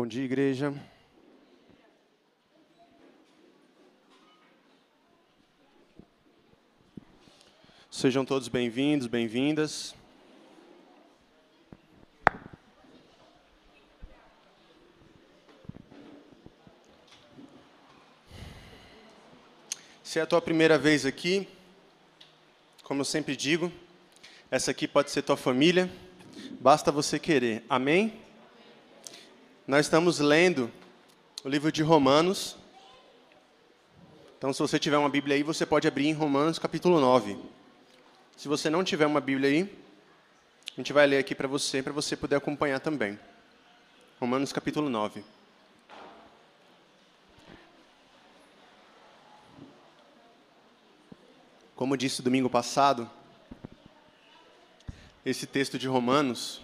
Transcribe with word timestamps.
Bom 0.00 0.06
dia, 0.06 0.22
igreja. 0.22 0.72
Sejam 7.90 8.24
todos 8.24 8.46
bem-vindos, 8.46 9.08
bem-vindas. 9.08 9.96
Se 20.04 20.20
é 20.20 20.22
a 20.22 20.26
tua 20.26 20.40
primeira 20.40 20.78
vez 20.78 21.04
aqui, 21.04 21.48
como 22.84 23.00
eu 23.00 23.04
sempre 23.04 23.34
digo, 23.34 23.72
essa 24.48 24.70
aqui 24.70 24.86
pode 24.86 25.10
ser 25.10 25.22
tua 25.22 25.36
família, 25.36 25.90
basta 26.60 26.92
você 26.92 27.18
querer. 27.18 27.64
Amém? 27.68 28.27
Nós 29.68 29.84
estamos 29.84 30.18
lendo 30.18 30.72
o 31.44 31.48
livro 31.50 31.70
de 31.70 31.82
Romanos. 31.82 32.56
Então, 34.38 34.50
se 34.50 34.60
você 34.60 34.78
tiver 34.78 34.96
uma 34.96 35.10
Bíblia 35.10 35.36
aí, 35.36 35.42
você 35.42 35.66
pode 35.66 35.86
abrir 35.86 36.06
em 36.08 36.14
Romanos 36.14 36.58
capítulo 36.58 36.98
9. 36.98 37.38
Se 38.34 38.48
você 38.48 38.70
não 38.70 38.82
tiver 38.82 39.04
uma 39.04 39.20
Bíblia 39.20 39.50
aí, 39.50 39.78
a 40.72 40.76
gente 40.80 40.90
vai 40.90 41.06
ler 41.06 41.18
aqui 41.18 41.34
para 41.34 41.46
você, 41.46 41.82
para 41.82 41.92
você 41.92 42.16
poder 42.16 42.36
acompanhar 42.36 42.80
também. 42.80 43.20
Romanos 44.18 44.54
capítulo 44.54 44.88
9. 44.88 45.22
Como 51.76 51.94
disse 51.94 52.22
domingo 52.22 52.48
passado, 52.48 53.08
esse 55.26 55.46
texto 55.46 55.78
de 55.78 55.86
Romanos 55.86 56.62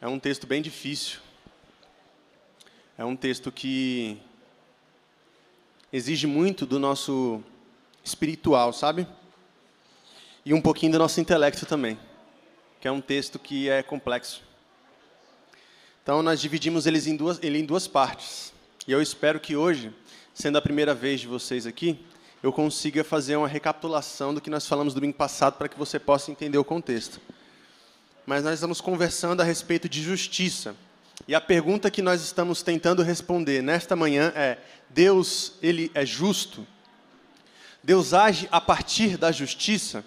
é 0.00 0.08
um 0.08 0.18
texto 0.18 0.46
bem 0.46 0.62
difícil. 0.62 1.20
É 2.96 3.04
um 3.04 3.16
texto 3.16 3.50
que 3.50 4.20
exige 5.90 6.26
muito 6.26 6.66
do 6.66 6.78
nosso 6.78 7.42
espiritual, 8.04 8.70
sabe? 8.72 9.06
E 10.44 10.52
um 10.52 10.60
pouquinho 10.60 10.92
do 10.92 10.98
nosso 10.98 11.18
intelecto 11.18 11.64
também, 11.64 11.98
que 12.80 12.86
é 12.86 12.92
um 12.92 13.00
texto 13.00 13.38
que 13.38 13.68
é 13.70 13.82
complexo. 13.82 14.42
Então, 16.02 16.22
nós 16.22 16.40
dividimos 16.40 16.86
em 16.86 17.16
duas, 17.16 17.38
ele 17.42 17.58
em 17.60 17.64
duas 17.64 17.86
partes. 17.86 18.52
E 18.86 18.92
eu 18.92 19.00
espero 19.00 19.40
que 19.40 19.56
hoje, 19.56 19.90
sendo 20.34 20.58
a 20.58 20.62
primeira 20.62 20.94
vez 20.94 21.20
de 21.20 21.28
vocês 21.28 21.66
aqui, 21.66 21.98
eu 22.42 22.52
consiga 22.52 23.02
fazer 23.02 23.36
uma 23.36 23.48
recapitulação 23.48 24.34
do 24.34 24.40
que 24.40 24.50
nós 24.50 24.66
falamos 24.66 24.92
domingo 24.92 25.14
passado 25.14 25.56
para 25.56 25.68
que 25.68 25.78
você 25.78 25.98
possa 25.98 26.30
entender 26.30 26.58
o 26.58 26.64
contexto. 26.64 27.20
Mas 28.26 28.44
nós 28.44 28.54
estamos 28.54 28.80
conversando 28.80 29.40
a 29.40 29.44
respeito 29.44 29.88
de 29.88 30.02
justiça. 30.02 30.76
E 31.26 31.34
a 31.36 31.40
pergunta 31.40 31.90
que 31.90 32.02
nós 32.02 32.20
estamos 32.20 32.62
tentando 32.62 33.02
responder 33.02 33.62
nesta 33.62 33.94
manhã 33.94 34.32
é: 34.34 34.58
Deus, 34.90 35.54
ele 35.62 35.90
é 35.94 36.04
justo? 36.04 36.66
Deus 37.82 38.12
age 38.12 38.48
a 38.50 38.60
partir 38.60 39.16
da 39.16 39.30
justiça? 39.30 40.04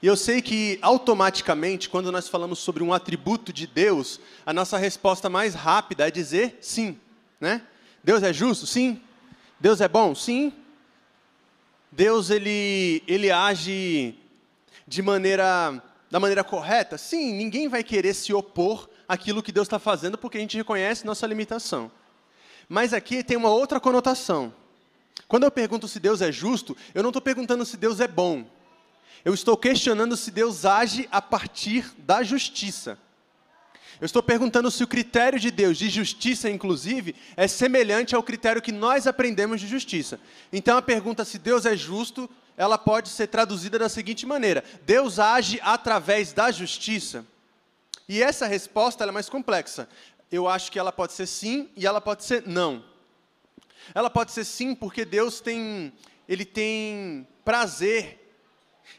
E 0.00 0.06
eu 0.06 0.16
sei 0.16 0.40
que 0.40 0.78
automaticamente, 0.82 1.88
quando 1.88 2.12
nós 2.12 2.28
falamos 2.28 2.60
sobre 2.60 2.82
um 2.82 2.92
atributo 2.92 3.52
de 3.52 3.66
Deus, 3.66 4.20
a 4.44 4.52
nossa 4.52 4.78
resposta 4.78 5.28
mais 5.28 5.54
rápida 5.54 6.06
é 6.06 6.10
dizer 6.10 6.58
sim, 6.60 6.98
né? 7.40 7.62
Deus 8.04 8.22
é 8.22 8.32
justo? 8.32 8.66
Sim. 8.66 9.00
Deus 9.58 9.80
é 9.80 9.88
bom? 9.88 10.14
Sim. 10.14 10.52
Deus 11.90 12.30
ele, 12.30 13.02
ele 13.08 13.32
age 13.32 14.14
de 14.86 15.02
maneira 15.02 15.82
da 16.08 16.20
maneira 16.20 16.44
correta? 16.44 16.96
Sim, 16.96 17.32
ninguém 17.32 17.66
vai 17.68 17.82
querer 17.82 18.14
se 18.14 18.32
opor 18.32 18.88
àquilo 19.08 19.42
que 19.42 19.52
Deus 19.52 19.66
está 19.66 19.78
fazendo 19.78 20.18
porque 20.18 20.38
a 20.38 20.40
gente 20.40 20.56
reconhece 20.56 21.06
nossa 21.06 21.26
limitação. 21.26 21.90
Mas 22.68 22.92
aqui 22.92 23.22
tem 23.22 23.36
uma 23.36 23.50
outra 23.50 23.78
conotação. 23.78 24.52
Quando 25.28 25.44
eu 25.44 25.50
pergunto 25.50 25.88
se 25.88 25.98
Deus 25.98 26.20
é 26.20 26.30
justo, 26.30 26.76
eu 26.94 27.02
não 27.02 27.10
estou 27.10 27.22
perguntando 27.22 27.64
se 27.64 27.76
Deus 27.76 28.00
é 28.00 28.08
bom. 28.08 28.44
Eu 29.24 29.34
estou 29.34 29.56
questionando 29.56 30.16
se 30.16 30.30
Deus 30.30 30.64
age 30.64 31.08
a 31.10 31.20
partir 31.20 31.92
da 31.98 32.22
justiça. 32.22 32.98
Eu 34.00 34.04
estou 34.04 34.22
perguntando 34.22 34.70
se 34.70 34.84
o 34.84 34.86
critério 34.86 35.40
de 35.40 35.50
Deus, 35.50 35.78
de 35.78 35.88
justiça 35.88 36.50
inclusive, 36.50 37.14
é 37.36 37.48
semelhante 37.48 38.14
ao 38.14 38.22
critério 38.22 38.60
que 38.60 38.70
nós 38.70 39.06
aprendemos 39.06 39.60
de 39.60 39.66
justiça. 39.66 40.20
Então 40.52 40.76
a 40.76 40.82
pergunta 40.82 41.24
se 41.24 41.38
Deus 41.38 41.64
é 41.64 41.76
justo, 41.76 42.28
ela 42.56 42.76
pode 42.76 43.08
ser 43.08 43.26
traduzida 43.28 43.78
da 43.78 43.88
seguinte 43.88 44.26
maneira: 44.26 44.62
Deus 44.84 45.18
age 45.18 45.58
através 45.62 46.32
da 46.32 46.50
justiça? 46.50 47.24
E 48.08 48.22
essa 48.22 48.46
resposta 48.46 49.04
é 49.04 49.10
mais 49.10 49.28
complexa. 49.28 49.88
Eu 50.30 50.48
acho 50.48 50.70
que 50.70 50.78
ela 50.78 50.92
pode 50.92 51.12
ser 51.12 51.26
sim 51.26 51.68
e 51.76 51.86
ela 51.86 52.00
pode 52.00 52.24
ser 52.24 52.46
não. 52.46 52.84
Ela 53.94 54.10
pode 54.10 54.32
ser 54.32 54.44
sim 54.44 54.74
porque 54.74 55.04
Deus 55.04 55.40
tem 55.40 55.92
ele 56.28 56.44
tem 56.44 57.26
prazer 57.44 58.20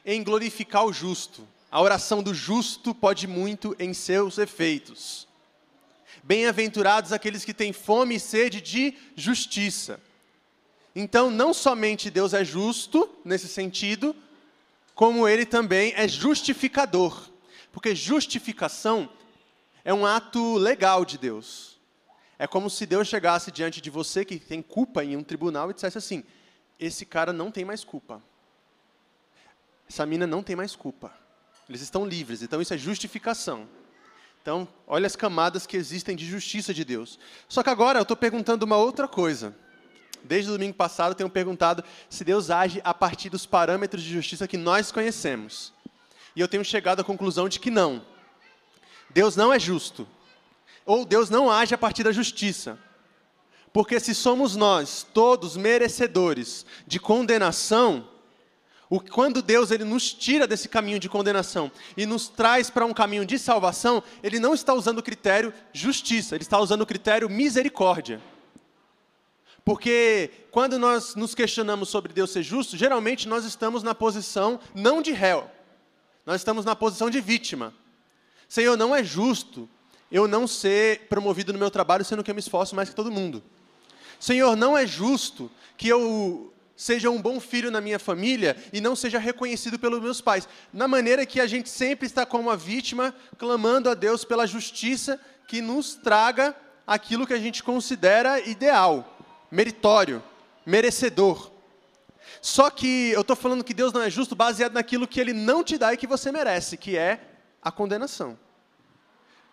em 0.05 0.23
glorificar 0.23 0.85
o 0.85 0.93
justo. 0.93 1.47
A 1.69 1.81
oração 1.81 2.23
do 2.23 2.33
justo 2.33 2.95
pode 2.95 3.27
muito 3.27 3.75
em 3.77 3.93
seus 3.93 4.37
efeitos. 4.37 5.27
Bem-aventurados 6.23 7.11
aqueles 7.11 7.43
que 7.43 7.53
têm 7.53 7.73
fome 7.73 8.15
e 8.15 8.19
sede 8.19 8.61
de 8.61 8.93
justiça. 9.15 9.99
Então, 10.95 11.29
não 11.29 11.53
somente 11.53 12.09
Deus 12.09 12.33
é 12.33 12.43
justo 12.43 13.09
nesse 13.23 13.47
sentido, 13.47 14.15
como 14.95 15.27
ele 15.27 15.45
também 15.45 15.93
é 15.95 16.07
justificador. 16.07 17.29
Porque 17.77 17.93
justificação 17.93 19.07
é 19.85 19.93
um 19.93 20.03
ato 20.03 20.55
legal 20.55 21.05
de 21.05 21.15
Deus. 21.15 21.79
É 22.39 22.47
como 22.47 22.71
se 22.71 22.87
Deus 22.87 23.07
chegasse 23.07 23.51
diante 23.51 23.79
de 23.79 23.91
você 23.91 24.25
que 24.25 24.39
tem 24.39 24.63
culpa 24.63 25.05
em 25.05 25.15
um 25.15 25.21
tribunal 25.23 25.69
e 25.69 25.75
dissesse 25.75 25.95
assim: 25.95 26.23
esse 26.79 27.05
cara 27.05 27.31
não 27.31 27.51
tem 27.51 27.63
mais 27.63 27.83
culpa. 27.83 28.19
Essa 29.87 30.07
mina 30.07 30.25
não 30.25 30.41
tem 30.41 30.55
mais 30.55 30.75
culpa. 30.75 31.13
Eles 31.69 31.81
estão 31.81 32.03
livres. 32.03 32.41
Então 32.41 32.59
isso 32.59 32.73
é 32.73 32.79
justificação. 32.79 33.69
Então, 34.41 34.67
olha 34.87 35.05
as 35.05 35.15
camadas 35.15 35.67
que 35.67 35.77
existem 35.77 36.15
de 36.15 36.25
justiça 36.25 36.73
de 36.73 36.83
Deus. 36.83 37.19
Só 37.47 37.61
que 37.61 37.69
agora 37.69 37.99
eu 37.99 38.01
estou 38.01 38.17
perguntando 38.17 38.65
uma 38.65 38.77
outra 38.77 39.07
coisa. 39.07 39.55
Desde 40.23 40.49
o 40.49 40.53
domingo 40.53 40.73
passado 40.73 41.11
eu 41.11 41.15
tenho 41.15 41.29
perguntado 41.29 41.83
se 42.09 42.23
Deus 42.23 42.49
age 42.49 42.81
a 42.83 42.91
partir 42.91 43.29
dos 43.29 43.45
parâmetros 43.45 44.01
de 44.01 44.11
justiça 44.11 44.47
que 44.47 44.57
nós 44.57 44.91
conhecemos. 44.91 45.76
E 46.37 46.39
eu 46.39 46.47
tenho 46.47 46.63
chegado 46.63 46.99
à 46.99 47.03
conclusão 47.03 47.49
de 47.49 47.59
que 47.59 47.71
não. 47.71 47.99
Deus 49.09 49.35
não 49.35 49.51
é 49.51 49.57
justo. 49.57 50.07
Ou 50.85 51.03
Deus 51.03 51.31
não 51.31 51.49
age 51.49 51.73
a 51.73 51.77
partir 51.79 52.03
da 52.03 52.11
justiça. 52.11 52.77
Porque 53.73 53.99
se 53.99 54.13
somos 54.13 54.55
nós 54.55 55.01
todos 55.11 55.57
merecedores 55.57 56.63
de 56.85 56.99
condenação, 56.99 58.07
o, 58.87 58.99
quando 58.99 59.41
Deus 59.41 59.71
ele 59.71 59.83
nos 59.83 60.13
tira 60.13 60.45
desse 60.45 60.69
caminho 60.69 60.99
de 60.99 61.09
condenação 61.09 61.71
e 61.97 62.05
nos 62.05 62.27
traz 62.27 62.69
para 62.69 62.85
um 62.85 62.93
caminho 62.93 63.25
de 63.25 63.39
salvação, 63.39 64.03
Ele 64.21 64.37
não 64.37 64.53
está 64.53 64.75
usando 64.75 64.99
o 64.99 65.03
critério 65.03 65.51
justiça, 65.73 66.35
Ele 66.35 66.43
está 66.43 66.59
usando 66.59 66.83
o 66.83 66.85
critério 66.85 67.27
misericórdia. 67.27 68.21
Porque 69.65 70.29
quando 70.51 70.77
nós 70.77 71.15
nos 71.15 71.33
questionamos 71.33 71.89
sobre 71.89 72.13
Deus 72.13 72.29
ser 72.29 72.43
justo, 72.43 72.77
geralmente 72.77 73.27
nós 73.27 73.43
estamos 73.43 73.81
na 73.81 73.95
posição 73.95 74.59
não 74.75 75.01
de 75.01 75.11
réu, 75.11 75.49
nós 76.27 76.41
estamos 76.41 76.65
na 76.65 76.75
posição 76.75 77.09
de 77.09 77.21
vítima. 77.21 77.73
Senhor, 78.49 78.75
não 78.75 78.93
é 78.93 79.01
justo 79.01 79.67
eu 80.11 80.27
não 80.27 80.45
ser 80.45 81.07
promovido 81.07 81.53
no 81.53 81.59
meu 81.59 81.71
trabalho 81.71 82.03
sendo 82.03 82.21
que 82.21 82.29
eu 82.29 82.35
me 82.35 82.41
esforço 82.41 82.75
mais 82.75 82.89
que 82.89 82.95
todo 82.95 83.09
mundo. 83.09 83.41
Senhor, 84.19 84.53
não 84.57 84.77
é 84.77 84.85
justo 84.85 85.49
que 85.77 85.87
eu 85.87 86.53
seja 86.75 87.09
um 87.09 87.21
bom 87.21 87.39
filho 87.39 87.71
na 87.71 87.79
minha 87.79 87.97
família 87.97 88.57
e 88.73 88.81
não 88.81 88.93
seja 88.93 89.17
reconhecido 89.17 89.79
pelos 89.79 90.01
meus 90.01 90.19
pais. 90.19 90.49
Na 90.73 90.85
maneira 90.85 91.25
que 91.25 91.39
a 91.39 91.47
gente 91.47 91.69
sempre 91.69 92.05
está 92.05 92.25
como 92.25 92.49
a 92.49 92.57
vítima, 92.57 93.15
clamando 93.37 93.89
a 93.89 93.93
Deus 93.93 94.25
pela 94.25 94.45
justiça 94.45 95.17
que 95.47 95.61
nos 95.61 95.95
traga 95.95 96.53
aquilo 96.85 97.25
que 97.25 97.33
a 97.33 97.39
gente 97.39 97.63
considera 97.63 98.41
ideal, 98.41 99.17
meritório, 99.49 100.21
merecedor. 100.65 101.56
Só 102.41 102.69
que 102.69 103.11
eu 103.11 103.21
estou 103.21 103.35
falando 103.35 103.63
que 103.63 103.73
Deus 103.73 103.93
não 103.93 104.01
é 104.01 104.09
justo 104.09 104.35
baseado 104.35 104.73
naquilo 104.73 105.07
que 105.07 105.19
Ele 105.19 105.33
não 105.33 105.63
te 105.63 105.77
dá 105.77 105.93
e 105.93 105.97
que 105.97 106.07
você 106.07 106.31
merece, 106.31 106.77
que 106.77 106.97
é 106.97 107.19
a 107.61 107.71
condenação. 107.71 108.37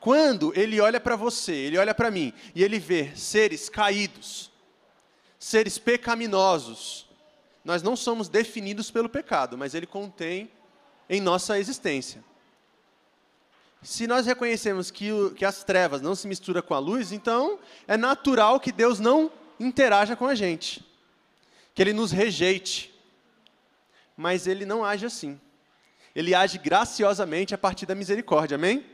Quando 0.01 0.53
Ele 0.55 0.81
olha 0.81 1.01
para 1.01 1.17
você, 1.17 1.53
Ele 1.53 1.79
olha 1.79 1.95
para 1.95 2.11
mim, 2.11 2.33
e 2.55 2.63
Ele 2.63 2.79
vê 2.79 3.17
seres 3.17 3.69
caídos, 3.69 4.51
seres 5.39 5.79
pecaminosos, 5.79 7.05
nós 7.65 7.83
não 7.83 7.97
somos 7.97 8.29
definidos 8.29 8.91
pelo 8.91 9.09
pecado, 9.09 9.57
mas 9.57 9.75
ele 9.75 9.87
contém 9.87 10.51
em 11.09 11.21
nossa 11.21 11.59
existência. 11.59 12.23
Se 13.83 14.07
nós 14.07 14.27
reconhecemos 14.27 14.91
que, 14.91 15.11
o, 15.13 15.31
que 15.31 15.45
as 15.45 15.65
trevas 15.65 16.03
não 16.03 16.15
se 16.15 16.27
misturam 16.29 16.63
com 16.63 16.75
a 16.75 16.79
luz, 16.79 17.13
então 17.13 17.59
é 17.89 17.97
natural 17.97 18.61
que 18.61 18.71
Deus 18.71 18.99
não 19.01 19.31
interaja 19.59 20.15
com 20.15 20.27
a 20.27 20.35
gente, 20.35 20.85
que 21.75 21.83
Ele 21.83 21.93
nos 21.93 22.13
rejeite. 22.13 22.95
Mas 24.17 24.47
Ele 24.47 24.65
não 24.65 24.85
age 24.85 25.05
assim. 25.05 25.41
Ele 26.15 26.35
age 26.35 26.59
graciosamente 26.59 27.55
a 27.55 27.59
partir 27.59 27.87
da 27.87 27.95
misericórdia, 27.95 28.55
amém? 28.55 28.87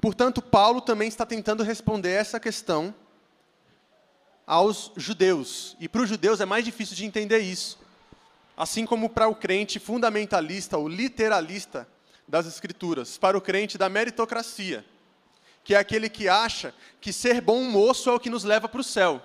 Portanto, 0.00 0.42
Paulo 0.42 0.80
também 0.80 1.08
está 1.08 1.24
tentando 1.24 1.62
responder 1.62 2.10
essa 2.10 2.38
questão 2.40 2.94
aos 4.46 4.92
judeus. 4.96 5.76
E 5.78 5.88
para 5.88 6.02
os 6.02 6.08
judeus 6.08 6.40
é 6.40 6.46
mais 6.46 6.64
difícil 6.64 6.96
de 6.96 7.04
entender 7.04 7.38
isso. 7.38 7.78
Assim 8.56 8.84
como 8.84 9.08
para 9.08 9.28
o 9.28 9.34
crente 9.34 9.78
fundamentalista 9.78 10.76
ou 10.78 10.88
literalista 10.88 11.86
das 12.26 12.46
Escrituras, 12.46 13.16
para 13.16 13.38
o 13.38 13.40
crente 13.40 13.78
da 13.78 13.88
meritocracia, 13.88 14.84
que 15.62 15.74
é 15.74 15.78
aquele 15.78 16.08
que 16.08 16.28
acha 16.28 16.74
que 17.00 17.12
ser 17.12 17.40
bom 17.40 17.62
moço 17.62 18.10
é 18.10 18.12
o 18.12 18.20
que 18.20 18.30
nos 18.30 18.44
leva 18.44 18.68
para 18.68 18.80
o 18.80 18.84
céu. 18.84 19.22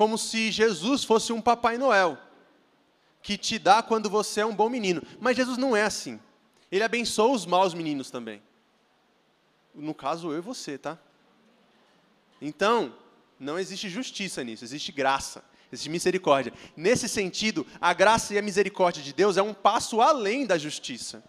Como 0.00 0.16
se 0.16 0.50
Jesus 0.50 1.04
fosse 1.04 1.30
um 1.30 1.42
Papai 1.42 1.76
Noel, 1.76 2.16
que 3.20 3.36
te 3.36 3.58
dá 3.58 3.82
quando 3.82 4.08
você 4.08 4.40
é 4.40 4.46
um 4.46 4.56
bom 4.56 4.70
menino. 4.70 5.02
Mas 5.20 5.36
Jesus 5.36 5.58
não 5.58 5.76
é 5.76 5.82
assim. 5.82 6.18
Ele 6.72 6.82
abençoa 6.82 7.34
os 7.34 7.44
maus 7.44 7.74
meninos 7.74 8.10
também. 8.10 8.42
No 9.74 9.92
caso, 9.92 10.32
eu 10.32 10.38
e 10.38 10.40
você, 10.40 10.78
tá? 10.78 10.98
Então, 12.40 12.94
não 13.38 13.58
existe 13.58 13.90
justiça 13.90 14.42
nisso, 14.42 14.64
existe 14.64 14.90
graça, 14.90 15.44
existe 15.70 15.90
misericórdia. 15.90 16.54
Nesse 16.74 17.06
sentido, 17.06 17.66
a 17.78 17.92
graça 17.92 18.32
e 18.32 18.38
a 18.38 18.42
misericórdia 18.42 19.02
de 19.02 19.12
Deus 19.12 19.36
é 19.36 19.42
um 19.42 19.52
passo 19.52 20.00
além 20.00 20.46
da 20.46 20.56
justiça. 20.56 21.22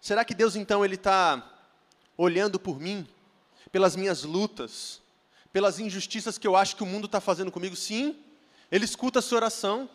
Será 0.00 0.24
que 0.24 0.34
Deus 0.34 0.56
então 0.56 0.82
ele 0.82 0.94
está 0.94 1.52
olhando 2.16 2.58
por 2.58 2.80
mim, 2.80 3.06
pelas 3.70 3.94
minhas 3.94 4.22
lutas, 4.22 5.03
pelas 5.54 5.78
injustiças 5.78 6.36
que 6.36 6.48
eu 6.48 6.56
acho 6.56 6.74
que 6.74 6.82
o 6.82 6.86
mundo 6.86 7.06
está 7.06 7.20
fazendo 7.20 7.52
comigo? 7.52 7.76
Sim, 7.76 8.16
Ele 8.72 8.84
escuta 8.84 9.20
a 9.20 9.22
sua 9.22 9.36
oração, 9.36 9.88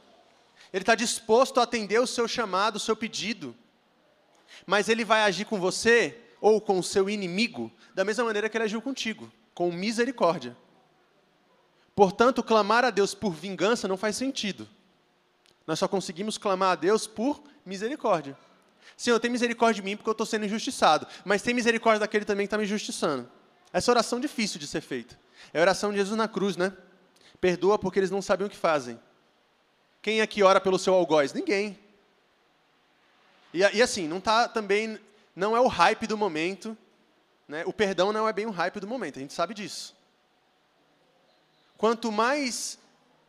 Ele 0.71 0.83
está 0.83 0.95
disposto 0.95 1.59
a 1.59 1.63
atender 1.63 1.99
o 1.99 2.07
seu 2.07 2.29
chamado, 2.29 2.77
o 2.77 2.79
seu 2.79 2.95
pedido. 2.95 3.53
Mas 4.65 4.87
Ele 4.87 5.03
vai 5.03 5.21
agir 5.23 5.43
com 5.43 5.59
você 5.59 6.17
ou 6.39 6.61
com 6.61 6.79
o 6.79 6.83
seu 6.83 7.09
inimigo 7.09 7.69
da 7.93 8.05
mesma 8.05 8.23
maneira 8.23 8.47
que 8.47 8.55
Ele 8.55 8.63
agiu 8.63 8.81
contigo 8.81 9.29
com 9.53 9.69
misericórdia. 9.69 10.55
Portanto, 11.93 12.41
clamar 12.41 12.85
a 12.85 12.89
Deus 12.89 13.13
por 13.13 13.33
vingança 13.33 13.85
não 13.85 13.97
faz 13.97 14.15
sentido. 14.15 14.65
Nós 15.67 15.77
só 15.77 15.89
conseguimos 15.89 16.37
clamar 16.37 16.71
a 16.71 16.75
Deus 16.75 17.05
por 17.05 17.43
misericórdia. 17.65 18.37
Senhor, 18.95 19.19
tem 19.19 19.29
misericórdia 19.29 19.81
de 19.81 19.85
mim 19.85 19.97
porque 19.97 20.09
eu 20.09 20.13
estou 20.13 20.25
sendo 20.25 20.45
injustiçado, 20.45 21.05
mas 21.25 21.41
tem 21.41 21.53
misericórdia 21.53 21.99
daquele 21.99 22.23
também 22.23 22.45
que 22.45 22.47
está 22.47 22.57
me 22.57 22.63
injustiçando. 22.63 23.29
Essa 23.71 23.91
oração 23.91 24.19
é 24.19 24.21
difícil 24.21 24.59
de 24.59 24.67
ser 24.67 24.81
feita. 24.81 25.19
É 25.53 25.59
a 25.59 25.61
oração 25.61 25.91
de 25.91 25.97
Jesus 25.97 26.17
na 26.17 26.27
cruz, 26.27 26.57
né? 26.57 26.73
Perdoa 27.39 27.77
porque 27.77 27.99
eles 27.99 28.11
não 28.11 28.21
sabem 28.21 28.47
o 28.47 28.49
que 28.49 28.57
fazem. 28.57 28.99
Quem 30.01 30.21
aqui 30.21 30.43
ora 30.43 30.59
pelo 30.59 30.79
seu 30.79 30.93
algoz? 30.93 31.33
Ninguém. 31.33 31.77
E, 33.53 33.59
e 33.59 33.81
assim, 33.81 34.07
não 34.07 34.19
tá 34.19 34.47
também, 34.47 34.99
não 35.35 35.55
é 35.55 35.59
o 35.59 35.67
hype 35.67 36.07
do 36.07 36.17
momento 36.17 36.77
né, 37.49 37.63
o 37.65 37.73
perdão 37.73 38.13
não 38.13 38.27
é 38.27 38.31
bem 38.31 38.45
o 38.45 38.51
hype 38.51 38.79
do 38.79 38.85
momento, 38.85 39.17
a 39.17 39.21
gente 39.23 39.33
sabe 39.33 39.55
disso. 39.55 39.97
Quanto 41.75 42.11
mais 42.11 42.77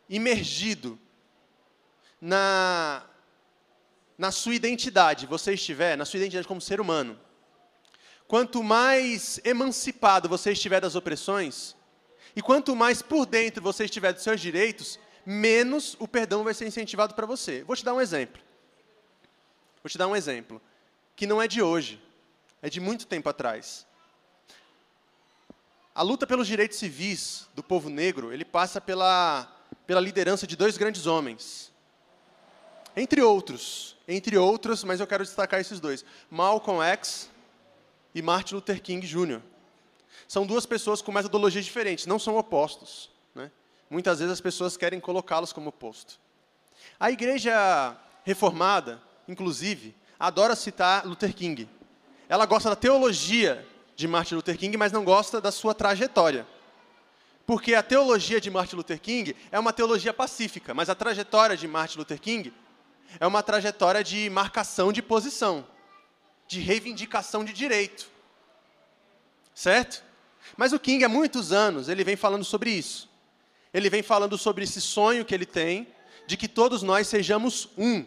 imergido 0.07 0.99
na, 2.21 3.03
na 4.15 4.31
sua 4.31 4.53
identidade 4.53 5.25
você 5.25 5.53
estiver, 5.53 5.97
na 5.97 6.05
sua 6.05 6.17
identidade 6.17 6.47
como 6.47 6.61
ser 6.61 6.79
humano, 6.79 7.19
quanto 8.31 8.63
mais 8.63 9.41
emancipado 9.43 10.29
você 10.29 10.53
estiver 10.53 10.79
das 10.79 10.95
opressões, 10.95 11.75
e 12.33 12.41
quanto 12.41 12.73
mais 12.73 13.01
por 13.01 13.25
dentro 13.25 13.61
você 13.61 13.83
estiver 13.83 14.13
dos 14.13 14.23
seus 14.23 14.39
direitos, 14.39 14.97
menos 15.25 15.97
o 15.99 16.07
perdão 16.07 16.41
vai 16.41 16.53
ser 16.53 16.65
incentivado 16.65 17.13
para 17.13 17.25
você. 17.25 17.61
Vou 17.63 17.75
te 17.75 17.83
dar 17.83 17.93
um 17.93 17.99
exemplo. 17.99 18.41
Vou 19.83 19.89
te 19.89 19.97
dar 19.97 20.07
um 20.07 20.15
exemplo, 20.15 20.61
que 21.13 21.27
não 21.27 21.41
é 21.41 21.47
de 21.47 21.61
hoje, 21.61 22.01
é 22.61 22.69
de 22.69 22.79
muito 22.79 23.05
tempo 23.05 23.27
atrás. 23.27 23.85
A 25.93 26.01
luta 26.01 26.25
pelos 26.25 26.47
direitos 26.47 26.77
civis 26.77 27.49
do 27.53 27.61
povo 27.61 27.89
negro, 27.89 28.31
ele 28.31 28.45
passa 28.45 28.79
pela, 28.79 29.53
pela 29.85 29.99
liderança 29.99 30.47
de 30.47 30.55
dois 30.55 30.77
grandes 30.77 31.05
homens. 31.05 31.69
Entre 32.95 33.21
outros, 33.21 33.97
entre 34.07 34.37
outros, 34.37 34.85
mas 34.85 35.01
eu 35.01 35.07
quero 35.07 35.25
destacar 35.25 35.59
esses 35.59 35.81
dois. 35.81 36.05
Malcolm 36.29 36.81
X 36.81 37.29
e 38.13 38.21
Martin 38.21 38.55
Luther 38.55 38.81
King 38.81 39.05
Jr. 39.05 39.41
São 40.27 40.45
duas 40.45 40.65
pessoas 40.65 41.01
com 41.01 41.11
metodologias 41.11 41.65
diferentes, 41.65 42.05
não 42.05 42.19
são 42.19 42.37
opostos. 42.37 43.09
Né? 43.33 43.51
Muitas 43.89 44.19
vezes 44.19 44.33
as 44.33 44.41
pessoas 44.41 44.77
querem 44.77 44.99
colocá-los 44.99 45.53
como 45.53 45.69
oposto. 45.69 46.19
A 46.99 47.11
igreja 47.11 47.95
reformada, 48.23 49.01
inclusive, 49.27 49.95
adora 50.19 50.55
citar 50.55 51.05
Luther 51.05 51.33
King. 51.33 51.67
Ela 52.29 52.45
gosta 52.45 52.69
da 52.69 52.75
teologia 52.75 53.65
de 53.95 54.07
Martin 54.07 54.35
Luther 54.35 54.57
King, 54.57 54.77
mas 54.77 54.91
não 54.91 55.03
gosta 55.03 55.41
da 55.41 55.51
sua 55.51 55.73
trajetória. 55.73 56.47
Porque 57.45 57.73
a 57.73 57.83
teologia 57.83 58.39
de 58.39 58.49
Martin 58.49 58.77
Luther 58.77 58.99
King 58.99 59.35
é 59.51 59.59
uma 59.59 59.73
teologia 59.73 60.13
pacífica, 60.13 60.73
mas 60.73 60.89
a 60.89 60.95
trajetória 60.95 61.57
de 61.57 61.67
Martin 61.67 61.97
Luther 61.97 62.19
King 62.19 62.53
é 63.19 63.27
uma 63.27 63.43
trajetória 63.43 64.03
de 64.03 64.29
marcação 64.29 64.93
de 64.93 65.01
posição, 65.01 65.65
de 66.51 66.59
reivindicação 66.59 67.45
de 67.45 67.53
direito. 67.53 68.09
Certo? 69.55 70.03
Mas 70.57 70.73
o 70.73 70.79
King, 70.79 71.03
há 71.03 71.09
muitos 71.09 71.53
anos, 71.53 71.87
ele 71.87 72.03
vem 72.03 72.15
falando 72.17 72.43
sobre 72.43 72.69
isso. 72.71 73.09
Ele 73.73 73.89
vem 73.89 74.03
falando 74.03 74.37
sobre 74.37 74.65
esse 74.65 74.81
sonho 74.81 75.23
que 75.23 75.33
ele 75.33 75.45
tem 75.45 75.87
de 76.27 76.35
que 76.35 76.47
todos 76.47 76.83
nós 76.83 77.07
sejamos 77.07 77.69
um 77.77 78.05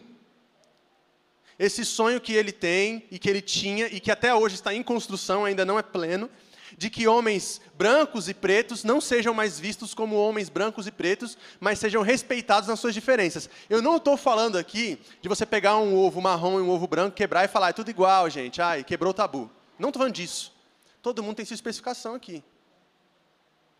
esse 1.57 1.85
sonho 1.85 2.19
que 2.19 2.33
ele 2.33 2.51
tem 2.51 3.05
e 3.09 3.17
que 3.17 3.29
ele 3.29 3.41
tinha 3.41 3.87
e 3.87 3.99
que 3.99 4.11
até 4.11 4.35
hoje 4.35 4.55
está 4.55 4.73
em 4.73 4.83
construção, 4.83 5.45
ainda 5.45 5.63
não 5.63 5.79
é 5.79 5.81
pleno, 5.81 6.29
de 6.77 6.89
que 6.89 7.07
homens 7.07 7.61
brancos 7.77 8.27
e 8.27 8.33
pretos 8.33 8.83
não 8.83 8.99
sejam 8.99 9.33
mais 9.33 9.59
vistos 9.59 9.93
como 9.93 10.15
homens 10.15 10.49
brancos 10.49 10.87
e 10.87 10.91
pretos, 10.91 11.37
mas 11.59 11.79
sejam 11.79 12.01
respeitados 12.01 12.67
nas 12.67 12.79
suas 12.79 12.93
diferenças. 12.93 13.49
Eu 13.69 13.81
não 13.81 13.97
estou 13.97 14.17
falando 14.17 14.57
aqui 14.57 14.99
de 15.21 15.29
você 15.29 15.45
pegar 15.45 15.77
um 15.77 15.95
ovo 15.95 16.21
marrom 16.21 16.59
e 16.59 16.61
um 16.61 16.69
ovo 16.69 16.87
branco, 16.87 17.15
quebrar 17.15 17.45
e 17.45 17.47
falar, 17.47 17.69
é 17.69 17.73
tudo 17.73 17.89
igual, 17.89 18.29
gente, 18.29 18.61
ai, 18.61 18.83
quebrou 18.83 19.11
o 19.11 19.13
tabu. 19.13 19.49
Não 19.79 19.89
estou 19.89 19.99
falando 19.99 20.15
disso. 20.15 20.53
Todo 21.01 21.23
mundo 21.23 21.35
tem 21.35 21.45
sua 21.45 21.55
especificação 21.55 22.15
aqui. 22.15 22.43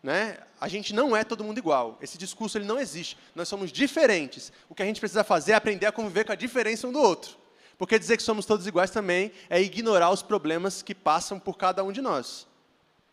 Né? 0.02 0.38
A 0.60 0.68
gente 0.68 0.94
não 0.94 1.16
é 1.16 1.24
todo 1.24 1.42
mundo 1.42 1.58
igual. 1.58 1.98
Esse 2.00 2.16
discurso 2.16 2.56
ele 2.56 2.64
não 2.64 2.78
existe. 2.78 3.18
Nós 3.34 3.48
somos 3.48 3.72
diferentes. 3.72 4.52
O 4.68 4.74
que 4.74 4.82
a 4.82 4.86
gente 4.86 5.00
precisa 5.00 5.24
fazer 5.24 5.52
é 5.52 5.54
aprender 5.56 5.86
a 5.86 5.92
conviver 5.92 6.24
com 6.24 6.32
a 6.32 6.36
diferença 6.36 6.86
um 6.86 6.92
do 6.92 7.00
outro. 7.00 7.36
Porque 7.76 7.98
dizer 7.98 8.16
que 8.16 8.22
somos 8.22 8.46
todos 8.46 8.66
iguais 8.66 8.90
também 8.90 9.32
é 9.50 9.60
ignorar 9.60 10.10
os 10.10 10.22
problemas 10.22 10.82
que 10.82 10.94
passam 10.94 11.38
por 11.38 11.56
cada 11.58 11.82
um 11.82 11.92
de 11.92 12.00
nós. 12.00 12.46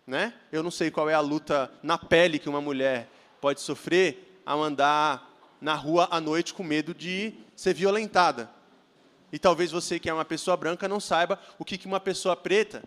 Né? 0.06 0.34
Eu 0.52 0.62
não 0.62 0.72
sei 0.72 0.92
qual 0.92 1.10
é 1.10 1.14
a 1.14 1.20
luta 1.20 1.72
na 1.82 1.98
pele 1.98 2.39
que 2.39 2.50
uma 2.50 2.62
mulher 2.62 3.10
pode 3.39 3.62
sofrer 3.62 4.42
ao 4.46 4.62
andar 4.62 5.30
na 5.62 5.75
rua 5.75 6.08
à 6.12 6.20
noite 6.20 6.54
com 6.54 6.63
medo 6.63 6.94
de 6.94 7.34
ser 7.56 7.74
violentada. 7.74 8.50
E 9.32 9.39
talvez 9.39 9.72
você, 9.72 10.00
que 10.00 10.10
é 10.10 10.13
uma 10.13 10.25
pessoa 10.25 10.58
branca, 10.58 10.88
não 10.88 11.00
saiba 11.00 11.39
o 11.58 11.66
que 11.66 11.88
uma 11.88 12.00
pessoa 12.00 12.36
preta 12.36 12.84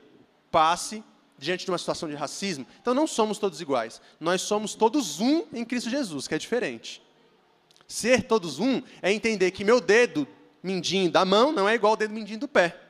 passe 0.51 1.03
diante 1.39 1.65
de 1.65 1.71
uma 1.71 1.79
situação 1.79 2.09
de 2.09 2.15
racismo. 2.15 2.67
Então 2.81 2.95
não 2.95 3.07
somos 3.07 3.39
todos 3.39 3.61
iguais. 3.61 4.01
Nós 4.21 4.43
somos 4.43 4.75
todos 4.75 5.21
um 5.21 5.45
em 5.53 5.65
Cristo 5.65 5.91
Jesus, 5.91 6.29
que 6.29 6.35
é 6.35 6.39
diferente. 6.39 7.03
Ser 7.89 8.23
todos 8.25 8.59
um 8.59 8.83
é 9.01 9.13
entender 9.13 9.51
que 9.51 9.65
meu 9.65 9.81
dedo 9.81 10.27
mindinho 10.63 11.11
da 11.11 11.25
mão 11.25 11.53
não 11.53 11.69
é 11.69 11.75
igual 11.75 11.93
ao 11.93 11.97
dedo 11.97 12.15
mindinho 12.15 12.41
do 12.41 12.49
pé. 12.49 12.81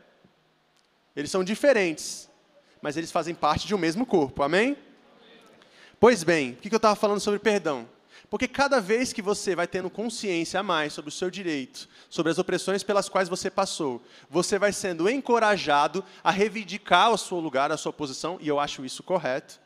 Eles 1.15 1.31
são 1.31 1.43
diferentes, 1.43 2.29
mas 2.87 2.97
eles 2.97 3.11
fazem 3.11 3.35
parte 3.35 3.67
de 3.67 3.75
um 3.75 3.79
mesmo 3.79 4.07
corpo. 4.07 4.45
Amém? 4.45 4.77
Pois 5.99 6.23
bem, 6.23 6.53
o 6.53 6.57
que 6.59 6.73
eu 6.73 6.77
estava 6.77 6.95
falando 6.95 7.19
sobre 7.19 7.41
perdão? 7.41 7.89
Porque 8.31 8.47
cada 8.47 8.81
vez 8.81 9.13
que 9.13 9.21
você 9.21 9.57
vai 9.57 9.67
tendo 9.67 9.91
consciência 9.91 10.61
a 10.61 10.63
mais 10.63 10.93
sobre 10.93 11.09
o 11.09 11.13
seu 11.13 11.29
direito, 11.29 11.89
sobre 12.09 12.31
as 12.31 12.39
opressões 12.39 12.85
pelas 12.85 13.09
quais 13.09 13.29
você 13.29 13.51
passou, 13.51 14.01
você 14.31 14.57
vai 14.57 14.73
sendo 14.73 15.11
encorajado 15.11 16.05
a 16.23 16.31
reivindicar 16.31 17.11
o 17.11 17.19
seu 17.19 17.41
lugar, 17.41 17.73
a 17.73 17.77
sua 17.77 17.93
posição, 17.93 18.39
e 18.41 18.47
eu 18.47 18.61
acho 18.61 18.85
isso 18.85 19.03
correto. 19.03 19.59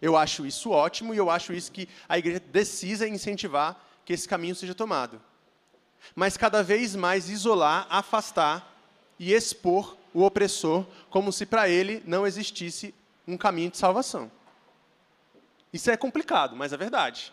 Eu 0.00 0.16
acho 0.16 0.46
isso 0.46 0.70
ótimo 0.70 1.12
e 1.12 1.18
eu 1.18 1.28
acho 1.28 1.52
isso 1.52 1.70
que 1.70 1.86
a 2.08 2.16
igreja 2.16 2.40
precisa 2.40 3.06
incentivar 3.06 3.78
que 4.06 4.14
esse 4.14 4.26
caminho 4.26 4.54
seja 4.54 4.74
tomado 4.74 5.20
mas 6.14 6.36
cada 6.36 6.62
vez 6.62 6.94
mais 6.94 7.30
isolar, 7.30 7.86
afastar 7.88 8.74
e 9.18 9.32
expor 9.32 9.96
o 10.14 10.22
opressor, 10.22 10.86
como 11.10 11.32
se 11.32 11.44
para 11.44 11.68
ele 11.68 12.02
não 12.06 12.26
existisse 12.26 12.94
um 13.26 13.36
caminho 13.36 13.70
de 13.70 13.76
salvação. 13.76 14.30
Isso 15.72 15.90
é 15.90 15.96
complicado, 15.96 16.54
mas 16.54 16.72
é 16.72 16.76
verdade. 16.76 17.32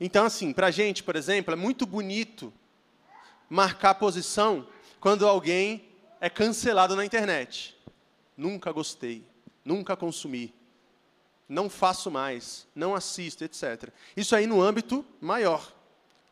Então, 0.00 0.24
assim, 0.24 0.52
para 0.52 0.68
a 0.68 0.70
gente, 0.70 1.02
por 1.02 1.16
exemplo, 1.16 1.52
é 1.52 1.56
muito 1.56 1.84
bonito 1.84 2.52
marcar 3.48 3.94
posição 3.96 4.66
quando 5.00 5.26
alguém 5.26 5.84
é 6.20 6.30
cancelado 6.30 6.94
na 6.94 7.04
internet. 7.04 7.76
Nunca 8.36 8.70
gostei, 8.70 9.26
nunca 9.64 9.96
consumi, 9.96 10.54
não 11.48 11.68
faço 11.68 12.10
mais, 12.10 12.66
não 12.74 12.94
assisto, 12.94 13.42
etc. 13.44 13.90
Isso 14.16 14.36
aí 14.36 14.46
no 14.46 14.62
âmbito 14.62 15.04
maior 15.20 15.72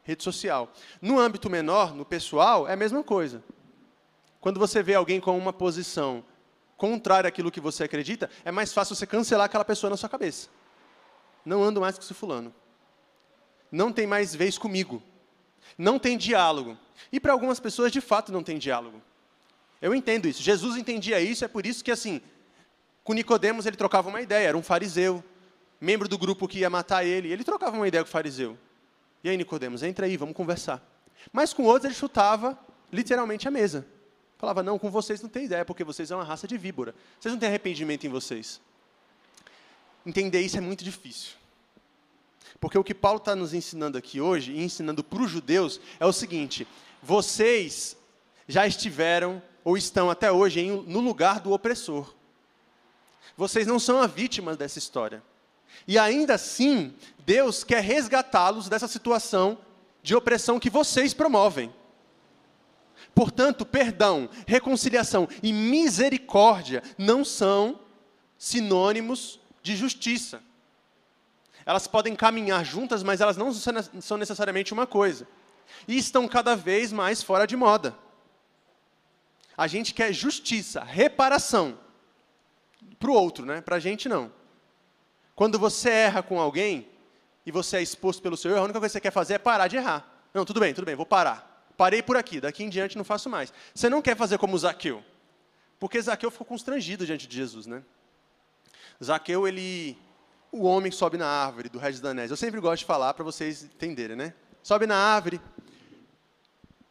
rede 0.05 0.23
social. 0.23 0.73
No 1.03 1.19
âmbito 1.19 1.51
menor, 1.51 1.95
no 1.95 2.05
pessoal, 2.05 2.67
é 2.67 2.73
a 2.73 2.77
mesma 2.77 3.03
coisa. 3.03 3.43
Quando 4.41 4.61
você 4.61 4.83
vê 4.83 4.95
alguém 4.95 5.21
com 5.21 5.37
uma 5.37 5.53
posição 5.53 6.25
contrária 6.77 7.29
àquilo 7.29 7.51
que 7.51 7.61
você 7.61 7.85
acredita, 7.85 8.31
é 8.45 8.53
mais 8.53 8.73
fácil 8.73 8.95
você 8.95 9.07
cancelar 9.07 9.47
aquela 9.47 9.65
pessoa 9.65 9.91
na 9.91 9.97
sua 9.97 10.09
cabeça. 10.09 10.49
Não 11.45 11.63
ando 11.63 11.81
mais 11.81 11.97
com 11.97 12.05
esse 12.05 12.15
fulano. 12.15 12.55
Não 13.71 13.93
tem 13.93 14.07
mais 14.07 14.35
vez 14.35 14.57
comigo. 14.57 15.03
Não 15.77 15.99
tem 15.99 16.17
diálogo. 16.17 16.79
E 17.13 17.19
para 17.19 17.33
algumas 17.33 17.59
pessoas, 17.59 17.91
de 17.91 18.01
fato, 18.01 18.33
não 18.33 18.43
tem 18.43 18.59
diálogo. 18.59 19.03
Eu 19.83 19.95
entendo 19.95 20.27
isso. 20.27 20.43
Jesus 20.43 20.77
entendia 20.77 21.21
isso, 21.21 21.45
é 21.45 21.49
por 21.49 21.67
isso 21.67 21.85
que, 21.85 21.91
assim, 21.91 22.21
com 23.05 23.13
Nicodemos 23.13 23.67
ele 23.67 23.77
trocava 23.77 24.09
uma 24.09 24.21
ideia. 24.21 24.49
Era 24.49 24.57
um 24.57 24.63
fariseu, 24.63 25.23
membro 25.81 26.09
do 26.09 26.17
grupo 26.17 26.47
que 26.47 26.61
ia 26.61 26.71
matar 26.71 27.05
ele. 27.05 27.33
Ele 27.33 27.45
trocava 27.45 27.77
uma 27.77 27.89
ideia 27.89 28.05
com 28.05 28.09
o 28.09 28.13
fariseu. 28.13 28.57
E 29.23 29.29
aí, 29.29 29.37
Nicodemos, 29.37 29.83
entra 29.83 30.07
aí, 30.07 30.17
vamos 30.17 30.37
conversar. 30.37 30.83
Mas 31.33 31.53
com 31.53 31.65
outros 31.65 31.87
ele 31.87 31.95
chutava 31.95 32.59
literalmente 32.93 33.49
a 33.49 33.51
mesa. 33.51 33.87
Falava, 34.39 34.63
não, 34.63 34.79
com 34.79 34.91
vocês 34.91 35.21
não 35.21 35.29
tem 35.29 35.45
ideia, 35.45 35.65
porque 35.65 35.83
vocês 35.83 36.09
são 36.09 36.19
uma 36.19 36.25
raça 36.25 36.47
de 36.47 36.57
víbora. 36.57 36.95
Vocês 37.19 37.33
não 37.33 37.41
têm 37.41 37.49
arrependimento 37.49 38.07
em 38.07 38.09
vocês. 38.09 38.61
Entender 40.07 40.41
isso 40.41 40.57
é 40.57 40.61
muito 40.61 40.85
difícil. 40.85 41.33
Porque 42.61 42.79
o 42.79 42.85
que 42.85 42.95
Paulo 42.95 43.19
está 43.19 43.35
nos 43.35 43.53
ensinando 43.53 43.99
aqui 43.99 44.21
hoje, 44.21 44.53
e 44.53 44.63
ensinando 44.63 45.03
para 45.03 45.23
os 45.23 45.31
judeus, 45.31 45.81
é 45.99 46.07
o 46.07 46.13
seguinte: 46.13 46.67
vocês 47.03 47.97
já 48.47 48.67
estiveram 48.67 49.43
ou 49.65 49.77
estão 49.77 50.09
até 50.09 50.31
hoje 50.31 50.61
em, 50.61 50.71
no 50.71 51.01
lugar 51.01 51.41
do 51.41 51.53
opressor. 51.53 52.15
Vocês 53.37 53.67
não 53.67 53.79
são 53.79 54.01
a 54.01 54.07
vítima 54.07 54.57
dessa 54.57 54.79
história. 54.79 55.23
E 55.87 55.99
ainda 55.99 56.35
assim, 56.35 56.95
Deus 57.19 57.63
quer 57.63 57.83
resgatá-los 57.83 58.69
dessa 58.69 58.89
situação 58.89 59.59
de 60.03 60.15
opressão 60.15 60.59
que 60.59 60.71
vocês 60.71 61.13
promovem. 61.13 61.73
Portanto, 63.19 63.67
perdão, 63.67 64.31
reconciliação 64.47 65.29
e 65.43 65.53
misericórdia 65.53 66.85
não 66.97 67.25
são 67.25 67.81
sinônimos 68.39 69.41
de 69.61 69.75
justiça. 69.75 70.41
Elas 71.67 71.89
podem 71.89 72.15
caminhar 72.15 72.65
juntas, 72.65 73.03
mas 73.03 73.21
elas 73.21 73.37
não 73.37 73.53
são 73.53 74.17
necessariamente 74.17 74.73
uma 74.73 74.87
coisa. 74.87 75.27
E 75.89 75.99
estão 75.99 76.29
cada 76.29 76.55
vez 76.55 76.93
mais 76.93 77.21
fora 77.21 77.45
de 77.45 77.57
moda. 77.57 77.93
A 79.57 79.67
gente 79.67 79.93
quer 79.95 80.13
justiça, 80.13 80.85
reparação. 80.85 81.77
Para 83.01 83.11
o 83.11 83.15
outro, 83.15 83.45
né? 83.45 83.61
Para 83.61 83.75
a 83.75 83.81
gente 83.81 84.09
não. 84.09 84.33
Quando 85.35 85.59
você 85.59 85.91
erra 85.91 86.23
com 86.23 86.41
alguém 86.41 86.89
e 87.45 87.51
você 87.51 87.79
é 87.79 87.83
exposto 87.83 88.23
pelo 88.23 88.37
seu 88.37 88.53
erro, 88.53 88.61
a 88.61 88.65
única 88.67 88.79
coisa 88.79 88.93
que 88.93 88.99
você 88.99 89.01
quer 89.01 89.11
fazer 89.11 89.35
é 89.35 89.39
parar 89.39 89.67
de 89.67 89.77
errar. 89.77 90.09
Não, 90.33 90.45
tudo 90.45 90.61
bem, 90.61 90.73
tudo 90.73 90.85
bem, 90.85 90.95
vou 90.95 91.05
parar 91.05 91.58
parei 91.79 92.03
por 92.03 92.17
aqui, 92.17 92.41
daqui 92.41 92.65
em 92.65 92.69
diante 92.69 92.99
não 92.99 93.05
faço 93.05 93.31
mais. 93.31 93.53
Você 93.73 93.89
não 93.89 94.03
quer 94.03 94.17
fazer 94.17 94.37
como 94.37 94.59
Zaqueu, 94.59 95.03
porque 95.79 96.03
Zaqueu 96.03 96.29
ficou 96.29 96.45
constrangido 96.45 97.07
diante 97.07 97.29
de 97.29 97.37
Jesus, 97.37 97.67
né? 97.67 97.85
Zaqueu, 99.03 99.47
ele, 99.47 99.97
o 100.51 100.65
homem 100.65 100.91
sobe 100.91 101.17
na 101.17 101.27
árvore 101.27 101.69
do 101.69 101.79
Regis 101.79 102.01
Danés. 102.01 102.33
Eu 102.33 102.37
sempre 102.37 102.61
gosto 102.61 102.81
de 102.81 102.85
falar 102.85 103.15
para 103.15 103.23
vocês 103.23 103.63
entenderem, 103.63 104.17
né? 104.17 104.35
Sobe 104.61 104.87
na 104.87 104.97
árvore, 104.97 105.41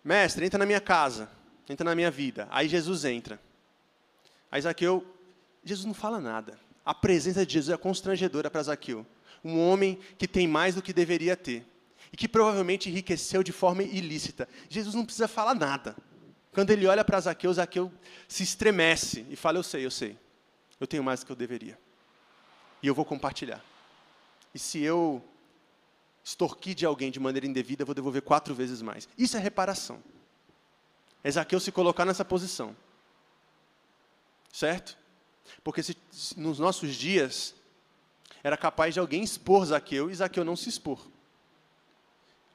mestre, 0.01 0.46
entra 0.46 0.58
na 0.58 0.65
minha 0.65 0.79
casa, 0.79 1.29
entra 1.67 1.84
na 1.84 1.94
minha 1.94 2.10
vida. 2.10 2.48
Aí 2.50 2.70
Jesus 2.70 3.03
entra. 3.03 3.38
Aí 4.50 4.62
Zaqueu, 4.62 5.06
Jesus 5.65 5.86
não 5.86 5.94
fala 5.94 6.22
nada. 6.22 6.58
A 6.86 6.94
presença 6.94 7.46
de 7.46 7.51
Jesus 7.51 7.75
é 7.75 7.77
constrangedora 7.77 8.50
para 8.50 8.63
Zaqueu. 8.63 9.06
Um 9.44 9.60
homem 9.60 10.00
que 10.17 10.29
tem 10.29 10.48
mais 10.48 10.75
do 10.75 10.82
que 10.82 10.94
deveria 10.94 11.36
ter 11.36 11.65
e 12.12 12.18
que 12.18 12.28
provavelmente 12.28 12.90
enriqueceu 12.90 13.44
de 13.44 13.52
forma 13.52 13.84
ilícita. 13.84 14.48
Jesus 14.70 14.96
não 14.96 15.06
precisa 15.06 15.28
falar 15.28 15.54
nada. 15.54 15.96
Quando 16.52 16.72
ele 16.72 16.88
olha 16.88 17.04
para 17.04 17.20
Zaqueu, 17.20 17.54
Zaqueu 17.54 17.92
se 18.28 18.44
estremece 18.44 19.26
e 19.30 19.36
fala: 19.36 19.58
Eu 19.58 19.64
sei, 19.64 19.86
eu 19.86 19.92
sei, 19.92 20.18
eu 20.80 20.88
tenho 20.88 21.04
mais 21.04 21.20
do 21.20 21.26
que 21.26 21.32
eu 21.32 21.36
deveria. 21.36 21.78
E 22.82 22.88
eu 22.88 22.96
vou 22.96 23.06
compartilhar. 23.06 23.64
E 24.54 24.60
se 24.60 24.82
eu 24.82 25.24
extorquir 26.24 26.76
de 26.76 26.86
alguém 26.86 27.12
de 27.12 27.20
maneira 27.20 27.46
indevida, 27.46 27.84
eu 27.84 27.86
vou 27.86 27.96
devolver 27.96 28.22
quatro 28.22 28.54
vezes 28.54 28.82
mais. 28.82 29.08
Isso 29.18 29.38
é 29.38 29.40
reparação. 29.40 30.02
É 31.24 31.32
Zaqueu 31.32 31.60
se 31.60 31.72
colocar 31.72 32.06
nessa 32.06 32.26
posição. 32.26 32.76
Certo? 34.52 34.98
Porque 35.64 35.84
se, 35.84 35.96
nos 36.36 36.60
nossos 36.60 36.96
dias 36.96 37.56
era 38.44 38.58
capaz 38.58 38.94
de 38.94 39.00
alguém 39.00 39.24
expor 39.24 39.66
Zaqueu 39.66 40.10
e 40.10 40.16
Zaqueu 40.16 40.44
não 40.44 40.56
se 40.56 40.70
expor. 40.70 41.08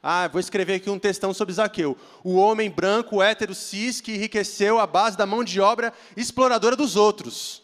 Ah, 0.05 0.27
vou 0.27 0.41
escrever 0.41 0.75
aqui 0.75 0.89
um 0.89 0.99
textão 0.99 1.33
sobre 1.33 1.53
Zaqueu. 1.53 1.97
O 2.25 2.35
homem 2.35 2.69
branco, 2.69 3.23
hétero, 3.23 3.55
cis, 3.55 4.01
que 4.01 4.11
enriqueceu 4.11 4.77
à 4.77 4.85
base 4.85 5.15
da 5.15 5.25
mão 5.25 5.45
de 5.45 5.61
obra 5.61 5.93
exploradora 6.17 6.75
dos 6.75 6.97
outros. 6.97 7.63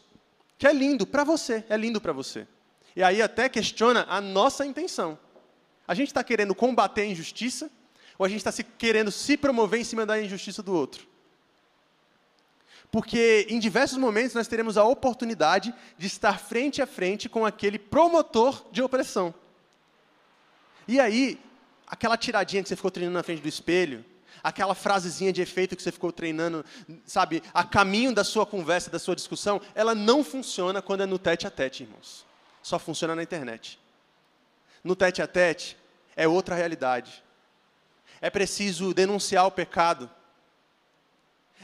Que 0.57 0.65
é 0.65 0.71
lindo 0.71 1.05
para 1.05 1.25
você, 1.25 1.65
é 1.67 1.75
lindo 1.75 1.99
para 1.99 2.13
você. 2.13 2.47
E 2.95 3.03
aí 3.03 3.21
até 3.21 3.49
questiona 3.49 4.05
a 4.07 4.21
nossa 4.21 4.65
intenção. 4.65 5.19
A 5.85 5.93
gente 5.93 6.07
está 6.07 6.23
querendo 6.23 6.55
combater 6.55 7.01
a 7.01 7.05
injustiça 7.07 7.69
ou 8.17 8.25
a 8.25 8.29
gente 8.29 8.45
está 8.45 8.63
querendo 8.77 9.11
se 9.11 9.35
promover 9.35 9.81
em 9.81 9.83
cima 9.83 10.05
da 10.05 10.21
injustiça 10.21 10.63
do 10.63 10.73
outro? 10.73 11.05
Porque 12.89 13.47
em 13.49 13.59
diversos 13.59 13.97
momentos 13.97 14.33
nós 14.33 14.47
teremos 14.47 14.77
a 14.77 14.83
oportunidade 14.85 15.73
de 15.97 16.07
estar 16.07 16.39
frente 16.39 16.81
a 16.81 16.87
frente 16.87 17.27
com 17.27 17.45
aquele 17.45 17.77
promotor 17.77 18.65
de 18.71 18.81
opressão. 18.81 19.33
E 20.87 20.99
aí, 21.01 21.37
aquela 21.89 22.15
tiradinha 22.15 22.61
que 22.61 22.69
você 22.69 22.75
ficou 22.75 22.91
treinando 22.91 23.17
na 23.17 23.23
frente 23.23 23.41
do 23.41 23.47
espelho, 23.47 24.05
aquela 24.43 24.75
frasezinha 24.75 25.33
de 25.33 25.41
efeito 25.41 25.75
que 25.75 25.81
você 25.81 25.91
ficou 25.91 26.11
treinando, 26.11 26.63
sabe, 27.05 27.41
a 27.53 27.63
caminho 27.63 28.13
da 28.13 28.23
sua 28.23 28.45
conversa, 28.45 28.89
da 28.89 28.99
sua 28.99 29.15
discussão, 29.15 29.59
ela 29.73 29.95
não 29.95 30.23
funciona 30.23 30.81
quando 30.81 31.01
é 31.01 31.05
no 31.05 31.17
tete 31.17 31.47
a 31.47 31.49
tete, 31.51 31.83
irmãos. 31.83 32.25
Só 32.61 32.77
funciona 32.77 33.15
na 33.15 33.23
internet. 33.23 33.79
No 34.83 34.95
tete 34.95 35.21
a 35.21 35.27
tete 35.27 35.75
é 36.15 36.27
outra 36.27 36.55
realidade. 36.55 37.23
É 38.21 38.29
preciso 38.29 38.93
denunciar 38.93 39.45
o 39.45 39.51
pecado. 39.51 40.09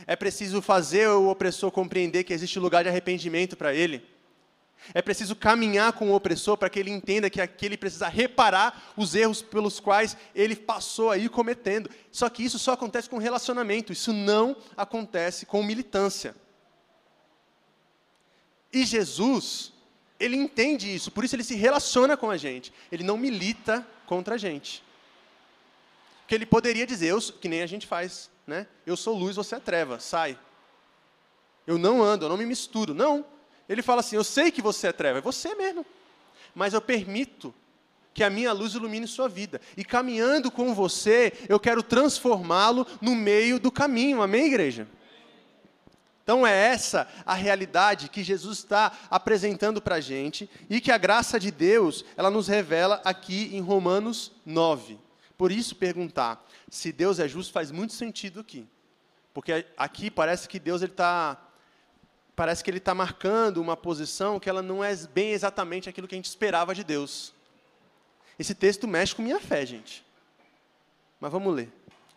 É 0.07 0.15
preciso 0.15 0.61
fazer 0.61 1.07
o 1.09 1.29
opressor 1.29 1.71
compreender 1.71 2.23
que 2.23 2.33
existe 2.33 2.59
lugar 2.59 2.83
de 2.83 2.89
arrependimento 2.89 3.55
para 3.55 3.73
ele. 3.73 4.14
É 4.93 5.01
preciso 5.01 5.35
caminhar 5.35 5.93
com 5.93 6.09
o 6.09 6.15
opressor 6.15 6.57
para 6.57 6.69
que 6.69 6.79
ele 6.79 6.91
entenda 6.91 7.29
que 7.29 7.41
aquele 7.41 7.77
precisa 7.77 8.07
reparar 8.07 8.93
os 8.95 9.15
erros 9.15 9.41
pelos 9.41 9.79
quais 9.79 10.15
ele 10.33 10.55
passou 10.55 11.11
aí 11.11 11.27
cometendo. 11.27 11.89
Só 12.11 12.29
que 12.29 12.43
isso 12.43 12.59
só 12.59 12.73
acontece 12.73 13.09
com 13.09 13.17
relacionamento, 13.17 13.91
isso 13.91 14.13
não 14.13 14.55
acontece 14.75 15.45
com 15.45 15.63
militância. 15.63 16.35
E 18.71 18.85
Jesus, 18.85 19.71
ele 20.19 20.35
entende 20.35 20.93
isso, 20.93 21.11
por 21.11 21.23
isso 21.23 21.35
ele 21.35 21.43
se 21.43 21.55
relaciona 21.55 22.17
com 22.17 22.29
a 22.29 22.37
gente. 22.37 22.73
Ele 22.91 23.03
não 23.03 23.17
milita 23.17 23.85
contra 24.05 24.35
a 24.35 24.37
gente. 24.37 24.83
Porque 26.21 26.35
ele 26.35 26.45
poderia 26.45 26.87
dizer, 26.87 27.07
eu, 27.07 27.21
que 27.21 27.47
nem 27.47 27.61
a 27.61 27.67
gente 27.67 27.85
faz, 27.85 28.29
né? 28.47 28.67
Eu 28.85 28.97
sou 28.97 29.15
luz, 29.15 29.35
você 29.35 29.55
é 29.55 29.59
treva, 29.59 29.99
sai. 29.99 30.37
Eu 31.67 31.77
não 31.77 32.01
ando, 32.01 32.25
eu 32.25 32.29
não 32.29 32.37
me 32.37 32.45
misturo. 32.45 32.93
Não, 32.93 33.25
ele 33.67 33.81
fala 33.81 34.01
assim: 34.01 34.15
Eu 34.15 34.23
sei 34.23 34.51
que 34.51 34.61
você 34.61 34.87
é 34.87 34.91
treva, 34.91 35.19
é 35.19 35.21
você 35.21 35.55
mesmo. 35.55 35.85
Mas 36.53 36.73
eu 36.73 36.81
permito 36.81 37.53
que 38.13 38.23
a 38.23 38.29
minha 38.29 38.53
luz 38.53 38.73
ilumine 38.73 39.07
sua 39.07 39.27
vida. 39.27 39.59
E 39.75 39.83
caminhando 39.83 40.49
com 40.49 40.73
você, 40.73 41.33
eu 41.49 41.59
quero 41.59 41.83
transformá-lo 41.83 42.87
no 43.01 43.13
meio 43.13 43.59
do 43.59 43.69
caminho. 43.69 44.21
Amém, 44.21 44.45
igreja? 44.47 44.87
Então 46.23 46.47
é 46.47 46.51
essa 46.51 47.07
a 47.23 47.35
realidade 47.35 48.09
que 48.09 48.23
Jesus 48.23 48.57
está 48.59 48.91
apresentando 49.11 49.79
para 49.79 49.95
a 49.95 50.01
gente 50.01 50.49
e 50.67 50.81
que 50.81 50.91
a 50.91 50.97
graça 50.97 51.39
de 51.39 51.51
Deus 51.51 52.03
ela 52.17 52.31
nos 52.31 52.47
revela 52.47 52.99
aqui 53.05 53.55
em 53.55 53.61
Romanos 53.61 54.31
9. 54.43 54.97
Por 55.37 55.51
isso 55.51 55.75
perguntar 55.75 56.43
se 56.67 56.91
Deus 56.91 57.19
é 57.19 57.27
justo 57.27 57.53
faz 57.53 57.69
muito 57.69 57.93
sentido 57.93 58.39
aqui, 58.39 58.65
porque 59.33 59.67
aqui 59.77 60.09
parece 60.09 60.49
que 60.49 60.57
Deus 60.57 60.81
está 60.81 61.37
parece 62.35 62.63
que 62.63 62.69
ele 62.69 62.79
está 62.79 62.93
marcando 62.93 63.61
uma 63.61 63.77
posição 63.77 64.39
que 64.39 64.49
ela 64.49 64.61
não 64.61 64.83
é 64.83 64.95
bem 65.07 65.31
exatamente 65.31 65.89
aquilo 65.89 66.07
que 66.07 66.15
a 66.15 66.17
gente 66.17 66.25
esperava 66.25 66.75
de 66.75 66.83
Deus. 66.83 67.33
Esse 68.37 68.53
texto 68.53 68.87
mexe 68.87 69.15
com 69.15 69.21
minha 69.21 69.39
fé, 69.39 69.65
gente. 69.65 70.05
Mas 71.19 71.31
vamos 71.31 71.53
ler. 71.53 71.71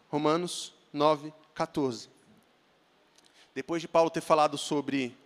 Romanos 0.08 0.74
9, 0.92 1.32
14. 1.54 2.08
Depois 3.54 3.80
de 3.80 3.88
Paulo 3.88 4.10
ter 4.10 4.20
falado 4.20 4.58
sobre 4.58 5.16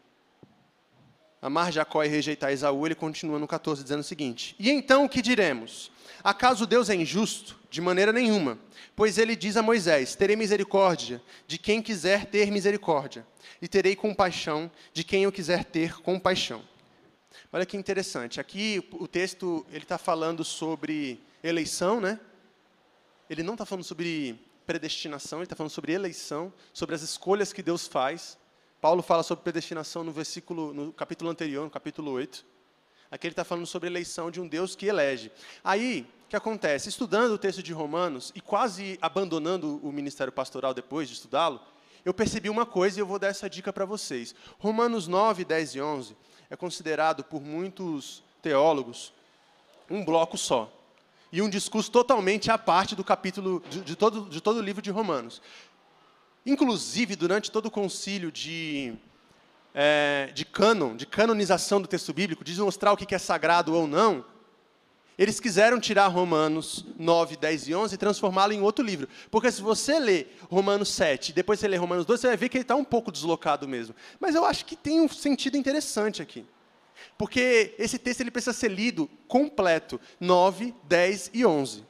amar 1.42 1.72
Jacó 1.72 2.04
e 2.04 2.08
rejeitar 2.08 2.52
Esaú, 2.52 2.86
ele 2.86 2.94
continua 2.94 3.38
no 3.38 3.48
14, 3.48 3.82
dizendo 3.82 4.00
o 4.00 4.04
seguinte: 4.04 4.54
E 4.58 4.70
então 4.70 5.04
o 5.04 5.08
que 5.08 5.20
diremos? 5.20 5.90
Acaso 6.22 6.66
Deus 6.66 6.88
é 6.88 6.94
injusto? 6.94 7.60
De 7.68 7.80
maneira 7.80 8.12
nenhuma. 8.12 8.58
Pois 8.94 9.18
ele 9.18 9.34
diz 9.34 9.56
a 9.56 9.62
Moisés: 9.62 10.14
Terei 10.14 10.36
misericórdia 10.36 11.20
de 11.48 11.58
quem 11.58 11.82
quiser 11.82 12.26
ter 12.26 12.50
misericórdia, 12.50 13.26
e 13.60 13.66
terei 13.66 13.96
compaixão 13.96 14.70
de 14.92 15.02
quem 15.02 15.24
eu 15.24 15.32
quiser 15.32 15.64
ter 15.64 16.00
compaixão. 16.00 16.62
Olha 17.52 17.66
que 17.66 17.76
interessante. 17.76 18.40
Aqui 18.40 18.86
o 18.92 19.08
texto 19.08 19.66
ele 19.70 19.84
está 19.84 19.98
falando 19.98 20.44
sobre 20.44 21.20
eleição, 21.42 22.00
né? 22.00 22.20
Ele 23.28 23.42
não 23.42 23.54
está 23.54 23.66
falando 23.66 23.84
sobre 23.84 24.38
predestinação, 24.64 25.40
ele 25.40 25.44
está 25.46 25.56
falando 25.56 25.72
sobre 25.72 25.92
eleição, 25.92 26.52
sobre 26.72 26.94
as 26.94 27.02
escolhas 27.02 27.52
que 27.52 27.62
Deus 27.62 27.86
faz. 27.86 28.38
Paulo 28.82 29.00
fala 29.00 29.22
sobre 29.22 29.44
predestinação 29.44 30.02
no 30.02 30.10
versículo, 30.10 30.74
no 30.74 30.92
capítulo 30.92 31.30
anterior, 31.30 31.62
no 31.62 31.70
capítulo 31.70 32.10
8. 32.10 32.44
Aqui 33.12 33.28
ele 33.28 33.32
está 33.32 33.44
falando 33.44 33.64
sobre 33.64 33.88
a 33.88 33.92
eleição 33.92 34.28
de 34.28 34.40
um 34.40 34.48
Deus 34.48 34.74
que 34.74 34.86
elege. 34.86 35.30
Aí, 35.62 36.04
o 36.26 36.28
que 36.28 36.34
acontece? 36.34 36.88
Estudando 36.88 37.30
o 37.30 37.38
texto 37.38 37.62
de 37.62 37.72
Romanos 37.72 38.32
e 38.34 38.40
quase 38.40 38.98
abandonando 39.00 39.78
o 39.84 39.92
ministério 39.92 40.32
pastoral 40.32 40.74
depois 40.74 41.06
de 41.06 41.14
estudá-lo, 41.14 41.60
eu 42.04 42.12
percebi 42.12 42.50
uma 42.50 42.66
coisa 42.66 42.98
e 42.98 43.00
eu 43.00 43.06
vou 43.06 43.20
dar 43.20 43.28
essa 43.28 43.48
dica 43.48 43.72
para 43.72 43.84
vocês. 43.84 44.34
Romanos 44.58 45.06
9, 45.06 45.44
10 45.44 45.76
e 45.76 45.80
11 45.80 46.16
é 46.50 46.56
considerado 46.56 47.22
por 47.22 47.40
muitos 47.40 48.20
teólogos 48.42 49.12
um 49.88 50.04
bloco 50.04 50.36
só. 50.36 50.68
E 51.30 51.40
um 51.40 51.48
discurso 51.48 51.88
totalmente 51.88 52.50
à 52.50 52.58
parte 52.58 52.96
do 52.96 53.04
capítulo, 53.04 53.62
de, 53.70 53.80
de, 53.82 53.94
todo, 53.94 54.28
de 54.28 54.40
todo 54.40 54.56
o 54.56 54.62
livro 54.62 54.82
de 54.82 54.90
Romanos. 54.90 55.40
Inclusive, 56.44 57.14
durante 57.14 57.50
todo 57.50 57.66
o 57.66 57.70
concílio 57.70 58.32
de, 58.32 58.94
é, 59.74 60.30
de 60.34 60.44
cânon, 60.44 60.96
de 60.96 61.06
canonização 61.06 61.80
do 61.80 61.86
texto 61.86 62.12
bíblico, 62.12 62.42
de 62.42 62.60
mostrar 62.60 62.92
o 62.92 62.96
que 62.96 63.14
é 63.14 63.18
sagrado 63.18 63.74
ou 63.74 63.86
não, 63.86 64.24
eles 65.16 65.38
quiseram 65.38 65.78
tirar 65.78 66.08
Romanos 66.08 66.84
9, 66.98 67.36
10 67.36 67.68
e 67.68 67.74
11 67.74 67.94
e 67.94 67.98
transformá-lo 67.98 68.52
em 68.52 68.60
outro 68.60 68.84
livro. 68.84 69.08
Porque 69.30 69.52
se 69.52 69.62
você 69.62 69.98
lê 69.98 70.26
Romanos 70.50 70.88
7 70.88 71.32
depois 71.32 71.60
você 71.60 71.68
lê 71.68 71.76
Romanos 71.76 72.06
12, 72.06 72.22
você 72.22 72.28
vai 72.28 72.36
ver 72.36 72.48
que 72.48 72.56
ele 72.56 72.64
está 72.64 72.74
um 72.74 72.84
pouco 72.84 73.12
deslocado 73.12 73.68
mesmo. 73.68 73.94
Mas 74.18 74.34
eu 74.34 74.44
acho 74.44 74.64
que 74.64 74.74
tem 74.74 75.00
um 75.00 75.08
sentido 75.08 75.56
interessante 75.56 76.22
aqui. 76.22 76.46
Porque 77.18 77.74
esse 77.78 77.98
texto 77.98 78.20
ele 78.20 78.30
precisa 78.30 78.52
ser 78.52 78.70
lido 78.70 79.08
completo, 79.28 80.00
9, 80.18 80.74
10 80.84 81.30
e 81.34 81.44
11. 81.44 81.84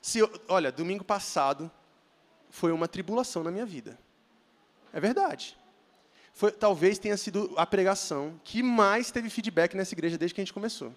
Se 0.00 0.20
olha, 0.48 0.70
domingo 0.70 1.04
passado 1.04 1.70
foi 2.50 2.72
uma 2.72 2.88
tribulação 2.88 3.42
na 3.42 3.50
minha 3.50 3.66
vida. 3.66 3.98
É 4.92 5.00
verdade. 5.00 5.56
Foi, 6.32 6.52
talvez 6.52 6.98
tenha 6.98 7.16
sido 7.16 7.52
a 7.56 7.66
pregação 7.66 8.40
que 8.44 8.62
mais 8.62 9.10
teve 9.10 9.28
feedback 9.28 9.74
nessa 9.74 9.94
igreja 9.94 10.16
desde 10.16 10.34
que 10.34 10.40
a 10.40 10.44
gente 10.44 10.52
começou. 10.52 10.94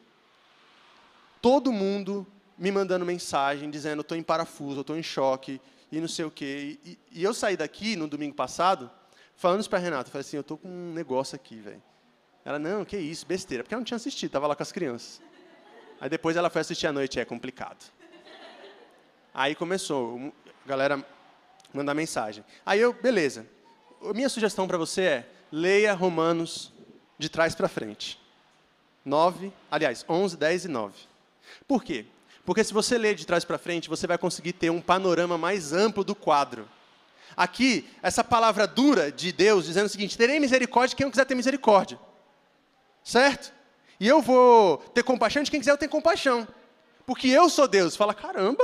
Todo 1.42 1.72
mundo 1.72 2.28
me 2.58 2.72
mandando 2.72 3.04
mensagem, 3.04 3.70
dizendo, 3.72 4.02
estou 4.02 4.16
em 4.16 4.22
parafuso, 4.22 4.82
estou 4.82 4.96
em 4.96 5.02
choque, 5.02 5.60
e 5.92 6.00
não 6.00 6.08
sei 6.08 6.26
o 6.26 6.32
quê. 6.32 6.78
E, 6.86 7.00
e, 7.12 7.24
eu 7.24 7.34
saí 7.34 7.58
daqui, 7.58 7.96
no 7.96 8.08
domingo 8.08 8.36
passado, 8.36 8.90
falando 9.36 9.62
isso 9.62 9.70
para 9.70 9.80
a 9.80 9.82
Renata, 9.82 10.12
falei 10.12 10.22
assim, 10.22 10.38
eu 10.38 10.42
estou 10.42 10.58
com 10.58 10.68
um 10.68 10.94
negócio 10.94 11.36
aqui, 11.36 11.56
velho. 11.56 11.82
Ela, 12.46 12.60
não, 12.60 12.86
que 12.86 12.98
isso, 12.98 13.26
besteira. 13.26 13.64
Porque 13.64 13.74
ela 13.74 13.80
não 13.80 13.86
tinha 13.86 13.96
assistido, 13.96 14.30
estava 14.30 14.46
lá 14.46 14.56
com 14.56 14.64
as 14.64 14.72
crianças. 14.72 15.22
Aí 16.00 16.10
depois 16.10 16.36
ela 16.36 16.50
foi 16.50 16.62
assistir 16.62 16.88
à 16.88 16.94
noite, 16.94 17.20
é 17.20 17.26
complicado. 17.26 17.92
Aí 19.34 19.56
começou, 19.56 20.32
galera 20.66 21.04
mandar 21.74 21.94
mensagem. 21.94 22.44
Aí 22.66 22.80
eu, 22.80 22.94
beleza. 22.94 23.46
A 24.04 24.14
minha 24.14 24.30
sugestão 24.30 24.68
para 24.68 24.78
você 24.78 25.02
é, 25.02 25.30
leia 25.52 25.94
Romanos 25.94 26.72
de 27.18 27.30
trás 27.30 27.54
para 27.54 27.68
frente. 27.68 28.20
9, 29.06 29.52
aliás, 29.70 30.06
11, 30.08 30.38
10 30.38 30.66
e 30.66 30.68
9. 30.68 30.94
Por 31.68 31.84
quê? 31.84 32.06
Porque 32.46 32.64
se 32.64 32.74
você 32.74 32.98
ler 32.98 33.16
de 33.16 33.26
trás 33.26 33.46
para 33.46 33.58
frente, 33.58 33.90
você 33.90 34.08
vai 34.08 34.18
conseguir 34.18 34.54
ter 34.54 34.70
um 34.70 34.82
panorama 34.82 35.38
mais 35.38 35.74
amplo 35.74 36.04
do 36.04 36.16
quadro. 36.16 36.68
Aqui, 37.36 37.88
essa 38.02 38.24
palavra 38.24 38.68
dura 38.68 39.12
de 39.12 39.32
Deus 39.32 39.66
dizendo 39.66 39.86
o 39.86 39.90
seguinte: 39.90 40.18
terei 40.18 40.40
misericórdia 40.40 40.90
de 40.90 40.96
quem 40.96 41.06
não 41.06 41.12
quiser 41.12 41.26
ter 41.26 41.36
misericórdia. 41.36 42.00
Certo? 43.04 43.54
E 44.00 44.08
eu 44.08 44.22
vou 44.22 44.78
ter 44.78 45.04
compaixão 45.04 45.44
de 45.44 45.52
quem 45.52 45.60
quiser 45.60 45.72
eu 45.72 45.78
ter 45.78 45.88
compaixão. 45.88 46.48
Porque 47.06 47.28
eu 47.28 47.50
sou 47.50 47.68
Deus. 47.68 47.96
Fala, 47.96 48.14
caramba, 48.14 48.64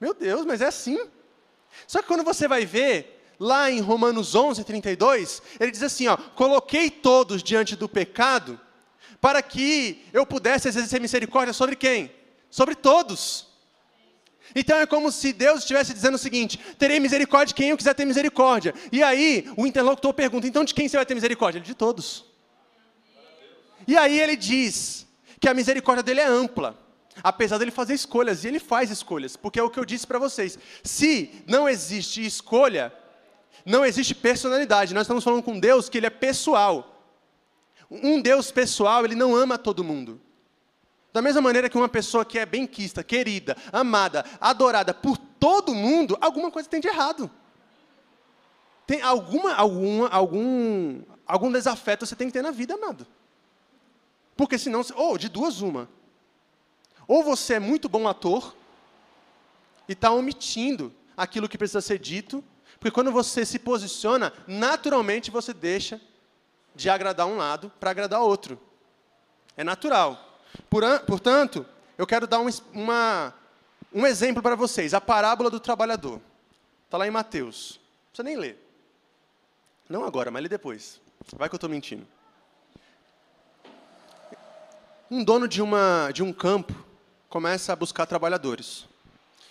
meu 0.00 0.12
Deus, 0.12 0.44
mas 0.44 0.60
é 0.60 0.66
assim. 0.66 0.98
Só 1.86 2.00
que 2.00 2.08
quando 2.08 2.24
você 2.24 2.48
vai 2.48 2.64
ver, 2.66 3.18
lá 3.38 3.70
em 3.70 3.80
Romanos 3.80 4.34
11, 4.34 4.64
32, 4.64 5.42
ele 5.60 5.70
diz 5.70 5.82
assim: 5.82 6.08
ó, 6.08 6.16
coloquei 6.16 6.90
todos 6.90 7.42
diante 7.42 7.76
do 7.76 7.88
pecado, 7.88 8.60
para 9.20 9.42
que 9.42 10.04
eu 10.12 10.26
pudesse 10.26 10.68
exercer 10.68 11.00
misericórdia 11.00 11.52
sobre 11.52 11.76
quem? 11.76 12.12
Sobre 12.50 12.74
todos. 12.74 13.46
Então 14.54 14.78
é 14.78 14.86
como 14.86 15.12
se 15.12 15.32
Deus 15.32 15.60
estivesse 15.60 15.92
dizendo 15.92 16.14
o 16.14 16.18
seguinte: 16.18 16.58
terei 16.78 16.98
misericórdia 16.98 17.48
de 17.48 17.54
quem 17.54 17.70
eu 17.70 17.76
quiser 17.76 17.94
ter 17.94 18.04
misericórdia. 18.04 18.74
E 18.90 19.02
aí 19.02 19.50
o 19.56 19.66
interlocutor 19.66 20.12
pergunta: 20.14 20.46
então 20.46 20.64
de 20.64 20.74
quem 20.74 20.88
você 20.88 20.96
vai 20.96 21.06
ter 21.06 21.14
misericórdia? 21.14 21.58
Ele, 21.58 21.66
de 21.66 21.74
todos. 21.74 22.24
E 23.86 23.96
aí 23.96 24.18
ele 24.18 24.36
diz 24.36 25.06
que 25.40 25.48
a 25.48 25.54
misericórdia 25.54 26.02
dele 26.02 26.20
é 26.20 26.26
ampla, 26.26 26.76
apesar 27.22 27.58
dele 27.58 27.70
fazer 27.70 27.94
escolhas, 27.94 28.44
e 28.44 28.48
ele 28.48 28.58
faz 28.58 28.90
escolhas, 28.90 29.36
porque 29.36 29.58
é 29.58 29.62
o 29.62 29.70
que 29.70 29.78
eu 29.78 29.84
disse 29.84 30.06
para 30.06 30.18
vocês. 30.18 30.58
Se 30.82 31.42
não 31.46 31.68
existe 31.68 32.24
escolha, 32.24 32.92
não 33.64 33.84
existe 33.84 34.14
personalidade. 34.14 34.94
Nós 34.94 35.02
estamos 35.02 35.24
falando 35.24 35.42
com 35.42 35.58
Deus 35.58 35.88
que 35.88 35.98
ele 35.98 36.06
é 36.06 36.10
pessoal. 36.10 37.04
Um 37.90 38.20
Deus 38.20 38.50
pessoal, 38.50 39.04
ele 39.04 39.14
não 39.14 39.34
ama 39.34 39.58
todo 39.58 39.84
mundo. 39.84 40.20
Da 41.12 41.22
mesma 41.22 41.40
maneira 41.40 41.68
que 41.68 41.76
uma 41.76 41.88
pessoa 41.88 42.24
que 42.24 42.38
é 42.38 42.46
benquista, 42.46 43.02
querida, 43.02 43.56
amada, 43.72 44.24
adorada 44.40 44.92
por 44.92 45.16
todo 45.16 45.74
mundo, 45.74 46.16
alguma 46.20 46.50
coisa 46.50 46.68
tem 46.68 46.80
de 46.80 46.88
errado. 46.88 47.30
Tem 48.86 49.02
alguma, 49.02 49.54
alguma, 49.54 50.08
algum, 50.08 51.02
algum 51.26 51.52
desafeto 51.52 52.06
você 52.06 52.16
tem 52.16 52.28
que 52.28 52.32
ter 52.32 52.42
na 52.42 52.50
vida, 52.50 52.74
amado. 52.74 53.06
Porque 54.36 54.58
senão, 54.58 54.82
ou 54.94 55.14
oh, 55.14 55.18
de 55.18 55.28
duas 55.28 55.60
uma. 55.60 55.88
Ou 57.08 57.24
você 57.24 57.54
é 57.54 57.58
muito 57.58 57.88
bom 57.88 58.06
ator 58.06 58.54
e 59.88 59.92
está 59.94 60.12
omitindo 60.12 60.92
aquilo 61.16 61.48
que 61.48 61.56
precisa 61.56 61.80
ser 61.80 61.98
dito, 61.98 62.44
porque 62.78 62.94
quando 62.94 63.10
você 63.10 63.46
se 63.46 63.58
posiciona, 63.58 64.30
naturalmente 64.46 65.30
você 65.30 65.54
deixa 65.54 65.98
de 66.74 66.90
agradar 66.90 67.26
um 67.26 67.38
lado 67.38 67.72
para 67.80 67.90
agradar 67.90 68.20
outro. 68.20 68.60
É 69.56 69.64
natural. 69.64 70.38
Por, 70.68 70.84
portanto, 71.06 71.64
eu 71.96 72.06
quero 72.06 72.26
dar 72.26 72.40
um, 72.40 72.48
uma, 72.74 73.34
um 73.92 74.06
exemplo 74.06 74.42
para 74.42 74.54
vocês. 74.54 74.92
A 74.92 75.00
parábola 75.00 75.50
do 75.50 75.58
trabalhador. 75.58 76.20
Está 76.84 76.98
lá 76.98 77.06
em 77.06 77.10
Mateus. 77.10 77.80
Não 77.80 78.10
precisa 78.10 78.22
nem 78.22 78.36
ler. 78.36 78.64
Não 79.88 80.04
agora, 80.04 80.30
mas 80.30 80.42
lê 80.42 80.48
depois. 80.48 81.00
Vai 81.36 81.48
que 81.48 81.54
eu 81.54 81.56
estou 81.56 81.70
mentindo. 81.70 82.06
Um 85.10 85.24
dono 85.24 85.48
de, 85.48 85.62
uma, 85.62 86.10
de 86.12 86.22
um 86.22 86.32
campo 86.32 86.87
começa 87.28 87.72
a 87.72 87.76
buscar 87.76 88.06
trabalhadores. 88.06 88.86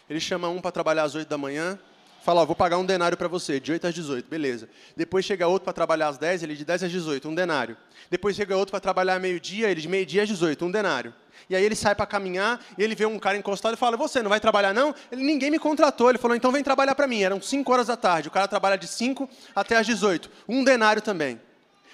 Ele 0.10 0.20
chama 0.20 0.50
um 0.50 0.60
para 0.60 0.72
trabalhar 0.72 1.04
às 1.04 1.16
8 1.16 1.28
da 1.28 1.38
manhã, 1.38 1.78
fala, 2.24 2.46
vou 2.46 2.56
pagar 2.56 2.78
um 2.78 2.86
denário 2.86 3.18
para 3.18 3.28
você, 3.28 3.60
de 3.60 3.72
8 3.72 3.88
às 3.88 3.94
18, 3.94 4.28
beleza. 4.28 4.68
Depois 4.96 5.24
chega 5.24 5.48
outro 5.48 5.66
para 5.66 5.74
trabalhar 5.74 6.08
às 6.08 6.18
10, 6.18 6.44
ele 6.44 6.56
de 6.56 6.66
10 6.66 6.84
às 6.84 6.92
18, 6.92 7.30
um 7.30 7.36
denário. 7.36 7.78
Depois 8.10 8.36
chega 8.36 8.58
outro 8.58 8.72
para 8.72 8.80
trabalhar 8.80 9.20
meio-dia, 9.20 9.70
ele 9.70 9.82
de 9.82 9.88
meio-dia 9.88 10.24
às 10.24 10.28
18, 10.28 10.66
um 10.66 10.72
denário. 10.72 11.14
E 11.50 11.56
aí 11.56 11.64
ele 11.64 11.76
sai 11.76 11.94
para 11.94 12.06
caminhar, 12.06 12.60
e 12.78 12.84
ele 12.84 12.96
vê 12.96 13.06
um 13.06 13.20
cara 13.20 13.38
encostado 13.38 13.76
e 13.76 13.78
fala, 13.78 13.96
você 13.96 14.22
não 14.22 14.30
vai 14.30 14.40
trabalhar 14.40 14.74
não? 14.74 14.94
Ele, 15.12 15.24
ninguém 15.24 15.52
me 15.52 15.60
contratou, 15.60 16.10
ele 16.10 16.18
falou, 16.18 16.36
então 16.36 16.52
vem 16.52 16.64
trabalhar 16.64 16.96
para 16.96 17.08
mim. 17.08 17.22
Eram 17.22 17.42
5 17.42 17.72
horas 17.72 17.88
da 17.88 17.96
tarde, 17.96 18.28
o 18.28 18.32
cara 18.32 18.48
trabalha 18.48 18.78
de 18.78 18.88
5 18.88 19.30
até 19.56 19.78
às 19.78 19.86
18, 19.86 20.30
um 20.50 20.64
denário 20.64 21.02
também. 21.02 21.40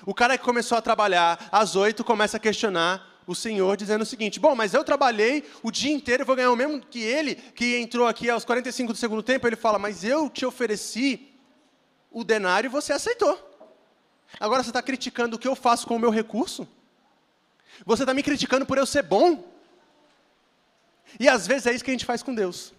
O 0.06 0.14
cara 0.14 0.38
que 0.38 0.44
começou 0.44 0.78
a 0.78 0.82
trabalhar 0.82 1.48
às 1.52 1.76
8 1.76 2.04
começa 2.04 2.38
a 2.38 2.40
questionar 2.40 3.13
o 3.26 3.36
Senhor 3.36 3.76
dizendo 3.78 4.02
o 4.02 4.06
seguinte: 4.06 4.40
Bom, 4.40 4.56
mas 4.56 4.74
eu 4.74 4.84
trabalhei 4.84 5.44
o 5.62 5.72
dia 5.72 5.94
inteiro, 5.94 6.24
e 6.24 6.26
vou 6.26 6.36
ganhar 6.36 6.52
o 6.52 6.56
mesmo 6.56 6.82
que 6.82 7.02
ele, 7.02 7.36
que 7.36 7.78
entrou 7.78 8.08
aqui 8.08 8.30
aos 8.30 8.46
45 8.46 8.94
do 8.94 9.00
segundo 9.00 9.24
tempo. 9.24 9.48
Ele 9.48 9.56
fala: 9.56 9.80
Mas 9.80 10.04
eu 10.04 10.30
te 10.30 10.46
ofereci 10.46 11.30
o 12.12 12.24
denário 12.24 12.68
e 12.68 12.70
você 12.70 12.94
aceitou. 12.94 13.52
Agora 14.40 14.64
você 14.64 14.70
está 14.70 14.82
criticando 14.82 15.36
o 15.36 15.40
que 15.40 15.48
eu 15.48 15.56
faço 15.56 15.88
com 15.88 15.96
o 15.96 16.00
meu 16.00 16.10
recurso? 16.10 16.68
Você 17.86 18.04
está 18.04 18.14
me 18.14 18.24
criticando 18.24 18.66
por 18.66 18.78
eu 18.78 18.86
ser 18.86 19.04
bom? 19.04 19.52
E 21.20 21.28
às 21.28 21.46
vezes 21.46 21.68
é 21.68 21.74
isso 21.74 21.84
que 21.84 21.92
a 21.92 21.94
gente 21.94 22.06
faz 22.06 22.24
com 22.24 22.34
Deus. 22.34 22.74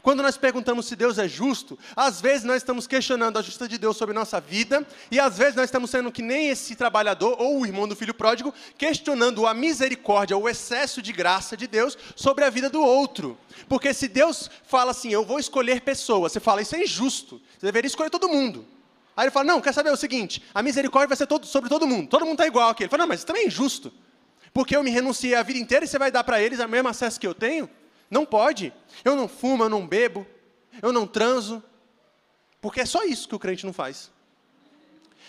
Quando 0.00 0.22
nós 0.22 0.36
perguntamos 0.36 0.86
se 0.86 0.96
Deus 0.96 1.18
é 1.18 1.28
justo, 1.28 1.78
às 1.94 2.20
vezes 2.20 2.44
nós 2.44 2.58
estamos 2.58 2.86
questionando 2.86 3.38
a 3.38 3.42
justiça 3.42 3.68
de 3.68 3.78
Deus 3.78 3.96
sobre 3.96 4.14
nossa 4.14 4.40
vida, 4.40 4.86
e 5.10 5.20
às 5.20 5.36
vezes 5.38 5.54
nós 5.54 5.66
estamos 5.66 5.90
sendo 5.90 6.10
que 6.10 6.22
nem 6.22 6.48
esse 6.48 6.74
trabalhador 6.74 7.36
ou 7.38 7.60
o 7.60 7.66
irmão 7.66 7.86
do 7.86 7.96
filho 7.96 8.14
pródigo, 8.14 8.54
questionando 8.78 9.46
a 9.46 9.54
misericórdia, 9.54 10.36
o 10.36 10.48
excesso 10.48 11.02
de 11.02 11.12
graça 11.12 11.56
de 11.56 11.66
Deus 11.66 11.96
sobre 12.16 12.44
a 12.44 12.50
vida 12.50 12.70
do 12.70 12.82
outro. 12.82 13.38
Porque 13.68 13.92
se 13.92 14.08
Deus 14.08 14.50
fala 14.64 14.92
assim, 14.92 15.10
eu 15.10 15.24
vou 15.24 15.38
escolher 15.38 15.82
pessoas, 15.82 16.32
você 16.32 16.40
fala, 16.40 16.62
isso 16.62 16.74
é 16.74 16.82
injusto, 16.82 17.40
você 17.58 17.66
deveria 17.66 17.88
escolher 17.88 18.10
todo 18.10 18.28
mundo. 18.28 18.66
Aí 19.16 19.24
ele 19.24 19.30
fala, 19.30 19.44
não, 19.44 19.60
quer 19.60 19.72
saber 19.72 19.90
o 19.90 19.96
seguinte, 19.96 20.42
a 20.54 20.62
misericórdia 20.62 21.08
vai 21.08 21.16
ser 21.16 21.26
todo, 21.26 21.46
sobre 21.46 21.68
todo 21.68 21.86
mundo, 21.86 22.08
todo 22.08 22.24
mundo 22.24 22.34
está 22.34 22.46
igual 22.46 22.70
aqui. 22.70 22.84
Ele 22.84 22.90
fala, 22.90 23.02
não, 23.02 23.08
mas 23.08 23.20
isso 23.20 23.26
também 23.26 23.42
é 23.42 23.46
injusto. 23.46 23.92
Porque 24.54 24.76
eu 24.76 24.82
me 24.82 24.90
renunciei 24.90 25.34
a 25.34 25.42
vida 25.42 25.58
inteira 25.58 25.84
e 25.84 25.88
você 25.88 25.98
vai 25.98 26.10
dar 26.10 26.24
para 26.24 26.40
eles 26.40 26.58
o 26.60 26.68
mesmo 26.68 26.88
acesso 26.88 27.20
que 27.20 27.26
eu 27.26 27.34
tenho? 27.34 27.68
Não 28.12 28.26
pode. 28.26 28.74
Eu 29.02 29.16
não 29.16 29.26
fumo, 29.26 29.64
eu 29.64 29.70
não 29.70 29.86
bebo, 29.86 30.26
eu 30.82 30.92
não 30.92 31.06
transo. 31.06 31.64
Porque 32.60 32.82
é 32.82 32.84
só 32.84 33.04
isso 33.04 33.26
que 33.26 33.34
o 33.34 33.38
crente 33.38 33.64
não 33.64 33.72
faz. 33.72 34.10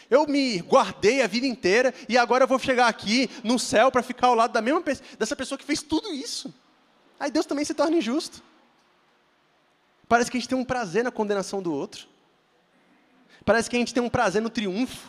Eu 0.09 0.27
me 0.27 0.59
guardei 0.59 1.21
a 1.21 1.27
vida 1.27 1.47
inteira 1.47 1.93
e 2.09 2.17
agora 2.17 2.43
eu 2.43 2.47
vou 2.47 2.59
chegar 2.59 2.89
aqui 2.89 3.29
no 3.41 3.57
céu 3.57 3.89
para 3.89 4.03
ficar 4.03 4.27
ao 4.27 4.35
lado 4.35 4.51
da 4.51 4.61
mesma 4.61 4.83
dessa 5.17 5.33
pessoa 5.33 5.57
que 5.57 5.63
fez 5.63 5.81
tudo 5.81 6.13
isso. 6.13 6.53
Aí 7.17 7.31
Deus 7.31 7.45
também 7.45 7.63
se 7.63 7.73
torna 7.73 7.95
injusto. 7.95 8.43
Parece 10.05 10.29
que 10.29 10.35
a 10.35 10.39
gente 10.41 10.49
tem 10.49 10.57
um 10.57 10.65
prazer 10.65 11.05
na 11.05 11.11
condenação 11.11 11.61
do 11.61 11.73
outro. 11.73 12.05
Parece 13.45 13.69
que 13.69 13.77
a 13.77 13.79
gente 13.79 13.93
tem 13.93 14.03
um 14.03 14.09
prazer 14.09 14.41
no 14.41 14.49
triunfo, 14.49 15.07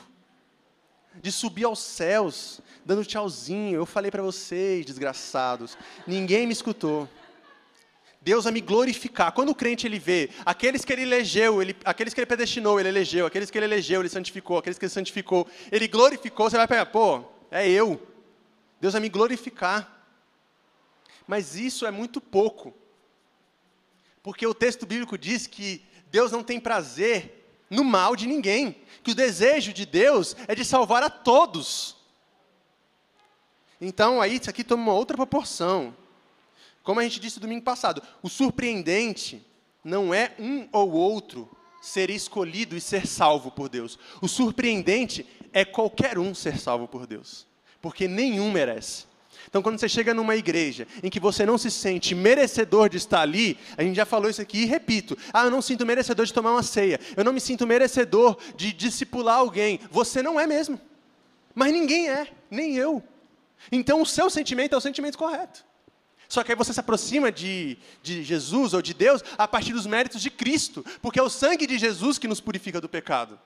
de 1.21 1.33
subir 1.33 1.65
aos 1.65 1.81
céus, 1.81 2.61
dando 2.85 3.05
tchauzinho. 3.05 3.75
Eu 3.75 3.85
falei 3.85 4.13
para 4.13 4.23
vocês, 4.23 4.87
desgraçados, 4.87 5.77
ninguém 6.07 6.47
me 6.47 6.53
escutou. 6.53 7.09
Deus 8.25 8.47
a 8.47 8.51
me 8.51 8.63
glorificar. 8.63 9.33
Quando 9.33 9.51
o 9.51 9.55
crente 9.55 9.87
ele 9.87 9.99
vê 9.99 10.31
aqueles 10.47 10.83
que 10.83 10.91
ele 10.91 11.03
elegeu, 11.03 11.61
ele, 11.61 11.77
aqueles 11.85 12.15
que 12.15 12.21
ele 12.21 12.27
predestinou, 12.27 12.81
ele 12.81 12.89
elegeu, 12.89 13.27
aqueles 13.27 13.51
que 13.51 13.59
ele 13.59 13.67
elegeu, 13.67 14.01
ele 14.01 14.09
santificou, 14.09 14.57
aqueles 14.57 14.79
que 14.79 14.87
ele 14.87 14.93
santificou, 14.93 15.47
ele 15.71 15.87
glorificou, 15.87 16.49
você 16.49 16.57
vai 16.57 16.67
pegar, 16.67 16.87
pô, 16.87 17.23
é 17.51 17.69
eu. 17.69 18.01
Deus 18.81 18.95
a 18.95 19.01
me 19.01 19.11
glorificar. 19.11 20.07
Mas 21.27 21.55
isso 21.55 21.85
é 21.85 21.91
muito 21.91 22.19
pouco. 22.19 22.73
Porque 24.23 24.47
o 24.47 24.55
texto 24.55 24.87
bíblico 24.87 25.19
diz 25.19 25.47
que 25.47 25.85
Deus 26.11 26.33
não 26.33 26.43
tem 26.43 26.59
prazer 26.59 27.47
no 27.69 27.85
mal 27.85 28.17
de 28.17 28.27
ninguém, 28.27 28.81
que 29.03 29.11
o 29.11 29.15
desejo 29.15 29.71
de 29.71 29.85
Deus 29.85 30.35
é 30.49 30.55
de 30.55 30.65
salvar 30.65 31.03
a 31.03 31.11
todos. 31.11 31.95
Então, 33.79 34.19
aí 34.19 34.37
isso 34.37 34.49
aqui 34.49 34.65
toma 34.65 34.83
uma 34.83 34.95
outra 34.95 35.15
proporção. 35.15 35.95
Como 36.85 37.01
a 37.01 37.03
gente 37.03 37.19
disse 37.19 37.41
domingo 37.41 37.65
passado, 37.65 38.03
o 38.23 38.29
surpreendente 38.29 39.45
não 39.83 40.15
é 40.15 40.33
um 40.39 40.69
ou 40.71 40.93
outro 40.93 41.51
ser 41.81 42.11
escolhido 42.11 42.77
e 42.77 42.81
ser 42.81 43.07
salvo 43.07 43.51
por 43.51 43.69
Deus. 43.69 43.99
O 44.21 44.29
surpreendente 44.29 45.27
é 45.53 45.65
qualquer 45.65 46.19
um 46.19 46.35
ser 46.35 46.59
salvo 46.59 46.87
por 46.87 47.07
Deus, 47.07 47.47
porque 47.81 48.07
nenhum 48.07 48.53
merece. 48.53 49.07
Então, 49.49 49.63
quando 49.63 49.79
você 49.79 49.89
chega 49.89 50.13
numa 50.13 50.37
igreja 50.37 50.87
em 51.03 51.11
que 51.11 51.21
você 51.21 51.47
não 51.47 51.57
se 51.57 51.71
sente 51.71 52.15
merecedor 52.15 52.89
de 52.89 52.99
estar 52.99 53.21
ali, 53.21 53.59
a 53.77 53.83
gente 53.83 53.97
já 53.97 54.05
falou 54.05 54.29
isso 54.29 54.43
aqui 54.43 54.63
e 54.63 54.67
repito: 54.67 55.17
ah, 55.33 55.45
eu 55.45 55.51
não 55.51 55.63
sinto 55.63 55.87
merecedor 55.87 56.27
de 56.27 56.33
tomar 56.33 56.53
uma 56.53 56.63
ceia, 56.63 57.01
eu 57.17 57.25
não 57.25 57.33
me 57.33 57.41
sinto 57.41 57.67
merecedor 57.67 58.37
de 58.57 58.73
discipular 58.73 59.37
alguém. 59.39 59.81
Você 59.91 60.23
não 60.23 60.39
é 60.39 60.47
mesmo. 60.47 60.81
Mas 61.55 61.73
ninguém 61.73 62.09
é, 62.09 62.29
nem 62.51 62.77
eu. 62.77 63.03
Então, 63.71 64.03
o 64.03 64.07
seu 64.07 64.29
sentimento 64.29 64.75
é 64.75 64.79
o 64.79 64.81
sentimento 64.81 65.17
correto. 65.17 65.65
Só 66.29 66.43
que 66.43 66.53
aí 66.53 66.57
você 66.57 66.73
se 66.73 66.81
aproxima 66.81 67.31
de, 67.31 67.79
de 68.03 68.23
Jesus 68.23 68.75
ou 68.75 68.83
de 68.83 68.95
Deus 68.95 69.23
a 69.37 69.47
partir 69.47 69.73
dos 69.73 69.87
méritos 69.87 70.21
de 70.21 70.31
Cristo, 70.31 70.85
porque 71.01 71.19
é 71.19 71.23
o 71.23 71.31
sangue 71.31 71.67
de 71.67 71.79
Jesus 71.79 72.19
que 72.19 72.29
nos 72.29 72.41
purifica 72.41 72.81
do 72.81 72.89
pecado. 72.89 73.39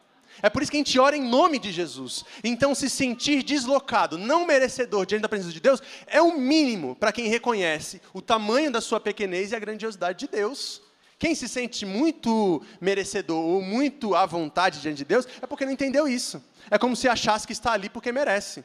É 0.43 0.49
por 0.49 0.63
isso 0.63 0.71
que 0.71 0.77
a 0.77 0.81
gente 0.81 0.99
ora 0.99 1.17
em 1.17 1.23
nome 1.23 1.59
de 1.59 1.73
Jesus. 1.73 2.25
Então, 2.45 2.75
se 2.75 2.89
sentir 2.89 3.43
deslocado, 3.43 4.17
não 4.17 4.47
merecedor 4.47 5.05
diante 5.05 5.23
da 5.23 5.29
presença 5.29 5.53
de 5.53 5.61
Deus, 5.61 5.83
é 6.07 6.23
o 6.23 6.39
mínimo 6.39 6.95
para 6.95 7.13
quem 7.13 7.29
reconhece 7.29 8.01
o 8.13 8.23
tamanho 8.23 8.71
da 8.71 8.81
sua 8.81 9.01
pequenez 9.01 9.51
e 9.51 9.57
a 9.57 9.59
grandiosidade 9.59 10.19
de 10.19 10.29
Deus. 10.29 10.81
Quem 11.19 11.35
se 11.35 11.49
sente 11.49 11.85
muito 11.85 12.63
merecedor 12.81 13.45
ou 13.45 13.61
muito 13.61 14.15
à 14.15 14.25
vontade 14.25 14.81
diante 14.81 14.99
de 14.99 15.05
Deus, 15.05 15.27
é 15.43 15.47
porque 15.47 15.65
não 15.65 15.73
entendeu 15.73 16.07
isso. 16.07 16.43
É 16.71 16.79
como 16.79 16.95
se 16.95 17.09
achasse 17.09 17.47
que 17.47 17.53
está 17.53 17.73
ali 17.73 17.89
porque 17.89 18.13
merece. 18.13 18.65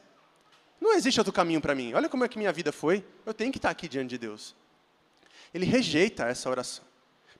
Não 0.84 0.94
existe 0.94 1.20
outro 1.20 1.32
caminho 1.32 1.62
para 1.62 1.74
mim. 1.74 1.94
Olha 1.94 2.10
como 2.10 2.26
é 2.26 2.28
que 2.28 2.38
minha 2.38 2.52
vida 2.52 2.72
foi. 2.72 3.04
Eu 3.26 3.34
tenho 3.34 3.52
que 3.52 3.58
estar 3.58 3.70
aqui 3.70 3.88
diante 3.88 4.10
de 4.10 4.18
Deus. 4.18 4.54
Ele 5.54 5.66
rejeita 5.66 6.26
essa 6.26 6.50
oração. 6.50 6.84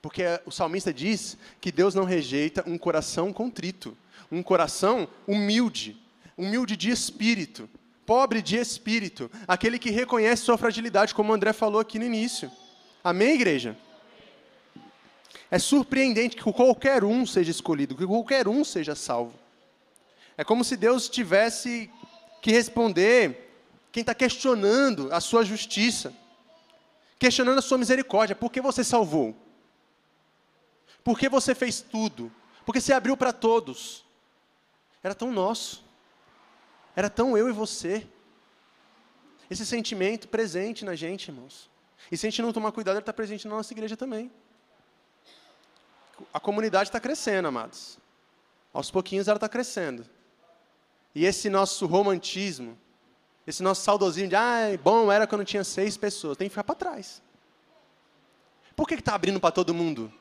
Porque 0.02 0.24
o 0.46 0.52
salmista 0.52 0.94
diz 0.94 1.38
que 1.60 1.72
Deus 1.72 1.94
não 1.94 2.06
rejeita 2.06 2.64
um 2.66 2.78
coração 2.78 3.34
contrito 3.34 3.98
um 4.34 4.42
coração 4.42 5.08
humilde, 5.28 5.96
humilde 6.36 6.76
de 6.76 6.90
espírito, 6.90 7.70
pobre 8.04 8.42
de 8.42 8.58
espírito, 8.58 9.30
aquele 9.48 9.78
que 9.78 9.92
reconhece 9.92 10.44
sua 10.44 10.58
fragilidade, 10.58 11.14
como 11.14 11.32
o 11.32 11.36
André 11.36 11.54
falou 11.54 11.80
aqui 11.80 12.00
no 12.00 12.06
início. 12.06 12.52
Amém, 13.04 13.36
igreja? 13.36 13.78
É 15.52 15.60
surpreendente 15.60 16.36
que 16.36 16.52
qualquer 16.52 17.04
um 17.04 17.28
seja 17.28 17.52
escolhido, 17.52 17.96
que 17.96 18.08
qualquer 18.08 18.48
um 18.48 18.64
seja 18.64 18.96
salvo. 18.96 19.40
É 20.36 20.44
como 20.44 20.64
se 20.64 20.76
Deus 20.76 21.08
tivesse 21.08 21.92
que 22.44 22.52
responder 22.52 23.50
quem 23.90 24.02
está 24.02 24.14
questionando 24.14 25.08
a 25.14 25.22
sua 25.22 25.46
justiça, 25.46 26.14
questionando 27.18 27.58
a 27.60 27.62
sua 27.62 27.78
misericórdia. 27.78 28.36
Por 28.36 28.52
que 28.52 28.60
você 28.60 28.84
salvou? 28.84 29.34
Por 31.06 31.18
que 31.18 31.30
você 31.30 31.56
fez 31.56 31.80
tudo? 31.80 32.30
Porque 32.66 32.82
você 32.82 32.92
abriu 32.92 33.16
para 33.16 33.32
todos. 33.32 34.04
Era 35.02 35.16
tão 35.16 35.32
nosso. 35.32 35.86
Era 36.98 37.10
tão 37.10 37.38
eu 37.38 37.48
e 37.48 37.54
você. 37.54 38.06
Esse 39.50 39.66
sentimento 39.66 40.28
presente 40.28 40.84
na 40.84 40.96
gente, 40.96 41.30
irmãos. 41.30 41.70
E 42.12 42.18
se 42.18 42.28
a 42.28 42.30
gente 42.30 42.42
não 42.42 42.52
tomar 42.52 42.74
cuidado, 42.74 42.96
ele 42.96 43.04
está 43.04 43.14
presente 43.14 43.48
na 43.48 43.56
nossa 43.56 43.72
igreja 43.72 43.96
também. 43.96 44.30
A 46.34 46.42
comunidade 46.42 46.90
está 46.90 47.00
crescendo, 47.00 47.48
amados. 47.48 47.98
Aos 48.74 48.92
pouquinhos 48.92 49.30
ela 49.30 49.38
está 49.38 49.48
crescendo. 49.48 50.06
E 51.16 51.26
esse 51.26 51.50
nosso 51.50 51.86
romantismo, 51.86 52.78
esse 53.46 53.62
nosso 53.62 53.84
saudosismo 53.84 54.30
de, 54.30 54.36
ah, 54.36 54.78
bom 54.82 55.12
era 55.12 55.28
quando 55.28 55.46
tinha 55.46 55.64
seis 55.64 55.98
pessoas, 55.98 56.38
tem 56.38 56.48
que 56.48 56.52
ficar 56.52 56.64
para 56.64 56.76
trás. 56.76 57.22
Por 58.76 58.88
que 58.88 58.96
está 58.96 59.14
abrindo 59.14 59.40
para 59.40 59.52
todo 59.52 59.74
mundo? 59.74 60.12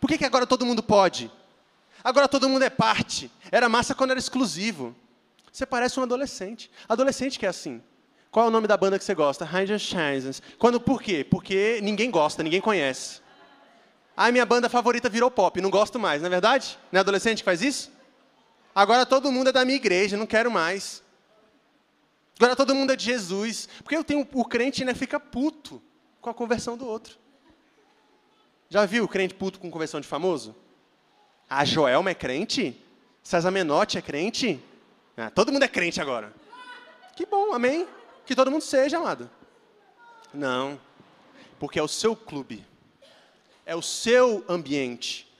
Por 0.00 0.08
que, 0.08 0.18
que 0.18 0.24
agora 0.24 0.46
todo 0.46 0.64
mundo 0.66 0.82
pode? 0.82 1.30
Agora 2.02 2.28
todo 2.28 2.48
mundo 2.48 2.62
é 2.62 2.70
parte. 2.70 3.30
Era 3.50 3.68
massa 3.68 3.94
quando 3.94 4.10
era 4.10 4.20
exclusivo. 4.20 4.94
Você 5.50 5.64
parece 5.64 5.98
um 5.98 6.02
adolescente. 6.02 6.70
Adolescente 6.88 7.38
que 7.38 7.46
é 7.46 7.48
assim. 7.48 7.82
Qual 8.30 8.46
é 8.46 8.48
o 8.48 8.50
nome 8.50 8.66
da 8.66 8.76
banda 8.76 8.98
que 8.98 9.04
você 9.04 9.14
gosta? 9.14 9.44
Ranger 9.44 9.78
Shines. 9.78 10.42
Quando, 10.58 10.80
por 10.80 11.00
quê? 11.00 11.24
Porque 11.24 11.80
ninguém 11.82 12.10
gosta, 12.10 12.42
ninguém 12.42 12.60
conhece. 12.60 13.20
Ah, 14.16 14.30
minha 14.30 14.44
banda 14.44 14.68
favorita 14.68 15.08
virou 15.08 15.30
pop, 15.30 15.60
não 15.60 15.70
gosto 15.70 15.98
mais, 15.98 16.20
não 16.20 16.26
é 16.26 16.30
verdade? 16.30 16.78
Não 16.92 16.98
é 16.98 17.00
adolescente 17.00 17.38
que 17.38 17.44
faz 17.44 17.62
isso? 17.62 17.90
Agora 18.74 19.06
todo 19.06 19.30
mundo 19.30 19.48
é 19.48 19.52
da 19.52 19.64
minha 19.64 19.76
igreja, 19.76 20.16
não 20.16 20.26
quero 20.26 20.50
mais. 20.50 21.02
Agora 22.36 22.56
todo 22.56 22.74
mundo 22.74 22.92
é 22.92 22.96
de 22.96 23.04
Jesus. 23.04 23.68
Porque 23.82 23.96
eu 23.96 24.02
tenho 24.02 24.26
o 24.32 24.44
crente 24.44 24.84
né, 24.84 24.94
fica 24.94 25.20
puto 25.20 25.80
com 26.20 26.30
a 26.30 26.34
conversão 26.34 26.76
do 26.76 26.86
outro. 26.86 27.16
Já 28.68 28.84
viu 28.86 29.04
o 29.04 29.08
crente 29.08 29.34
puto 29.34 29.60
com 29.60 29.70
conversão 29.70 30.00
de 30.00 30.08
famoso? 30.08 30.56
A 31.48 31.64
Joelma 31.64 32.10
é 32.10 32.14
crente? 32.14 32.80
César 33.22 33.50
Menotti 33.50 33.98
é 33.98 34.02
crente? 34.02 34.60
Ah, 35.16 35.30
todo 35.30 35.52
mundo 35.52 35.62
é 35.62 35.68
crente 35.68 36.00
agora. 36.00 36.34
Que 37.14 37.24
bom, 37.24 37.52
amém? 37.52 37.86
Que 38.26 38.34
todo 38.34 38.50
mundo 38.50 38.62
seja, 38.62 38.98
amado. 38.98 39.30
Não, 40.32 40.80
porque 41.60 41.78
é 41.78 41.82
o 41.82 41.88
seu 41.88 42.16
clube, 42.16 42.66
é 43.64 43.76
o 43.76 43.82
seu 43.82 44.44
ambiente. 44.48 45.32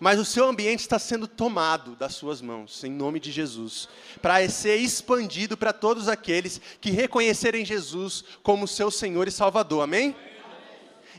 Mas 0.00 0.18
o 0.18 0.24
seu 0.24 0.46
ambiente 0.46 0.80
está 0.80 0.98
sendo 0.98 1.26
tomado 1.26 1.94
das 1.96 2.14
suas 2.14 2.40
mãos, 2.40 2.82
em 2.84 2.90
nome 2.90 3.20
de 3.20 3.30
Jesus, 3.30 3.88
para 4.20 4.48
ser 4.48 4.76
expandido 4.76 5.56
para 5.56 5.72
todos 5.72 6.08
aqueles 6.08 6.60
que 6.80 6.90
reconhecerem 6.90 7.64
Jesus 7.64 8.24
como 8.42 8.68
seu 8.68 8.90
Senhor 8.90 9.28
e 9.28 9.30
Salvador, 9.30 9.82
amém? 9.82 10.16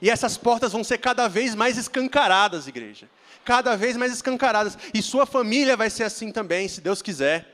E 0.02 0.10
essas 0.10 0.38
portas 0.38 0.72
vão 0.74 0.84
ser 0.84 0.98
cada 0.98 1.28
vez 1.28 1.56
mais 1.56 1.78
escancaradas, 1.78 2.68
igreja 2.68 3.08
cada 3.44 3.76
vez 3.76 3.98
mais 3.98 4.12
escancaradas. 4.12 4.78
E 4.94 5.02
sua 5.02 5.26
família 5.26 5.76
vai 5.76 5.90
ser 5.90 6.04
assim 6.04 6.32
também, 6.32 6.68
se 6.68 6.82
Deus 6.82 7.02
quiser. 7.02 7.54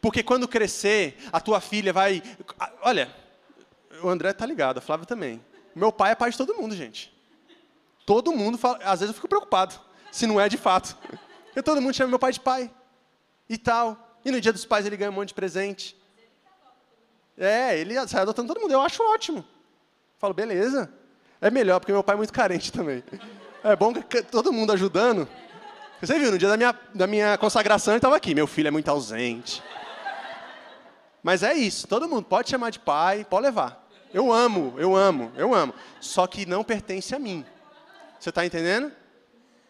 Porque 0.00 0.22
quando 0.22 0.46
crescer, 0.46 1.16
a 1.32 1.40
tua 1.40 1.60
filha 1.60 1.92
vai. 1.92 2.22
Olha, 2.82 3.14
o 4.02 4.08
André 4.08 4.32
tá 4.32 4.46
ligado, 4.46 4.78
a 4.78 4.80
Flávia 4.80 5.06
também. 5.06 5.44
Meu 5.74 5.92
pai 5.92 6.12
é 6.12 6.14
pai 6.14 6.30
de 6.30 6.36
todo 6.36 6.54
mundo, 6.54 6.74
gente. 6.74 7.12
Todo 8.06 8.32
mundo 8.32 8.58
fala. 8.58 8.78
Às 8.78 9.00
vezes 9.00 9.08
eu 9.08 9.14
fico 9.14 9.28
preocupado, 9.28 9.74
se 10.10 10.26
não 10.26 10.40
é 10.40 10.48
de 10.48 10.56
fato. 10.56 10.96
Porque 11.46 11.62
todo 11.62 11.80
mundo 11.80 11.94
chama 11.94 12.10
meu 12.10 12.18
pai 12.18 12.32
de 12.32 12.40
pai. 12.40 12.70
E 13.48 13.58
tal. 13.58 14.18
E 14.24 14.30
no 14.30 14.40
dia 14.40 14.52
dos 14.52 14.64
pais 14.64 14.86
ele 14.86 14.96
ganha 14.96 15.10
um 15.10 15.14
monte 15.14 15.28
de 15.28 15.34
presente. 15.34 15.96
É, 17.36 17.78
ele 17.78 17.94
sai 18.06 18.22
adotando 18.22 18.52
todo 18.52 18.60
mundo. 18.60 18.72
Eu 18.72 18.80
acho 18.80 19.02
ótimo. 19.02 19.44
Falo, 20.18 20.34
beleza. 20.34 20.92
É 21.40 21.50
melhor, 21.50 21.80
porque 21.80 21.92
meu 21.92 22.04
pai 22.04 22.14
é 22.14 22.18
muito 22.18 22.32
carente 22.32 22.70
também. 22.70 23.02
É 23.64 23.74
bom 23.74 23.92
que 23.94 24.22
todo 24.22 24.52
mundo 24.52 24.72
ajudando. 24.72 25.26
Você 26.00 26.18
viu, 26.18 26.30
no 26.30 26.38
dia 26.38 26.48
da 26.48 26.56
minha, 26.56 26.78
da 26.94 27.06
minha 27.06 27.36
consagração 27.38 27.92
ele 27.92 27.98
estava 27.98 28.16
aqui. 28.16 28.34
Meu 28.34 28.46
filho 28.46 28.68
é 28.68 28.70
muito 28.70 28.88
ausente. 28.88 29.62
Mas 31.22 31.42
é 31.42 31.52
isso, 31.52 31.86
todo 31.86 32.08
mundo 32.08 32.24
pode 32.24 32.48
chamar 32.48 32.70
de 32.70 32.78
pai, 32.78 33.26
pode 33.28 33.42
levar. 33.42 33.86
Eu 34.12 34.32
amo, 34.32 34.74
eu 34.78 34.96
amo, 34.96 35.30
eu 35.36 35.54
amo. 35.54 35.74
Só 36.00 36.26
que 36.26 36.46
não 36.46 36.64
pertence 36.64 37.14
a 37.14 37.18
mim. 37.18 37.44
Você 38.20 38.28
está 38.28 38.44
entendendo? 38.44 38.92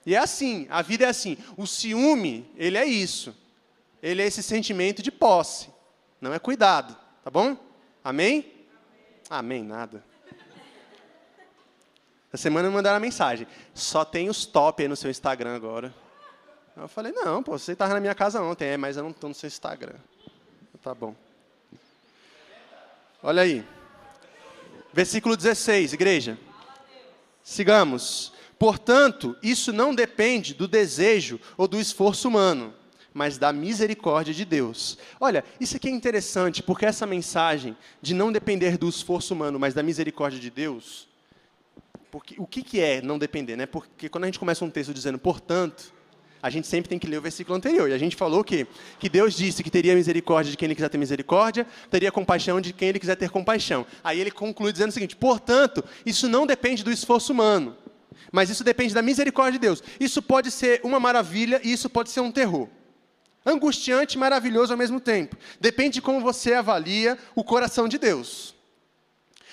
E 0.04 0.14
é 0.14 0.18
assim, 0.18 0.66
a 0.68 0.82
vida 0.82 1.04
é 1.04 1.08
assim. 1.08 1.38
O 1.56 1.66
ciúme, 1.66 2.50
ele 2.56 2.76
é 2.76 2.84
isso. 2.84 3.34
Ele 4.02 4.20
é 4.20 4.26
esse 4.26 4.42
sentimento 4.42 5.02
de 5.02 5.10
posse. 5.10 5.68
Não 6.20 6.34
é 6.34 6.38
cuidado, 6.38 6.96
tá 7.22 7.30
bom? 7.30 7.56
Amém? 8.02 8.52
Amém, 9.28 9.62
nada. 9.62 10.04
Essa 12.32 12.42
semana 12.42 12.68
me 12.68 12.74
mandaram 12.74 12.94
uma 12.94 13.00
mensagem. 13.00 13.46
Só 13.72 14.04
tem 14.04 14.28
os 14.28 14.44
top 14.44 14.82
aí 14.82 14.88
no 14.88 14.96
seu 14.96 15.10
Instagram 15.10 15.54
agora. 15.54 15.94
Eu 16.76 16.88
falei, 16.88 17.12
não, 17.12 17.42
pô, 17.42 17.58
você 17.58 17.72
estava 17.72 17.94
na 17.94 18.00
minha 18.00 18.14
casa 18.14 18.42
ontem, 18.42 18.66
é, 18.66 18.76
mas 18.76 18.96
eu 18.96 19.02
não 19.02 19.10
estou 19.10 19.28
no 19.28 19.34
seu 19.34 19.46
Instagram. 19.46 19.96
Tá 20.82 20.94
bom. 20.94 21.14
Olha 23.22 23.42
aí. 23.42 23.64
Versículo 24.92 25.36
16, 25.36 25.92
igreja. 25.92 26.38
Sigamos. 27.42 28.32
Portanto, 28.60 29.34
isso 29.42 29.72
não 29.72 29.94
depende 29.94 30.52
do 30.52 30.68
desejo 30.68 31.40
ou 31.56 31.66
do 31.66 31.80
esforço 31.80 32.28
humano, 32.28 32.74
mas 33.14 33.38
da 33.38 33.54
misericórdia 33.54 34.34
de 34.34 34.44
Deus. 34.44 34.98
Olha, 35.18 35.42
isso 35.58 35.78
aqui 35.78 35.88
é 35.88 35.90
interessante, 35.90 36.62
porque 36.62 36.84
essa 36.84 37.06
mensagem 37.06 37.74
de 38.02 38.12
não 38.12 38.30
depender 38.30 38.76
do 38.76 38.86
esforço 38.86 39.32
humano, 39.32 39.58
mas 39.58 39.72
da 39.72 39.82
misericórdia 39.82 40.38
de 40.38 40.50
Deus, 40.50 41.08
porque, 42.10 42.34
o 42.36 42.46
que, 42.46 42.62
que 42.62 42.78
é 42.80 43.00
não 43.00 43.18
depender? 43.18 43.56
Né? 43.56 43.64
Porque 43.64 44.10
quando 44.10 44.24
a 44.24 44.26
gente 44.26 44.38
começa 44.38 44.62
um 44.62 44.68
texto 44.68 44.92
dizendo, 44.92 45.18
portanto, 45.18 45.90
a 46.42 46.50
gente 46.50 46.66
sempre 46.66 46.90
tem 46.90 46.98
que 46.98 47.06
ler 47.06 47.16
o 47.16 47.22
versículo 47.22 47.56
anterior. 47.56 47.88
E 47.88 47.94
a 47.94 47.98
gente 47.98 48.14
falou 48.14 48.44
que, 48.44 48.66
que 48.98 49.08
Deus 49.08 49.34
disse 49.34 49.62
que 49.62 49.70
teria 49.70 49.94
misericórdia 49.94 50.50
de 50.50 50.56
quem 50.58 50.66
Ele 50.66 50.74
quiser 50.74 50.90
ter 50.90 50.98
misericórdia, 50.98 51.66
teria 51.90 52.12
compaixão 52.12 52.60
de 52.60 52.74
quem 52.74 52.90
Ele 52.90 52.98
quiser 52.98 53.16
ter 53.16 53.30
compaixão. 53.30 53.86
Aí 54.04 54.20
ele 54.20 54.30
conclui 54.30 54.70
dizendo 54.70 54.90
o 54.90 54.92
seguinte: 54.92 55.16
portanto, 55.16 55.82
isso 56.04 56.28
não 56.28 56.46
depende 56.46 56.84
do 56.84 56.90
esforço 56.90 57.32
humano, 57.32 57.76
mas 58.32 58.50
isso 58.50 58.64
depende 58.64 58.94
da 58.94 59.02
misericórdia 59.02 59.52
de 59.52 59.58
Deus. 59.58 59.82
Isso 59.98 60.22
pode 60.22 60.50
ser 60.50 60.80
uma 60.84 61.00
maravilha 61.00 61.60
e 61.64 61.72
isso 61.72 61.88
pode 61.88 62.10
ser 62.10 62.20
um 62.20 62.30
terror. 62.30 62.68
Angustiante 63.44 64.16
e 64.16 64.20
maravilhoso 64.20 64.72
ao 64.72 64.78
mesmo 64.78 65.00
tempo. 65.00 65.36
Depende 65.58 65.94
de 65.94 66.02
como 66.02 66.20
você 66.20 66.54
avalia 66.54 67.18
o 67.34 67.42
coração 67.42 67.88
de 67.88 67.98
Deus. 67.98 68.54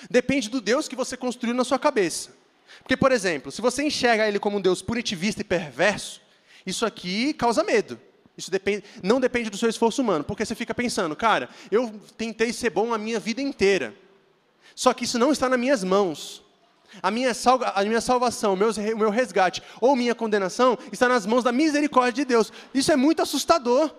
Depende 0.10 0.50
do 0.50 0.62
Deus 0.62 0.88
que 0.88 0.96
você 0.96 1.18
construiu 1.18 1.56
na 1.56 1.64
sua 1.64 1.80
cabeça. 1.80 2.36
Porque, 2.80 2.98
por 2.98 3.12
exemplo, 3.12 3.52
se 3.52 3.62
você 3.62 3.84
enxerga 3.84 4.28
ele 4.28 4.40
como 4.40 4.58
um 4.58 4.62
Deus 4.62 4.82
punitivista 4.82 5.42
e 5.42 5.46
perverso, 5.46 6.22
isso 6.66 6.86
aqui 6.86 7.34
causa 7.34 7.64
medo. 7.64 8.00
Isso 8.38 8.52
depende, 8.52 8.84
não 9.02 9.20
depende 9.20 9.50
do 9.50 9.58
seu 9.58 9.68
esforço 9.68 10.02
humano, 10.02 10.24
porque 10.24 10.46
você 10.46 10.54
fica 10.54 10.76
pensando, 10.76 11.16
cara, 11.16 11.50
eu 11.72 12.00
tentei 12.16 12.54
ser 12.54 12.70
bom 12.70 12.94
a 12.94 12.98
minha 12.98 13.20
vida 13.20 13.42
inteira, 13.42 13.96
só 14.76 14.94
que 14.94 15.06
isso 15.06 15.18
não 15.18 15.32
está 15.32 15.50
nas 15.50 15.60
minhas 15.60 15.84
mãos. 15.84 16.44
A 17.02 17.12
minha, 17.12 17.32
a 17.76 17.84
minha 17.84 18.02
salvação, 18.02 18.54
o 18.54 18.58
meu, 18.58 18.70
o 18.70 18.98
meu 18.98 19.10
resgate 19.10 19.62
ou 19.82 19.96
minha 19.96 20.16
condenação 20.16 20.78
está 20.92 21.08
nas 21.08 21.26
mãos 21.26 21.44
da 21.44 21.52
misericórdia 21.52 22.24
de 22.24 22.26
Deus. 22.26 22.52
Isso 22.74 22.92
é 22.92 22.96
muito 22.96 23.22
assustador, 23.22 23.94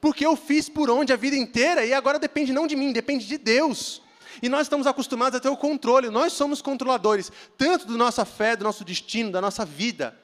porque 0.00 0.26
eu 0.26 0.36
fiz 0.36 0.68
por 0.68 0.90
onde 0.90 1.12
a 1.12 1.16
vida 1.16 1.36
inteira 1.36 1.84
e 1.84 1.92
agora 1.92 2.18
depende 2.18 2.52
não 2.52 2.66
de 2.66 2.76
mim, 2.76 2.92
depende 2.92 3.26
de 3.26 3.38
Deus. 3.38 4.02
E 4.42 4.48
nós 4.48 4.62
estamos 4.62 4.86
acostumados 4.86 5.36
a 5.36 5.40
ter 5.40 5.48
o 5.48 5.56
controle, 5.56 6.10
nós 6.10 6.32
somos 6.32 6.62
controladores, 6.62 7.32
tanto 7.56 7.86
da 7.86 7.94
nossa 7.94 8.24
fé, 8.24 8.54
do 8.54 8.64
nosso 8.64 8.84
destino, 8.84 9.30
da 9.30 9.40
nossa 9.40 9.64
vida. 9.64 10.16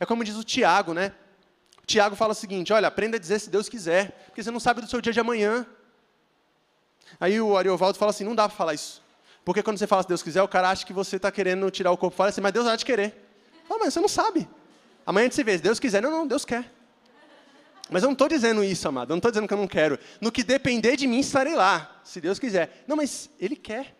É 0.00 0.06
como 0.06 0.24
diz 0.24 0.36
o 0.36 0.44
Tiago, 0.44 0.94
né? 0.94 1.12
O 1.82 1.86
Tiago 1.86 2.16
fala 2.16 2.32
o 2.32 2.34
seguinte: 2.34 2.72
olha, 2.72 2.88
aprenda 2.88 3.16
a 3.16 3.20
dizer 3.20 3.38
se 3.40 3.50
Deus 3.50 3.68
quiser, 3.68 4.26
porque 4.26 4.42
você 4.42 4.50
não 4.50 4.60
sabe 4.60 4.80
do 4.80 4.88
seu 4.88 5.00
dia 5.00 5.12
de 5.12 5.20
amanhã. 5.20 5.66
Aí 7.20 7.40
o 7.40 7.56
Ariovaldo 7.56 7.98
fala 7.98 8.10
assim: 8.10 8.24
não 8.24 8.34
dá 8.34 8.48
para 8.48 8.56
falar 8.56 8.74
isso. 8.74 9.01
Porque 9.44 9.62
quando 9.62 9.78
você 9.78 9.86
fala 9.86 10.02
se 10.02 10.08
Deus 10.08 10.22
quiser, 10.22 10.42
o 10.42 10.48
cara 10.48 10.70
acha 10.70 10.86
que 10.86 10.92
você 10.92 11.16
está 11.16 11.30
querendo 11.30 11.70
tirar 11.70 11.90
o 11.90 11.96
corpo 11.96 12.16
fora, 12.16 12.30
assim, 12.30 12.40
mas 12.40 12.52
Deus 12.52 12.64
vai 12.64 12.76
te 12.76 12.84
querer. 12.84 13.14
Fala, 13.66 13.80
mas 13.84 13.94
você 13.94 14.00
não 14.00 14.08
sabe. 14.08 14.48
Amanhã 15.04 15.24
a 15.24 15.26
gente 15.26 15.34
se 15.34 15.42
vê, 15.42 15.56
se 15.56 15.62
Deus 15.62 15.80
quiser. 15.80 16.00
Não, 16.00 16.10
não, 16.10 16.26
Deus 16.26 16.44
quer. 16.44 16.70
Mas 17.90 18.02
eu 18.02 18.06
não 18.06 18.12
estou 18.12 18.28
dizendo 18.28 18.62
isso, 18.62 18.88
amado. 18.88 19.10
Eu 19.10 19.14
não 19.14 19.18
estou 19.18 19.30
dizendo 19.30 19.48
que 19.48 19.54
eu 19.54 19.58
não 19.58 19.66
quero. 19.66 19.98
No 20.20 20.30
que 20.30 20.42
depender 20.42 20.96
de 20.96 21.06
mim, 21.06 21.18
estarei 21.18 21.54
lá, 21.54 22.00
se 22.04 22.20
Deus 22.20 22.38
quiser. 22.38 22.84
Não, 22.86 22.96
mas 22.96 23.28
Ele 23.38 23.56
quer. 23.56 23.96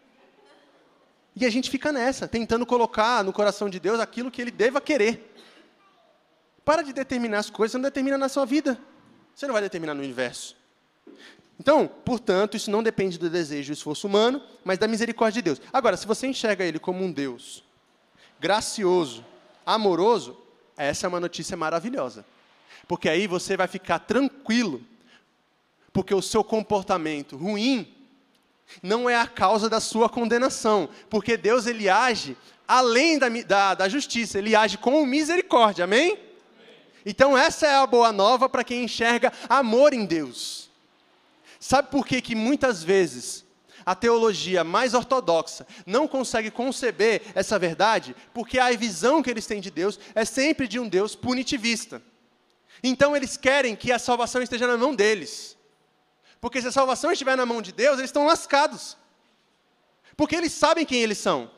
E 1.35 1.45
a 1.45 1.51
gente 1.51 1.71
fica 1.71 1.91
nessa, 1.91 2.29
tentando 2.29 2.65
colocar 2.65 3.25
no 3.25 3.33
coração 3.33 3.69
de 3.69 3.81
Deus 3.81 3.99
aquilo 3.99 4.31
que 4.31 4.41
Ele 4.41 4.51
deva 4.51 4.81
querer. 4.81 5.35
Para 6.65 6.83
de 6.83 6.93
determinar 6.93 7.39
as 7.39 7.51
coisas, 7.51 7.73
você 7.73 7.79
não 7.79 7.83
determina 7.83 8.17
na 8.17 8.29
sua 8.29 8.45
vida. 8.45 8.79
Você 9.35 9.47
não 9.47 9.53
vai 9.53 9.63
determinar 9.63 9.95
no 9.95 10.03
universo. 10.03 10.57
Então, 11.59 11.89
portanto, 12.05 12.57
isso 12.57 12.71
não 12.71 12.83
depende 12.83 13.19
do 13.19 13.31
desejo 13.31 13.73
e 13.73 13.75
esforço 13.75 14.07
humano, 14.07 14.43
mas 14.65 14.79
da 14.79 14.89
misericórdia 14.89 15.41
de 15.41 15.45
Deus. 15.45 15.61
Agora, 15.73 15.97
se 15.97 16.07
você 16.07 16.27
enxerga 16.27 16.65
Ele 16.65 16.79
como 16.79 17.05
um 17.05 17.13
Deus 17.13 17.63
gracioso, 18.41 19.25
amoroso, 19.65 20.37
essa 20.77 21.07
é 21.07 21.09
uma 21.09 21.21
notícia 21.21 21.57
maravilhosa. 21.57 22.25
Porque 22.89 23.09
aí 23.09 23.27
você 23.27 23.57
vai 23.57 23.69
ficar 23.69 24.01
tranquilo, 24.01 24.83
porque 25.93 26.15
o 26.15 26.23
seu 26.23 26.43
comportamento 26.43 27.37
ruim 27.37 27.95
não 28.83 29.09
é 29.09 29.17
a 29.17 29.27
causa 29.27 29.69
da 29.69 29.81
sua 29.81 30.09
condenação, 30.09 30.89
porque 31.09 31.37
Deus 31.37 31.67
ele 31.67 31.89
age 31.89 32.37
além 32.67 33.19
da, 33.19 33.29
da, 33.29 33.75
da 33.75 33.89
justiça, 33.89 34.39
ele 34.39 34.57
age 34.57 34.79
com 34.79 35.05
misericórdia, 35.05 35.85
amém? 35.85 36.19
Então, 37.05 37.37
essa 37.37 37.67
é 37.67 37.75
a 37.77 37.87
boa 37.87 38.13
nova 38.13 38.49
para 38.49 38.65
quem 38.65 38.85
enxerga 38.85 39.33
amor 39.49 39.93
em 39.93 40.05
Deus. 40.05 40.62
Sabe 41.63 41.93
por 41.93 42.05
que, 42.05 42.21
que 42.21 42.35
muitas 42.35 42.83
vezes 42.83 43.45
a 43.87 43.95
teologia 43.95 44.65
mais 44.65 44.95
ortodoxa 44.95 45.65
não 45.87 46.09
consegue 46.09 46.51
conceber 46.51 47.23
essa 47.37 47.57
verdade? 47.57 48.17
Porque 48.35 48.59
a 48.59 48.69
visão 48.73 49.23
que 49.23 49.31
eles 49.31 49.47
têm 49.47 49.61
de 49.61 49.71
Deus 49.71 49.97
é 50.13 50.25
sempre 50.25 50.67
de 50.67 50.81
um 50.81 50.89
Deus 50.89 51.15
punitivista. 51.15 52.03
Então, 52.83 53.15
eles 53.15 53.37
querem 53.37 53.77
que 53.77 53.93
a 53.93 53.99
salvação 54.01 54.43
esteja 54.43 54.67
na 54.67 54.77
mão 54.77 54.93
deles. 54.93 55.57
Porque 56.41 56.61
se 56.61 56.67
a 56.67 56.73
salvação 56.73 57.13
estiver 57.13 57.37
na 57.37 57.47
mão 57.47 57.63
de 57.63 57.71
Deus, 57.71 57.99
eles 57.99 58.09
estão 58.09 58.27
lascados. 58.27 58.97
Porque 60.17 60.35
eles 60.35 60.51
sabem 60.51 60.85
quem 60.85 61.01
eles 61.01 61.19
são. 61.19 61.49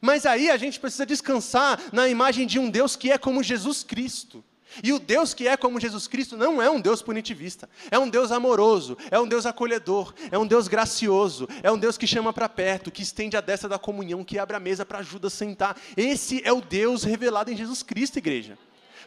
Mas 0.00 0.24
aí 0.24 0.50
a 0.50 0.56
gente 0.56 0.78
precisa 0.78 1.04
descansar 1.04 1.80
na 1.92 2.06
imagem 2.06 2.46
de 2.46 2.60
um 2.60 2.70
Deus 2.70 2.94
que 2.94 3.10
é 3.10 3.18
como 3.18 3.42
Jesus 3.42 3.82
Cristo. 3.82 4.44
E 4.82 4.92
o 4.92 4.98
Deus 4.98 5.32
que 5.32 5.48
é 5.48 5.56
como 5.56 5.80
Jesus 5.80 6.06
Cristo 6.06 6.36
não 6.36 6.60
é 6.60 6.68
um 6.70 6.80
Deus 6.80 7.00
punitivista, 7.00 7.68
é 7.90 7.98
um 7.98 8.08
Deus 8.08 8.30
amoroso, 8.30 8.96
é 9.10 9.18
um 9.18 9.26
Deus 9.26 9.46
acolhedor, 9.46 10.12
é 10.30 10.38
um 10.38 10.46
Deus 10.46 10.68
gracioso, 10.68 11.48
é 11.62 11.70
um 11.70 11.78
Deus 11.78 11.96
que 11.96 12.06
chama 12.06 12.32
para 12.32 12.48
perto, 12.48 12.90
que 12.90 13.02
estende 13.02 13.36
a 13.36 13.40
destra 13.40 13.68
da 13.68 13.78
comunhão, 13.78 14.24
que 14.24 14.38
abre 14.38 14.56
a 14.56 14.60
mesa 14.60 14.84
para 14.84 15.02
Judas 15.02 15.32
sentar. 15.32 15.76
Esse 15.96 16.42
é 16.44 16.52
o 16.52 16.60
Deus 16.60 17.04
revelado 17.04 17.50
em 17.50 17.56
Jesus 17.56 17.82
Cristo, 17.82 18.18
igreja. 18.18 18.58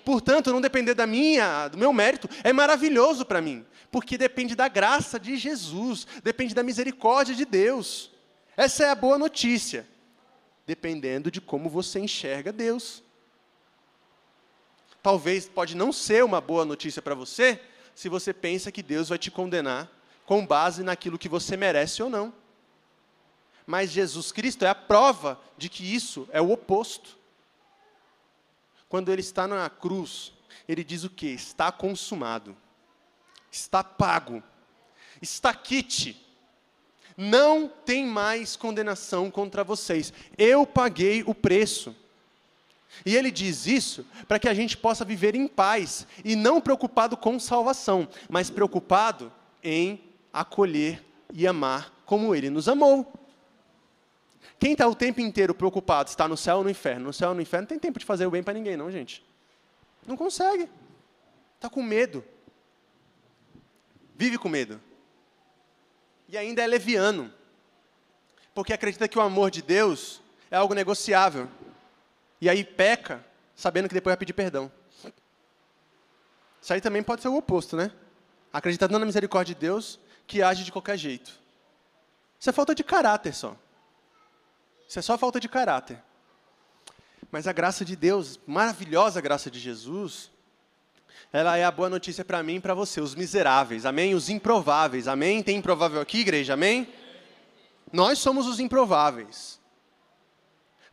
Portanto, 0.03 0.51
não 0.51 0.61
depender 0.61 0.93
da 0.93 1.05
minha, 1.05 1.67
do 1.67 1.77
meu 1.77 1.93
mérito, 1.93 2.29
é 2.43 2.53
maravilhoso 2.53 3.25
para 3.25 3.41
mim, 3.41 3.65
porque 3.91 4.17
depende 4.17 4.55
da 4.55 4.67
graça 4.67 5.19
de 5.19 5.37
Jesus, 5.37 6.07
depende 6.23 6.55
da 6.55 6.63
misericórdia 6.63 7.35
de 7.35 7.45
Deus. 7.45 8.11
Essa 8.55 8.85
é 8.85 8.89
a 8.89 8.95
boa 8.95 9.17
notícia 9.17 9.85
dependendo 10.69 11.31
de 11.31 11.41
como 11.41 11.67
você 11.67 11.99
enxerga 11.99 12.53
Deus. 12.53 13.01
Talvez 15.01 15.47
pode 15.47 15.75
não 15.75 15.91
ser 15.91 16.23
uma 16.23 16.41
boa 16.41 16.65
notícia 16.65 17.01
para 17.01 17.15
você 17.15 17.61
se 17.95 18.09
você 18.09 18.33
pensa 18.33 18.71
que 18.71 18.83
Deus 18.83 19.09
vai 19.09 19.17
te 19.17 19.31
condenar 19.31 19.89
com 20.25 20.45
base 20.45 20.83
naquilo 20.83 21.17
que 21.17 21.29
você 21.29 21.57
merece 21.57 22.03
ou 22.03 22.09
não. 22.09 22.33
Mas 23.65 23.91
Jesus 23.91 24.31
Cristo 24.31 24.65
é 24.65 24.69
a 24.69 24.75
prova 24.75 25.39
de 25.57 25.69
que 25.69 25.83
isso 25.83 26.27
é 26.31 26.41
o 26.41 26.51
oposto. 26.51 27.17
Quando 28.87 29.11
ele 29.11 29.21
está 29.21 29.47
na 29.47 29.69
cruz, 29.69 30.33
ele 30.67 30.83
diz 30.83 31.03
o 31.03 31.09
que? 31.09 31.27
Está 31.27 31.71
consumado. 31.71 32.55
Está 33.51 33.83
pago. 33.83 34.43
Está 35.21 35.53
quite 35.53 36.29
não 37.21 37.67
tem 37.67 38.05
mais 38.05 38.55
condenação 38.55 39.29
contra 39.29 39.61
vocês. 39.61 40.13
Eu 40.37 40.65
paguei 40.65 41.21
o 41.27 41.35
preço. 41.35 41.93
E 43.05 43.15
ele 43.15 43.31
diz 43.31 43.65
isso 43.65 44.05
para 44.27 44.39
que 44.39 44.47
a 44.49 44.53
gente 44.53 44.75
possa 44.75 45.05
viver 45.05 45.35
em 45.35 45.47
paz 45.47 46.07
e 46.23 46.35
não 46.35 46.59
preocupado 46.59 47.15
com 47.15 47.39
salvação, 47.39 48.07
mas 48.29 48.49
preocupado 48.49 49.31
em 49.63 50.01
acolher 50.33 51.05
e 51.33 51.47
amar 51.47 51.93
como 52.05 52.33
ele 52.33 52.49
nos 52.49 52.67
amou. 52.67 53.11
Quem 54.57 54.73
está 54.73 54.87
o 54.87 54.95
tempo 54.95 55.21
inteiro 55.21 55.53
preocupado 55.53 56.09
está 56.09 56.27
no 56.27 56.35
céu 56.35 56.57
ou 56.57 56.63
no 56.63 56.69
inferno? 56.69 57.05
No 57.05 57.13
céu 57.13 57.29
ou 57.29 57.35
no 57.35 57.41
inferno 57.41 57.63
não 57.63 57.69
tem 57.69 57.79
tempo 57.79 57.99
de 57.99 58.05
fazer 58.05 58.25
o 58.25 58.31
bem 58.31 58.43
para 58.43 58.53
ninguém, 58.53 58.75
não, 58.75 58.91
gente. 58.91 59.25
Não 60.05 60.17
consegue. 60.17 60.69
Está 61.55 61.69
com 61.69 61.81
medo. 61.81 62.23
Vive 64.15 64.37
com 64.37 64.49
medo 64.49 64.81
e 66.29 66.37
ainda 66.37 66.61
é 66.61 66.67
leviano, 66.67 67.33
porque 68.53 68.71
acredita 68.71 69.07
que 69.07 69.17
o 69.17 69.21
amor 69.21 69.49
de 69.49 69.63
Deus 69.63 70.21
é 70.51 70.55
algo 70.55 70.75
negociável, 70.75 71.49
e 72.41 72.49
aí 72.49 72.63
peca, 72.63 73.25
sabendo 73.55 73.87
que 73.87 73.93
depois 73.93 74.11
vai 74.11 74.17
pedir 74.17 74.33
perdão. 74.33 74.71
Isso 76.61 76.73
aí 76.73 76.81
também 76.81 77.03
pode 77.03 77.21
ser 77.21 77.27
o 77.27 77.37
oposto, 77.37 77.75
né? 77.75 77.91
Acreditando 78.51 78.97
na 78.97 79.05
misericórdia 79.05 79.53
de 79.53 79.61
Deus, 79.61 79.99
que 80.27 80.41
age 80.41 80.63
de 80.63 80.71
qualquer 80.71 80.97
jeito. 80.97 81.31
Isso 82.39 82.49
é 82.49 82.53
falta 82.53 82.73
de 82.73 82.83
caráter 82.83 83.33
só. 83.33 83.55
Isso 84.87 84.99
é 84.99 85.01
só 85.01 85.17
falta 85.17 85.39
de 85.39 85.49
caráter. 85.49 86.01
Mas 87.31 87.47
a 87.47 87.53
graça 87.53 87.85
de 87.85 87.95
Deus, 87.95 88.39
maravilhosa 88.47 89.21
graça 89.21 89.51
de 89.51 89.59
Jesus, 89.59 90.31
ela 91.31 91.57
é 91.57 91.63
a 91.63 91.71
boa 91.71 91.89
notícia 91.89 92.25
para 92.25 92.41
mim 92.41 92.55
e 92.55 92.59
para 92.59 92.73
você, 92.73 92.99
os 92.99 93.13
miseráveis, 93.13 93.85
amém? 93.85 94.15
Os 94.15 94.29
improváveis, 94.29 95.07
amém? 95.07 95.43
Tem 95.43 95.57
improvável 95.57 96.01
aqui, 96.01 96.21
igreja, 96.21 96.53
amém? 96.53 96.91
Nós 97.91 98.17
somos 98.19 98.47
os 98.47 98.59
improváveis. 98.59 99.58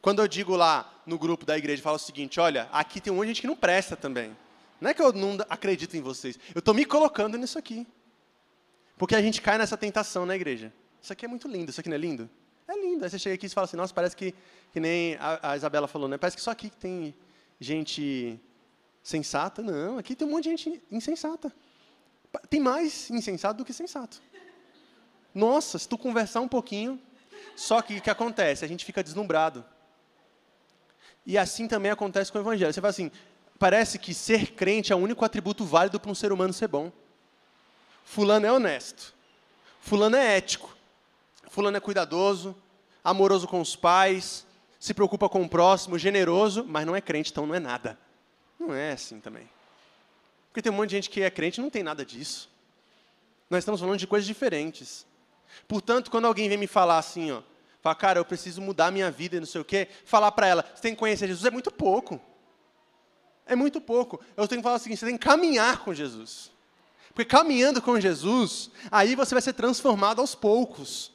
Quando 0.06 0.22
eu 0.22 0.28
digo 0.28 0.54
lá 0.54 0.88
no 1.04 1.18
grupo 1.18 1.44
da 1.44 1.58
igreja, 1.58 1.82
falo 1.82 1.96
o 1.96 1.98
seguinte: 1.98 2.38
olha, 2.38 2.68
aqui 2.70 3.00
tem 3.00 3.12
um 3.12 3.16
monte 3.16 3.24
de 3.24 3.30
gente 3.30 3.40
que 3.40 3.46
não 3.48 3.56
presta 3.56 3.96
também. 3.96 4.36
Não 4.80 4.88
é 4.88 4.94
que 4.94 5.02
eu 5.02 5.12
não 5.12 5.36
acredito 5.50 5.96
em 5.96 6.00
vocês, 6.00 6.38
eu 6.54 6.60
estou 6.60 6.72
me 6.72 6.84
colocando 6.84 7.36
nisso 7.36 7.58
aqui. 7.58 7.84
Porque 8.96 9.16
a 9.16 9.20
gente 9.20 9.42
cai 9.42 9.58
nessa 9.58 9.76
tentação 9.76 10.24
na 10.24 10.36
igreja. 10.36 10.72
Isso 11.02 11.12
aqui 11.12 11.24
é 11.24 11.28
muito 11.28 11.48
lindo, 11.48 11.72
isso 11.72 11.80
aqui 11.80 11.88
não 11.88 11.96
é 11.96 11.98
lindo? 11.98 12.30
É 12.68 12.80
lindo. 12.80 13.02
Aí 13.02 13.10
você 13.10 13.18
chega 13.18 13.34
aqui 13.34 13.46
e 13.46 13.48
fala 13.48 13.64
assim, 13.64 13.76
nossa, 13.76 13.92
parece 13.92 14.14
que, 14.14 14.32
que 14.72 14.78
nem 14.78 15.16
a, 15.16 15.50
a 15.50 15.56
Isabela 15.56 15.88
falou, 15.88 16.06
né? 16.06 16.16
Parece 16.16 16.36
que 16.36 16.42
só 16.44 16.52
aqui 16.52 16.70
que 16.70 16.76
tem 16.76 17.12
gente 17.58 18.38
sensata. 19.02 19.60
Não, 19.60 19.98
aqui 19.98 20.14
tem 20.14 20.28
um 20.28 20.30
monte 20.30 20.44
de 20.44 20.50
gente 20.50 20.82
insensata. 20.88 21.52
Tem 22.48 22.60
mais 22.60 23.10
insensato 23.10 23.58
do 23.58 23.64
que 23.64 23.72
sensato. 23.72 24.22
Nossa, 25.34 25.80
se 25.80 25.88
tu 25.88 25.98
conversar 25.98 26.42
um 26.42 26.48
pouquinho, 26.48 26.96
só 27.56 27.82
que 27.82 27.96
o 27.96 28.00
que 28.00 28.08
acontece? 28.08 28.64
A 28.64 28.68
gente 28.68 28.84
fica 28.84 29.02
deslumbrado. 29.02 29.64
E 31.26 31.36
assim 31.36 31.66
também 31.66 31.90
acontece 31.90 32.30
com 32.30 32.38
o 32.38 32.40
evangelho. 32.40 32.72
Você 32.72 32.80
fala 32.80 32.90
assim, 32.90 33.10
parece 33.58 33.98
que 33.98 34.14
ser 34.14 34.52
crente 34.52 34.92
é 34.92 34.96
o 34.96 34.98
único 34.98 35.24
atributo 35.24 35.64
válido 35.64 35.98
para 35.98 36.10
um 36.10 36.14
ser 36.14 36.30
humano 36.30 36.52
ser 36.52 36.68
bom. 36.68 36.92
Fulano 38.04 38.46
é 38.46 38.52
honesto. 38.52 39.12
Fulano 39.80 40.16
é 40.16 40.36
ético. 40.36 40.76
Fulano 41.48 41.76
é 41.76 41.80
cuidadoso, 41.80 42.54
amoroso 43.02 43.48
com 43.48 43.60
os 43.60 43.74
pais, 43.74 44.46
se 44.78 44.94
preocupa 44.94 45.28
com 45.28 45.42
o 45.42 45.48
próximo, 45.48 45.98
generoso, 45.98 46.64
mas 46.64 46.86
não 46.86 46.94
é 46.94 47.00
crente, 47.00 47.30
então 47.32 47.46
não 47.46 47.54
é 47.54 47.60
nada. 47.60 47.98
Não 48.58 48.72
é 48.72 48.92
assim 48.92 49.20
também. 49.20 49.48
Porque 50.48 50.62
tem 50.62 50.70
um 50.70 50.76
monte 50.76 50.90
de 50.90 50.96
gente 50.96 51.10
que 51.10 51.22
é 51.22 51.30
crente 51.30 51.60
e 51.60 51.62
não 51.62 51.70
tem 51.70 51.82
nada 51.82 52.04
disso. 52.04 52.48
Nós 53.50 53.58
estamos 53.58 53.80
falando 53.80 53.98
de 53.98 54.06
coisas 54.06 54.26
diferentes. 54.26 55.06
Portanto, 55.66 56.10
quando 56.10 56.26
alguém 56.26 56.48
vem 56.48 56.58
me 56.58 56.66
falar 56.66 56.98
assim, 56.98 57.32
ó, 57.32 57.42
fala, 57.86 57.94
cara, 57.94 58.18
eu 58.18 58.24
preciso 58.24 58.60
mudar 58.60 58.90
minha 58.90 59.10
vida 59.10 59.36
e 59.36 59.40
não 59.40 59.46
sei 59.46 59.60
o 59.60 59.64
quê, 59.64 59.86
falar 60.04 60.32
para 60.32 60.46
ela, 60.48 60.64
você 60.74 60.82
tem 60.82 60.92
que 60.92 60.98
conhecer 60.98 61.28
Jesus, 61.28 61.44
é 61.44 61.50
muito 61.50 61.70
pouco. 61.70 62.20
É 63.46 63.54
muito 63.54 63.80
pouco. 63.80 64.20
Eu 64.36 64.48
tenho 64.48 64.60
que 64.60 64.64
falar 64.64 64.76
o 64.76 64.78
seguinte, 64.80 64.98
você 64.98 65.06
tem 65.06 65.16
que 65.16 65.24
caminhar 65.24 65.78
com 65.84 65.94
Jesus. 65.94 66.50
Porque 67.14 67.24
caminhando 67.24 67.80
com 67.80 67.98
Jesus, 68.00 68.70
aí 68.90 69.14
você 69.14 69.34
vai 69.34 69.42
ser 69.42 69.52
transformado 69.52 70.20
aos 70.20 70.34
poucos. 70.34 71.12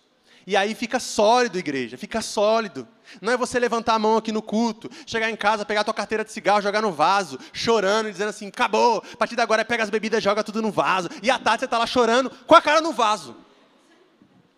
E 0.47 0.55
aí 0.55 0.73
fica 0.73 0.97
sólido, 0.97 1.59
igreja, 1.59 1.97
fica 1.97 2.21
sólido. 2.21 2.87
Não 3.21 3.33
é 3.33 3.37
você 3.37 3.59
levantar 3.59 3.95
a 3.95 3.99
mão 3.99 4.15
aqui 4.15 4.31
no 4.31 4.41
culto, 4.41 4.89
chegar 5.05 5.29
em 5.29 5.35
casa, 5.35 5.65
pegar 5.65 5.81
a 5.81 5.83
tua 5.83 5.93
carteira 5.93 6.23
de 6.23 6.31
cigarro, 6.31 6.61
jogar 6.61 6.81
no 6.81 6.91
vaso, 6.91 7.37
chorando 7.51 8.07
e 8.07 8.11
dizendo 8.13 8.29
assim, 8.29 8.47
acabou, 8.47 9.03
a 9.13 9.17
partir 9.17 9.35
de 9.35 9.41
agora 9.41 9.65
pega 9.65 9.83
as 9.83 9.89
bebidas, 9.89 10.23
joga 10.23 10.41
tudo 10.41 10.61
no 10.61 10.71
vaso. 10.71 11.09
E 11.21 11.29
à 11.29 11.37
tarde 11.37 11.59
você 11.59 11.65
está 11.65 11.77
lá 11.77 11.85
chorando 11.85 12.29
com 12.47 12.55
a 12.55 12.61
cara 12.61 12.79
no 12.79 12.93
vaso. 12.93 13.35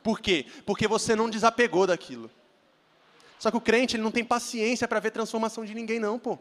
Por 0.04 0.20
quê? 0.20 0.46
Porque 0.66 0.88
você 0.88 1.16
não 1.16 1.30
desapegou 1.30 1.88
daquilo. 1.88 2.30
Só 3.40 3.50
que 3.50 3.58
o 3.58 3.62
crente 3.62 3.96
ele 3.96 4.04
não 4.04 4.12
tem 4.12 4.24
paciência 4.24 4.88
para 4.88 5.00
ver 5.00 5.12
transformação 5.12 5.66
de 5.66 5.74
ninguém, 5.74 6.00
não, 6.00 6.20
pô. 6.20 6.38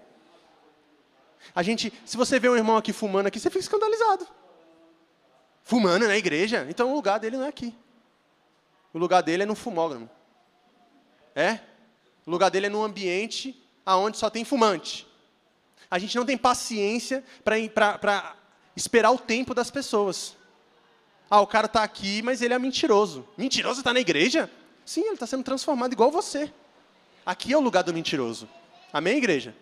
A 1.55 1.63
gente, 1.63 1.93
se 2.05 2.17
você 2.17 2.39
vê 2.39 2.49
um 2.49 2.57
irmão 2.57 2.77
aqui 2.77 2.93
fumando 2.93 3.27
aqui, 3.27 3.41
você 3.41 3.51
fica 3.51 3.61
escandalizado. 3.61 4.27
Fumando 5.63 6.07
na 6.07 6.17
igreja? 6.17 6.67
Então 6.69 6.91
o 6.91 6.95
lugar 6.95 7.19
dele 7.19 7.37
não 7.37 7.45
é 7.45 7.49
aqui. 7.49 7.75
O 8.93 8.99
lugar 8.99 9.23
dele 9.23 9.45
é 9.45 9.47
no 9.47 9.55
fumógrafo. 9.55 10.09
É? 11.35 11.61
O 12.27 12.31
lugar 12.31 12.51
dele 12.51 12.67
é 12.67 12.69
num 12.69 12.83
ambiente 12.83 13.61
aonde 13.85 14.19
só 14.19 14.29
tem 14.29 14.45
fumante. 14.45 15.07
A 15.91 15.99
gente 15.99 16.17
não 16.17 16.25
tem 16.25 16.37
paciência 16.37 17.25
para 17.45 18.37
esperar 18.77 19.11
o 19.11 19.19
tempo 19.19 19.55
das 19.55 19.71
pessoas. 19.71 20.37
Ah, 21.35 21.41
o 21.41 21.47
cara 21.47 21.65
está 21.65 21.83
aqui, 21.83 22.21
mas 22.21 22.43
ele 22.43 22.53
é 22.53 22.59
mentiroso. 22.59 23.27
Mentiroso 23.39 23.81
está 23.81 23.91
na 23.91 24.01
igreja? 24.01 24.51
Sim, 24.85 25.01
ele 25.01 25.15
está 25.15 25.27
sendo 25.27 25.43
transformado 25.43 25.91
igual 25.91 26.11
você. 26.11 26.53
Aqui 27.25 27.55
é 27.55 27.57
o 27.57 27.61
lugar 27.61 27.83
do 27.83 27.95
mentiroso. 27.95 28.47
Amém, 28.93 29.17
igreja? 29.17 29.57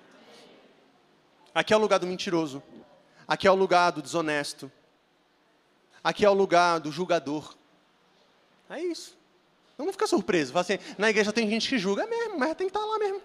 Aqui 1.55 1.73
é 1.73 1.77
o 1.77 1.79
lugar 1.79 2.01
do 2.01 2.09
mentiroso. 2.09 2.61
Aqui 3.25 3.47
é 3.47 3.53
o 3.53 3.55
lugar 3.55 3.93
do 3.93 4.03
desonesto. 4.03 4.69
Aqui 6.03 6.25
é 6.25 6.29
o 6.29 6.35
lugar 6.35 6.81
do 6.81 6.91
julgador. 6.91 7.55
É 8.69 8.83
isso. 8.83 9.17
Não 9.79 9.93
fica 9.93 10.09
surpreso. 10.09 10.53
Fala 10.53 10.63
assim, 10.63 10.79
na 10.99 11.09
igreja 11.09 11.33
tem 11.33 11.49
gente 11.49 11.69
que 11.69 11.79
julga. 11.79 12.05
Mesmo, 12.05 12.37
mas 12.37 12.57
tem 12.57 12.67
que 12.67 12.77
estar 12.77 12.81
tá 12.81 12.85
lá 12.85 12.99
mesmo. 12.99 13.23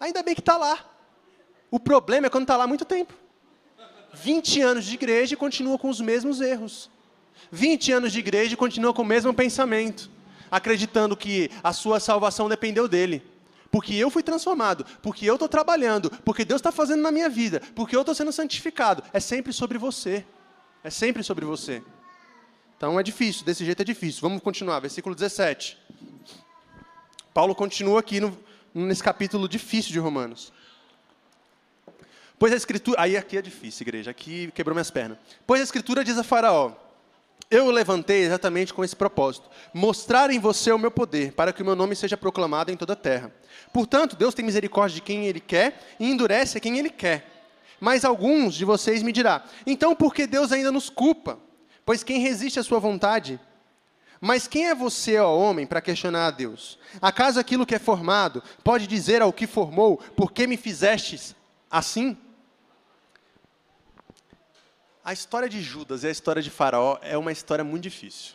Ainda 0.00 0.20
bem 0.20 0.34
que 0.34 0.40
está 0.40 0.56
lá. 0.56 0.84
O 1.70 1.78
problema 1.78 2.26
é 2.26 2.30
quando 2.30 2.42
está 2.42 2.56
lá 2.56 2.64
há 2.64 2.66
muito 2.66 2.84
tempo. 2.84 3.14
20 4.12 4.62
anos 4.62 4.84
de 4.84 4.94
igreja 4.94 5.34
e 5.34 5.36
continua 5.36 5.78
com 5.78 5.88
os 5.88 6.00
mesmos 6.00 6.40
erros. 6.40 6.92
20 7.50 7.92
anos 7.92 8.12
de 8.12 8.18
igreja 8.18 8.54
e 8.54 8.56
continua 8.56 8.92
com 8.92 9.02
o 9.02 9.06
mesmo 9.06 9.32
pensamento. 9.32 10.10
Acreditando 10.50 11.16
que 11.16 11.50
a 11.62 11.72
sua 11.72 11.98
salvação 12.00 12.48
dependeu 12.48 12.86
dele. 12.88 13.22
Porque 13.70 13.94
eu 13.94 14.08
fui 14.08 14.22
transformado, 14.22 14.86
porque 15.02 15.28
eu 15.28 15.34
estou 15.34 15.48
trabalhando, 15.48 16.08
porque 16.24 16.44
Deus 16.44 16.60
está 16.60 16.70
fazendo 16.70 17.02
na 17.02 17.10
minha 17.10 17.28
vida, 17.28 17.60
porque 17.74 17.96
eu 17.96 18.02
estou 18.02 18.14
sendo 18.14 18.30
santificado. 18.30 19.02
É 19.12 19.18
sempre 19.18 19.52
sobre 19.52 19.78
você. 19.78 20.24
É 20.84 20.90
sempre 20.90 21.24
sobre 21.24 21.44
você. 21.44 21.82
Então 22.76 23.00
é 23.00 23.02
difícil, 23.02 23.44
desse 23.44 23.64
jeito 23.64 23.80
é 23.80 23.84
difícil. 23.84 24.20
Vamos 24.20 24.42
continuar, 24.42 24.78
versículo 24.78 25.14
17. 25.14 25.76
Paulo 27.32 27.52
continua 27.52 27.98
aqui 27.98 28.20
no, 28.20 28.38
nesse 28.72 29.02
capítulo 29.02 29.48
difícil 29.48 29.92
de 29.92 29.98
Romanos. 29.98 30.52
Pois 32.38 32.52
a 32.52 32.56
escritura. 32.56 33.00
Aí 33.00 33.16
aqui 33.16 33.36
é 33.36 33.42
difícil, 33.42 33.84
igreja. 33.84 34.10
Aqui 34.10 34.52
quebrou 34.54 34.74
minhas 34.74 34.90
pernas. 34.90 35.18
Pois 35.46 35.60
a 35.60 35.64
escritura 35.64 36.04
diz 36.04 36.18
a 36.18 36.22
Faraó: 36.22 36.72
Eu 37.54 37.66
o 37.66 37.70
levantei 37.70 38.24
exatamente 38.24 38.74
com 38.74 38.82
esse 38.82 38.96
propósito: 38.96 39.48
mostrar 39.72 40.28
em 40.28 40.40
você 40.40 40.72
o 40.72 40.78
meu 40.78 40.90
poder, 40.90 41.32
para 41.34 41.52
que 41.52 41.62
o 41.62 41.64
meu 41.64 41.76
nome 41.76 41.94
seja 41.94 42.16
proclamado 42.16 42.72
em 42.72 42.76
toda 42.76 42.94
a 42.94 42.96
terra. 42.96 43.32
Portanto, 43.72 44.16
Deus 44.16 44.34
tem 44.34 44.44
misericórdia 44.44 44.96
de 44.96 45.00
quem 45.00 45.26
Ele 45.26 45.38
quer 45.38 45.80
e 46.00 46.10
endurece 46.10 46.58
a 46.58 46.60
quem 46.60 46.80
Ele 46.80 46.90
quer. 46.90 47.30
Mas 47.78 48.04
alguns 48.04 48.56
de 48.56 48.64
vocês 48.64 49.04
me 49.04 49.12
dirão: 49.12 49.40
então 49.64 49.94
por 49.94 50.12
que 50.12 50.26
Deus 50.26 50.50
ainda 50.50 50.72
nos 50.72 50.90
culpa? 50.90 51.38
Pois 51.86 52.02
quem 52.02 52.18
resiste 52.18 52.58
à 52.58 52.64
sua 52.64 52.80
vontade? 52.80 53.38
Mas 54.20 54.48
quem 54.48 54.66
é 54.66 54.74
você, 54.74 55.18
ó 55.18 55.32
homem, 55.32 55.64
para 55.64 55.80
questionar 55.80 56.26
a 56.26 56.30
Deus? 56.32 56.76
Acaso 57.00 57.38
aquilo 57.38 57.64
que 57.64 57.76
é 57.76 57.78
formado 57.78 58.42
pode 58.64 58.88
dizer 58.88 59.22
ao 59.22 59.32
que 59.32 59.46
formou, 59.46 59.98
por 60.16 60.32
que 60.32 60.48
me 60.48 60.56
fizestes 60.56 61.36
assim? 61.70 62.16
A 65.04 65.12
história 65.12 65.50
de 65.50 65.60
Judas 65.60 66.02
e 66.02 66.06
a 66.06 66.10
história 66.10 66.40
de 66.40 66.48
Faraó 66.48 66.98
é 67.02 67.18
uma 67.18 67.30
história 67.30 67.62
muito 67.62 67.82
difícil. 67.82 68.34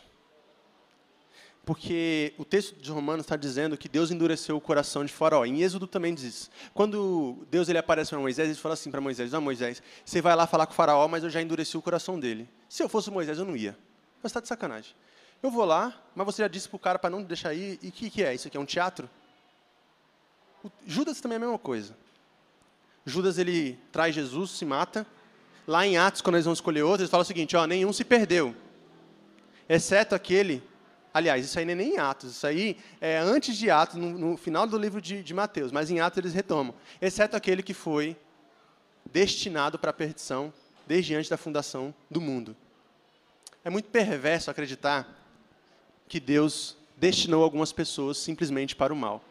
Porque 1.64 2.32
o 2.38 2.44
texto 2.44 2.76
de 2.76 2.90
Romanos 2.92 3.24
está 3.24 3.36
dizendo 3.36 3.76
que 3.76 3.88
Deus 3.88 4.12
endureceu 4.12 4.56
o 4.56 4.60
coração 4.60 5.04
de 5.04 5.12
Faraó. 5.12 5.44
Em 5.44 5.62
Êxodo 5.62 5.88
também 5.88 6.14
diz 6.14 6.24
isso. 6.24 6.50
Quando 6.72 7.44
Deus 7.50 7.68
ele 7.68 7.78
aparece 7.78 8.10
para 8.10 8.20
Moisés, 8.20 8.48
ele 8.48 8.58
fala 8.58 8.74
assim 8.74 8.90
para 8.90 9.00
Moisés: 9.00 9.32
Não, 9.32 9.40
Moisés, 9.40 9.82
você 10.04 10.22
vai 10.22 10.36
lá 10.36 10.46
falar 10.46 10.64
com 10.66 10.72
o 10.72 10.76
Faraó, 10.76 11.08
mas 11.08 11.24
eu 11.24 11.30
já 11.30 11.42
endureci 11.42 11.76
o 11.76 11.82
coração 11.82 12.18
dele. 12.20 12.48
Se 12.68 12.82
eu 12.82 12.88
fosse 12.88 13.10
Moisés, 13.10 13.38
eu 13.38 13.44
não 13.44 13.56
ia. 13.56 13.76
Mas 14.22 14.30
está 14.30 14.40
de 14.40 14.46
sacanagem. 14.46 14.94
Eu 15.42 15.50
vou 15.50 15.64
lá, 15.64 16.00
mas 16.14 16.24
você 16.24 16.42
já 16.42 16.48
disse 16.48 16.68
para 16.68 16.76
o 16.76 16.78
cara 16.78 16.98
para 17.00 17.10
não 17.10 17.22
deixar 17.22 17.52
ir. 17.52 17.80
E 17.82 17.88
o 17.88 17.92
que, 17.92 18.08
que 18.10 18.22
é? 18.22 18.32
Isso 18.32 18.46
aqui 18.46 18.56
é 18.56 18.60
um 18.60 18.64
teatro? 18.64 19.10
O 20.62 20.70
Judas 20.86 21.20
também 21.20 21.34
é 21.34 21.38
a 21.38 21.40
mesma 21.40 21.58
coisa. 21.58 21.96
Judas 23.04 23.38
ele 23.38 23.76
traz 23.90 24.14
Jesus, 24.14 24.52
se 24.52 24.64
mata. 24.64 25.06
Lá 25.70 25.86
em 25.86 25.96
Atos, 25.96 26.20
quando 26.20 26.34
eles 26.34 26.46
vão 26.46 26.52
escolher 26.52 26.82
outros, 26.82 27.02
eles 27.02 27.10
falam 27.12 27.22
o 27.22 27.24
seguinte: 27.24 27.56
ó, 27.56 27.64
nenhum 27.64 27.92
se 27.92 28.02
perdeu, 28.02 28.56
exceto 29.68 30.16
aquele 30.16 30.60
Aliás, 31.14 31.44
isso 31.44 31.58
aí 31.58 31.64
não 31.64 31.72
é 31.72 31.74
nem 31.76 31.94
em 31.94 31.98
Atos, 31.98 32.32
isso 32.32 32.46
aí 32.46 32.76
é 33.00 33.18
antes 33.18 33.56
de 33.56 33.70
Atos, 33.70 33.96
no, 33.96 34.10
no 34.10 34.36
final 34.36 34.66
do 34.66 34.76
livro 34.76 35.00
de, 35.00 35.22
de, 35.22 35.34
Mateus, 35.34 35.70
mas 35.72 35.90
em 35.90 36.00
Atos 36.00 36.18
eles 36.18 36.32
retomam. 36.32 36.74
Exceto 37.00 37.36
aquele 37.36 37.62
que 37.62 37.74
foi 37.74 38.16
destinado 39.12 39.78
para 39.78 39.90
a 39.90 39.92
perdição 39.92 40.52
desde 40.86 41.14
antes 41.14 41.28
da 41.28 41.36
fundação 41.36 41.94
do 42.10 42.20
mundo. 42.20 42.56
É 43.64 43.70
muito 43.70 43.88
perverso 43.90 44.50
acreditar 44.50 45.08
que 46.08 46.18
Deus 46.18 46.76
destinou 46.96 47.44
algumas 47.44 47.72
pessoas 47.72 48.18
simplesmente 48.18 48.74
para 48.76 48.92
o 48.92 48.96
mal. 48.96 49.22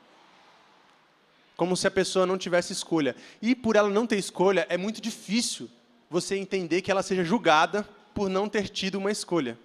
Como 1.56 1.76
se 1.76 1.88
a 1.88 1.92
pessoa 1.92 2.26
não 2.26 2.38
tivesse 2.38 2.72
escolha. 2.72 3.16
E 3.42 3.56
por 3.56 3.76
ela 3.76 3.90
não 3.90 4.08
ter 4.08 4.18
escolha, 4.18 4.66
é 4.70 4.78
muito 4.78 5.02
difícil 5.02 5.70
você 6.10 6.36
entender 6.36 6.82
que 6.82 6.90
ela 6.90 7.04
seja 7.04 7.24
julgada 7.24 7.88
por 8.14 8.30
não 8.30 8.50
ter 8.50 8.68
tido 8.68 8.96
uma 8.96 9.12
escolha. 9.12 9.58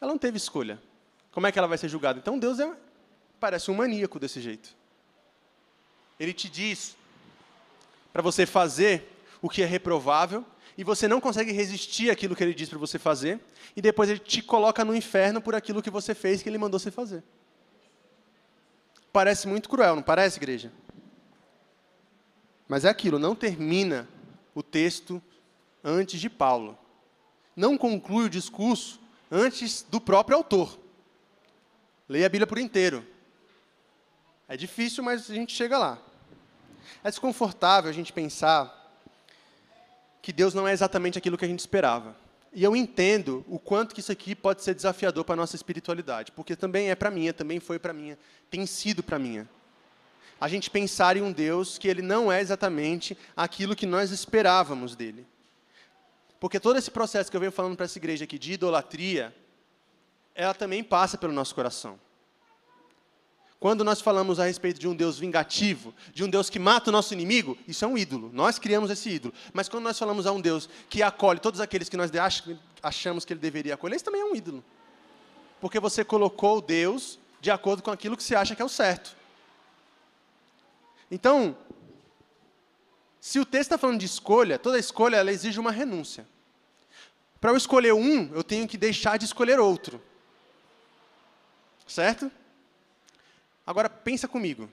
Ela 0.00 0.12
não 0.12 0.18
teve 0.18 0.36
escolha. 0.36 0.80
Como 1.32 1.46
é 1.46 1.52
que 1.52 1.58
ela 1.58 1.66
vai 1.66 1.78
ser 1.78 1.88
julgada? 1.88 2.18
Então 2.18 2.38
Deus 2.38 2.60
é, 2.60 2.76
parece 3.40 3.70
um 3.70 3.74
maníaco 3.74 4.18
desse 4.18 4.40
jeito. 4.40 4.76
Ele 6.20 6.32
te 6.32 6.48
diz 6.48 6.96
para 8.12 8.22
você 8.22 8.46
fazer 8.46 9.10
o 9.40 9.48
que 9.48 9.62
é 9.62 9.66
reprovável 9.66 10.44
e 10.76 10.84
você 10.84 11.08
não 11.08 11.20
consegue 11.20 11.52
resistir 11.52 12.10
àquilo 12.10 12.36
que 12.36 12.44
ele 12.44 12.54
diz 12.54 12.68
para 12.68 12.78
você 12.78 12.98
fazer 12.98 13.40
e 13.74 13.82
depois 13.82 14.08
ele 14.08 14.20
te 14.20 14.42
coloca 14.42 14.84
no 14.84 14.94
inferno 14.94 15.40
por 15.40 15.54
aquilo 15.54 15.82
que 15.82 15.90
você 15.90 16.14
fez 16.14 16.42
que 16.42 16.48
ele 16.48 16.58
mandou 16.58 16.78
você 16.78 16.90
fazer. 16.90 17.22
Parece 19.12 19.48
muito 19.48 19.68
cruel, 19.68 19.96
não 19.96 20.02
parece, 20.02 20.38
igreja? 20.38 20.72
Mas 22.68 22.84
é 22.84 22.88
aquilo, 22.88 23.18
não 23.18 23.34
termina 23.34 24.08
o 24.54 24.62
texto 24.62 25.22
antes 25.82 26.20
de 26.20 26.30
Paulo. 26.30 26.78
Não 27.56 27.76
conclui 27.76 28.26
o 28.26 28.30
discurso 28.30 29.00
antes 29.30 29.82
do 29.82 30.00
próprio 30.00 30.36
autor. 30.36 30.78
Leia 32.08 32.26
a 32.26 32.28
Bíblia 32.28 32.46
por 32.46 32.58
inteiro. 32.58 33.04
É 34.48 34.56
difícil, 34.56 35.02
mas 35.02 35.30
a 35.30 35.34
gente 35.34 35.54
chega 35.54 35.78
lá. 35.78 35.98
É 37.02 37.08
desconfortável 37.08 37.90
a 37.90 37.94
gente 37.94 38.12
pensar 38.12 38.82
que 40.20 40.32
Deus 40.32 40.54
não 40.54 40.66
é 40.66 40.72
exatamente 40.72 41.18
aquilo 41.18 41.36
que 41.36 41.44
a 41.44 41.48
gente 41.48 41.60
esperava. 41.60 42.16
e 42.52 42.62
eu 42.62 42.76
entendo 42.76 43.44
o 43.48 43.58
quanto 43.58 43.92
que 43.92 44.00
isso 44.00 44.12
aqui 44.12 44.34
pode 44.34 44.62
ser 44.62 44.74
desafiador 44.74 45.24
para 45.24 45.32
a 45.32 45.36
nossa 45.36 45.56
espiritualidade, 45.56 46.30
porque 46.30 46.54
também 46.54 46.88
é 46.88 46.94
para 46.94 47.10
minha, 47.10 47.32
também 47.32 47.58
foi 47.58 47.80
para 47.80 47.92
minha, 47.92 48.16
tem 48.48 48.64
sido 48.64 49.02
para 49.02 49.18
minha. 49.18 49.48
A 50.44 50.48
gente 50.48 50.68
pensar 50.68 51.16
em 51.16 51.22
um 51.22 51.32
Deus 51.32 51.78
que 51.78 51.88
ele 51.88 52.02
não 52.02 52.30
é 52.30 52.38
exatamente 52.38 53.16
aquilo 53.34 53.74
que 53.74 53.86
nós 53.86 54.10
esperávamos 54.10 54.94
dele. 54.94 55.26
Porque 56.38 56.60
todo 56.60 56.76
esse 56.76 56.90
processo 56.90 57.30
que 57.30 57.36
eu 57.38 57.40
venho 57.40 57.50
falando 57.50 57.74
para 57.74 57.86
essa 57.86 57.96
igreja 57.96 58.24
aqui 58.24 58.38
de 58.38 58.52
idolatria, 58.52 59.34
ela 60.34 60.52
também 60.52 60.84
passa 60.84 61.16
pelo 61.16 61.32
nosso 61.32 61.54
coração. 61.54 61.98
Quando 63.58 63.82
nós 63.82 64.02
falamos 64.02 64.38
a 64.38 64.44
respeito 64.44 64.78
de 64.78 64.86
um 64.86 64.94
Deus 64.94 65.18
vingativo, 65.18 65.94
de 66.12 66.22
um 66.22 66.28
Deus 66.28 66.50
que 66.50 66.58
mata 66.58 66.90
o 66.90 66.92
nosso 66.92 67.14
inimigo, 67.14 67.56
isso 67.66 67.82
é 67.82 67.88
um 67.88 67.96
ídolo. 67.96 68.30
Nós 68.30 68.58
criamos 68.58 68.90
esse 68.90 69.08
ídolo. 69.08 69.32
Mas 69.54 69.66
quando 69.66 69.84
nós 69.84 69.98
falamos 69.98 70.26
a 70.26 70.32
um 70.32 70.42
Deus 70.42 70.68
que 70.90 71.02
acolhe 71.02 71.40
todos 71.40 71.58
aqueles 71.58 71.88
que 71.88 71.96
nós 71.96 72.10
achamos 72.82 73.24
que 73.24 73.32
ele 73.32 73.40
deveria 73.40 73.72
acolher, 73.72 73.96
isso 73.96 74.04
também 74.04 74.20
é 74.20 74.26
um 74.26 74.36
ídolo. 74.36 74.62
Porque 75.58 75.80
você 75.80 76.04
colocou 76.04 76.60
Deus 76.60 77.18
de 77.40 77.50
acordo 77.50 77.82
com 77.82 77.90
aquilo 77.90 78.14
que 78.14 78.22
você 78.22 78.34
acha 78.34 78.54
que 78.54 78.60
é 78.60 78.64
o 78.66 78.68
certo. 78.68 79.23
Então, 81.10 81.56
se 83.20 83.40
o 83.40 83.44
texto 83.46 83.72
está 83.72 83.78
falando 83.78 83.98
de 83.98 84.06
escolha, 84.06 84.58
toda 84.58 84.78
escolha 84.78 85.16
ela 85.16 85.32
exige 85.32 85.58
uma 85.58 85.70
renúncia. 85.70 86.26
Para 87.40 87.52
eu 87.52 87.56
escolher 87.56 87.92
um, 87.92 88.30
eu 88.34 88.44
tenho 88.44 88.66
que 88.66 88.76
deixar 88.76 89.18
de 89.18 89.24
escolher 89.24 89.58
outro. 89.60 90.00
Certo? 91.86 92.30
Agora, 93.66 93.88
pensa 93.88 94.28
comigo. 94.28 94.68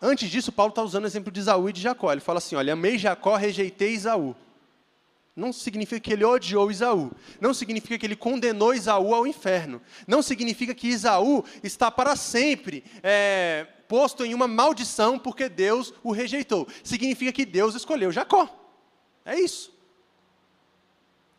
Antes 0.00 0.28
disso, 0.28 0.52
Paulo 0.52 0.70
está 0.70 0.82
usando 0.82 1.04
o 1.04 1.06
exemplo 1.06 1.32
de 1.32 1.40
Isaú 1.40 1.68
e 1.68 1.72
de 1.72 1.80
Jacó. 1.80 2.12
Ele 2.12 2.20
fala 2.20 2.38
assim: 2.38 2.54
olha, 2.56 2.74
amei 2.74 2.98
Jacó, 2.98 3.36
rejeitei 3.36 3.94
Isaú. 3.94 4.36
Não 5.36 5.52
significa 5.52 6.00
que 6.00 6.12
ele 6.12 6.24
odiou 6.24 6.70
Isaú. 6.70 7.10
Não 7.40 7.52
significa 7.52 7.98
que 7.98 8.06
ele 8.06 8.14
condenou 8.14 8.72
Isaú 8.72 9.12
ao 9.12 9.26
inferno. 9.26 9.82
Não 10.06 10.22
significa 10.22 10.74
que 10.74 10.86
Isaú 10.86 11.44
está 11.62 11.90
para 11.90 12.14
sempre 12.14 12.84
é, 13.02 13.66
posto 13.88 14.24
em 14.24 14.32
uma 14.32 14.46
maldição 14.46 15.18
porque 15.18 15.48
Deus 15.48 15.92
o 16.04 16.12
rejeitou. 16.12 16.68
Significa 16.84 17.32
que 17.32 17.44
Deus 17.44 17.74
escolheu 17.74 18.12
Jacó. 18.12 18.48
É 19.24 19.38
isso. 19.38 19.72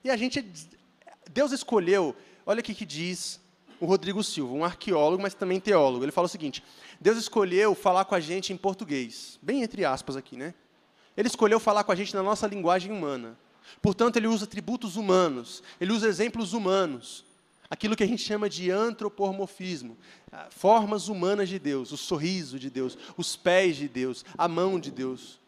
E 0.04 0.10
a 0.10 0.18
gente. 0.18 0.46
Deus 1.32 1.54
escolheu. 1.54 2.14
Olha 2.46 2.60
o 2.60 2.64
que 2.64 2.86
diz 2.86 3.40
o 3.80 3.86
Rodrigo 3.86 4.24
Silva, 4.24 4.54
um 4.54 4.64
arqueólogo, 4.66 5.24
mas 5.24 5.34
também 5.34 5.60
teólogo. 5.60 6.04
Ele 6.04 6.12
fala 6.12 6.26
o 6.26 6.30
seguinte: 6.30 6.64
Deus 7.00 7.18
escolheu 7.18 7.74
falar 7.74 8.06
com 8.06 8.16
a 8.16 8.20
gente 8.20 8.52
em 8.52 8.58
português, 8.58 9.40
bem 9.42 9.64
entre 9.64 9.86
aspas 9.86 10.16
aqui, 10.16 10.36
né? 10.36 10.54
Ele 11.16 11.28
escolheu 11.28 11.60
falar 11.60 11.84
com 11.84 11.92
a 11.92 11.96
gente 11.96 12.14
na 12.14 12.22
nossa 12.22 12.46
linguagem 12.46 12.92
humana. 12.92 13.38
Portanto, 13.82 14.18
ele 14.18 14.28
usa 14.28 14.46
atributos 14.46 14.96
humanos, 14.96 15.64
ele 15.80 15.92
usa 15.92 16.08
exemplos 16.08 16.54
humanos, 16.54 17.26
aquilo 17.70 17.96
que 17.96 18.04
a 18.04 18.08
gente 18.08 18.24
chama 18.24 18.50
de 18.50 18.72
antropomorfismo, 18.72 19.98
ah, 20.32 20.48
formas 20.50 21.08
humanas 21.08 21.50
de 21.50 21.60
Deus, 21.60 21.92
o 21.92 21.98
sorriso 21.98 22.60
de 22.60 22.70
Deus, 22.70 22.98
os 23.18 23.36
pés 23.36 23.76
de 23.76 23.88
Deus, 23.88 24.24
a 24.38 24.48
mão 24.48 24.80
de 24.80 24.92
Deus. 24.92 25.40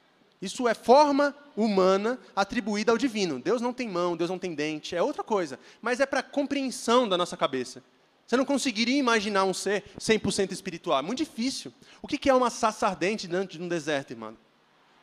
Isso 0.42 0.68
é 0.68 0.74
forma 0.74 1.36
humana 1.56 2.20
atribuída 2.36 2.92
ao 2.92 2.98
divino. 2.98 3.40
Deus 3.40 3.60
não 3.60 3.74
tem 3.74 3.90
mão, 3.90 4.16
Deus 4.16 4.30
não 4.30 4.38
tem 4.38 4.54
dente, 4.54 4.96
é 4.96 5.02
outra 5.02 5.24
coisa, 5.24 5.60
mas 5.82 6.00
é 6.00 6.06
para 6.06 6.22
compreensão 6.22 7.10
da 7.10 7.18
nossa 7.18 7.36
cabeça. 7.36 7.84
Você 8.28 8.36
não 8.36 8.46
conseguiria 8.46 8.98
imaginar 8.98 9.46
um 9.46 9.54
ser 9.54 9.86
100% 9.98 10.52
espiritual. 10.52 11.00
É 11.00 11.02
muito 11.02 11.20
difícil. 11.20 11.74
O 12.02 12.08
que 12.08 12.30
é 12.30 12.34
uma 12.34 12.50
saça 12.50 12.86
ardente 12.86 13.26
dentro 13.26 13.58
de 13.58 13.64
um 13.64 13.70
deserto, 13.70 14.12
irmão? 14.12 14.38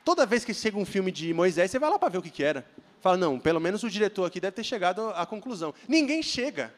Toda 0.04 0.26
vez 0.26 0.44
que 0.44 0.52
chega 0.52 0.76
um 0.76 0.84
filme 0.84 1.10
de 1.10 1.32
Moisés, 1.32 1.70
você 1.70 1.78
vai 1.78 1.88
lá 1.88 1.98
para 1.98 2.10
ver 2.10 2.18
o 2.18 2.22
que, 2.22 2.44
era. 2.44 2.68
Fala, 3.04 3.18
não, 3.18 3.38
pelo 3.38 3.60
menos 3.60 3.82
o 3.82 3.90
diretor 3.90 4.24
aqui 4.24 4.40
deve 4.40 4.56
ter 4.56 4.64
chegado 4.64 5.10
à 5.10 5.26
conclusão. 5.26 5.74
Ninguém 5.86 6.22
chega. 6.22 6.72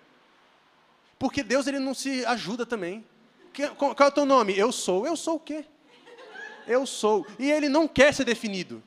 Porque 1.20 1.40
Deus 1.40 1.68
ele 1.68 1.78
não 1.78 1.94
se 1.94 2.26
ajuda 2.26 2.66
também. 2.66 3.06
Qual 3.78 3.94
é 3.96 4.06
o 4.06 4.10
teu 4.10 4.26
nome? 4.26 4.58
Eu 4.58 4.72
sou. 4.72 5.06
Eu 5.06 5.16
sou 5.16 5.36
o 5.36 5.38
quê? 5.38 5.64
Eu 6.66 6.84
sou. 6.84 7.24
E 7.38 7.48
ele 7.48 7.68
não 7.68 7.86
quer 7.86 8.12
ser 8.12 8.24
definido. 8.24 8.82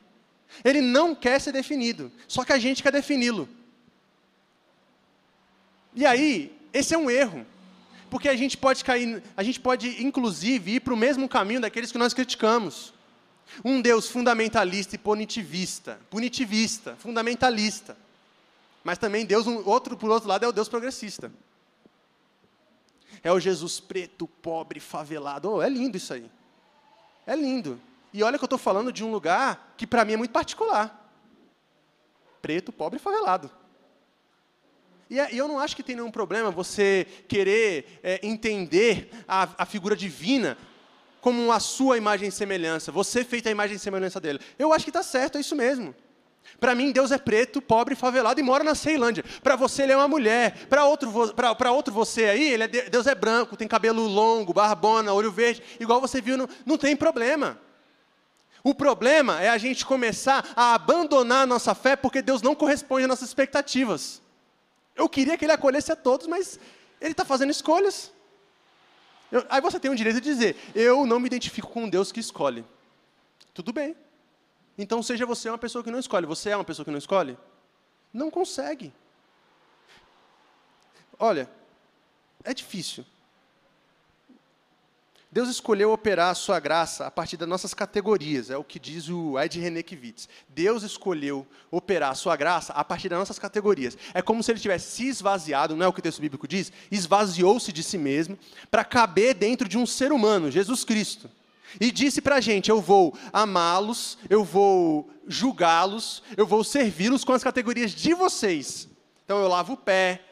Ele 0.62 0.82
não 0.82 1.14
quer 1.14 1.40
ser 1.40 1.50
definido. 1.52 2.12
Só 2.28 2.44
que 2.44 2.52
a 2.52 2.58
gente 2.58 2.82
quer 2.82 2.92
defini-lo. 2.92 3.48
E 5.94 6.04
aí, 6.04 6.54
esse 6.74 6.92
é 6.92 6.98
um 6.98 7.10
erro. 7.10 7.46
Porque 8.10 8.28
a 8.28 8.36
gente 8.36 8.58
pode 8.58 8.84
cair, 8.84 9.22
a 9.34 9.42
gente 9.42 9.58
pode 9.58 10.04
inclusive 10.04 10.72
ir 10.74 10.80
para 10.80 10.92
o 10.92 10.96
mesmo 10.96 11.26
caminho 11.26 11.62
daqueles 11.62 11.90
que 11.90 11.96
nós 11.96 12.12
criticamos. 12.12 12.92
Um 13.64 13.80
Deus 13.80 14.08
fundamentalista 14.08 14.94
e 14.94 14.98
punitivista, 14.98 16.00
punitivista, 16.08 16.96
fundamentalista. 16.96 17.96
Mas 18.82 18.98
também 18.98 19.26
Deus, 19.26 19.46
um, 19.46 19.66
outro 19.68 19.96
por 19.96 20.10
outro 20.10 20.28
lado, 20.28 20.44
é 20.44 20.48
o 20.48 20.52
Deus 20.52 20.68
progressista. 20.68 21.32
É 23.22 23.30
o 23.30 23.40
Jesus 23.40 23.80
preto, 23.80 24.26
pobre, 24.26 24.80
favelado. 24.80 25.50
Oh, 25.50 25.62
é 25.62 25.68
lindo 25.68 25.96
isso 25.96 26.14
aí. 26.14 26.30
É 27.26 27.36
lindo. 27.36 27.80
E 28.12 28.22
olha 28.22 28.38
que 28.38 28.44
eu 28.44 28.46
estou 28.46 28.58
falando 28.58 28.92
de 28.92 29.04
um 29.04 29.10
lugar 29.10 29.74
que 29.76 29.86
para 29.86 30.04
mim 30.04 30.14
é 30.14 30.16
muito 30.16 30.32
particular. 30.32 30.96
Preto, 32.40 32.72
pobre 32.72 32.98
e 32.98 33.02
favelado. 33.02 33.50
É, 35.10 35.34
e, 35.34 35.38
eu 35.38 35.46
não 35.46 35.58
acho 35.58 35.76
que 35.76 35.82
tem 35.82 35.96
nenhum 35.96 36.10
problema 36.10 36.50
você 36.50 37.06
querer 37.28 38.00
é, 38.02 38.20
entender 38.22 39.10
a, 39.26 39.48
a 39.58 39.66
figura 39.66 39.96
divina 39.96 40.56
como 41.20 41.52
a 41.52 41.60
sua 41.60 41.96
imagem 41.96 42.28
e 42.28 42.32
semelhança, 42.32 42.90
você 42.90 43.24
feita 43.24 43.48
a 43.48 43.52
imagem 43.52 43.76
e 43.76 43.78
semelhança 43.78 44.20
dele. 44.20 44.40
Eu 44.58 44.72
acho 44.72 44.84
que 44.84 44.90
está 44.90 45.02
certo, 45.02 45.38
é 45.38 45.40
isso 45.40 45.54
mesmo. 45.54 45.94
Para 46.58 46.74
mim, 46.74 46.92
Deus 46.92 47.10
é 47.10 47.18
preto, 47.18 47.60
pobre, 47.62 47.94
favelado 47.94 48.40
e 48.40 48.42
mora 48.42 48.64
na 48.64 48.74
Ceilândia. 48.74 49.24
Para 49.42 49.56
você, 49.56 49.82
ele 49.82 49.92
é 49.92 49.96
uma 49.96 50.08
mulher. 50.08 50.66
Para 50.68 50.84
outro, 50.84 51.12
outro 51.72 51.94
você 51.94 52.24
aí, 52.24 52.54
é, 52.54 52.68
Deus 52.68 53.06
é 53.06 53.14
branco, 53.14 53.56
tem 53.56 53.68
cabelo 53.68 54.06
longo, 54.06 54.52
barbona, 54.52 55.12
olho 55.12 55.30
verde. 55.30 55.62
Igual 55.78 56.00
você 56.00 56.20
viu, 56.20 56.36
não 56.66 56.76
tem 56.76 56.96
problema. 56.96 57.58
O 58.62 58.74
problema 58.74 59.40
é 59.40 59.48
a 59.48 59.56
gente 59.56 59.86
começar 59.86 60.46
a 60.54 60.74
abandonar 60.74 61.44
a 61.44 61.46
nossa 61.46 61.74
fé 61.74 61.96
porque 61.96 62.20
Deus 62.20 62.42
não 62.42 62.54
corresponde 62.54 63.04
às 63.04 63.08
nossas 63.08 63.28
expectativas. 63.28 64.20
Eu 64.94 65.08
queria 65.08 65.38
que 65.38 65.44
ele 65.46 65.52
acolhesse 65.52 65.90
a 65.90 65.96
todos, 65.96 66.26
mas 66.26 66.60
ele 67.00 67.12
está 67.12 67.24
fazendo 67.24 67.50
escolhas. 67.50 68.12
Eu, 69.30 69.44
aí 69.48 69.60
você 69.60 69.78
tem 69.78 69.90
o 69.90 69.96
direito 69.96 70.20
de 70.20 70.30
dizer: 70.30 70.56
eu 70.74 71.06
não 71.06 71.20
me 71.20 71.26
identifico 71.26 71.68
com 71.68 71.88
Deus 71.88 72.10
que 72.10 72.20
escolhe. 72.20 72.64
Tudo 73.54 73.72
bem. 73.72 73.96
Então 74.76 75.02
seja 75.02 75.26
você 75.26 75.48
uma 75.48 75.58
pessoa 75.58 75.84
que 75.84 75.90
não 75.90 75.98
escolhe. 75.98 76.26
Você 76.26 76.50
é 76.50 76.56
uma 76.56 76.64
pessoa 76.64 76.84
que 76.84 76.90
não 76.90 76.98
escolhe? 76.98 77.36
Não 78.12 78.30
consegue. 78.30 78.92
Olha, 81.18 81.50
é 82.42 82.54
difícil. 82.54 83.04
Deus 85.32 85.48
escolheu 85.48 85.92
operar 85.92 86.30
a 86.30 86.34
sua 86.34 86.58
graça 86.58 87.06
a 87.06 87.10
partir 87.10 87.36
das 87.36 87.48
nossas 87.48 87.72
categorias, 87.72 88.50
é 88.50 88.56
o 88.56 88.64
que 88.64 88.80
diz 88.80 89.08
o 89.08 89.38
Ed 89.38 89.60
René 89.60 89.80
Kivitz. 89.80 90.28
Deus 90.48 90.82
escolheu 90.82 91.46
operar 91.70 92.10
a 92.10 92.14
sua 92.16 92.34
graça 92.34 92.72
a 92.72 92.82
partir 92.82 93.08
das 93.08 93.18
nossas 93.20 93.38
categorias. 93.38 93.96
É 94.12 94.20
como 94.20 94.42
se 94.42 94.50
ele 94.50 94.58
tivesse 94.58 94.90
se 94.90 95.06
esvaziado, 95.06 95.76
não 95.76 95.86
é 95.86 95.88
o 95.88 95.92
que 95.92 96.00
o 96.00 96.02
texto 96.02 96.20
bíblico 96.20 96.48
diz? 96.48 96.72
Esvaziou-se 96.90 97.72
de 97.72 97.80
si 97.84 97.96
mesmo 97.96 98.36
para 98.72 98.84
caber 98.84 99.34
dentro 99.34 99.68
de 99.68 99.78
um 99.78 99.86
ser 99.86 100.10
humano, 100.10 100.50
Jesus 100.50 100.82
Cristo. 100.82 101.30
E 101.80 101.92
disse 101.92 102.20
para 102.20 102.36
a 102.36 102.40
gente: 102.40 102.68
eu 102.68 102.80
vou 102.80 103.16
amá-los, 103.32 104.18
eu 104.28 104.42
vou 104.42 105.08
julgá-los, 105.28 106.24
eu 106.36 106.44
vou 106.44 106.64
servi-los 106.64 107.24
com 107.24 107.32
as 107.32 107.44
categorias 107.44 107.92
de 107.92 108.14
vocês. 108.14 108.88
Então 109.24 109.38
eu 109.38 109.46
lavo 109.46 109.74
o 109.74 109.76
pé, 109.76 110.24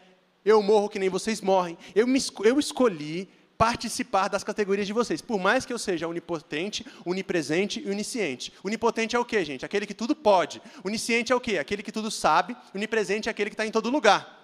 eu 0.44 0.60
morro 0.60 0.88
que 0.88 0.98
nem 0.98 1.08
vocês 1.08 1.40
morrem. 1.40 1.78
Eu, 1.94 2.04
me, 2.04 2.18
eu 2.42 2.58
escolhi 2.58 3.28
participar 3.58 4.28
das 4.28 4.44
categorias 4.44 4.86
de 4.86 4.92
vocês. 4.92 5.20
Por 5.20 5.40
mais 5.40 5.66
que 5.66 5.72
eu 5.72 5.78
seja 5.78 6.06
onipotente, 6.06 6.86
onipresente 7.04 7.82
e 7.84 7.90
onisciente. 7.90 8.52
Onipotente 8.62 9.16
é 9.16 9.18
o 9.18 9.24
quê, 9.24 9.44
gente? 9.44 9.64
Aquele 9.64 9.84
que 9.84 9.92
tudo 9.92 10.14
pode. 10.14 10.62
Onisciente 10.84 11.32
é 11.32 11.36
o 11.36 11.40
quê? 11.40 11.58
Aquele 11.58 11.82
que 11.82 11.90
tudo 11.90 12.08
sabe. 12.08 12.56
Onipresente 12.72 13.28
é 13.28 13.30
aquele 13.32 13.50
que 13.50 13.54
está 13.54 13.66
em 13.66 13.72
todo 13.72 13.90
lugar. 13.90 14.38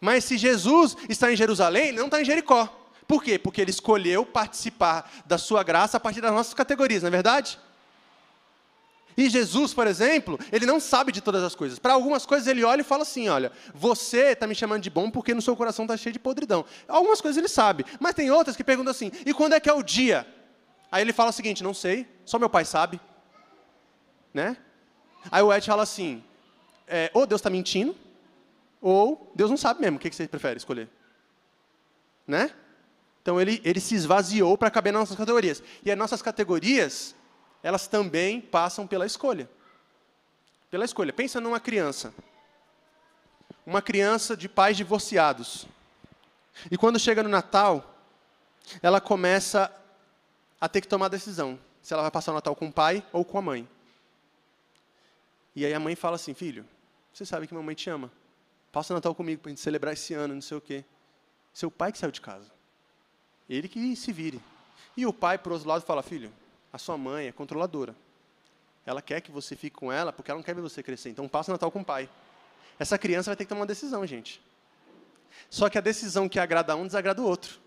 Mas 0.00 0.24
se 0.24 0.38
Jesus 0.38 0.96
está 1.08 1.32
em 1.32 1.36
Jerusalém, 1.36 1.88
ele 1.88 1.98
não 1.98 2.06
está 2.06 2.22
em 2.22 2.24
Jericó. 2.24 2.66
Por 3.06 3.22
quê? 3.22 3.38
Porque 3.38 3.60
ele 3.60 3.70
escolheu 3.70 4.24
participar 4.24 5.10
da 5.26 5.38
sua 5.38 5.62
graça 5.62 5.96
a 5.96 6.00
partir 6.00 6.20
das 6.20 6.32
nossas 6.32 6.54
categorias, 6.54 7.02
não 7.02 7.08
é 7.08 7.10
verdade? 7.10 7.58
E 9.16 9.30
Jesus, 9.30 9.72
por 9.72 9.86
exemplo, 9.86 10.38
ele 10.52 10.66
não 10.66 10.78
sabe 10.78 11.10
de 11.10 11.22
todas 11.22 11.42
as 11.42 11.54
coisas. 11.54 11.78
Para 11.78 11.94
algumas 11.94 12.26
coisas 12.26 12.46
ele 12.46 12.62
olha 12.62 12.82
e 12.82 12.84
fala 12.84 13.02
assim: 13.02 13.28
olha, 13.28 13.50
você 13.74 14.32
está 14.32 14.46
me 14.46 14.54
chamando 14.54 14.82
de 14.82 14.90
bom 14.90 15.10
porque 15.10 15.32
no 15.32 15.40
seu 15.40 15.56
coração 15.56 15.84
está 15.86 15.96
cheio 15.96 16.12
de 16.12 16.18
podridão. 16.18 16.64
Algumas 16.86 17.20
coisas 17.20 17.38
ele 17.38 17.48
sabe, 17.48 17.86
mas 17.98 18.14
tem 18.14 18.30
outras 18.30 18.56
que 18.56 18.62
perguntam 18.62 18.90
assim: 18.90 19.10
e 19.24 19.32
quando 19.32 19.54
é 19.54 19.60
que 19.60 19.70
é 19.70 19.72
o 19.72 19.82
dia? 19.82 20.26
Aí 20.92 21.02
ele 21.02 21.14
fala 21.14 21.30
o 21.30 21.32
seguinte: 21.32 21.62
não 21.62 21.72
sei, 21.72 22.06
só 22.26 22.38
meu 22.38 22.50
pai 22.50 22.64
sabe. 22.64 23.00
Né? 24.34 24.56
Aí 25.30 25.42
o 25.42 25.52
Ed 25.52 25.66
fala 25.66 25.82
assim: 25.82 26.22
é, 26.86 27.10
ou 27.14 27.26
Deus 27.26 27.40
está 27.40 27.48
mentindo, 27.48 27.96
ou 28.82 29.32
Deus 29.34 29.48
não 29.48 29.56
sabe 29.56 29.80
mesmo. 29.80 29.96
O 29.96 30.00
que 30.00 30.10
você 30.10 30.28
prefere 30.28 30.58
escolher? 30.58 30.90
Né? 32.26 32.50
Então 33.22 33.40
ele, 33.40 33.60
ele 33.64 33.80
se 33.80 33.94
esvaziou 33.94 34.56
para 34.58 34.70
caber 34.70 34.92
nas 34.92 35.00
nossas 35.00 35.16
categorias. 35.16 35.62
E 35.84 35.90
as 35.90 35.98
nossas 35.98 36.20
categorias 36.20 37.14
elas 37.66 37.88
também 37.88 38.40
passam 38.40 38.86
pela 38.86 39.04
escolha. 39.04 39.50
Pela 40.70 40.84
escolha. 40.84 41.12
Pensa 41.12 41.40
numa 41.40 41.58
criança. 41.58 42.14
uma 43.66 43.82
criança 43.82 44.36
de 44.36 44.48
pais 44.48 44.76
divorciados. 44.76 45.66
E 46.70 46.78
quando 46.78 46.96
chega 46.96 47.24
no 47.24 47.28
Natal, 47.28 47.92
ela 48.80 49.00
começa 49.00 49.74
a 50.60 50.68
ter 50.68 50.80
que 50.80 50.86
tomar 50.86 51.06
a 51.06 51.08
decisão 51.08 51.58
se 51.82 51.92
ela 51.92 52.02
vai 52.02 52.10
passar 52.12 52.30
o 52.30 52.36
Natal 52.36 52.54
com 52.54 52.68
o 52.68 52.72
pai 52.72 53.04
ou 53.12 53.24
com 53.24 53.36
a 53.36 53.42
mãe. 53.42 53.68
E 55.56 55.66
aí 55.66 55.74
a 55.74 55.80
mãe 55.80 55.96
fala 55.96 56.14
assim: 56.14 56.34
Filho, 56.34 56.64
você 57.12 57.26
sabe 57.26 57.48
que 57.48 57.54
mamãe 57.54 57.74
te 57.74 57.90
ama. 57.90 58.12
Passa 58.70 58.94
o 58.94 58.96
Natal 58.96 59.12
comigo 59.12 59.42
para 59.42 59.48
a 59.48 59.52
gente 59.52 59.60
celebrar 59.60 59.92
esse 59.92 60.14
ano, 60.14 60.34
não 60.34 60.40
sei 60.40 60.56
o 60.56 60.60
quê. 60.60 60.84
Seu 61.52 61.68
pai 61.68 61.90
que 61.90 61.98
saiu 61.98 62.12
de 62.12 62.20
casa. 62.20 62.48
Ele 63.50 63.66
que 63.66 63.96
se 63.96 64.12
vire. 64.12 64.40
E 64.96 65.04
o 65.04 65.12
pai, 65.12 65.36
por 65.36 65.50
outro 65.50 65.68
lado, 65.68 65.84
fala: 65.84 66.00
Filho, 66.00 66.32
a 66.76 66.78
sua 66.78 66.98
mãe 66.98 67.26
é 67.26 67.32
controladora. 67.32 67.96
Ela 68.84 69.00
quer 69.00 69.22
que 69.22 69.30
você 69.30 69.56
fique 69.56 69.74
com 69.74 69.90
ela 69.90 70.12
porque 70.12 70.30
ela 70.30 70.38
não 70.38 70.44
quer 70.44 70.54
ver 70.54 70.60
você 70.60 70.82
crescer. 70.82 71.08
Então 71.08 71.26
passa 71.26 71.50
o 71.50 71.54
Natal 71.54 71.70
com 71.70 71.80
o 71.80 71.84
pai. 71.84 72.08
Essa 72.78 72.98
criança 72.98 73.30
vai 73.30 73.36
ter 73.36 73.44
que 73.44 73.48
tomar 73.48 73.62
uma 73.62 73.66
decisão, 73.66 74.06
gente. 74.06 74.42
Só 75.48 75.70
que 75.70 75.78
a 75.78 75.80
decisão 75.80 76.28
que 76.28 76.38
agrada 76.38 76.76
um 76.76 76.86
desagrada 76.86 77.22
o 77.22 77.24
outro. 77.24 77.58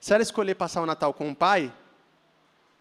Se 0.00 0.12
ela 0.12 0.22
escolher 0.22 0.56
passar 0.56 0.82
o 0.82 0.86
Natal 0.86 1.14
com 1.14 1.30
o 1.30 1.34
pai, 1.34 1.72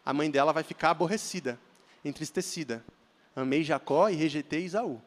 a 0.04 0.12
mãe 0.12 0.30
dela 0.32 0.51
vai 0.51 0.64
ficar 0.64 0.89
aborrecida, 0.89 1.60
entristecida. 2.04 2.84
Amei 3.36 3.64
Jacó 3.64 4.10
e 4.10 4.16
rejeitei 4.16 4.66
Isaú. 4.66 4.99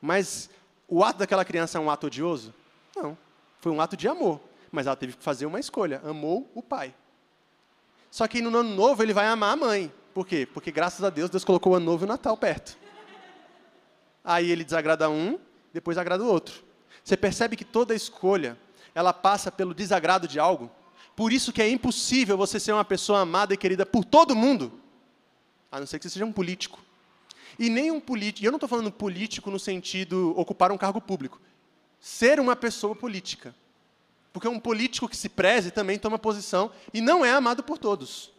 Mas 0.00 0.48
o 0.86 1.02
ato 1.02 1.18
daquela 1.18 1.44
criança 1.44 1.76
é 1.76 1.80
um 1.80 1.90
ato 1.90 2.06
odioso? 2.06 2.54
Não. 2.94 3.18
Foi 3.60 3.72
um 3.72 3.80
ato 3.80 3.96
de 3.96 4.06
amor. 4.06 4.40
Mas 4.70 4.86
ela 4.86 4.94
teve 4.94 5.14
que 5.14 5.24
fazer 5.24 5.44
uma 5.44 5.58
escolha. 5.58 6.00
Amou 6.04 6.48
o 6.54 6.62
pai. 6.62 6.94
Só 8.10 8.26
que 8.26 8.42
no 8.42 8.56
ano 8.56 8.74
novo 8.74 9.02
ele 9.02 9.14
vai 9.14 9.26
amar 9.26 9.52
a 9.52 9.56
mãe. 9.56 9.92
Por 10.12 10.26
quê? 10.26 10.46
Porque 10.52 10.72
graças 10.72 11.04
a 11.04 11.10
Deus, 11.10 11.30
Deus 11.30 11.44
colocou 11.44 11.72
o 11.72 11.76
ano 11.76 11.86
novo 11.86 12.04
e 12.04 12.06
o 12.06 12.08
Natal 12.08 12.36
perto. 12.36 12.76
Aí 14.24 14.50
ele 14.50 14.64
desagrada 14.64 15.08
um, 15.08 15.38
depois 15.72 15.96
agrada 15.96 16.24
o 16.24 16.26
outro. 16.26 16.62
Você 17.04 17.16
percebe 17.16 17.56
que 17.56 17.64
toda 17.64 17.94
escolha, 17.94 18.58
ela 18.94 19.12
passa 19.12 19.50
pelo 19.50 19.72
desagrado 19.72 20.26
de 20.26 20.38
algo. 20.38 20.70
Por 21.14 21.32
isso 21.32 21.52
que 21.52 21.62
é 21.62 21.68
impossível 21.68 22.36
você 22.36 22.58
ser 22.58 22.72
uma 22.72 22.84
pessoa 22.84 23.20
amada 23.20 23.54
e 23.54 23.56
querida 23.56 23.86
por 23.86 24.04
todo 24.04 24.34
mundo, 24.34 24.72
a 25.70 25.78
não 25.78 25.86
ser 25.86 25.98
que 25.98 26.04
você 26.04 26.10
seja 26.10 26.24
um 26.24 26.32
político. 26.32 26.80
E 27.58 27.68
nem 27.68 27.90
um 27.90 28.00
político, 28.00 28.46
eu 28.46 28.50
não 28.50 28.56
estou 28.56 28.68
falando 28.68 28.90
político 28.90 29.50
no 29.50 29.58
sentido 29.58 30.34
ocupar 30.36 30.72
um 30.72 30.78
cargo 30.78 31.00
público. 31.00 31.40
Ser 32.00 32.40
uma 32.40 32.56
pessoa 32.56 32.94
política. 32.96 33.54
Porque 34.32 34.48
um 34.48 34.60
político 34.60 35.08
que 35.08 35.16
se 35.16 35.28
preze 35.28 35.70
também 35.70 35.98
toma 35.98 36.18
posição 36.18 36.70
e 36.94 37.00
não 37.00 37.24
é 37.24 37.32
amado 37.32 37.62
por 37.62 37.78
todos. 37.78 38.32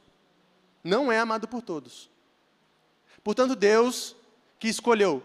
Não 0.84 1.12
é 1.12 1.20
amado 1.20 1.48
por 1.48 1.62
todos. 1.62 2.10
Portanto, 3.24 3.56
Deus 3.56 4.16
que 4.60 4.68
escolheu 4.68 5.24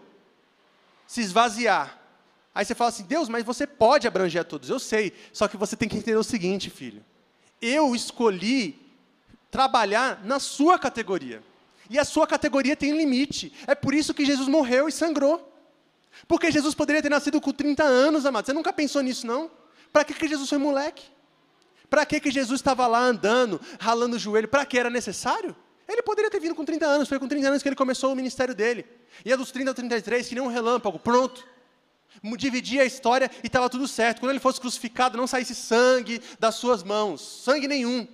se 1.07 1.21
esvaziar. 1.21 1.97
Aí 2.53 2.65
você 2.65 2.75
fala 2.75 2.89
assim: 2.89 3.03
Deus, 3.03 3.29
mas 3.29 3.45
você 3.45 3.65
pode 3.65 4.07
abranger 4.07 4.41
a 4.41 4.43
todos. 4.43 4.69
Eu 4.69 4.79
sei. 4.79 5.13
Só 5.31 5.47
que 5.47 5.55
você 5.55 5.75
tem 5.75 5.87
que 5.87 5.97
entender 5.97 6.17
o 6.17 6.23
seguinte, 6.23 6.69
filho. 6.69 7.03
Eu 7.61 7.95
escolhi 7.95 8.79
trabalhar 9.49 10.23
na 10.25 10.39
sua 10.39 10.77
categoria. 10.77 11.41
E 11.89 11.97
a 11.97 12.03
sua 12.03 12.27
categoria 12.27 12.75
tem 12.75 12.95
limite. 12.95 13.53
É 13.65 13.73
por 13.73 13.93
isso 13.93 14.13
que 14.13 14.25
Jesus 14.25 14.47
morreu 14.47 14.89
e 14.89 14.91
sangrou. 14.91 15.53
Porque 16.27 16.51
Jesus 16.51 16.75
poderia 16.75 17.01
ter 17.01 17.09
nascido 17.09 17.39
com 17.39 17.51
30 17.51 17.83
anos, 17.83 18.25
amado. 18.25 18.45
Você 18.45 18.53
nunca 18.53 18.73
pensou 18.73 19.01
nisso, 19.01 19.25
não? 19.25 19.49
Para 19.91 20.03
que, 20.03 20.13
que 20.13 20.27
Jesus 20.27 20.49
foi 20.49 20.57
moleque? 20.57 21.05
Para 21.89 22.05
que, 22.05 22.19
que 22.19 22.31
Jesus 22.31 22.59
estava 22.59 22.85
lá 22.85 22.99
andando, 22.99 23.59
ralando 23.79 24.15
o 24.15 24.19
joelho? 24.19 24.47
Para 24.47 24.65
que 24.65 24.77
era 24.77 24.89
necessário? 24.89 25.55
Ele 25.87 26.01
poderia 26.01 26.29
ter 26.29 26.39
vindo 26.39 26.53
com 26.53 26.65
30 26.65 26.85
anos, 26.85 27.07
foi 27.07 27.17
com 27.17 27.27
30 27.27 27.47
anos 27.47 27.63
que 27.63 27.69
ele 27.69 27.75
começou 27.75 28.11
o 28.11 28.15
ministério 28.15 28.53
dele. 28.53 28.85
E 29.23 29.31
é 29.31 29.37
dos 29.37 29.51
30 29.51 29.71
ao 29.71 29.73
33, 29.73 30.27
que 30.27 30.35
nem 30.35 30.43
um 30.43 30.47
relâmpago, 30.47 30.99
pronto. 30.99 31.47
Dividia 32.37 32.81
a 32.81 32.85
história 32.85 33.31
e 33.43 33.47
estava 33.47 33.69
tudo 33.69 33.87
certo. 33.87 34.19
Quando 34.19 34.31
ele 34.31 34.39
fosse 34.39 34.59
crucificado, 34.59 35.17
não 35.17 35.27
saísse 35.27 35.55
sangue 35.55 36.21
das 36.39 36.55
suas 36.55 36.83
mãos, 36.83 37.21
sangue 37.21 37.67
nenhum. 37.67 38.05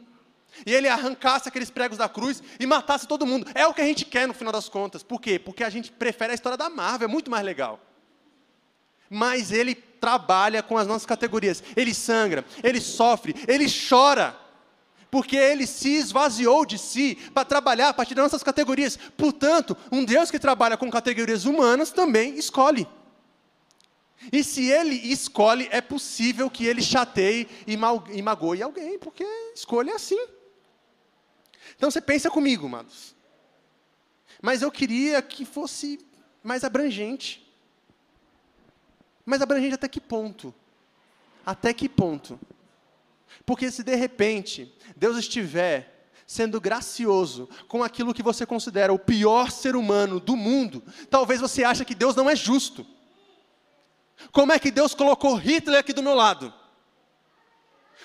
E 0.68 0.74
ele 0.74 0.88
arrancasse 0.88 1.50
aqueles 1.50 1.72
pregos 1.72 1.98
da 1.98 2.08
cruz 2.08 2.44
e 2.60 2.66
matasse 2.68 3.08
todo 3.08 3.26
mundo. 3.26 3.50
É 3.56 3.66
o 3.66 3.74
que 3.74 3.82
a 3.82 3.86
gente 3.86 4.06
quer 4.06 4.28
no 4.28 4.36
final 4.36 4.54
das 4.54 4.70
contas. 4.70 5.02
Por 5.02 5.20
quê? 5.20 5.40
Porque 5.40 5.64
a 5.64 5.70
gente 5.70 5.92
prefere 5.92 6.32
a 6.32 6.36
história 6.36 6.58
da 6.58 6.70
Marvel, 6.70 7.08
é 7.08 7.12
muito 7.12 7.32
mais 7.32 7.44
legal. 7.44 7.80
Mas 9.14 9.52
ele 9.52 9.76
trabalha 9.76 10.64
com 10.64 10.76
as 10.76 10.88
nossas 10.88 11.06
categorias. 11.06 11.64
Ele 11.76 11.94
sangra, 11.94 12.44
ele 12.64 12.82
sofre, 12.82 13.36
ele 13.48 13.68
chora. 13.70 14.36
Porque 15.12 15.38
ele 15.38 15.68
se 15.68 15.90
esvaziou 15.90 16.66
de 16.66 16.80
si 16.80 17.16
para 17.32 17.46
trabalhar 17.46 17.90
a 17.90 17.94
partir 17.94 18.16
das 18.16 18.24
nossas 18.24 18.42
categorias. 18.42 18.98
Portanto, 19.16 19.78
um 19.92 20.04
Deus 20.04 20.32
que 20.32 20.40
trabalha 20.40 20.76
com 20.76 20.90
categorias 20.90 21.46
humanas 21.46 21.92
também 21.92 22.36
escolhe. 22.36 22.88
E 24.32 24.44
se 24.44 24.72
ele 24.72 24.96
escolhe, 24.96 25.70
é 25.72 25.82
possível 25.82 26.50
que 26.50 26.66
ele 26.66 26.82
chateie 26.82 27.48
e, 27.68 27.78
magoe 28.24 28.64
alguém, 28.64 28.98
porque 28.98 29.24
escolha 29.54 29.92
é 29.92 29.96
assim. 29.96 30.26
Então 31.76 31.92
você 31.92 32.02
pensa 32.02 32.32
comigo, 32.32 32.66
amados. 32.66 33.16
Mas 34.42 34.64
eu 34.64 34.72
queria 34.72 35.22
que 35.22 35.46
fosse 35.46 36.00
mais 36.42 36.64
abrangente. 36.64 37.43
Mas 39.26 39.42
abrangente 39.42 39.76
até 39.76 39.88
que 39.88 40.02
ponto? 40.02 40.54
Até 41.46 41.74
que 41.74 41.88
ponto? 41.88 42.40
Porque 43.46 43.72
se 43.72 43.84
de 43.84 43.96
repente 43.96 44.74
Deus 44.96 45.18
estiver 45.18 46.12
sendo 46.26 46.60
gracioso 46.60 47.50
com 47.68 47.84
aquilo 47.84 48.14
que 48.14 48.24
você 48.24 48.46
considera 48.46 48.94
o 48.94 49.00
pior 49.00 49.52
ser 49.52 49.76
humano 49.76 50.20
do 50.20 50.36
mundo, 50.36 50.84
talvez 51.10 51.42
você 51.42 51.64
ache 51.64 51.86
que 51.86 51.96
Deus 51.96 52.16
não 52.16 52.30
é 52.30 52.36
justo. 52.36 52.86
Como 54.32 54.52
é 54.52 54.60
que 54.60 54.72
Deus 54.72 54.94
colocou 54.94 55.36
Hitler 55.36 55.80
aqui 55.80 55.94
do 55.94 56.04
meu 56.04 56.14
lado? 56.14 56.54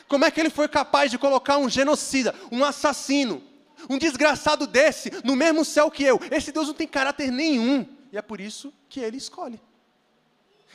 Como 0.09 0.25
é 0.25 0.31
que 0.31 0.41
ele 0.41 0.51
foi 0.51 0.69
capaz 0.69 1.11
de 1.11 1.19
colocar 1.19 1.59
um 1.59 1.69
genocida, 1.69 2.35
um 2.51 2.65
assassino, 2.65 3.43
um 3.89 3.99
desgraçado 3.99 4.67
desse 4.67 5.11
no 5.23 5.37
mesmo 5.37 5.65
céu 5.65 5.91
que 5.91 6.03
eu? 6.03 6.19
Esse 6.31 6.51
Deus 6.51 6.67
não 6.67 6.75
tem 6.75 6.89
caráter 6.89 7.31
nenhum. 7.31 7.87
E 8.11 8.17
é 8.17 8.23
por 8.23 8.41
isso 8.41 8.73
que 8.89 9.01
ele 9.01 9.19
escolhe. 9.19 9.61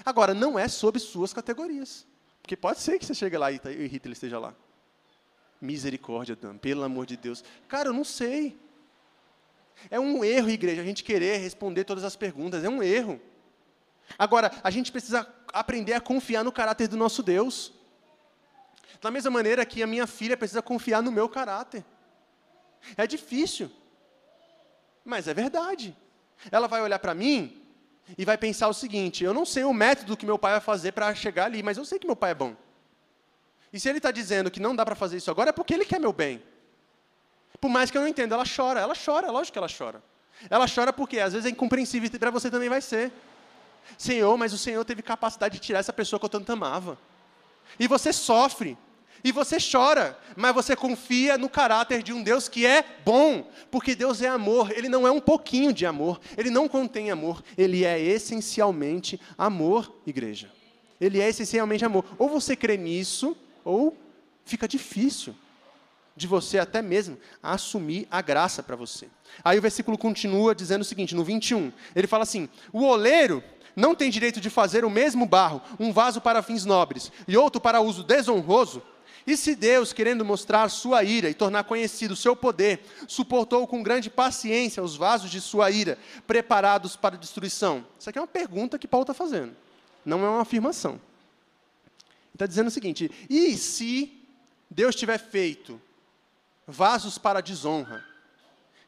Agora, 0.05 0.33
não 0.33 0.57
é 0.57 0.67
sob 0.67 0.99
suas 0.99 1.33
categorias. 1.33 2.07
Porque 2.41 2.57
pode 2.57 2.79
ser 2.79 2.99
que 2.99 3.05
você 3.05 3.13
chegue 3.13 3.37
lá 3.37 3.51
e 3.51 3.57
Hitler 3.87 4.13
esteja 4.13 4.39
lá. 4.39 4.53
Misericórdia, 5.61 6.35
Dan, 6.35 6.57
pelo 6.57 6.83
amor 6.83 7.05
de 7.05 7.15
Deus. 7.15 7.43
Cara, 7.67 7.89
eu 7.89 7.93
não 7.93 8.03
sei. 8.03 8.59
É 9.89 9.99
um 9.99 10.23
erro, 10.23 10.49
igreja, 10.49 10.81
a 10.81 10.85
gente 10.85 11.03
querer 11.03 11.37
responder 11.37 11.83
todas 11.85 12.03
as 12.03 12.15
perguntas. 12.15 12.63
É 12.63 12.69
um 12.69 12.83
erro. 12.83 13.21
Agora, 14.17 14.51
a 14.63 14.69
gente 14.69 14.91
precisa 14.91 15.27
aprender 15.53 15.93
a 15.93 16.01
confiar 16.01 16.43
no 16.43 16.51
caráter 16.51 16.87
do 16.87 16.97
nosso 16.97 17.23
Deus. 17.23 17.71
Da 19.01 19.09
mesma 19.09 19.31
maneira 19.31 19.65
que 19.65 19.81
a 19.81 19.87
minha 19.87 20.05
filha 20.05 20.35
precisa 20.35 20.61
confiar 20.61 21.01
no 21.01 21.11
meu 21.11 21.29
caráter. 21.29 21.85
É 22.97 23.07
difícil, 23.07 23.71
mas 25.05 25.27
é 25.27 25.33
verdade. 25.33 25.95
Ela 26.51 26.67
vai 26.67 26.81
olhar 26.81 26.99
para 26.99 27.13
mim 27.13 27.62
e 28.17 28.25
vai 28.25 28.37
pensar 28.37 28.67
o 28.67 28.73
seguinte: 28.73 29.23
eu 29.23 29.33
não 29.33 29.45
sei 29.45 29.63
o 29.63 29.73
método 29.73 30.17
que 30.17 30.25
meu 30.25 30.37
pai 30.37 30.53
vai 30.53 30.61
fazer 30.61 30.91
para 30.91 31.13
chegar 31.15 31.45
ali, 31.45 31.63
mas 31.63 31.77
eu 31.77 31.85
sei 31.85 31.99
que 31.99 32.07
meu 32.07 32.15
pai 32.15 32.31
é 32.31 32.35
bom. 32.35 32.55
E 33.71 33.79
se 33.79 33.89
ele 33.89 33.97
está 33.97 34.11
dizendo 34.11 34.51
que 34.51 34.59
não 34.59 34.75
dá 34.75 34.85
para 34.85 34.95
fazer 34.95 35.17
isso 35.17 35.31
agora, 35.31 35.49
é 35.49 35.53
porque 35.53 35.73
ele 35.73 35.85
quer 35.85 35.99
meu 35.99 36.13
bem. 36.13 36.41
Por 37.59 37.69
mais 37.69 37.89
que 37.89 37.97
eu 37.97 38.01
não 38.01 38.07
entenda, 38.07 38.35
ela 38.35 38.43
chora, 38.45 38.79
ela 38.79 38.93
chora, 38.93 39.31
lógico 39.31 39.53
que 39.53 39.57
ela 39.57 39.69
chora. 39.69 40.03
Ela 40.49 40.65
chora 40.67 40.91
porque 40.91 41.19
às 41.19 41.33
vezes 41.33 41.45
é 41.47 41.49
incompreensível 41.49 42.09
e 42.11 42.19
para 42.19 42.29
você 42.29 42.51
também 42.51 42.69
vai 42.69 42.81
ser. 42.81 43.11
Senhor, 43.97 44.37
mas 44.37 44.53
o 44.53 44.57
Senhor 44.57 44.83
teve 44.85 45.01
capacidade 45.01 45.55
de 45.55 45.61
tirar 45.61 45.79
essa 45.79 45.93
pessoa 45.93 46.19
que 46.19 46.25
eu 46.25 46.29
tanto 46.29 46.51
amava. 46.51 46.97
E 47.79 47.87
você 47.87 48.13
sofre, 48.13 48.77
e 49.23 49.31
você 49.31 49.57
chora, 49.59 50.17
mas 50.35 50.53
você 50.53 50.75
confia 50.75 51.37
no 51.37 51.47
caráter 51.47 52.03
de 52.03 52.11
um 52.11 52.21
Deus 52.21 52.49
que 52.49 52.65
é 52.65 52.83
bom, 53.05 53.47
porque 53.71 53.95
Deus 53.95 54.21
é 54.21 54.27
amor, 54.27 54.71
ele 54.71 54.89
não 54.89 55.07
é 55.07 55.11
um 55.11 55.21
pouquinho 55.21 55.71
de 55.71 55.85
amor, 55.85 56.19
ele 56.37 56.49
não 56.49 56.67
contém 56.67 57.09
amor, 57.09 57.41
ele 57.57 57.85
é 57.85 57.99
essencialmente 57.99 59.19
amor, 59.37 59.93
igreja. 60.05 60.51
Ele 60.99 61.21
é 61.21 61.29
essencialmente 61.29 61.85
amor. 61.85 62.05
Ou 62.17 62.29
você 62.29 62.55
crê 62.55 62.77
nisso, 62.77 63.35
ou 63.63 63.97
fica 64.45 64.67
difícil 64.67 65.35
de 66.15 66.27
você 66.27 66.59
até 66.59 66.81
mesmo 66.81 67.17
assumir 67.41 68.07
a 68.11 68.21
graça 68.21 68.61
para 68.61 68.75
você. 68.75 69.07
Aí 69.43 69.57
o 69.57 69.61
versículo 69.61 69.97
continua 69.97 70.53
dizendo 70.53 70.81
o 70.81 70.85
seguinte, 70.85 71.15
no 71.15 71.23
21, 71.23 71.71
ele 71.95 72.07
fala 72.07 72.23
assim: 72.23 72.47
O 72.71 72.83
oleiro 72.83 73.43
não 73.75 73.95
tem 73.95 74.09
direito 74.09 74.39
de 74.39 74.49
fazer 74.49 74.85
o 74.85 74.89
mesmo 74.89 75.25
barro, 75.25 75.61
um 75.79 75.91
vaso 75.91 76.21
para 76.21 76.43
fins 76.43 76.65
nobres 76.65 77.11
e 77.27 77.35
outro 77.35 77.59
para 77.59 77.81
uso 77.81 78.03
desonroso, 78.03 78.83
e 79.25 79.37
se 79.37 79.55
Deus, 79.55 79.93
querendo 79.93 80.25
mostrar 80.25 80.67
sua 80.69 81.03
ira 81.03 81.29
e 81.29 81.33
tornar 81.33 81.63
conhecido 81.63 82.11
o 82.11 82.17
seu 82.17 82.35
poder, 82.35 82.85
suportou 83.07 83.65
com 83.65 83.81
grande 83.81 84.09
paciência 84.09 84.83
os 84.83 84.95
vasos 84.95 85.31
de 85.31 85.39
sua 85.39 85.71
ira, 85.71 85.97
preparados 86.27 86.95
para 86.95 87.17
destruição? 87.17 87.85
Isso 87.97 88.09
aqui 88.09 88.19
é 88.19 88.21
uma 88.21 88.27
pergunta 88.27 88.77
que 88.77 88.87
Paulo 88.87 89.03
está 89.03 89.13
fazendo, 89.13 89.55
não 90.05 90.23
é 90.25 90.29
uma 90.29 90.41
afirmação. 90.41 90.99
Está 92.33 92.45
dizendo 92.45 92.67
o 92.67 92.71
seguinte: 92.71 93.09
e 93.29 93.55
se 93.55 94.21
Deus 94.69 94.95
tiver 94.95 95.17
feito 95.17 95.81
vasos 96.67 97.17
para 97.17 97.41
desonra, 97.41 98.03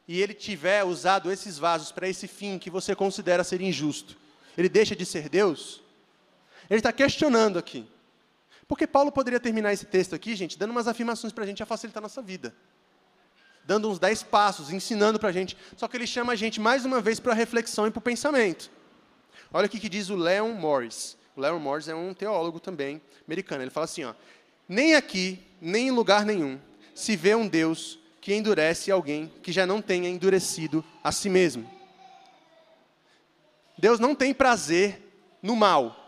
e 0.07 0.21
ele 0.21 0.33
tiver 0.33 0.83
usado 0.83 1.31
esses 1.31 1.57
vasos 1.57 1.91
para 1.91 2.07
esse 2.07 2.27
fim 2.27 2.59
que 2.59 2.69
você 2.69 2.95
considera 2.95 3.43
ser 3.43 3.61
injusto, 3.61 4.17
ele 4.57 4.69
deixa 4.69 4.95
de 4.95 5.05
ser 5.05 5.29
Deus? 5.29 5.81
Ele 6.69 6.79
está 6.79 6.91
questionando 6.91 7.57
aqui. 7.57 7.87
Porque 8.67 8.87
Paulo 8.87 9.11
poderia 9.11 9.39
terminar 9.39 9.73
esse 9.73 9.85
texto 9.85 10.15
aqui, 10.15 10.35
gente, 10.35 10.57
dando 10.57 10.71
umas 10.71 10.87
afirmações 10.87 11.31
para 11.31 11.43
a 11.43 11.47
gente 11.47 11.61
a 11.61 11.65
facilitar 11.65 12.01
a 12.01 12.05
nossa 12.05 12.21
vida. 12.21 12.55
Dando 13.63 13.89
uns 13.89 13.99
dez 13.99 14.23
passos, 14.23 14.71
ensinando 14.71 15.19
para 15.19 15.29
a 15.29 15.31
gente. 15.31 15.57
Só 15.75 15.87
que 15.87 15.97
ele 15.97 16.07
chama 16.07 16.33
a 16.33 16.35
gente 16.35 16.59
mais 16.59 16.85
uma 16.85 17.01
vez 17.01 17.19
para 17.19 17.31
a 17.31 17.35
reflexão 17.35 17.87
e 17.87 17.91
para 17.91 17.99
o 17.99 18.01
pensamento. 18.01 18.71
Olha 19.51 19.67
o 19.67 19.69
que, 19.69 19.89
diz 19.89 20.09
o 20.09 20.15
Leon 20.15 20.53
Morris. 20.53 21.17
O 21.35 21.41
Leon 21.41 21.59
Morris 21.59 21.87
é 21.87 21.95
um 21.95 22.13
teólogo 22.13 22.59
também 22.59 23.01
americano. 23.25 23.63
Ele 23.63 23.71
fala 23.71 23.85
assim: 23.85 24.03
ó, 24.03 24.13
nem 24.67 24.95
aqui, 24.95 25.39
nem 25.61 25.87
em 25.87 25.91
lugar 25.91 26.25
nenhum, 26.25 26.59
se 26.93 27.15
vê 27.15 27.35
um 27.35 27.47
Deus 27.47 27.99
que 28.21 28.33
endurece 28.33 28.91
alguém 28.91 29.31
que 29.43 29.51
já 29.51 29.65
não 29.67 29.81
tenha 29.81 30.09
endurecido 30.09 30.83
a 31.03 31.11
si 31.11 31.29
mesmo. 31.29 31.69
Deus 33.77 33.99
não 33.99 34.15
tem 34.15 34.33
prazer 34.33 35.01
no 35.41 35.55
mal. 35.55 36.04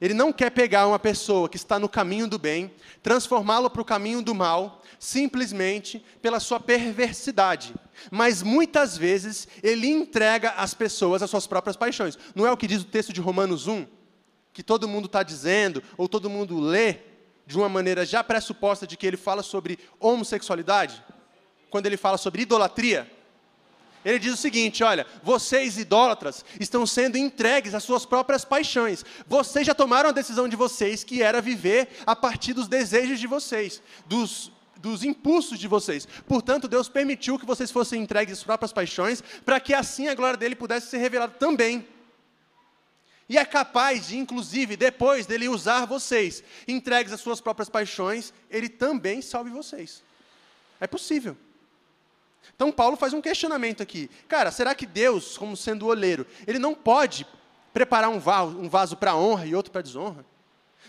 Ele 0.00 0.14
não 0.14 0.32
quer 0.32 0.50
pegar 0.50 0.86
uma 0.86 0.98
pessoa 0.98 1.48
que 1.48 1.56
está 1.56 1.78
no 1.78 1.88
caminho 1.88 2.26
do 2.26 2.38
bem, 2.38 2.72
transformá-la 3.02 3.68
para 3.68 3.82
o 3.82 3.84
caminho 3.84 4.22
do 4.22 4.34
mal, 4.34 4.82
simplesmente 4.98 6.04
pela 6.22 6.40
sua 6.40 6.58
perversidade. 6.58 7.74
Mas 8.10 8.42
muitas 8.42 8.96
vezes 8.96 9.46
ele 9.62 9.88
entrega 9.88 10.50
as 10.52 10.72
pessoas 10.72 11.22
às 11.22 11.28
suas 11.28 11.46
próprias 11.46 11.76
paixões. 11.76 12.18
Não 12.34 12.46
é 12.46 12.50
o 12.50 12.56
que 12.56 12.66
diz 12.66 12.80
o 12.80 12.86
texto 12.86 13.12
de 13.12 13.20
Romanos 13.20 13.66
1? 13.66 13.86
Que 14.52 14.62
todo 14.62 14.88
mundo 14.88 15.04
está 15.06 15.22
dizendo, 15.22 15.82
ou 15.98 16.08
todo 16.08 16.30
mundo 16.30 16.58
lê, 16.58 16.96
de 17.46 17.58
uma 17.58 17.68
maneira 17.68 18.06
já 18.06 18.24
pressuposta 18.24 18.86
de 18.86 18.96
que 18.96 19.06
ele 19.06 19.18
fala 19.18 19.42
sobre 19.42 19.78
homossexualidade? 19.98 21.04
Quando 21.68 21.86
ele 21.86 21.98
fala 21.98 22.16
sobre 22.16 22.42
idolatria? 22.42 23.19
Ele 24.04 24.18
diz 24.18 24.32
o 24.32 24.36
seguinte: 24.36 24.82
olha, 24.82 25.06
vocês 25.22 25.78
idólatras 25.78 26.44
estão 26.58 26.86
sendo 26.86 27.18
entregues 27.18 27.74
às 27.74 27.84
suas 27.84 28.06
próprias 28.06 28.44
paixões. 28.44 29.04
Vocês 29.26 29.66
já 29.66 29.74
tomaram 29.74 30.10
a 30.10 30.12
decisão 30.12 30.48
de 30.48 30.56
vocês, 30.56 31.04
que 31.04 31.22
era 31.22 31.40
viver 31.40 31.88
a 32.06 32.16
partir 32.16 32.52
dos 32.52 32.68
desejos 32.68 33.20
de 33.20 33.26
vocês, 33.26 33.82
dos, 34.06 34.50
dos 34.78 35.04
impulsos 35.04 35.58
de 35.58 35.68
vocês. 35.68 36.08
Portanto, 36.26 36.66
Deus 36.66 36.88
permitiu 36.88 37.38
que 37.38 37.46
vocês 37.46 37.70
fossem 37.70 38.02
entregues 38.02 38.38
às 38.38 38.44
próprias 38.44 38.72
paixões, 38.72 39.22
para 39.44 39.60
que 39.60 39.74
assim 39.74 40.08
a 40.08 40.14
glória 40.14 40.38
dele 40.38 40.54
pudesse 40.54 40.88
ser 40.88 40.98
revelada 40.98 41.34
também. 41.34 41.86
E 43.28 43.38
é 43.38 43.44
capaz 43.44 44.08
de, 44.08 44.18
inclusive, 44.18 44.76
depois 44.76 45.24
dele 45.24 45.48
usar 45.48 45.84
vocês, 45.84 46.42
entregues 46.66 47.12
às 47.12 47.20
suas 47.20 47.40
próprias 47.40 47.68
paixões, 47.68 48.32
ele 48.50 48.68
também 48.68 49.22
salve 49.22 49.50
vocês. 49.50 50.02
É 50.80 50.86
possível. 50.86 51.36
Então 52.54 52.70
Paulo 52.70 52.96
faz 52.96 53.12
um 53.12 53.20
questionamento 53.20 53.82
aqui. 53.82 54.10
Cara, 54.28 54.50
será 54.50 54.74
que 54.74 54.86
Deus, 54.86 55.38
como 55.38 55.56
sendo 55.56 55.86
oleiro, 55.86 56.26
ele 56.46 56.58
não 56.58 56.74
pode 56.74 57.26
preparar 57.72 58.10
um 58.10 58.18
vaso, 58.18 58.58
um 58.58 58.68
vaso 58.68 58.96
para 58.96 59.16
honra 59.16 59.46
e 59.46 59.54
outro 59.54 59.72
para 59.72 59.82
desonra? 59.82 60.24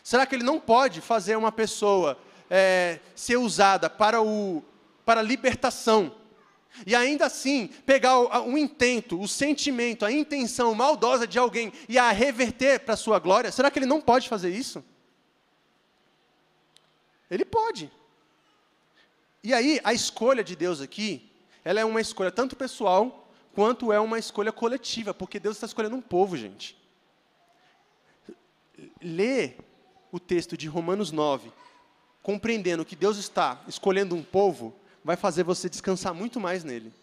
Será 0.04 0.26
que 0.26 0.36
ele 0.36 0.44
não 0.44 0.60
pode 0.60 1.00
fazer 1.00 1.36
uma 1.36 1.52
pessoa 1.52 2.18
é, 2.50 3.00
ser 3.16 3.38
usada 3.38 3.90
para, 3.90 4.22
o, 4.22 4.64
para 5.06 5.22
a 5.22 5.24
libertação? 5.24 6.16
E 6.86 6.96
ainda 6.96 7.26
assim, 7.26 7.68
pegar 7.86 8.18
o, 8.18 8.52
o 8.52 8.58
intento, 8.58 9.20
o 9.20 9.28
sentimento, 9.28 10.06
a 10.06 10.12
intenção 10.12 10.74
maldosa 10.74 11.28
de 11.28 11.38
alguém 11.38 11.72
e 11.88 11.98
a 11.98 12.12
reverter 12.12 12.80
para 12.80 12.96
a 12.96 12.98
sua 12.98 13.20
glória? 13.20 13.52
Será 13.52 13.70
que 13.70 13.80
ele 13.80 13.86
não 13.86 14.02
pode 14.02 14.28
fazer 14.28 14.50
isso? 14.50 14.84
Ele 17.30 17.46
pode. 17.46 17.92
E 19.44 19.54
aí, 19.54 19.80
a 19.84 19.94
escolha 19.94 20.44
de 20.44 20.56
Deus 20.56 20.82
aqui 20.82 21.31
ela 21.64 21.80
é 21.80 21.86
uma 21.86 22.02
escolha 22.02 22.32
tanto 22.32 22.56
pessoal 22.56 23.30
quanto 23.54 23.92
é 23.92 24.00
uma 24.00 24.18
escolha 24.18 24.52
coletiva, 24.52 25.14
porque 25.14 25.40
Deus 25.40 25.58
está 25.58 25.68
escolhendo 25.68 25.96
um 25.96 26.02
povo, 26.02 26.38
gente. 26.38 26.78
Ler 29.02 29.58
o 30.12 30.20
texto 30.20 30.58
de 30.58 30.68
Romanos 30.68 31.12
9, 31.12 31.52
compreendendo 32.24 32.86
que 32.86 32.96
Deus 32.96 33.18
está 33.18 33.62
escolhendo 33.68 34.16
um 34.16 34.24
povo, 34.24 34.74
vai 35.04 35.16
fazer 35.16 35.44
você 35.44 35.70
descansar 35.70 36.14
muito 36.14 36.40
mais 36.40 36.64
nele. 36.64 36.94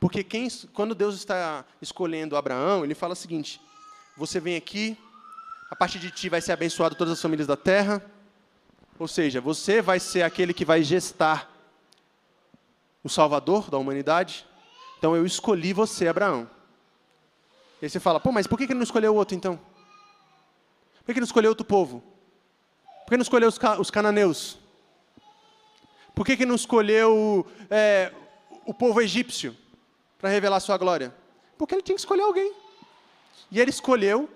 Porque 0.00 0.22
quem, 0.22 0.48
quando 0.72 0.94
Deus 0.94 1.14
está 1.14 1.64
escolhendo 1.82 2.36
Abraão, 2.36 2.84
ele 2.84 2.94
fala 2.94 3.14
o 3.14 3.16
seguinte: 3.16 3.60
você 4.16 4.38
vem 4.38 4.56
aqui, 4.56 4.96
a 5.70 5.76
partir 5.76 5.98
de 5.98 6.10
ti 6.10 6.28
vai 6.28 6.40
ser 6.40 6.52
abençoado 6.52 6.94
todas 6.94 7.14
as 7.14 7.22
famílias 7.22 7.46
da 7.46 7.56
terra. 7.56 8.02
Ou 8.98 9.08
seja, 9.08 9.40
você 9.40 9.80
vai 9.80 10.00
ser 10.00 10.22
aquele 10.22 10.52
que 10.52 10.64
vai 10.64 10.82
gestar 10.82 11.57
o 13.08 13.10
Salvador 13.10 13.68
da 13.68 13.76
humanidade. 13.76 14.46
Então 14.98 15.16
eu 15.16 15.26
escolhi 15.26 15.72
você, 15.72 16.06
Abraão. 16.08 16.48
E 17.80 17.86
aí 17.86 17.90
você 17.90 17.98
fala, 17.98 18.20
pô, 18.20 18.30
mas 18.30 18.46
por 18.46 18.56
que 18.56 18.64
ele 18.64 18.74
não 18.74 18.82
escolheu 18.82 19.14
outro 19.14 19.36
então? 19.36 19.56
Por 20.98 21.06
que 21.06 21.12
ele 21.12 21.20
não 21.20 21.26
escolheu 21.26 21.50
outro 21.50 21.64
povo? 21.64 22.02
Por 23.04 23.10
que 23.10 23.16
não 23.16 23.22
escolheu 23.22 23.48
os, 23.48 23.58
os 23.78 23.90
cananeus? 23.90 24.58
Por 26.14 26.26
que, 26.26 26.36
que 26.36 26.44
não 26.44 26.56
escolheu 26.56 27.46
é, 27.70 28.12
o 28.66 28.74
povo 28.74 29.00
egípcio 29.00 29.56
para 30.18 30.28
revelar 30.28 30.58
sua 30.58 30.76
glória? 30.76 31.14
Porque 31.56 31.74
ele 31.76 31.82
tinha 31.82 31.94
que 31.94 32.00
escolher 32.00 32.22
alguém. 32.22 32.52
E 33.52 33.60
ele 33.60 33.70
escolheu 33.70 34.28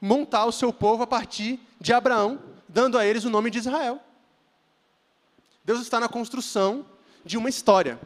montar 0.00 0.46
o 0.46 0.52
seu 0.52 0.72
povo 0.72 1.02
a 1.02 1.06
partir 1.06 1.60
de 1.78 1.92
Abraão, 1.92 2.42
dando 2.66 2.98
a 2.98 3.04
eles 3.04 3.24
o 3.24 3.30
nome 3.30 3.50
de 3.50 3.58
Israel. 3.58 4.00
Deus 5.62 5.80
está 5.82 6.00
na 6.00 6.08
construção 6.08 6.86
de 7.22 7.36
uma 7.36 7.50
história. 7.50 8.00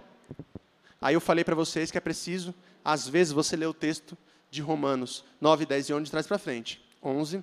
Aí 1.00 1.14
eu 1.14 1.20
falei 1.20 1.44
para 1.44 1.54
vocês 1.54 1.90
que 1.90 1.98
é 1.98 2.00
preciso, 2.00 2.54
às 2.84 3.08
vezes, 3.08 3.32
você 3.32 3.56
ler 3.56 3.66
o 3.66 3.74
texto 3.74 4.16
de 4.50 4.60
Romanos 4.60 5.24
9, 5.40 5.66
10 5.66 5.88
e 5.88 5.94
11 5.94 6.04
de 6.04 6.10
trás 6.10 6.26
para 6.26 6.38
frente. 6.38 6.82
11, 7.02 7.42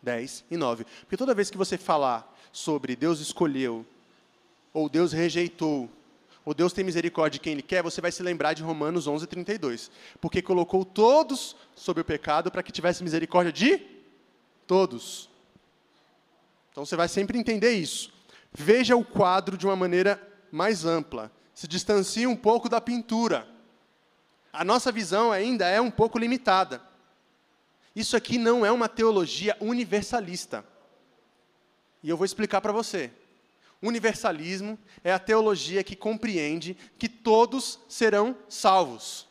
10 0.00 0.44
e 0.50 0.56
9. 0.56 0.84
Porque 1.02 1.16
toda 1.16 1.34
vez 1.34 1.50
que 1.50 1.58
você 1.58 1.76
falar 1.76 2.36
sobre 2.52 2.96
Deus 2.96 3.20
escolheu, 3.20 3.86
ou 4.72 4.88
Deus 4.88 5.12
rejeitou, 5.12 5.90
ou 6.44 6.52
Deus 6.52 6.72
tem 6.72 6.84
misericórdia 6.84 7.38
de 7.38 7.40
quem 7.40 7.52
Ele 7.52 7.62
quer, 7.62 7.82
você 7.82 8.00
vai 8.00 8.10
se 8.10 8.22
lembrar 8.22 8.52
de 8.52 8.62
Romanos 8.62 9.06
11, 9.06 9.26
32. 9.26 9.90
Porque 10.20 10.42
colocou 10.42 10.84
todos 10.84 11.54
sob 11.76 12.00
o 12.00 12.04
pecado 12.04 12.50
para 12.50 12.62
que 12.62 12.72
tivesse 12.72 13.02
misericórdia 13.02 13.52
de 13.52 13.80
todos. 14.66 15.30
Então 16.70 16.84
você 16.84 16.96
vai 16.96 17.08
sempre 17.08 17.38
entender 17.38 17.72
isso. 17.72 18.12
Veja 18.52 18.96
o 18.96 19.04
quadro 19.04 19.56
de 19.56 19.66
uma 19.66 19.76
maneira 19.76 20.20
mais 20.50 20.84
ampla, 20.84 21.30
se 21.54 21.68
distancia 21.68 22.28
um 22.28 22.36
pouco 22.36 22.68
da 22.68 22.80
pintura. 22.80 23.46
A 24.52 24.64
nossa 24.64 24.92
visão 24.92 25.32
ainda 25.32 25.66
é 25.66 25.80
um 25.80 25.90
pouco 25.90 26.18
limitada. 26.18 26.82
Isso 27.94 28.16
aqui 28.16 28.38
não 28.38 28.64
é 28.64 28.72
uma 28.72 28.88
teologia 28.88 29.56
universalista. 29.60 30.64
E 32.02 32.08
eu 32.08 32.16
vou 32.16 32.24
explicar 32.24 32.60
para 32.60 32.72
você. 32.72 33.12
Universalismo 33.80 34.78
é 35.02 35.12
a 35.12 35.18
teologia 35.18 35.82
que 35.82 35.96
compreende 35.96 36.76
que 36.98 37.08
todos 37.08 37.80
serão 37.88 38.36
salvos. 38.48 39.28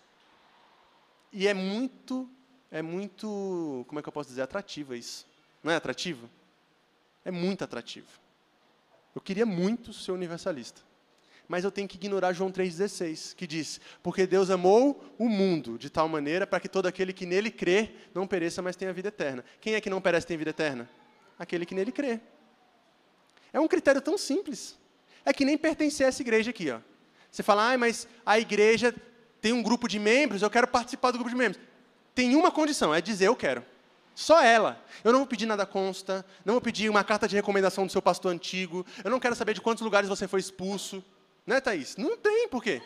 E 1.32 1.48
é 1.48 1.54
muito, 1.54 2.30
é 2.70 2.82
muito, 2.82 3.86
como 3.88 4.00
é 4.00 4.04
que 4.04 4.10
eu 4.10 4.14
posso 4.14 4.30
dizer, 4.30 4.42
atrativo 4.42 4.94
isso. 4.94 5.26
Não 5.64 5.72
é 5.72 5.76
atrativo? 5.76 6.30
É 7.24 7.32
muito 7.32 7.64
atrativo. 7.64 8.08
Eu 9.16 9.22
queria 9.22 9.46
muito 9.46 9.94
ser 9.94 10.12
universalista 10.12 10.91
mas 11.52 11.66
eu 11.66 11.72
tenho 11.72 11.86
que 11.86 11.98
ignorar 11.98 12.32
João 12.32 12.50
3,16, 12.50 13.36
que 13.36 13.46
diz: 13.46 13.82
Porque 14.02 14.26
Deus 14.26 14.50
amou 14.50 15.04
o 15.20 15.28
mundo 15.28 15.78
de 15.78 15.90
tal 15.90 16.08
maneira 16.08 16.48
para 16.48 16.62
que 16.62 16.70
todo 16.70 16.86
aquele 16.86 17.12
que 17.12 17.26
nele 17.26 17.52
crê 17.52 17.92
não 18.16 18.26
pereça, 18.26 18.62
mas 18.62 18.78
tenha 18.78 18.94
vida 18.94 19.10
eterna. 19.10 19.44
Quem 19.60 19.76
é 19.76 19.82
que 19.82 19.90
não 19.90 20.00
perece 20.00 20.26
tem 20.26 20.38
vida 20.38 20.52
eterna? 20.52 20.90
Aquele 21.38 21.66
que 21.66 21.76
nele 21.76 21.92
crê. 21.92 22.22
É 23.52 23.60
um 23.60 23.68
critério 23.68 24.02
tão 24.02 24.18
simples. 24.18 24.80
É 25.26 25.34
que 25.34 25.44
nem 25.44 25.58
pertencer 25.58 26.06
a 26.06 26.08
essa 26.10 26.22
igreja 26.22 26.52
aqui. 26.52 26.72
Ó. 26.72 26.80
Você 27.30 27.44
fala, 27.44 27.74
ah, 27.74 27.78
mas 27.78 28.08
a 28.26 28.40
igreja 28.40 28.96
tem 29.42 29.52
um 29.52 29.62
grupo 29.62 29.90
de 29.90 30.00
membros, 30.00 30.42
eu 30.42 30.50
quero 30.50 30.70
participar 30.70 31.12
do 31.12 31.18
grupo 31.18 31.32
de 31.32 31.36
membros. 31.36 31.62
Tem 32.16 32.34
uma 32.34 32.50
condição, 32.50 32.96
é 32.96 33.02
dizer 33.02 33.28
eu 33.28 33.36
quero. 33.36 33.62
Só 34.16 34.42
ela. 34.42 34.82
Eu 35.04 35.12
não 35.12 35.20
vou 35.20 35.28
pedir 35.28 35.48
nada 35.48 35.66
consta, 35.66 36.26
não 36.46 36.54
vou 36.54 36.62
pedir 36.62 36.90
uma 36.90 37.04
carta 37.04 37.28
de 37.28 37.36
recomendação 37.36 37.86
do 37.86 37.92
seu 37.92 38.02
pastor 38.02 38.32
antigo, 38.32 38.86
eu 39.04 39.12
não 39.12 39.20
quero 39.20 39.36
saber 39.36 39.54
de 39.54 39.60
quantos 39.60 39.84
lugares 39.84 40.08
você 40.08 40.30
foi 40.30 40.40
expulso. 40.40 41.04
Né, 41.46 41.60
Thaís? 41.60 41.96
Não 41.98 42.18
tem 42.18 42.48
por 42.48 42.64
quê. 42.64 42.82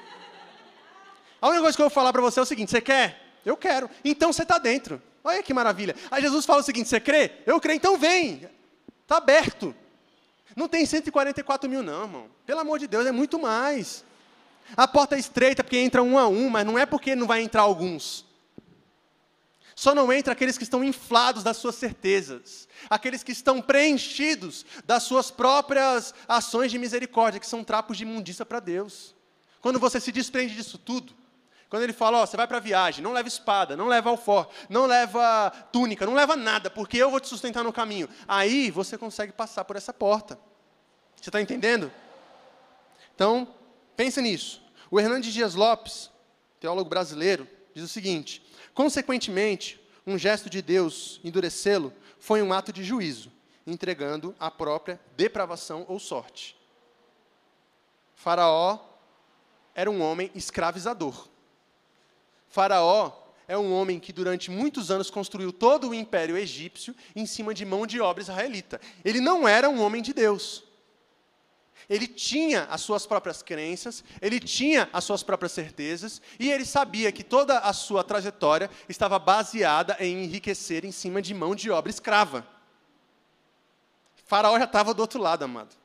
A 1.41 1.47
única 1.47 1.61
coisa 1.61 1.75
que 1.75 1.81
eu 1.81 1.89
vou 1.89 1.93
falar 1.93 2.11
para 2.11 2.21
você 2.21 2.39
é 2.39 2.43
o 2.43 2.45
seguinte: 2.45 2.71
você 2.71 2.81
quer? 2.81 3.21
Eu 3.45 3.55
quero. 3.55 3.89
Então 4.03 4.33
você 4.33 4.43
está 4.43 4.57
dentro. 4.57 5.01
Olha 5.23 5.43
que 5.43 5.53
maravilha. 5.53 5.95
Aí 6.09 6.21
Jesus 6.21 6.45
fala 6.45 6.61
o 6.61 6.63
seguinte: 6.63 6.89
você 6.89 6.99
crê? 6.99 7.31
Eu 7.45 7.59
creio, 7.59 7.77
então 7.77 7.97
vem. 7.97 8.49
Está 9.03 9.17
aberto. 9.17 9.75
Não 10.55 10.67
tem 10.67 10.85
144 10.85 11.69
mil, 11.69 11.83
não, 11.83 12.03
irmão. 12.03 12.27
Pelo 12.45 12.61
amor 12.61 12.79
de 12.79 12.87
Deus, 12.87 13.05
é 13.05 13.11
muito 13.11 13.37
mais. 13.37 14.05
A 14.75 14.87
porta 14.87 15.15
é 15.15 15.19
estreita 15.19 15.63
porque 15.63 15.77
entra 15.77 16.01
um 16.01 16.17
a 16.17 16.27
um, 16.27 16.49
mas 16.49 16.65
não 16.65 16.79
é 16.79 16.85
porque 16.85 17.15
não 17.15 17.27
vai 17.27 17.41
entrar 17.41 17.61
alguns. 17.61 18.24
Só 19.75 19.93
não 19.93 20.11
entra 20.13 20.31
aqueles 20.31 20.57
que 20.57 20.63
estão 20.63 20.83
inflados 20.83 21.43
das 21.43 21.57
suas 21.57 21.75
certezas, 21.75 22.65
aqueles 22.89 23.23
que 23.23 23.33
estão 23.33 23.61
preenchidos 23.61 24.65
das 24.85 25.03
suas 25.03 25.29
próprias 25.29 26.13
ações 26.27 26.71
de 26.71 26.79
misericórdia, 26.79 27.41
que 27.41 27.45
são 27.47 27.61
trapos 27.61 27.97
de 27.97 28.03
imundícia 28.03 28.45
para 28.45 28.61
Deus. 28.61 29.13
Quando 29.59 29.77
você 29.77 29.99
se 29.99 30.13
desprende 30.13 30.55
disso 30.55 30.77
tudo, 30.77 31.13
Quando 31.69 31.83
ele 31.83 31.93
fala, 31.93 32.19
ó, 32.19 32.25
você 32.25 32.37
vai 32.37 32.47
para 32.47 32.57
a 32.57 32.61
viagem, 32.61 33.03
não 33.03 33.11
leva 33.11 33.27
espada, 33.27 33.75
não 33.75 33.87
leva 33.87 34.09
alfor, 34.09 34.47
não 34.69 34.85
leva 34.85 35.49
túnica, 35.71 36.05
não 36.05 36.13
leva 36.13 36.35
nada, 36.35 36.69
porque 36.69 36.97
eu 36.97 37.09
vou 37.09 37.19
te 37.19 37.27
sustentar 37.27 37.63
no 37.63 37.73
caminho. 37.73 38.07
Aí 38.27 38.69
você 38.69 38.97
consegue 38.97 39.33
passar 39.33 39.65
por 39.65 39.75
essa 39.75 39.91
porta. 39.91 40.39
Você 41.19 41.29
está 41.29 41.41
entendendo? 41.41 41.91
Então, 43.15 43.47
pensa 43.95 44.21
nisso. 44.21 44.61
O 44.91 44.99
Hernandes 44.99 45.33
Dias 45.33 45.55
Lopes, 45.55 46.11
teólogo 46.59 46.89
brasileiro, 46.89 47.47
diz 47.73 47.83
o 47.83 47.87
seguinte: 47.87 48.44
consequentemente, 48.75 49.81
um 50.05 50.19
gesto 50.19 50.47
de 50.51 50.61
Deus 50.61 51.19
endurecê-lo 51.23 51.91
foi 52.19 52.43
um 52.43 52.53
ato 52.53 52.71
de 52.71 52.83
juízo, 52.83 53.31
entregando 53.65 54.35
a 54.39 54.51
própria 54.51 54.99
depravação 55.17 55.85
ou 55.87 55.97
sorte. 55.97 56.55
Faraó 58.13 58.79
era 59.73 59.89
um 59.89 60.01
homem 60.01 60.29
escravizador. 60.35 61.27
Faraó 62.47 63.11
é 63.47 63.57
um 63.57 63.73
homem 63.73 63.99
que 63.99 64.13
durante 64.13 64.51
muitos 64.51 64.91
anos 64.91 65.09
construiu 65.09 65.53
todo 65.53 65.89
o 65.89 65.93
império 65.93 66.37
egípcio 66.37 66.95
em 67.15 67.25
cima 67.25 67.53
de 67.53 67.65
mão 67.65 67.87
de 67.87 68.01
obra 68.01 68.21
israelita. 68.21 68.81
Ele 69.03 69.21
não 69.21 69.47
era 69.47 69.69
um 69.69 69.81
homem 69.81 70.01
de 70.01 70.13
Deus. 70.13 70.64
Ele 71.89 72.07
tinha 72.07 72.63
as 72.63 72.81
suas 72.81 73.05
próprias 73.05 73.41
crenças, 73.43 74.03
ele 74.21 74.39
tinha 74.39 74.89
as 74.91 75.03
suas 75.03 75.21
próprias 75.21 75.51
certezas, 75.51 76.21
e 76.39 76.51
ele 76.51 76.65
sabia 76.65 77.11
que 77.11 77.23
toda 77.23 77.59
a 77.59 77.73
sua 77.73 78.03
trajetória 78.03 78.69
estava 78.89 79.19
baseada 79.19 79.95
em 79.99 80.23
enriquecer 80.23 80.83
em 80.83 80.91
cima 80.91 81.21
de 81.21 81.33
mão 81.33 81.55
de 81.55 81.69
obra 81.69 81.91
escrava. 81.91 82.47
Faraó 84.25 84.57
já 84.57 84.65
estava 84.65 84.93
do 84.93 85.01
outro 85.01 85.21
lado, 85.21 85.43
amado. 85.43 85.75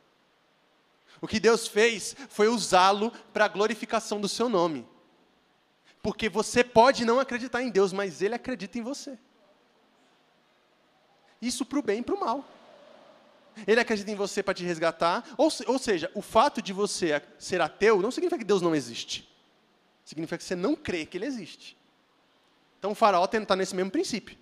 O 1.21 1.29
que 1.29 1.39
Deus 1.39 1.69
fez 1.69 2.17
foi 2.31 2.49
usá-lo 2.49 3.13
para 3.33 3.45
a 3.45 3.49
glorificação 3.49 4.21
do 4.21 4.29
seu 4.29 4.49
nome. 4.49 4.89
Porque 6.03 6.31
você 6.31 6.65
pode 6.65 7.05
não 7.05 7.21
acreditar 7.21 7.63
em 7.63 7.69
Deus, 7.69 7.93
mas 7.93 8.23
Ele 8.23 8.35
acredita 8.35 8.79
em 8.79 8.83
você. 8.83 9.19
Isso 11.43 11.65
para 11.67 11.79
o 11.79 11.83
bem 11.83 12.01
e 12.01 12.03
para 12.03 12.15
o 12.15 12.21
mal. 12.21 12.45
Ele 13.67 13.81
acredita 13.81 14.11
em 14.11 14.15
você 14.15 14.43
para 14.43 14.55
te 14.55 14.65
resgatar. 14.65 15.25
Ou, 15.37 15.51
ou 15.67 15.79
seja, 15.79 16.11
o 16.15 16.23
fato 16.23 16.61
de 16.61 16.73
você 16.73 17.23
ser 17.39 17.61
ateu 17.61 18.01
não 18.01 18.11
significa 18.11 18.39
que 18.39 18.45
Deus 18.45 18.63
não 18.63 18.75
existe. 18.75 19.29
Significa 20.05 20.39
que 20.39 20.45
você 20.45 20.57
não 20.57 20.75
crê 20.75 21.07
que 21.07 21.19
Ele 21.19 21.27
existe. 21.27 21.77
Então 22.79 22.93
o 22.93 22.95
faraó 22.95 23.27
está 23.27 23.55
nesse 23.55 23.77
mesmo 23.77 23.91
princípio. 23.91 24.37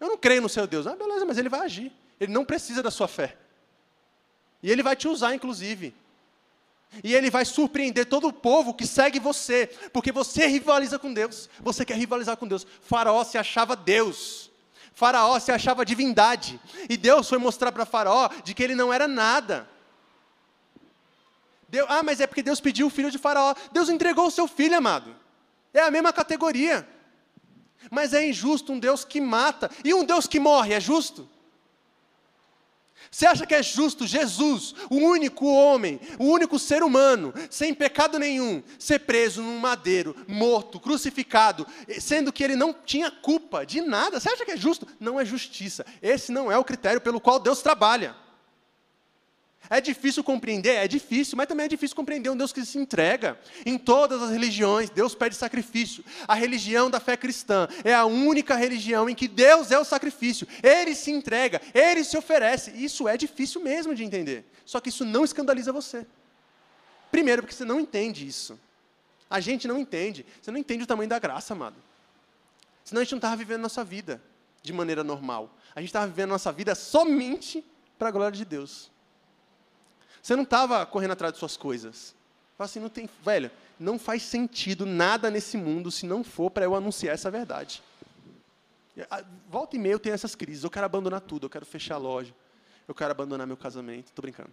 Eu 0.00 0.08
não 0.08 0.16
creio 0.16 0.40
no 0.40 0.48
seu 0.48 0.66
Deus. 0.66 0.86
Ah, 0.86 0.96
beleza, 0.96 1.26
mas 1.26 1.38
ele 1.38 1.48
vai 1.48 1.60
agir. 1.60 1.92
Ele 2.18 2.32
não 2.32 2.44
precisa 2.44 2.82
da 2.82 2.90
sua 2.90 3.06
fé. 3.06 3.36
E 4.62 4.70
ele 4.70 4.82
vai 4.82 4.96
te 4.96 5.06
usar, 5.06 5.34
inclusive. 5.34 5.94
E 7.04 7.14
ele 7.14 7.30
vai 7.30 7.44
surpreender 7.44 8.06
todo 8.06 8.28
o 8.28 8.32
povo 8.32 8.72
que 8.72 8.86
segue 8.86 9.18
você, 9.18 9.66
porque 9.92 10.10
você 10.10 10.46
rivaliza 10.46 10.98
com 10.98 11.12
Deus. 11.12 11.50
Você 11.60 11.84
quer 11.84 11.96
rivalizar 11.96 12.36
com 12.36 12.48
Deus. 12.48 12.66
Faraó 12.80 13.22
se 13.22 13.36
achava 13.36 13.76
Deus. 13.76 14.47
Faraó 14.98 15.38
se 15.38 15.52
achava 15.52 15.84
divindade. 15.84 16.60
E 16.90 16.96
Deus 16.96 17.28
foi 17.28 17.38
mostrar 17.38 17.70
para 17.70 17.86
Faraó 17.86 18.28
de 18.42 18.52
que 18.52 18.60
ele 18.60 18.74
não 18.74 18.92
era 18.92 19.06
nada. 19.06 19.70
Ah, 21.86 22.02
mas 22.02 22.20
é 22.20 22.26
porque 22.26 22.42
Deus 22.42 22.60
pediu 22.60 22.88
o 22.88 22.90
filho 22.90 23.08
de 23.08 23.16
Faraó. 23.16 23.54
Deus 23.70 23.88
entregou 23.88 24.26
o 24.26 24.30
seu 24.30 24.48
filho, 24.48 24.76
amado. 24.76 25.14
É 25.72 25.82
a 25.82 25.90
mesma 25.92 26.12
categoria. 26.12 26.88
Mas 27.92 28.12
é 28.12 28.28
injusto 28.28 28.72
um 28.72 28.78
Deus 28.80 29.04
que 29.04 29.20
mata 29.20 29.70
e 29.84 29.94
um 29.94 30.04
Deus 30.04 30.26
que 30.26 30.40
morre, 30.40 30.74
é 30.74 30.80
justo? 30.80 31.28
Você 33.10 33.26
acha 33.26 33.46
que 33.46 33.54
é 33.54 33.62
justo 33.62 34.06
Jesus, 34.06 34.74
o 34.90 34.96
único 34.96 35.46
homem, 35.46 36.00
o 36.18 36.24
único 36.24 36.58
ser 36.58 36.82
humano, 36.82 37.32
sem 37.50 37.72
pecado 37.72 38.18
nenhum, 38.18 38.62
ser 38.78 39.00
preso 39.00 39.42
num 39.42 39.58
madeiro, 39.58 40.14
morto, 40.26 40.78
crucificado, 40.78 41.66
sendo 42.00 42.32
que 42.32 42.44
ele 42.44 42.56
não 42.56 42.72
tinha 42.72 43.10
culpa 43.10 43.64
de 43.64 43.80
nada? 43.80 44.20
Você 44.20 44.28
acha 44.28 44.44
que 44.44 44.52
é 44.52 44.56
justo? 44.56 44.86
Não 45.00 45.18
é 45.18 45.24
justiça. 45.24 45.86
Esse 46.02 46.30
não 46.30 46.52
é 46.52 46.58
o 46.58 46.64
critério 46.64 47.00
pelo 47.00 47.20
qual 47.20 47.40
Deus 47.40 47.62
trabalha. 47.62 48.14
É 49.70 49.80
difícil 49.80 50.24
compreender? 50.24 50.76
É 50.76 50.88
difícil, 50.88 51.36
mas 51.36 51.46
também 51.46 51.66
é 51.66 51.68
difícil 51.68 51.94
compreender 51.94 52.30
um 52.30 52.36
Deus 52.36 52.52
que 52.52 52.64
se 52.64 52.78
entrega. 52.78 53.38
Em 53.66 53.76
todas 53.76 54.22
as 54.22 54.30
religiões, 54.30 54.88
Deus 54.88 55.14
pede 55.14 55.34
sacrifício. 55.34 56.04
A 56.26 56.34
religião 56.34 56.90
da 56.90 56.98
fé 56.98 57.16
cristã 57.16 57.68
é 57.84 57.94
a 57.94 58.06
única 58.06 58.54
religião 58.54 59.08
em 59.08 59.14
que 59.14 59.28
Deus 59.28 59.70
é 59.70 59.78
o 59.78 59.84
sacrifício. 59.84 60.48
Ele 60.62 60.94
se 60.94 61.10
entrega, 61.10 61.60
ele 61.74 62.02
se 62.02 62.16
oferece. 62.16 62.70
Isso 62.70 63.06
é 63.06 63.16
difícil 63.16 63.60
mesmo 63.60 63.94
de 63.94 64.04
entender. 64.04 64.44
Só 64.64 64.80
que 64.80 64.88
isso 64.88 65.04
não 65.04 65.24
escandaliza 65.24 65.72
você. 65.72 66.06
Primeiro, 67.10 67.42
porque 67.42 67.54
você 67.54 67.64
não 67.64 67.80
entende 67.80 68.26
isso. 68.26 68.58
A 69.28 69.40
gente 69.40 69.68
não 69.68 69.78
entende. 69.78 70.24
Você 70.40 70.50
não 70.50 70.58
entende 70.58 70.84
o 70.84 70.86
tamanho 70.86 71.08
da 71.08 71.18
graça, 71.18 71.52
amado. 71.52 71.76
Senão 72.84 73.00
a 73.00 73.04
gente 73.04 73.12
não 73.12 73.18
estava 73.18 73.36
vivendo 73.36 73.60
a 73.60 73.62
nossa 73.62 73.84
vida 73.84 74.22
de 74.62 74.72
maneira 74.72 75.04
normal. 75.04 75.54
A 75.74 75.80
gente 75.80 75.90
estava 75.90 76.06
vivendo 76.06 76.30
a 76.30 76.32
nossa 76.32 76.50
vida 76.50 76.74
somente 76.74 77.62
para 77.98 78.08
a 78.08 78.10
glória 78.10 78.36
de 78.36 78.44
Deus. 78.44 78.90
Você 80.22 80.36
não 80.36 80.42
estava 80.42 80.84
correndo 80.86 81.12
atrás 81.12 81.32
de 81.32 81.38
suas 81.38 81.56
coisas. 81.56 82.14
Fala 82.56 82.66
assim, 82.66 82.80
não 82.80 82.88
tem, 82.88 83.08
velho, 83.24 83.50
não 83.78 83.98
faz 83.98 84.22
sentido 84.22 84.84
nada 84.84 85.30
nesse 85.30 85.56
mundo 85.56 85.90
se 85.90 86.06
não 86.06 86.24
for 86.24 86.50
para 86.50 86.64
eu 86.64 86.74
anunciar 86.74 87.14
essa 87.14 87.30
verdade. 87.30 87.82
Volta 89.48 89.76
e 89.76 89.78
meia 89.78 89.92
eu 89.92 89.98
tenho 89.98 90.14
essas 90.14 90.34
crises. 90.34 90.64
Eu 90.64 90.70
quero 90.70 90.86
abandonar 90.86 91.20
tudo, 91.20 91.46
eu 91.46 91.50
quero 91.50 91.64
fechar 91.64 91.94
a 91.94 91.98
loja, 91.98 92.34
eu 92.86 92.94
quero 92.94 93.12
abandonar 93.12 93.46
meu 93.46 93.56
casamento. 93.56 94.08
Estou 94.08 94.22
brincando. 94.22 94.50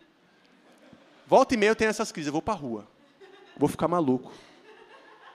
Volta 1.25 1.55
e 1.55 1.57
meia 1.57 1.71
eu 1.71 1.75
tenho 1.75 1.89
essas 1.89 2.11
crises. 2.11 2.27
Eu 2.27 2.33
vou 2.33 2.41
para 2.41 2.53
a 2.53 2.57
rua, 2.57 2.87
vou 3.57 3.67
ficar 3.67 3.87
maluco. 3.87 4.31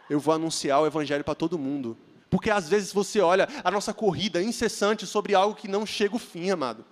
Eu 0.08 0.20
vou 0.20 0.34
anunciar 0.34 0.80
o 0.80 0.86
evangelho 0.86 1.24
para 1.24 1.34
todo 1.34 1.58
mundo. 1.58 1.96
Porque 2.28 2.50
às 2.50 2.68
vezes 2.68 2.92
você 2.92 3.20
olha 3.20 3.48
a 3.64 3.70
nossa 3.70 3.92
corrida 3.92 4.40
incessante 4.40 5.06
sobre 5.06 5.34
algo 5.34 5.56
que 5.56 5.66
não 5.66 5.84
chega 5.84 6.14
o 6.14 6.18
fim, 6.18 6.50
amado. 6.50 6.84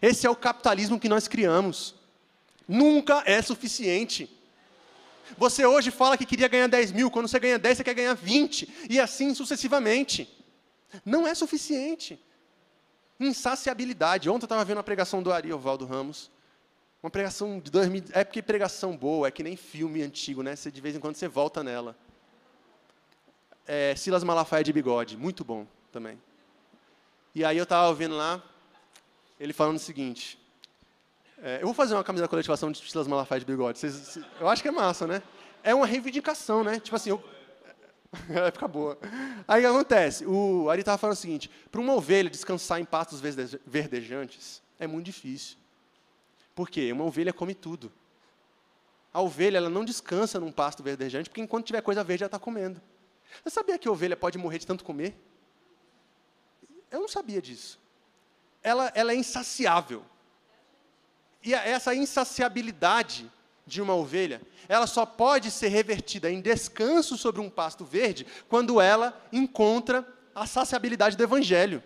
Esse 0.00 0.26
é 0.26 0.30
o 0.30 0.36
capitalismo 0.36 0.98
que 1.00 1.08
nós 1.08 1.26
criamos. 1.26 1.94
Nunca 2.66 3.22
é 3.26 3.40
suficiente. 3.42 4.30
Você 5.38 5.64
hoje 5.64 5.90
fala 5.90 6.16
que 6.16 6.26
queria 6.26 6.48
ganhar 6.48 6.66
10 6.66 6.92
mil, 6.92 7.10
quando 7.10 7.28
você 7.28 7.38
ganha 7.38 7.58
10, 7.58 7.78
você 7.78 7.84
quer 7.84 7.94
ganhar 7.94 8.14
20, 8.14 8.86
e 8.90 9.00
assim 9.00 9.34
sucessivamente. 9.34 10.28
Não 11.04 11.26
é 11.26 11.34
suficiente. 11.34 12.20
Insaciabilidade. 13.18 14.28
Ontem 14.28 14.44
eu 14.44 14.46
estava 14.46 14.64
vendo 14.64 14.78
a 14.78 14.82
pregação 14.82 15.22
do 15.22 15.32
Ari 15.32 15.52
Ovaldo 15.52 15.86
Ramos. 15.86 16.30
Uma 17.02 17.10
pregação 17.10 17.58
de 17.58 17.70
2000. 17.70 18.04
É 18.12 18.24
porque 18.24 18.42
pregação 18.42 18.96
boa, 18.96 19.28
é 19.28 19.30
que 19.30 19.42
nem 19.42 19.56
filme 19.56 20.02
antigo, 20.02 20.42
né? 20.42 20.56
Você, 20.56 20.70
de 20.70 20.80
vez 20.80 20.94
em 20.94 21.00
quando 21.00 21.16
você 21.16 21.28
volta 21.28 21.62
nela. 21.62 21.96
É, 23.66 23.94
Silas 23.96 24.24
Malafaia 24.24 24.62
de 24.62 24.72
bigode, 24.72 25.16
muito 25.16 25.44
bom 25.44 25.66
também. 25.90 26.20
E 27.34 27.44
aí 27.44 27.56
eu 27.56 27.64
estava 27.64 27.88
ouvindo 27.88 28.16
lá, 28.16 28.42
ele 29.40 29.52
falando 29.52 29.76
o 29.76 29.80
seguinte: 29.80 30.38
é, 31.46 31.58
eu 31.60 31.66
vou 31.66 31.74
fazer 31.74 31.92
uma 31.92 32.02
camisa 32.02 32.24
de 32.24 32.30
coletivação 32.30 32.72
de 32.72 32.78
Silas 32.90 33.06
Malafaia 33.06 33.38
de 33.38 33.44
bigode. 33.44 33.78
Eu 34.40 34.48
acho 34.48 34.62
que 34.62 34.68
é 34.68 34.70
massa, 34.70 35.06
né? 35.06 35.22
É 35.62 35.74
uma 35.74 35.84
reivindicação, 35.84 36.64
né? 36.64 36.80
Tipo 36.80 36.96
assim, 36.96 37.10
eu, 37.10 37.22
vai 38.32 38.50
ficar 38.50 38.66
boa. 38.66 38.98
Aí 39.46 39.60
o 39.60 39.62
que 39.62 39.66
acontece? 39.66 40.24
O 40.24 40.70
Ari 40.70 40.80
estava 40.80 40.96
falando 40.96 41.16
o 41.16 41.20
seguinte: 41.20 41.50
para 41.70 41.82
uma 41.82 41.92
ovelha 41.92 42.30
descansar 42.30 42.80
em 42.80 42.84
pastos 42.86 43.20
verdejantes 43.66 44.62
é 44.78 44.86
muito 44.86 45.04
difícil. 45.04 45.58
Por 46.54 46.70
quê? 46.70 46.90
Uma 46.90 47.04
ovelha 47.04 47.30
come 47.30 47.54
tudo. 47.54 47.92
A 49.12 49.20
ovelha 49.20 49.58
ela 49.58 49.68
não 49.68 49.84
descansa 49.84 50.40
num 50.40 50.50
pasto 50.50 50.82
verdejante, 50.82 51.28
porque 51.28 51.42
enquanto 51.42 51.66
tiver 51.66 51.82
coisa 51.82 52.02
verde, 52.02 52.24
ela 52.24 52.28
está 52.28 52.38
comendo. 52.38 52.80
Você 53.42 53.50
sabia 53.50 53.78
que 53.78 53.86
a 53.86 53.92
ovelha 53.92 54.16
pode 54.16 54.38
morrer 54.38 54.60
de 54.60 54.66
tanto 54.66 54.82
comer? 54.82 55.14
Eu 56.90 57.00
não 57.00 57.08
sabia 57.08 57.42
disso. 57.42 57.78
Ela, 58.62 58.90
ela 58.94 59.12
é 59.12 59.14
insaciável. 59.14 60.06
E 61.44 61.52
essa 61.52 61.94
insaciabilidade 61.94 63.30
de 63.66 63.82
uma 63.82 63.94
ovelha, 63.94 64.40
ela 64.68 64.86
só 64.86 65.04
pode 65.04 65.50
ser 65.50 65.68
revertida 65.68 66.30
em 66.30 66.40
descanso 66.40 67.16
sobre 67.16 67.40
um 67.40 67.50
pasto 67.50 67.84
verde 67.84 68.26
quando 68.48 68.80
ela 68.80 69.18
encontra 69.32 70.06
a 70.34 70.46
saciabilidade 70.46 71.16
do 71.16 71.22
evangelho. 71.22 71.82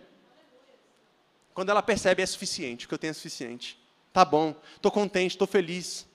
Quando 1.53 1.69
ela 1.69 1.83
percebe 1.83 2.21
é 2.21 2.25
suficiente, 2.25 2.87
que 2.87 2.93
eu 2.93 2.97
tenho 2.97 3.11
é 3.11 3.13
suficiente. 3.13 3.77
Tá 4.13 4.23
bom, 4.23 4.55
estou 4.75 4.91
contente, 4.91 5.31
estou 5.31 5.47
feliz. 5.47 6.07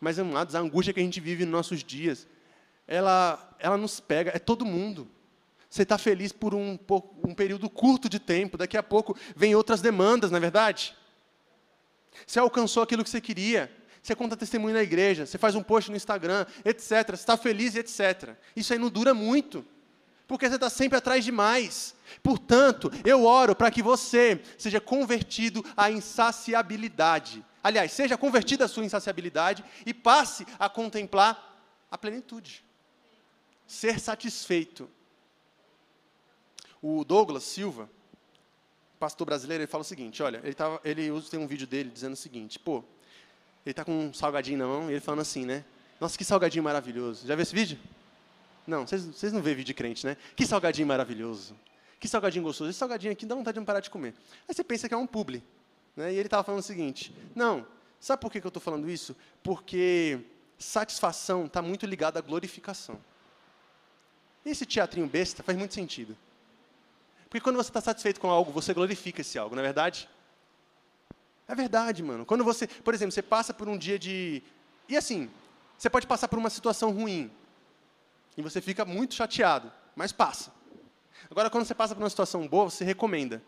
Mas, 0.00 0.18
amados, 0.18 0.54
a 0.54 0.60
angústia 0.60 0.94
que 0.94 1.00
a 1.00 1.02
gente 1.02 1.20
vive 1.20 1.44
nos 1.44 1.52
nossos 1.52 1.84
dias, 1.84 2.26
ela, 2.88 3.54
ela 3.58 3.76
nos 3.76 4.00
pega, 4.00 4.32
é 4.34 4.38
todo 4.38 4.64
mundo. 4.64 5.06
Você 5.68 5.82
está 5.82 5.98
feliz 5.98 6.32
por 6.32 6.54
um, 6.54 6.78
um 7.22 7.34
período 7.34 7.68
curto 7.68 8.08
de 8.08 8.18
tempo, 8.18 8.56
daqui 8.56 8.76
a 8.76 8.82
pouco 8.82 9.16
vem 9.36 9.54
outras 9.54 9.80
demandas, 9.80 10.30
não 10.30 10.38
é 10.38 10.40
verdade? 10.40 10.96
Você 12.26 12.38
alcançou 12.38 12.82
aquilo 12.82 13.04
que 13.04 13.10
você 13.10 13.20
queria. 13.20 13.70
Você 14.02 14.14
conta 14.14 14.36
testemunho 14.36 14.74
na 14.74 14.82
igreja, 14.82 15.26
você 15.26 15.36
faz 15.36 15.54
um 15.54 15.62
post 15.62 15.90
no 15.90 15.96
Instagram, 15.96 16.46
etc. 16.64 17.08
Você 17.08 17.14
está 17.14 17.36
feliz, 17.36 17.76
etc. 17.76 18.34
Isso 18.56 18.72
aí 18.72 18.78
não 18.78 18.88
dura 18.88 19.12
muito, 19.12 19.64
porque 20.26 20.48
você 20.48 20.54
está 20.54 20.70
sempre 20.70 20.96
atrás 20.96 21.22
de 21.22 21.30
mais. 21.30 21.94
Portanto, 22.22 22.90
eu 23.04 23.24
oro 23.24 23.54
para 23.54 23.70
que 23.70 23.82
você 23.82 24.40
seja 24.56 24.80
convertido 24.80 25.64
à 25.76 25.90
insaciabilidade. 25.90 27.44
Aliás, 27.62 27.92
seja 27.92 28.16
convertido 28.16 28.64
à 28.64 28.68
sua 28.68 28.84
insaciabilidade 28.84 29.62
e 29.84 29.92
passe 29.92 30.46
a 30.58 30.68
contemplar 30.68 31.50
a 31.90 31.98
plenitude. 31.98 32.64
ser 33.66 34.00
satisfeito. 34.00 34.90
O 36.82 37.04
Douglas 37.04 37.44
Silva, 37.44 37.88
pastor 39.00 39.24
brasileiro, 39.24 39.62
ele 39.62 39.66
fala 39.66 39.80
o 39.80 39.84
seguinte: 39.84 40.22
olha, 40.22 40.40
ele, 40.44 40.54
tava, 40.54 40.78
ele 40.84 41.10
usa, 41.10 41.30
tem 41.30 41.40
um 41.40 41.46
vídeo 41.46 41.66
dele 41.66 41.90
dizendo 41.90 42.12
o 42.12 42.16
seguinte, 42.16 42.58
pô, 42.58 42.84
ele 43.64 43.72
está 43.72 43.84
com 43.84 43.92
um 43.92 44.12
salgadinho 44.12 44.58
na 44.58 44.66
mão 44.66 44.90
e 44.90 44.92
ele 44.92 45.00
falando 45.00 45.20
assim, 45.20 45.46
né? 45.46 45.64
Nossa, 45.98 46.16
que 46.16 46.24
salgadinho 46.24 46.62
maravilhoso. 46.62 47.26
Já 47.26 47.34
viu 47.34 47.42
esse 47.42 47.54
vídeo? 47.54 47.78
Não, 48.66 48.86
vocês, 48.86 49.04
vocês 49.04 49.32
não 49.32 49.40
vê 49.40 49.54
vídeo 49.54 49.66
de 49.66 49.74
crente, 49.74 50.06
né? 50.06 50.16
Que 50.36 50.46
salgadinho 50.46 50.86
maravilhoso. 50.86 51.56
Que 51.98 52.06
salgadinho 52.06 52.44
gostoso. 52.44 52.70
Esse 52.70 52.78
salgadinho 52.78 53.12
aqui 53.12 53.26
dá 53.26 53.34
vontade 53.34 53.54
de 53.54 53.60
não 53.60 53.64
parar 53.64 53.80
de 53.80 53.90
comer. 53.90 54.14
Aí 54.46 54.54
você 54.54 54.62
pensa 54.62 54.86
que 54.86 54.94
é 54.94 54.96
um 54.96 55.06
publi. 55.06 55.42
Né? 55.96 56.12
E 56.12 56.16
ele 56.16 56.26
estava 56.26 56.44
falando 56.44 56.60
o 56.60 56.64
seguinte: 56.64 57.14
não, 57.34 57.66
sabe 57.98 58.20
por 58.20 58.30
que, 58.30 58.40
que 58.40 58.46
eu 58.46 58.50
estou 58.50 58.62
falando 58.62 58.88
isso? 58.88 59.16
Porque 59.42 60.20
satisfação 60.58 61.46
está 61.46 61.60
muito 61.60 61.86
ligada 61.86 62.18
à 62.18 62.22
glorificação. 62.22 62.98
Esse 64.44 64.64
teatrinho 64.64 65.06
besta 65.06 65.42
faz 65.42 65.56
muito 65.58 65.74
sentido. 65.74 66.16
Porque 67.30 67.40
quando 67.40 67.54
você 67.54 67.70
está 67.70 67.80
satisfeito 67.80 68.20
com 68.20 68.28
algo, 68.28 68.50
você 68.50 68.74
glorifica 68.74 69.20
esse 69.20 69.38
algo, 69.38 69.54
não 69.54 69.62
é 69.62 69.64
verdade? 69.64 70.08
É 71.46 71.54
verdade, 71.54 72.02
mano. 72.02 72.26
Quando 72.26 72.42
você, 72.42 72.66
por 72.66 72.92
exemplo, 72.92 73.12
você 73.12 73.22
passa 73.22 73.54
por 73.54 73.68
um 73.68 73.78
dia 73.78 73.98
de. 73.98 74.42
E 74.88 74.96
assim, 74.96 75.30
você 75.78 75.88
pode 75.88 76.08
passar 76.08 76.26
por 76.26 76.40
uma 76.40 76.50
situação 76.50 76.90
ruim. 76.90 77.30
E 78.36 78.42
você 78.42 78.60
fica 78.60 78.84
muito 78.84 79.14
chateado, 79.14 79.70
mas 79.94 80.10
passa. 80.10 80.52
Agora, 81.30 81.48
quando 81.48 81.64
você 81.64 81.74
passa 81.74 81.94
por 81.94 82.02
uma 82.02 82.10
situação 82.10 82.48
boa, 82.48 82.68
você 82.68 82.84
recomenda. 82.84 83.40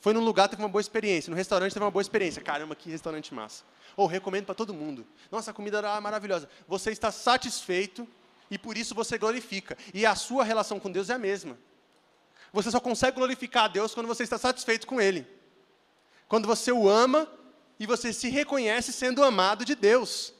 Foi 0.00 0.14
num 0.14 0.24
lugar, 0.24 0.48
teve 0.48 0.62
uma 0.62 0.68
boa 0.68 0.80
experiência. 0.80 1.30
No 1.30 1.36
restaurante, 1.36 1.74
teve 1.74 1.84
uma 1.84 1.90
boa 1.90 2.00
experiência. 2.00 2.40
Caramba, 2.40 2.74
que 2.74 2.88
restaurante 2.88 3.34
massa. 3.34 3.62
Ou 3.94 4.06
recomendo 4.06 4.46
para 4.46 4.54
todo 4.54 4.72
mundo. 4.72 5.06
Nossa, 5.30 5.50
a 5.50 5.54
comida 5.54 5.78
era 5.78 6.00
maravilhosa. 6.00 6.48
Você 6.66 6.92
está 6.92 7.12
satisfeito 7.12 8.08
e 8.50 8.56
por 8.56 8.78
isso 8.78 8.94
você 8.94 9.18
glorifica. 9.18 9.76
E 9.92 10.06
a 10.06 10.14
sua 10.14 10.44
relação 10.44 10.80
com 10.80 10.90
Deus 10.90 11.10
é 11.10 11.14
a 11.14 11.18
mesma. 11.18 11.58
Você 12.52 12.70
só 12.70 12.80
consegue 12.80 13.16
glorificar 13.16 13.64
a 13.64 13.68
Deus 13.68 13.94
quando 13.94 14.06
você 14.06 14.22
está 14.22 14.38
satisfeito 14.38 14.86
com 14.86 15.00
Ele. 15.00 15.26
Quando 16.28 16.46
você 16.46 16.72
o 16.72 16.88
ama 16.88 17.30
e 17.78 17.86
você 17.86 18.12
se 18.12 18.28
reconhece 18.28 18.92
sendo 18.92 19.22
amado 19.22 19.64
de 19.64 19.74
Deus. 19.74 20.32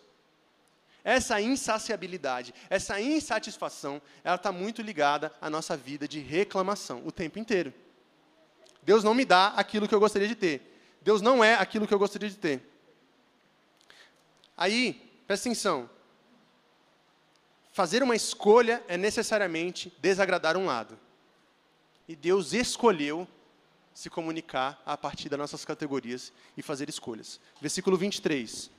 Essa 1.05 1.41
insaciabilidade, 1.41 2.53
essa 2.69 3.01
insatisfação, 3.01 4.03
ela 4.23 4.37
está 4.37 4.53
muito 4.53 4.83
ligada 4.83 5.33
à 5.41 5.49
nossa 5.49 5.77
vida 5.77 6.07
de 6.07 6.19
reclamação 6.19 7.03
o 7.07 7.13
tempo 7.13 7.39
inteiro. 7.39 7.73
Deus 8.83 9.05
não 9.05 9.15
me 9.15 9.25
dá 9.25 9.49
aquilo 9.49 9.89
que 9.89 9.95
eu 9.95 10.01
gostaria 10.01 10.29
de 10.29 10.35
ter. 10.35 10.97
Deus 11.01 11.23
não 11.23 11.43
é 11.43 11.55
aquilo 11.55 11.87
que 11.87 11.95
eu 11.95 11.99
gostaria 11.99 12.29
de 12.29 12.37
ter. 12.37 12.63
Aí, 14.57 14.95
presta 15.27 15.49
atenção. 15.49 15.89
Fazer 17.73 18.03
uma 18.03 18.17
escolha 18.17 18.83
é 18.89 18.97
necessariamente 18.97 19.97
desagradar 20.01 20.57
um 20.57 20.67
lado. 20.67 20.99
E 22.09 22.17
Deus 22.17 22.55
escolheu 22.55 23.29
se 23.93 24.09
comunicar 24.09 24.81
a 24.87 24.97
partir 24.97 25.29
das 25.29 25.39
nossas 25.39 25.65
categorias 25.65 26.33
e 26.57 26.63
fazer 26.63 26.89
escolhas. 26.89 27.39
Versículo 27.61 27.97
23. 27.97 28.71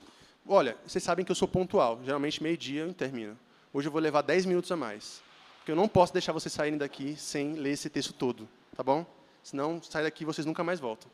Olha, 0.46 0.76
vocês 0.84 1.04
sabem 1.04 1.24
que 1.24 1.30
eu 1.30 1.36
sou 1.36 1.46
pontual. 1.46 2.00
Geralmente, 2.04 2.42
meio-dia 2.42 2.82
eu 2.82 2.92
termino. 2.92 3.38
Hoje 3.72 3.86
eu 3.86 3.92
vou 3.92 4.00
levar 4.00 4.22
10 4.22 4.46
minutos 4.46 4.72
a 4.72 4.76
mais. 4.76 5.22
Porque 5.58 5.70
eu 5.70 5.76
não 5.76 5.86
posso 5.86 6.12
deixar 6.12 6.32
vocês 6.32 6.52
saírem 6.52 6.78
daqui 6.78 7.14
sem 7.16 7.54
ler 7.54 7.72
esse 7.72 7.88
texto 7.88 8.12
todo. 8.12 8.48
Tá 8.74 8.82
bom? 8.82 9.06
Senão, 9.44 9.80
sai 9.82 10.02
daqui 10.02 10.24
e 10.24 10.26
vocês 10.26 10.44
nunca 10.44 10.64
mais 10.64 10.80
voltam. 10.80 11.10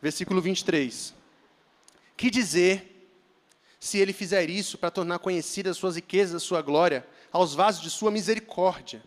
Versículo 0.00 0.40
23. 0.40 1.14
Que 2.16 2.30
dizer 2.30 2.96
se 3.78 3.98
ele 3.98 4.12
fizer 4.12 4.48
isso 4.48 4.78
para 4.78 4.90
tornar 4.90 5.18
conhecidas 5.18 5.72
as 5.72 5.76
suas 5.76 5.96
riquezas, 5.96 6.36
a 6.36 6.46
sua 6.46 6.62
glória, 6.62 7.06
aos 7.32 7.54
vasos 7.54 7.82
de 7.82 7.90
sua 7.90 8.10
misericórdia, 8.10 9.02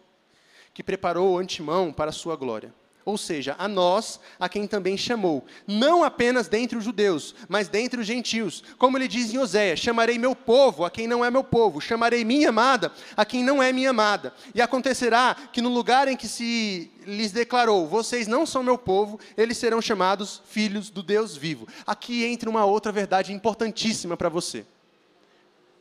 que 0.73 0.83
preparou 0.83 1.37
antemão 1.37 1.91
para 1.91 2.09
a 2.09 2.13
sua 2.13 2.35
glória? 2.35 2.73
ou 3.05 3.17
seja, 3.17 3.55
a 3.57 3.67
nós, 3.67 4.19
a 4.39 4.47
quem 4.47 4.65
também 4.67 4.97
chamou, 4.97 5.45
não 5.67 6.03
apenas 6.03 6.47
dentre 6.47 6.77
os 6.77 6.83
judeus, 6.83 7.35
mas 7.49 7.67
dentre 7.67 7.99
os 7.99 8.07
gentios. 8.07 8.63
Como 8.77 8.97
ele 8.97 9.07
diz 9.07 9.33
em 9.33 9.37
Oséias: 9.37 9.79
chamarei 9.79 10.17
meu 10.17 10.35
povo 10.35 10.85
a 10.85 10.91
quem 10.91 11.07
não 11.07 11.23
é 11.23 11.29
meu 11.29 11.43
povo, 11.43 11.81
chamarei 11.81 12.23
minha 12.23 12.49
amada 12.49 12.91
a 13.15 13.25
quem 13.25 13.43
não 13.43 13.61
é 13.61 13.71
minha 13.71 13.89
amada. 13.89 14.33
E 14.53 14.61
acontecerá 14.61 15.35
que 15.51 15.61
no 15.61 15.69
lugar 15.69 16.07
em 16.07 16.15
que 16.15 16.27
se 16.27 16.91
lhes 17.05 17.31
declarou: 17.31 17.87
vocês 17.87 18.27
não 18.27 18.45
são 18.45 18.63
meu 18.63 18.77
povo, 18.77 19.19
eles 19.37 19.57
serão 19.57 19.81
chamados 19.81 20.41
filhos 20.47 20.89
do 20.89 21.03
Deus 21.03 21.35
vivo. 21.35 21.67
Aqui 21.85 22.23
entra 22.25 22.49
uma 22.49 22.65
outra 22.65 22.91
verdade 22.91 23.33
importantíssima 23.33 24.15
para 24.15 24.29
você. 24.29 24.65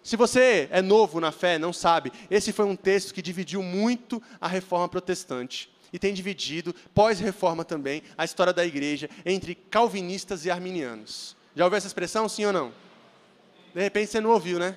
Se 0.03 0.17
você 0.17 0.69
é 0.71 0.83
novo 0.83 1.21
na 1.21 1.31
fé, 1.31 1.59
não 1.59 1.73
sabe, 1.73 2.13
esse 2.31 2.53
foi 2.53 2.65
um 2.65 2.75
texto 2.75 3.15
que 3.15 3.23
dividiu 3.23 3.63
muito 3.63 4.21
a 4.41 4.49
reforma 4.49 4.89
protestante 4.89 5.71
e 5.93 5.99
tem 5.99 6.15
dividido, 6.15 6.75
pós-reforma 6.95 7.65
também, 7.65 8.03
a 8.17 8.25
história 8.25 8.53
da 8.53 8.65
igreja 8.65 9.11
entre 9.27 9.55
calvinistas 9.55 10.45
e 10.45 10.51
arminianos. 10.51 11.37
Já 11.55 11.65
ouviu 11.65 11.77
essa 11.77 11.87
expressão, 11.87 12.29
sim 12.29 12.47
ou 12.47 12.53
não? 12.53 12.73
De 13.75 13.81
repente 13.81 14.11
você 14.11 14.21
não 14.21 14.31
ouviu, 14.31 14.59
né? 14.59 14.77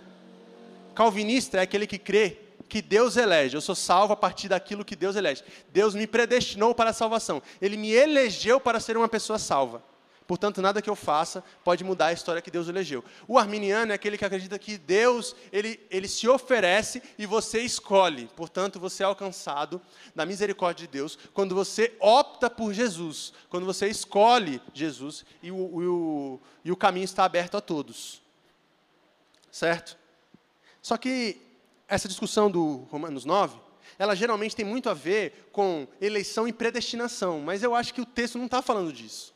Calvinista 0.93 1.57
é 1.57 1.61
aquele 1.61 1.87
que 1.87 1.97
crê 1.97 2.37
que 2.67 2.81
Deus 2.81 3.15
elege. 3.15 3.55
Eu 3.55 3.61
sou 3.61 3.75
salvo 3.75 4.13
a 4.13 4.17
partir 4.17 4.49
daquilo 4.49 4.83
que 4.83 4.95
Deus 4.95 5.15
elege. 5.15 5.43
Deus 5.71 5.95
me 5.95 6.05
predestinou 6.05 6.75
para 6.75 6.89
a 6.89 6.93
salvação. 6.93 7.41
Ele 7.61 7.77
me 7.77 7.91
elegeu 7.91 8.59
para 8.59 8.79
ser 8.79 8.97
uma 8.97 9.07
pessoa 9.07 9.39
salva. 9.39 9.83
Portanto, 10.27 10.61
nada 10.61 10.81
que 10.81 10.89
eu 10.89 10.95
faça 10.95 11.43
pode 11.63 11.83
mudar 11.83 12.07
a 12.07 12.13
história 12.13 12.41
que 12.41 12.49
Deus 12.49 12.67
elegeu. 12.67 13.03
O 13.27 13.37
arminiano 13.37 13.91
é 13.91 13.95
aquele 13.95 14.17
que 14.17 14.25
acredita 14.25 14.57
que 14.57 14.75
Deus, 14.77 15.35
ele, 15.51 15.79
ele 15.89 16.07
se 16.07 16.27
oferece 16.27 17.01
e 17.17 17.27
você 17.27 17.59
escolhe. 17.61 18.27
Portanto, 18.35 18.79
você 18.79 19.03
é 19.03 19.05
alcançado 19.05 19.79
da 20.15 20.25
misericórdia 20.25 20.87
de 20.87 20.91
Deus 20.91 21.17
quando 21.31 21.53
você 21.53 21.95
opta 21.99 22.49
por 22.49 22.73
Jesus, 22.73 23.33
quando 23.49 23.67
você 23.67 23.87
escolhe 23.87 24.59
Jesus 24.73 25.23
e 25.43 25.51
o, 25.51 25.55
o, 25.55 26.41
e 26.63 26.71
o 26.71 26.75
caminho 26.75 27.05
está 27.05 27.23
aberto 27.23 27.55
a 27.55 27.61
todos. 27.61 28.19
Certo? 29.51 29.95
Só 30.81 30.97
que 30.97 31.39
essa 31.87 32.07
discussão 32.07 32.49
do 32.49 32.87
Romanos 32.89 33.25
9, 33.25 33.59
ela 33.99 34.15
geralmente 34.15 34.55
tem 34.55 34.65
muito 34.65 34.89
a 34.89 34.93
ver 34.95 35.49
com 35.51 35.87
eleição 36.01 36.47
e 36.47 36.53
predestinação, 36.53 37.39
mas 37.41 37.61
eu 37.61 37.75
acho 37.75 37.93
que 37.93 38.01
o 38.01 38.05
texto 38.05 38.39
não 38.39 38.45
está 38.45 38.59
falando 38.59 38.91
disso 38.91 39.34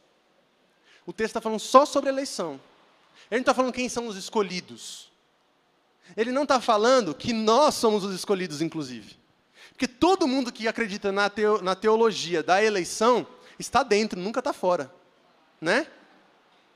o 1.09 1.13
texto 1.13 1.31
está 1.31 1.41
falando 1.41 1.59
só 1.59 1.87
sobre 1.87 2.07
eleição. 2.07 2.61
Ele 3.31 3.39
não 3.39 3.41
está 3.41 3.53
falando 3.55 3.73
quem 3.73 3.89
são 3.89 4.05
os 4.05 4.15
escolhidos. 4.15 5.09
Ele 6.15 6.31
não 6.31 6.43
está 6.43 6.61
falando 6.61 7.15
que 7.15 7.33
nós 7.33 7.73
somos 7.73 8.03
os 8.03 8.13
escolhidos, 8.13 8.61
inclusive. 8.61 9.17
Porque 9.71 9.87
todo 9.87 10.27
mundo 10.27 10.51
que 10.51 10.67
acredita 10.67 11.11
na, 11.11 11.27
teo, 11.27 11.63
na 11.63 11.73
teologia 11.73 12.43
da 12.43 12.63
eleição 12.63 13.25
está 13.57 13.81
dentro, 13.81 14.19
nunca 14.19 14.37
está 14.39 14.53
fora. 14.53 14.93
Né? 15.59 15.87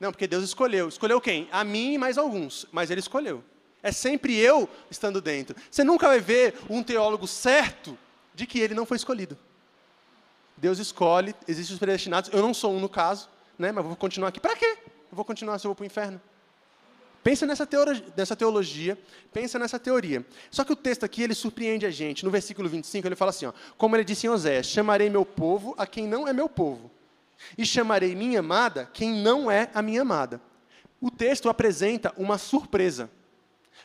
Não, 0.00 0.10
porque 0.10 0.26
Deus 0.26 0.42
escolheu. 0.42 0.88
Escolheu 0.88 1.20
quem? 1.20 1.48
A 1.52 1.62
mim 1.62 1.92
e 1.92 1.98
mais 1.98 2.18
alguns. 2.18 2.66
Mas 2.72 2.90
Ele 2.90 2.98
escolheu. 2.98 3.40
É 3.84 3.92
sempre 3.92 4.36
eu 4.36 4.68
estando 4.90 5.20
dentro. 5.20 5.54
Você 5.70 5.84
nunca 5.84 6.08
vai 6.08 6.18
ver 6.18 6.58
um 6.68 6.82
teólogo 6.82 7.28
certo 7.28 7.96
de 8.34 8.48
que 8.48 8.58
ele 8.58 8.74
não 8.74 8.84
foi 8.84 8.96
escolhido. 8.96 9.38
Deus 10.56 10.80
escolhe, 10.80 11.36
existem 11.46 11.74
os 11.74 11.78
predestinados. 11.78 12.30
Eu 12.32 12.42
não 12.42 12.52
sou 12.52 12.74
um 12.74 12.80
no 12.80 12.88
caso 12.88 13.32
né? 13.58 13.72
mas 13.72 13.84
vou 13.84 13.96
continuar 13.96 14.28
aqui. 14.28 14.40
Para 14.40 14.56
quê? 14.56 14.78
Eu 15.10 15.16
vou 15.16 15.24
continuar 15.24 15.58
se 15.58 15.66
eu 15.66 15.70
vou 15.70 15.74
para 15.74 15.84
o 15.84 15.86
inferno. 15.86 16.20
Pensa 17.22 17.46
nessa 17.46 17.64
teologia, 17.66 18.04
nessa 18.14 18.36
teologia, 18.36 18.98
pensa 19.32 19.58
nessa 19.58 19.78
teoria. 19.78 20.24
Só 20.50 20.62
que 20.62 20.72
o 20.74 20.76
texto 20.76 21.04
aqui, 21.04 21.22
ele 21.22 21.34
surpreende 21.34 21.86
a 21.86 21.90
gente. 21.90 22.22
No 22.22 22.30
versículo 22.30 22.68
25, 22.68 23.08
ele 23.08 23.16
fala 23.16 23.30
assim, 23.30 23.46
ó, 23.46 23.52
como 23.78 23.96
ele 23.96 24.04
disse 24.04 24.26
em 24.26 24.30
Oséias, 24.30 24.66
chamarei 24.66 25.08
meu 25.08 25.24
povo 25.24 25.74
a 25.78 25.86
quem 25.86 26.06
não 26.06 26.28
é 26.28 26.34
meu 26.34 26.50
povo, 26.50 26.90
e 27.56 27.64
chamarei 27.64 28.14
minha 28.14 28.40
amada 28.40 28.90
quem 28.92 29.22
não 29.22 29.50
é 29.50 29.70
a 29.72 29.80
minha 29.80 30.02
amada. 30.02 30.38
O 31.00 31.10
texto 31.10 31.48
apresenta 31.48 32.12
uma 32.18 32.36
surpresa 32.36 33.10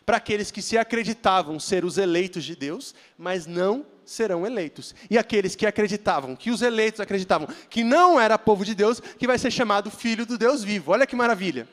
para 0.05 0.17
aqueles 0.17 0.51
que 0.51 0.61
se 0.61 0.77
acreditavam 0.77 1.59
ser 1.59 1.85
os 1.85 1.97
eleitos 1.97 2.43
de 2.43 2.55
Deus, 2.55 2.95
mas 3.17 3.45
não 3.45 3.85
serão 4.03 4.45
eleitos. 4.45 4.95
E 5.09 5.17
aqueles 5.17 5.55
que 5.55 5.65
acreditavam, 5.65 6.35
que 6.35 6.49
os 6.49 6.61
eleitos 6.61 6.99
acreditavam 6.99 7.47
que 7.69 7.83
não 7.83 8.19
era 8.19 8.37
povo 8.37 8.65
de 8.65 8.73
Deus, 8.73 8.99
que 8.99 9.27
vai 9.27 9.37
ser 9.37 9.51
chamado 9.51 9.91
filho 9.91 10.25
do 10.25 10.37
Deus 10.37 10.63
vivo. 10.63 10.91
Olha 10.91 11.05
que 11.05 11.15
maravilha. 11.15 11.67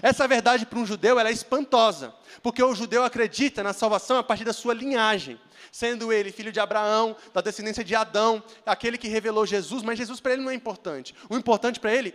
Essa 0.00 0.26
verdade 0.26 0.64
para 0.64 0.78
um 0.78 0.86
judeu 0.86 1.18
é 1.20 1.30
espantosa, 1.30 2.14
porque 2.42 2.62
o 2.62 2.74
judeu 2.74 3.04
acredita 3.04 3.62
na 3.62 3.74
salvação 3.74 4.16
a 4.16 4.22
partir 4.22 4.44
da 4.44 4.52
sua 4.52 4.72
linhagem, 4.72 5.38
sendo 5.70 6.12
ele 6.12 6.32
filho 6.32 6.52
de 6.52 6.60
Abraão, 6.60 7.14
da 7.34 7.42
descendência 7.42 7.84
de 7.84 7.94
Adão, 7.94 8.42
aquele 8.64 8.96
que 8.96 9.08
revelou 9.08 9.44
Jesus, 9.44 9.82
mas 9.82 9.98
Jesus 9.98 10.20
para 10.20 10.32
ele 10.32 10.42
não 10.42 10.50
é 10.50 10.54
importante. 10.54 11.14
O 11.28 11.36
importante 11.36 11.78
para 11.78 11.92
ele 11.94 12.14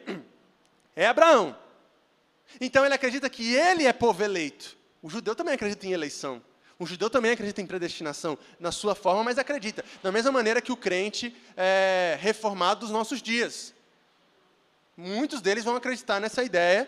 é 0.96 1.06
Abraão. 1.06 1.56
Então 2.60 2.86
ele 2.86 2.96
acredita 2.96 3.30
que 3.30 3.54
ele 3.54 3.86
é 3.86 3.94
povo 3.94 4.24
eleito. 4.24 4.77
O 5.02 5.10
judeu 5.10 5.36
também 5.36 5.54
acredita 5.54 5.86
em 5.86 5.92
eleição. 5.92 6.42
O 6.80 6.86
judeu 6.86 7.10
também 7.10 7.32
acredita 7.32 7.62
em 7.62 7.66
predestinação, 7.66 8.38
na 8.60 8.72
sua 8.72 8.94
forma, 8.94 9.24
mas 9.24 9.38
acredita. 9.38 9.84
Da 10.04 10.12
mesma 10.12 10.32
maneira 10.32 10.62
que 10.62 10.72
o 10.72 10.78
crente 10.78 11.36
é, 11.56 12.18
reformado 12.20 12.82
dos 12.82 12.92
nossos 12.92 13.22
dias. 13.22 13.74
Muitos 14.96 15.42
deles 15.42 15.64
vão 15.64 15.76
acreditar 15.76 16.20
nessa 16.20 16.44
ideia, 16.44 16.88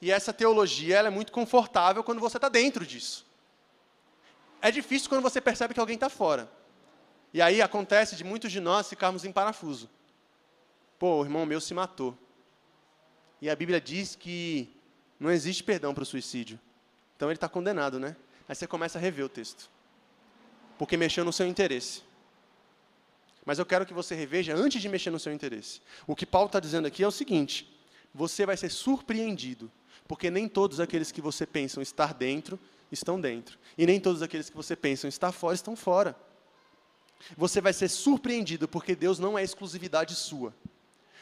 e 0.00 0.10
essa 0.10 0.32
teologia 0.32 0.98
é 0.98 1.10
muito 1.10 1.30
confortável 1.30 2.02
quando 2.02 2.20
você 2.20 2.36
está 2.36 2.48
dentro 2.48 2.86
disso. 2.86 3.26
é 4.62 4.70
difícil 4.70 5.08
quando 5.08 5.22
você 5.22 5.40
percebe 5.40 5.72
que 5.74 5.80
alguém 5.80 5.94
está 5.94 6.08
fora. 6.08 6.50
E 7.32 7.40
aí 7.40 7.62
acontece 7.62 8.16
de 8.16 8.24
muitos 8.24 8.50
de 8.50 8.60
nós 8.60 8.88
ficarmos 8.88 9.24
em 9.24 9.32
parafuso. 9.32 9.88
Pô, 10.98 11.20
o 11.20 11.24
irmão 11.24 11.46
meu 11.46 11.60
se 11.60 11.72
matou. 11.72 12.16
E 13.40 13.48
a 13.48 13.56
Bíblia 13.56 13.80
diz 13.80 14.14
que 14.14 14.68
não 15.18 15.30
existe 15.30 15.62
perdão 15.62 15.94
para 15.94 16.02
o 16.02 16.06
suicídio. 16.06 16.58
Então 17.20 17.28
ele 17.28 17.36
está 17.36 17.50
condenado, 17.50 18.00
né? 18.00 18.16
Aí 18.48 18.54
você 18.54 18.66
começa 18.66 18.96
a 18.96 19.00
rever 19.00 19.26
o 19.26 19.28
texto. 19.28 19.68
Porque 20.78 20.96
mexeu 20.96 21.22
no 21.22 21.34
seu 21.34 21.46
interesse. 21.46 22.00
Mas 23.44 23.58
eu 23.58 23.66
quero 23.66 23.84
que 23.84 23.92
você 23.92 24.14
reveja 24.14 24.54
antes 24.54 24.80
de 24.80 24.88
mexer 24.88 25.10
no 25.10 25.20
seu 25.20 25.30
interesse. 25.30 25.82
O 26.06 26.16
que 26.16 26.24
Paulo 26.24 26.46
está 26.46 26.58
dizendo 26.58 26.86
aqui 26.86 27.02
é 27.02 27.06
o 27.06 27.10
seguinte: 27.10 27.70
você 28.14 28.46
vai 28.46 28.56
ser 28.56 28.70
surpreendido, 28.70 29.70
porque 30.08 30.30
nem 30.30 30.48
todos 30.48 30.80
aqueles 30.80 31.12
que 31.12 31.20
você 31.20 31.44
pensa 31.44 31.82
estar 31.82 32.14
dentro 32.14 32.58
estão 32.90 33.20
dentro, 33.20 33.58
e 33.76 33.84
nem 33.84 34.00
todos 34.00 34.22
aqueles 34.22 34.48
que 34.48 34.56
você 34.56 34.74
pensa 34.74 35.06
estar 35.06 35.30
fora 35.30 35.54
estão 35.54 35.76
fora. 35.76 36.16
Você 37.36 37.60
vai 37.60 37.74
ser 37.74 37.90
surpreendido, 37.90 38.66
porque 38.66 38.96
Deus 38.96 39.18
não 39.18 39.38
é 39.38 39.44
exclusividade 39.44 40.14
sua 40.14 40.54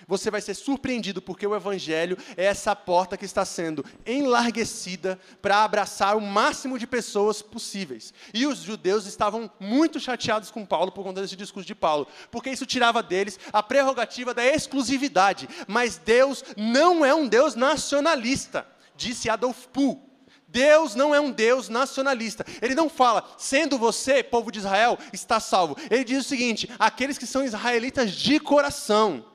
você 0.07 0.31
vai 0.31 0.41
ser 0.41 0.55
surpreendido, 0.55 1.21
porque 1.21 1.47
o 1.47 1.55
Evangelho 1.55 2.17
é 2.37 2.45
essa 2.45 2.75
porta 2.77 3.17
que 3.17 3.25
está 3.25 3.45
sendo 3.45 3.85
enlarguecida 4.07 5.19
para 5.43 5.65
abraçar 5.65 6.17
o 6.17 6.21
máximo 6.21 6.79
de 6.79 6.87
pessoas 6.87 7.43
possíveis. 7.43 8.13
E 8.33 8.47
os 8.47 8.59
judeus 8.59 9.07
estavam 9.07 9.51
muito 9.59 9.99
chateados 9.99 10.51
com 10.51 10.65
Paulo 10.65 10.93
por 10.93 11.05
conta 11.05 11.23
desse 11.23 11.37
discurso 11.37 11.67
de 11.67 11.75
Paulo, 11.75 12.07
porque 12.31 12.51
isso 12.51 12.67
tirava 12.67 13.03
deles 13.03 13.39
a 13.53 13.63
prerrogativa 13.63 14.33
da 14.33 14.45
exclusividade. 14.45 15.49
Mas 15.67 15.99
Deus 15.99 16.45
não 16.57 17.05
é 17.05 17.15
um 17.15 17.27
Deus 17.27 17.55
nacionalista, 17.55 18.67
disse 18.97 19.31
Adolf 19.31 19.67
Puh. 19.73 20.09
Deus 20.51 20.95
não 20.95 21.15
é 21.15 21.21
um 21.21 21.31
Deus 21.31 21.69
nacionalista. 21.69 22.45
Ele 22.63 22.75
não 22.75 22.89
fala, 22.89 23.23
sendo 23.37 23.77
você, 23.77 24.23
povo 24.23 24.51
de 24.51 24.59
Israel, 24.59 24.99
está 25.13 25.39
salvo. 25.39 25.77
Ele 25.91 26.05
diz 26.05 26.25
o 26.25 26.29
seguinte: 26.29 26.71
aqueles 26.79 27.19
que 27.19 27.27
são 27.27 27.45
israelitas 27.45 28.13
de 28.13 28.41
coração 28.41 29.27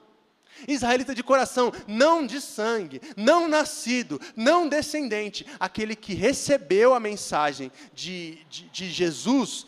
Israelita 0.67 1.13
de 1.13 1.23
coração, 1.23 1.71
não 1.87 2.25
de 2.25 2.39
sangue, 2.41 3.01
não 3.15 3.47
nascido, 3.47 4.19
não 4.35 4.67
descendente, 4.67 5.45
aquele 5.59 5.95
que 5.95 6.13
recebeu 6.13 6.93
a 6.93 6.99
mensagem 6.99 7.71
de, 7.93 8.39
de, 8.49 8.69
de 8.69 8.91
Jesus 8.91 9.65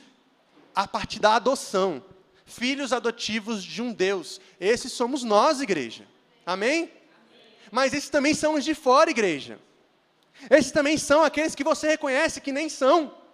a 0.73 0.87
partir 0.87 1.19
da 1.19 1.35
adoção, 1.35 2.03
filhos 2.45 2.91
adotivos 2.91 3.63
de 3.63 3.81
um 3.81 3.93
Deus. 3.93 4.41
Esses 4.59 4.91
somos 4.91 5.23
nós, 5.23 5.61
igreja. 5.61 6.05
Amém? 6.45 6.91
Mas 7.71 7.93
esses 7.93 8.09
também 8.09 8.33
são 8.33 8.55
os 8.55 8.63
de 8.63 8.75
fora, 8.75 9.09
igreja. 9.09 9.59
Esses 10.49 10.71
também 10.71 10.97
são 10.97 11.23
aqueles 11.23 11.55
que 11.55 11.63
você 11.63 11.87
reconhece 11.87 12.41
que 12.41 12.51
nem 12.51 12.69
são. 12.69 13.24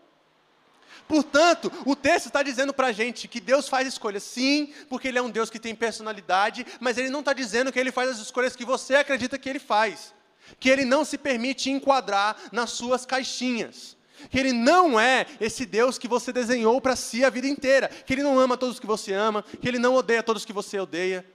Portanto, 1.12 1.70
o 1.86 1.94
texto 1.94 2.28
está 2.28 2.42
dizendo 2.42 2.74
para 2.74 2.88
a 2.88 2.92
gente 2.94 3.28
que 3.28 3.42
Deus 3.42 3.68
faz 3.68 3.86
escolhas, 3.86 4.24
sim, 4.24 4.74
porque 4.88 5.10
Ele 5.10 5.18
é 5.18 5.22
um 5.22 5.30
Deus 5.30 5.50
que 5.50 5.60
tem 5.60 5.76
personalidade, 5.76 6.66
mas 6.80 6.98
Ele 6.98 7.10
não 7.10 7.20
está 7.20 7.34
dizendo 7.34 7.70
que 7.70 7.78
Ele 7.78 7.92
faz 7.92 8.12
as 8.12 8.20
escolhas 8.20 8.56
que 8.56 8.64
você 8.64 8.96
acredita 8.96 9.38
que 9.38 9.50
Ele 9.50 9.60
faz. 9.60 10.14
Que 10.58 10.70
Ele 10.70 10.86
não 10.86 11.04
se 11.04 11.18
permite 11.18 11.70
enquadrar 11.70 12.38
nas 12.54 12.70
suas 12.70 13.06
caixinhas. 13.06 13.98
Que 14.30 14.40
Ele 14.40 14.54
não 14.54 14.98
é 14.98 15.26
esse 15.42 15.66
Deus 15.66 15.98
que 15.98 16.08
você 16.08 16.32
desenhou 16.32 16.80
para 16.80 16.96
si 16.96 17.26
a 17.26 17.30
vida 17.30 17.46
inteira. 17.46 17.90
Que 17.90 18.14
Ele 18.14 18.24
não 18.24 18.40
ama 18.40 18.56
todos 18.56 18.80
que 18.80 18.88
você 18.88 19.12
ama. 19.12 19.44
Que 19.60 19.68
Ele 19.68 19.80
não 19.80 19.96
odeia 19.96 20.24
todos 20.24 20.46
que 20.46 20.54
você 20.54 20.80
odeia. 20.80 21.26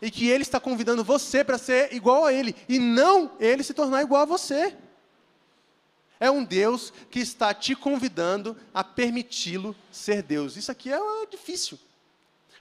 E 0.00 0.08
que 0.08 0.28
Ele 0.28 0.44
está 0.44 0.60
convidando 0.60 1.02
você 1.02 1.42
para 1.42 1.58
ser 1.58 1.92
igual 1.92 2.24
a 2.24 2.32
Ele. 2.32 2.54
E 2.68 2.78
não 2.78 3.32
Ele 3.40 3.64
se 3.64 3.74
tornar 3.74 4.02
igual 4.02 4.22
a 4.22 4.26
você. 4.26 4.76
É 6.20 6.30
um 6.30 6.44
Deus 6.44 6.92
que 7.10 7.20
está 7.20 7.54
te 7.54 7.74
convidando 7.74 8.56
a 8.74 8.82
permiti-lo 8.82 9.74
ser 9.90 10.22
Deus. 10.22 10.56
Isso 10.56 10.70
aqui 10.72 10.92
é 10.92 10.98
difícil. 11.30 11.78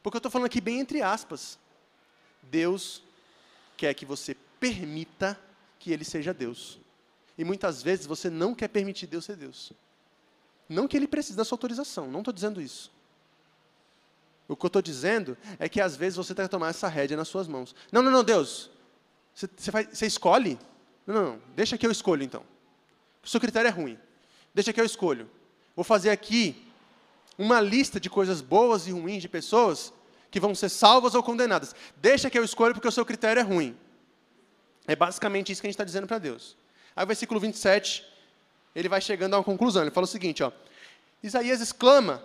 Porque 0.04 0.18
eu 0.18 0.20
estou 0.20 0.32
falando 0.32 0.46
aqui 0.46 0.62
bem 0.62 0.80
entre 0.80 1.02
aspas. 1.02 1.58
Deus 2.44 3.02
quer 3.76 3.94
que 3.94 4.06
você 4.06 4.36
permita 4.60 5.40
que 5.80 5.92
ele 5.92 6.04
seja 6.04 6.34
Deus. 6.34 6.80
E 7.38 7.44
muitas 7.44 7.84
vezes 7.84 8.06
você 8.06 8.30
não 8.30 8.54
quer 8.54 8.68
permitir 8.68 9.08
Deus 9.08 9.26
ser 9.26 9.36
Deus. 9.36 9.72
Não 10.68 10.88
que 10.88 10.98
ele 10.98 11.08
precise 11.08 11.38
da 11.38 11.46
sua 11.46 11.56
autorização, 11.56 12.08
não 12.12 12.20
estou 12.20 12.34
dizendo 12.34 12.62
isso. 12.62 12.92
O 14.48 14.56
que 14.56 14.66
eu 14.66 14.68
estou 14.68 14.82
dizendo 14.82 15.38
é 15.60 15.68
que 15.68 15.82
às 15.82 15.96
vezes 15.96 16.16
você 16.16 16.34
tem 16.34 16.46
que 16.46 16.52
tomar 16.52 16.70
essa 16.70 16.88
rédea 16.88 17.18
nas 17.18 17.28
suas 17.28 17.48
mãos. 17.48 17.76
Não, 17.92 18.02
não, 18.02 18.12
não, 18.12 18.24
Deus. 18.24 18.72
Você 19.34 20.06
escolhe? 20.06 20.58
Não, 21.06 21.16
não, 21.16 21.26
não, 21.34 21.42
deixa 21.56 21.78
que 21.78 21.86
eu 21.86 21.92
escolho 21.92 22.24
então. 22.24 22.44
O 23.24 23.28
seu 23.28 23.40
critério 23.40 23.68
é 23.68 23.72
ruim. 23.72 23.98
Deixa 24.54 24.74
que 24.74 24.80
eu 24.80 24.86
escolho. 24.86 25.30
Vou 25.76 25.84
fazer 25.84 26.10
aqui 26.10 26.66
uma 27.38 27.62
lista 27.62 28.00
de 28.00 28.10
coisas 28.10 28.42
boas 28.42 28.88
e 28.88 28.92
ruins 28.92 29.22
de 29.22 29.30
pessoas 29.30 29.94
que 30.32 30.40
vão 30.40 30.56
ser 30.56 30.70
salvas 30.70 31.16
ou 31.16 31.22
condenadas. 31.22 31.76
Deixa 31.98 32.30
que 32.30 32.38
eu 32.38 32.44
escolho 32.44 32.74
porque 32.74 32.88
o 32.88 32.92
seu 32.92 33.06
critério 33.06 33.40
é 33.40 33.44
ruim. 33.44 33.78
É 34.88 34.96
basicamente 34.96 35.52
isso 35.52 35.62
que 35.62 35.68
a 35.68 35.70
gente 35.70 35.76
está 35.76 35.84
dizendo 35.84 36.08
para 36.08 36.18
Deus. 36.18 36.58
Aí 36.96 37.04
o 37.04 37.08
versículo 37.08 37.40
27, 37.40 38.06
ele 38.76 38.90
vai 38.90 39.02
chegando 39.02 39.36
a 39.36 39.38
uma 39.38 39.44
conclusão. 39.44 39.84
Ele 39.84 39.92
fala 39.92 40.06
o 40.06 40.08
seguinte, 40.08 40.42
ó. 40.42 40.52
Isaías 41.22 41.62
exclama, 41.62 42.24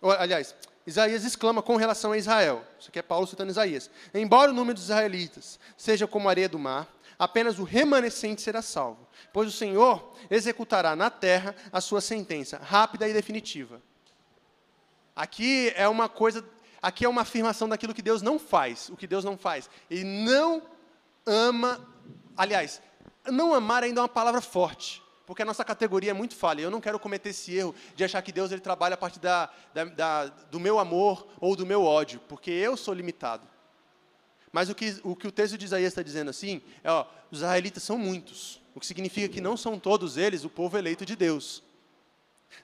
ou, 0.00 0.10
aliás, 0.10 0.54
Isaías 0.86 1.24
exclama 1.24 1.62
com 1.62 1.76
relação 1.76 2.12
a 2.12 2.18
Israel. 2.18 2.64
Isso 2.78 2.88
aqui 2.88 2.98
é 2.98 3.02
Paulo 3.02 3.26
citando 3.26 3.50
Isaías. 3.50 3.90
Embora 4.12 4.50
o 4.50 4.54
número 4.54 4.74
dos 4.74 4.84
israelitas 4.84 5.58
seja 5.76 6.06
como 6.06 6.28
a 6.28 6.32
areia 6.32 6.48
do 6.48 6.58
mar, 6.58 6.88
apenas 7.20 7.58
o 7.58 7.64
remanescente 7.64 8.40
será 8.40 8.62
salvo, 8.62 9.06
pois 9.30 9.46
o 9.46 9.52
Senhor 9.52 10.14
executará 10.30 10.96
na 10.96 11.10
terra 11.10 11.54
a 11.70 11.78
sua 11.78 12.00
sentença, 12.00 12.56
rápida 12.56 13.06
e 13.06 13.12
definitiva. 13.12 13.82
Aqui 15.14 15.70
é 15.76 15.86
uma 15.86 16.08
coisa, 16.08 16.42
aqui 16.80 17.04
é 17.04 17.08
uma 17.08 17.20
afirmação 17.20 17.68
daquilo 17.68 17.92
que 17.92 18.00
Deus 18.00 18.22
não 18.22 18.38
faz, 18.38 18.88
o 18.88 18.96
que 18.96 19.06
Deus 19.06 19.22
não 19.22 19.36
faz. 19.36 19.68
Ele 19.90 20.04
não 20.04 20.62
ama, 21.26 21.86
aliás, 22.34 22.80
não 23.26 23.52
amar 23.52 23.84
ainda 23.84 24.00
é 24.00 24.02
uma 24.02 24.08
palavra 24.08 24.40
forte, 24.40 25.02
porque 25.26 25.42
a 25.42 25.44
nossa 25.44 25.62
categoria 25.62 26.12
é 26.12 26.14
muito 26.14 26.34
falha. 26.34 26.62
Eu 26.62 26.70
não 26.70 26.80
quero 26.80 26.98
cometer 26.98 27.28
esse 27.28 27.54
erro 27.54 27.74
de 27.94 28.02
achar 28.02 28.22
que 28.22 28.32
Deus 28.32 28.50
ele 28.50 28.62
trabalha 28.62 28.94
a 28.94 28.98
partir 28.98 29.20
da, 29.20 29.50
da, 29.74 29.84
da, 29.84 30.24
do 30.24 30.58
meu 30.58 30.78
amor 30.78 31.28
ou 31.38 31.54
do 31.54 31.66
meu 31.66 31.84
ódio, 31.84 32.18
porque 32.26 32.50
eu 32.50 32.78
sou 32.78 32.94
limitado. 32.94 33.46
Mas 34.52 34.68
o 34.68 34.74
que 34.74 35.00
o, 35.04 35.14
que 35.14 35.28
o 35.28 35.32
texto 35.32 35.56
de 35.56 35.64
Isaías 35.64 35.92
está 35.92 36.02
dizendo 36.02 36.30
assim 36.30 36.60
é: 36.82 36.90
ó, 36.90 37.06
os 37.30 37.38
israelitas 37.38 37.82
são 37.82 37.96
muitos, 37.96 38.60
o 38.74 38.80
que 38.80 38.86
significa 38.86 39.28
que 39.28 39.40
não 39.40 39.56
são 39.56 39.78
todos 39.78 40.16
eles 40.16 40.44
o 40.44 40.50
povo 40.50 40.76
eleito 40.76 41.06
de 41.06 41.14
Deus. 41.14 41.62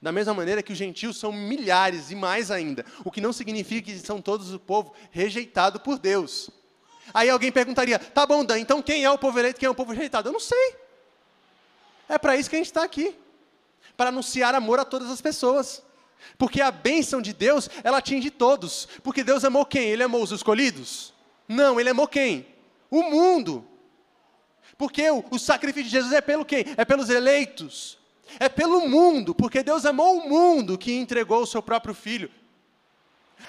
Da 0.03 0.11
mesma 0.11 0.34
maneira 0.34 0.62
que 0.62 0.72
os 0.72 0.78
gentios 0.78 1.16
são 1.16 1.32
milhares 1.32 2.11
e 2.11 2.16
mais 2.16 2.51
ainda, 2.51 2.84
o 3.05 3.11
que 3.11 3.20
não 3.20 3.32
significa 3.32 3.93
que 3.93 3.99
são 3.99 4.20
todos 4.20 4.53
o 4.53 4.59
povo 4.59 4.93
rejeitado 5.11 5.78
por 5.78 5.99
Deus. 5.99 6.51
Aí 7.14 7.30
alguém 7.30 7.53
perguntaria: 7.53 7.99
tá 7.99 8.26
bom, 8.26 8.45
Dan, 8.45 8.59
então 8.59 8.82
quem 8.82 9.05
é 9.05 9.11
o 9.11 9.18
povo 9.18 9.39
eleito, 9.39 9.61
quem 9.61 9.66
é 9.66 9.70
o 9.70 9.74
povo 9.74 9.93
rejeitado? 9.93 10.28
Eu 10.28 10.32
não 10.32 10.41
sei. 10.41 10.74
É 12.09 12.18
para 12.18 12.37
isso 12.37 12.51
que 12.51 12.57
a 12.57 12.59
gente 12.59 12.66
está 12.66 12.82
aqui 12.82 13.16
para 13.97 14.11
anunciar 14.11 14.55
amor 14.55 14.78
a 14.78 14.84
todas 14.84 15.11
as 15.11 15.20
pessoas. 15.20 15.82
Porque 16.37 16.61
a 16.61 16.70
bênção 16.70 17.22
de 17.22 17.32
Deus, 17.32 17.70
ela 17.84 17.99
atinge 17.99 18.30
todos. 18.30 18.89
Porque 19.03 19.22
Deus 19.22 19.45
amou 19.45 19.64
quem? 19.64 19.89
Ele 19.89 20.03
amou 20.03 20.22
os 20.22 20.32
escolhidos? 20.32 21.14
Não, 21.49 21.79
ele 21.79 21.91
amou 21.91 22.09
quem? 22.09 22.47
O 22.91 23.03
mundo. 23.03 23.67
Porque 24.77 25.09
o, 25.11 25.25
o 25.31 25.39
sacrifício 25.39 25.85
de 25.85 25.91
Jesus 25.91 26.13
é 26.13 26.21
pelo 26.21 26.45
quem? 26.45 26.65
É 26.77 26.85
pelos 26.85 27.09
eleitos. 27.09 27.99
É 28.39 28.49
pelo 28.49 28.89
mundo, 28.89 29.35
porque 29.35 29.63
Deus 29.63 29.87
amou 29.87 30.19
o 30.19 30.29
mundo 30.29 30.77
que 30.77 30.93
entregou 30.93 31.43
o 31.43 31.47
seu 31.47 31.63
próprio 31.63 31.95
filho. 31.95 32.31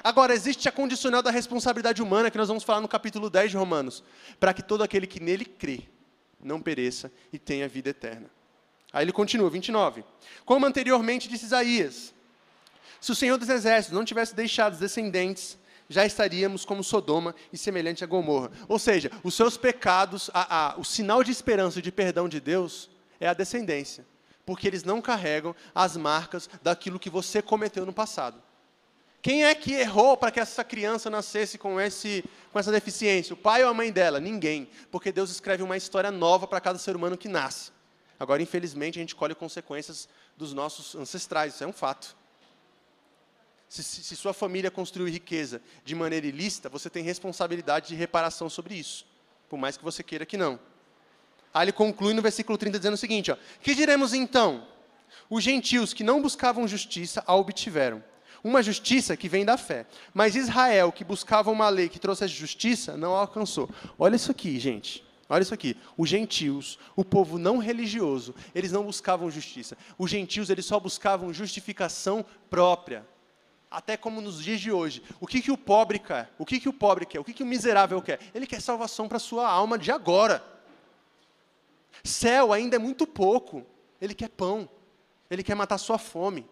Agora, 0.04 0.34
existe 0.34 0.70
a 0.70 0.72
condicional 0.72 1.24
da 1.24 1.32
responsabilidade 1.32 2.02
humana, 2.02 2.30
que 2.30 2.38
nós 2.38 2.48
vamos 2.48 2.64
falar 2.64 2.82
no 2.82 2.88
capítulo 2.88 3.30
10 3.30 3.52
de 3.52 3.58
Romanos, 3.58 4.04
para 4.39 4.54
que 4.54 4.62
todo 4.62 4.84
aquele 4.84 5.08
que 5.08 5.20
nele 5.20 5.45
crê 5.45 5.82
não 6.39 6.62
pereça 6.62 7.12
e 7.34 7.39
tenha 7.39 7.68
vida 7.68 7.89
eterna. 7.89 8.30
Aí 8.93 9.04
ele 9.04 9.12
continua, 9.12 9.50
29. 9.50 10.04
Como 10.45 10.66
anteriormente 10.66 11.28
disse 11.28 11.45
Isaías: 11.45 12.14
Se 13.02 13.12
o 13.12 13.16
Senhor 13.16 13.38
dos 13.38 13.50
Exércitos 13.50 13.98
não 13.98 14.06
tivesse 14.06 14.36
deixado 14.36 14.74
os 14.74 14.80
descendentes 14.80 15.58
já 15.89 16.05
estaríamos 16.05 16.65
como 16.65 16.83
Sodoma 16.83 17.33
e 17.51 17.57
semelhante 17.57 18.03
a 18.03 18.07
Gomorra. 18.07 18.51
Ou 18.67 18.77
seja, 18.77 19.11
os 19.23 19.35
seus 19.35 19.57
pecados, 19.57 20.29
a, 20.33 20.73
a, 20.73 20.77
o 20.77 20.83
sinal 20.83 21.23
de 21.23 21.31
esperança 21.31 21.81
de 21.81 21.91
perdão 21.91 22.27
de 22.27 22.39
Deus 22.39 22.89
é 23.19 23.27
a 23.27 23.33
descendência, 23.33 24.05
porque 24.45 24.67
eles 24.67 24.83
não 24.83 25.01
carregam 25.01 25.55
as 25.73 25.97
marcas 25.97 26.49
daquilo 26.61 26.99
que 26.99 27.09
você 27.09 27.41
cometeu 27.41 27.85
no 27.85 27.93
passado. 27.93 28.41
Quem 29.21 29.43
é 29.43 29.53
que 29.53 29.73
errou 29.73 30.15
para 30.15 30.31
que 30.31 30.39
essa 30.39 30.63
criança 30.63 31.09
nascesse 31.09 31.57
com, 31.57 31.81
esse, 31.81 32.23
com 32.51 32.59
essa 32.59 32.71
deficiência? 32.71 33.33
O 33.33 33.38
pai 33.38 33.63
ou 33.63 33.69
a 33.69 33.73
mãe 33.73 33.91
dela? 33.91 34.19
Ninguém. 34.19 34.69
Porque 34.91 35.11
Deus 35.11 35.29
escreve 35.29 35.63
uma 35.63 35.75
história 35.75 36.11
nova 36.11 36.47
para 36.47 36.61
cada 36.61 36.77
ser 36.79 36.95
humano 36.95 37.17
que 37.17 37.27
nasce. 37.27 37.71
Agora, 38.19 38.41
infelizmente, 38.41 38.97
a 38.97 39.01
gente 39.01 39.15
colhe 39.15 39.35
consequências 39.35 40.07
dos 40.35 40.53
nossos 40.53 40.95
ancestrais, 40.95 41.55
isso 41.55 41.63
é 41.63 41.67
um 41.67 41.73
fato. 41.73 42.15
Se, 43.70 43.84
se, 43.84 44.15
sua 44.15 44.34
família 44.34 44.72
construiu 44.72 45.11
riqueza 45.11 45.61
de 45.84 45.93
maneira 45.93 46.26
ilícita, 46.26 46.70
você 46.70 46.89
tem 46.89 47.03
responsabilidade 47.03 47.89
de 47.89 47.95
reparação 47.95 48.49
sobre 48.49 48.76
isso, 48.76 49.05
por 49.49 49.57
mais 49.57 49.76
que 49.76 49.84
você 49.84 50.01
queira 50.01 50.26
que 50.26 50.38
não. 50.38 50.59
Aí 51.53 51.65
ele 51.65 51.72
conclui 51.72 52.13
no 52.13 52.22
versículo 52.22 52.57
30 52.57 52.80
dizendo 52.80 52.93
o 52.93 52.97
seguinte: 52.97 53.32
ó, 53.32 53.38
Que 53.61 53.76
diremos 53.76 54.13
então? 54.13 54.65
Os 55.30 55.43
gentios 55.43 55.93
que 55.93 56.03
não 56.03 56.22
buscavam 56.22 56.68
justiça 56.68 57.24
a 57.26 57.36
obtiveram. 57.36 58.03
Uma 58.43 58.61
justiça 58.61 59.18
que 59.18 59.28
vem 59.28 59.43
da 59.43 59.57
fé. 59.57 59.86
Mas 60.13 60.36
Israel, 60.36 60.91
que 60.91 61.03
buscava 61.03 61.51
uma 61.51 61.68
lei 61.68 61.89
que 61.89 61.99
trouxesse 61.99 62.34
justiça, 62.34 62.95
não 62.95 63.15
a 63.15 63.20
alcançou. 63.20 63.70
Olha 63.97 64.15
isso 64.15 64.32
aqui, 64.32 64.59
gente. 64.59 65.03
Olha 65.28 65.41
isso 65.41 65.53
aqui. 65.53 65.76
Os 65.97 66.07
gentios, 66.07 66.80
o 66.95 67.03
povo 67.03 67.38
não 67.38 67.57
religioso, 67.57 68.34
eles 68.55 68.72
não 68.72 68.86
buscavam 68.86 69.30
justiça. 69.30 69.78
Os 69.97 70.09
gentios, 70.09 70.49
eles 70.49 70.65
só 70.65 70.80
buscavam 70.80 71.34
justificação 71.34 72.24
própria. 72.49 73.05
Até 73.78 73.95
como 73.95 74.21
nos 74.21 74.43
dias 74.43 74.59
de 74.59 74.71
hoje. 74.71 75.03
O 75.19 75.28
que, 75.28 75.39
que 75.39 75.51
o 75.51 75.57
pobre 75.57 75.99
quer? 75.99 76.32
O 76.39 76.43
que, 76.43 76.59
que 76.59 76.67
o 76.67 76.73
pobre 76.73 77.05
quer? 77.05 77.19
O 77.19 77.23
que, 77.23 77.32
que 77.32 77.43
o 77.43 77.45
miserável 77.45 78.01
quer? 78.01 78.19
Ele 78.34 78.47
quer 78.47 78.59
salvação 78.59 79.07
para 79.07 79.17
a 79.17 79.19
sua 79.19 79.47
alma 79.47 79.78
de 79.78 79.91
agora. 79.91 80.43
Céu 82.03 82.51
ainda 82.51 82.78
é 82.78 82.80
muito 82.80 83.05
pouco. 83.05 83.63
Ele 84.01 84.15
quer 84.15 84.30
pão. 84.30 84.67
Ele 85.30 85.43
quer 85.43 85.53
matar 85.53 85.78
sua 85.78 85.99
fome. 85.99 86.43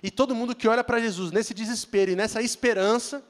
E 0.00 0.08
todo 0.08 0.36
mundo 0.36 0.54
que 0.54 0.68
olha 0.68 0.84
para 0.84 1.00
Jesus 1.00 1.32
nesse 1.32 1.52
desespero 1.52 2.12
e 2.12 2.14
nessa 2.14 2.40
esperança 2.40 3.24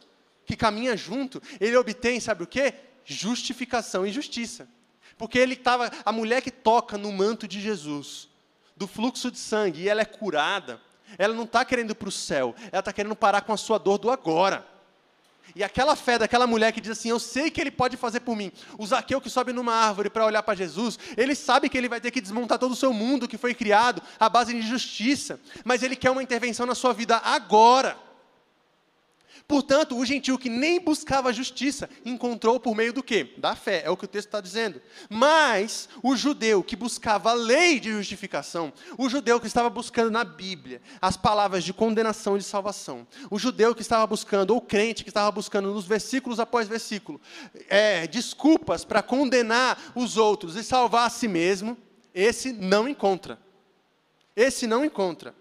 que 0.44 0.54
caminha 0.54 0.94
junto, 0.94 1.40
ele 1.58 1.74
obtém, 1.74 2.20
sabe 2.20 2.42
o 2.42 2.46
quê? 2.46 2.74
Justificação 3.02 4.06
e 4.06 4.12
justiça. 4.12 4.68
Porque 5.16 5.38
ele 5.38 5.54
estava, 5.54 5.90
a 6.04 6.12
mulher 6.12 6.42
que 6.42 6.50
toca 6.50 6.98
no 6.98 7.10
manto 7.10 7.48
de 7.48 7.62
Jesus, 7.62 8.28
do 8.76 8.86
fluxo 8.86 9.30
de 9.30 9.38
sangue, 9.38 9.84
e 9.84 9.88
ela 9.88 10.02
é 10.02 10.04
curada, 10.04 10.78
ela 11.16 11.34
não 11.34 11.44
está 11.44 11.64
querendo 11.64 11.92
ir 11.92 11.94
para 11.94 12.08
o 12.08 12.12
céu, 12.12 12.54
ela 12.72 12.80
está 12.80 12.92
querendo 12.92 13.16
parar 13.16 13.42
com 13.42 13.52
a 13.52 13.56
sua 13.56 13.78
dor 13.78 13.98
do 13.98 14.10
agora. 14.10 14.66
E 15.54 15.64
aquela 15.64 15.96
fé 15.96 16.18
daquela 16.18 16.46
mulher 16.46 16.72
que 16.72 16.80
diz 16.80 16.92
assim: 16.92 17.08
Eu 17.08 17.18
sei 17.18 17.50
que 17.50 17.60
ele 17.60 17.70
pode 17.70 17.96
fazer 17.96 18.20
por 18.20 18.36
mim. 18.36 18.52
O 18.76 18.86
Zaqueu 18.86 19.20
que 19.20 19.30
sobe 19.30 19.52
numa 19.52 19.72
árvore 19.74 20.10
para 20.10 20.26
olhar 20.26 20.42
para 20.42 20.54
Jesus, 20.54 20.98
ele 21.16 21.34
sabe 21.34 21.68
que 21.68 21.78
ele 21.78 21.88
vai 21.88 22.00
ter 22.00 22.10
que 22.10 22.20
desmontar 22.20 22.58
todo 22.58 22.72
o 22.72 22.76
seu 22.76 22.92
mundo 22.92 23.26
que 23.26 23.38
foi 23.38 23.54
criado 23.54 24.02
à 24.20 24.28
base 24.28 24.52
de 24.52 24.62
justiça, 24.62 25.40
mas 25.64 25.82
ele 25.82 25.96
quer 25.96 26.10
uma 26.10 26.22
intervenção 26.22 26.66
na 26.66 26.74
sua 26.74 26.92
vida 26.92 27.16
agora. 27.16 27.96
Portanto, 29.48 29.96
o 29.96 30.04
gentil 30.04 30.38
que 30.38 30.50
nem 30.50 30.78
buscava 30.78 31.32
justiça 31.32 31.88
encontrou 32.04 32.60
por 32.60 32.76
meio 32.76 32.92
do 32.92 33.02
quê? 33.02 33.32
Da 33.38 33.56
fé, 33.56 33.82
é 33.82 33.88
o 33.88 33.96
que 33.96 34.04
o 34.04 34.08
texto 34.08 34.28
está 34.28 34.42
dizendo. 34.42 34.78
Mas 35.08 35.88
o 36.02 36.14
judeu 36.14 36.62
que 36.62 36.76
buscava 36.76 37.30
a 37.30 37.32
lei 37.32 37.80
de 37.80 37.90
justificação, 37.90 38.70
o 38.98 39.08
judeu 39.08 39.40
que 39.40 39.46
estava 39.46 39.70
buscando 39.70 40.10
na 40.10 40.22
Bíblia 40.22 40.82
as 41.00 41.16
palavras 41.16 41.64
de 41.64 41.72
condenação 41.72 42.36
e 42.36 42.40
de 42.40 42.44
salvação, 42.44 43.06
o 43.30 43.38
judeu 43.38 43.74
que 43.74 43.80
estava 43.80 44.06
buscando, 44.06 44.50
ou 44.50 44.58
o 44.58 44.60
crente 44.60 45.02
que 45.02 45.08
estava 45.08 45.30
buscando 45.30 45.72
nos 45.72 45.86
versículos 45.86 46.38
após 46.38 46.68
versículo, 46.68 47.18
é, 47.70 48.06
desculpas 48.06 48.84
para 48.84 49.02
condenar 49.02 49.92
os 49.94 50.18
outros 50.18 50.56
e 50.56 50.62
salvar 50.62 51.06
a 51.06 51.10
si 51.10 51.26
mesmo, 51.26 51.74
esse 52.14 52.52
não 52.52 52.86
encontra. 52.86 53.38
Esse 54.36 54.66
não 54.66 54.84
encontra. 54.84 55.34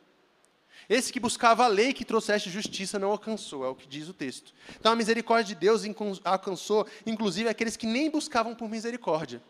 Esse 0.90 1.12
que 1.12 1.20
buscava 1.20 1.66
a 1.66 1.68
lei 1.68 1.92
que 1.94 2.06
trouxesse 2.06 2.50
justiça 2.50 2.98
não 2.98 3.12
alcançou, 3.12 3.66
é 3.66 3.68
o 3.68 3.76
que 3.76 3.88
diz 3.88 4.08
o 4.08 4.14
texto. 4.14 4.54
Então 4.80 4.92
a 4.92 4.96
misericórdia 4.96 5.54
de 5.54 5.60
Deus 5.60 5.84
alcançou, 6.24 6.88
inclusive, 7.06 7.50
aqueles 7.50 7.76
que 7.76 7.86
nem 7.86 8.10
buscavam 8.10 8.56
por 8.56 8.70
misericórdia. 8.70 9.42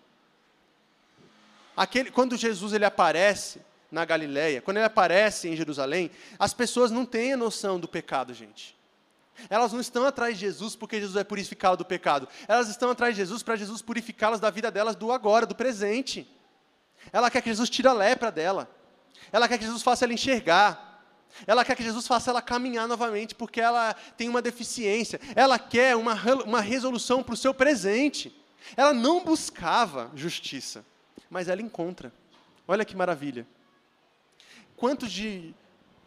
Aquele, 1.76 2.10
quando 2.10 2.36
Jesus 2.36 2.74
ele 2.74 2.86
aparece 2.86 3.62
na 3.92 4.04
Galileia, 4.04 4.64
quando 4.64 4.78
ele 4.78 4.86
aparece 4.88 5.48
em 5.48 5.56
Jerusalém, 5.56 6.10
as 6.40 6.56
pessoas 6.56 6.90
não 6.90 7.06
têm 7.06 7.34
a 7.34 7.38
noção 7.38 7.80
do 7.80 7.88
pecado, 7.88 8.34
gente. 8.34 8.76
Elas 9.48 9.72
não 9.72 9.80
estão 9.80 10.04
atrás 10.04 10.34
de 10.34 10.42
Jesus 10.42 10.76
porque 10.76 11.00
Jesus 11.00 11.16
é 11.16 11.24
purificado 11.24 11.78
do 11.78 11.86
pecado. 11.86 12.28
Elas 12.48 12.68
estão 12.68 12.90
atrás 12.90 13.14
de 13.14 13.22
Jesus 13.22 13.44
para 13.44 13.56
Jesus 13.56 13.84
purificá-las 13.84 14.40
da 14.40 14.50
vida 14.50 14.72
delas 14.72 14.96
do 14.96 15.12
agora, 15.12 15.46
do 15.46 15.54
presente. 15.54 16.28
Ela 17.14 17.30
quer 17.30 17.42
que 17.42 17.50
Jesus 17.50 17.70
tire 17.70 17.88
a 17.88 17.94
lepra 17.94 18.32
dela. 18.32 18.68
Ela 19.32 19.48
quer 19.48 19.60
que 19.60 19.66
Jesus 19.66 19.84
faça 19.84 20.06
ela 20.06 20.14
enxergar. 20.14 20.87
Ela 21.46 21.64
quer 21.64 21.76
que 21.76 21.84
Jesus 21.84 22.08
faça 22.08 22.32
ela 22.32 22.42
caminhar 22.42 22.88
novamente 22.88 23.36
porque 23.36 23.62
ela 23.62 23.94
tem 24.16 24.28
uma 24.30 24.42
deficiência. 24.42 25.20
Ela 25.36 25.60
quer 25.60 25.96
uma, 25.96 26.14
uma 26.46 26.62
resolução 26.62 27.22
para 27.22 27.34
o 27.34 27.38
seu 27.38 27.54
presente. 27.54 28.36
Ela 28.76 28.94
não 28.94 29.24
buscava 29.24 30.12
justiça, 30.16 30.86
mas 31.30 31.48
ela 31.48 31.62
encontra. 31.62 32.12
Olha 32.68 32.84
que 32.84 32.96
maravilha. 32.96 33.48
Quantos 34.76 35.12
de, 35.12 35.56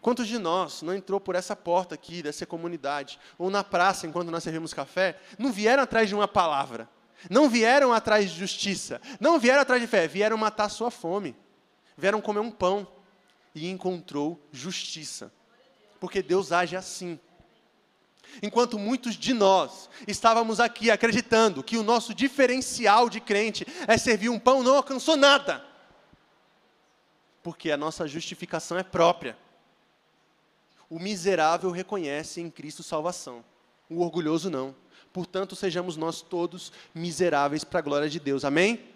quantos 0.00 0.26
de 0.26 0.38
nós 0.38 0.82
não 0.82 0.94
entrou 0.94 1.20
por 1.20 1.34
essa 1.34 1.56
porta 1.56 1.94
aqui, 1.94 2.22
dessa 2.22 2.44
comunidade, 2.44 3.18
ou 3.38 3.50
na 3.50 3.64
praça, 3.64 4.06
enquanto 4.06 4.30
nós 4.30 4.42
servimos 4.42 4.74
café, 4.74 5.18
não 5.38 5.52
vieram 5.52 5.82
atrás 5.82 6.08
de 6.08 6.14
uma 6.14 6.28
palavra, 6.28 6.88
não 7.28 7.48
vieram 7.48 7.92
atrás 7.92 8.30
de 8.30 8.38
justiça, 8.38 9.00
não 9.18 9.38
vieram 9.38 9.60
atrás 9.60 9.80
de 9.80 9.88
fé, 9.88 10.06
vieram 10.06 10.36
matar 10.36 10.64
a 10.64 10.68
sua 10.68 10.90
fome, 10.90 11.34
vieram 11.96 12.20
comer 12.20 12.40
um 12.40 12.50
pão, 12.50 12.86
e 13.54 13.68
encontrou 13.68 14.40
justiça. 14.52 15.32
Porque 15.98 16.22
Deus 16.22 16.52
age 16.52 16.76
assim. 16.76 17.18
Enquanto 18.42 18.78
muitos 18.78 19.16
de 19.16 19.32
nós 19.32 19.90
estávamos 20.06 20.60
aqui 20.60 20.90
acreditando 20.90 21.62
que 21.62 21.76
o 21.76 21.82
nosso 21.82 22.14
diferencial 22.14 23.10
de 23.10 23.20
crente 23.20 23.66
é 23.86 23.98
servir 23.98 24.28
um 24.28 24.38
pão, 24.38 24.62
não 24.62 24.76
alcançou 24.76 25.16
nada. 25.16 25.64
Porque 27.42 27.70
a 27.70 27.76
nossa 27.76 28.06
justificação 28.06 28.78
é 28.78 28.82
própria. 28.82 29.36
O 30.88 30.98
miserável 30.98 31.70
reconhece 31.70 32.40
em 32.40 32.50
Cristo 32.50 32.82
salvação, 32.82 33.44
o 33.88 34.00
orgulhoso 34.00 34.50
não. 34.50 34.74
Portanto, 35.12 35.56
sejamos 35.56 35.96
nós 35.96 36.20
todos 36.20 36.72
miseráveis 36.94 37.64
para 37.64 37.80
a 37.80 37.82
glória 37.82 38.08
de 38.08 38.20
Deus. 38.20 38.44
Amém? 38.44 38.74
Amém? 38.74 38.90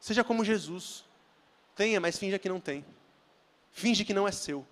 Seja 0.00 0.24
como 0.24 0.44
Jesus. 0.44 1.05
Tenha, 1.76 2.00
mas 2.00 2.18
finja 2.18 2.38
que 2.38 2.48
não 2.48 2.58
tem. 2.58 2.84
Finge 3.70 4.04
que 4.04 4.14
não 4.14 4.26
é 4.26 4.32
seu. 4.32 4.66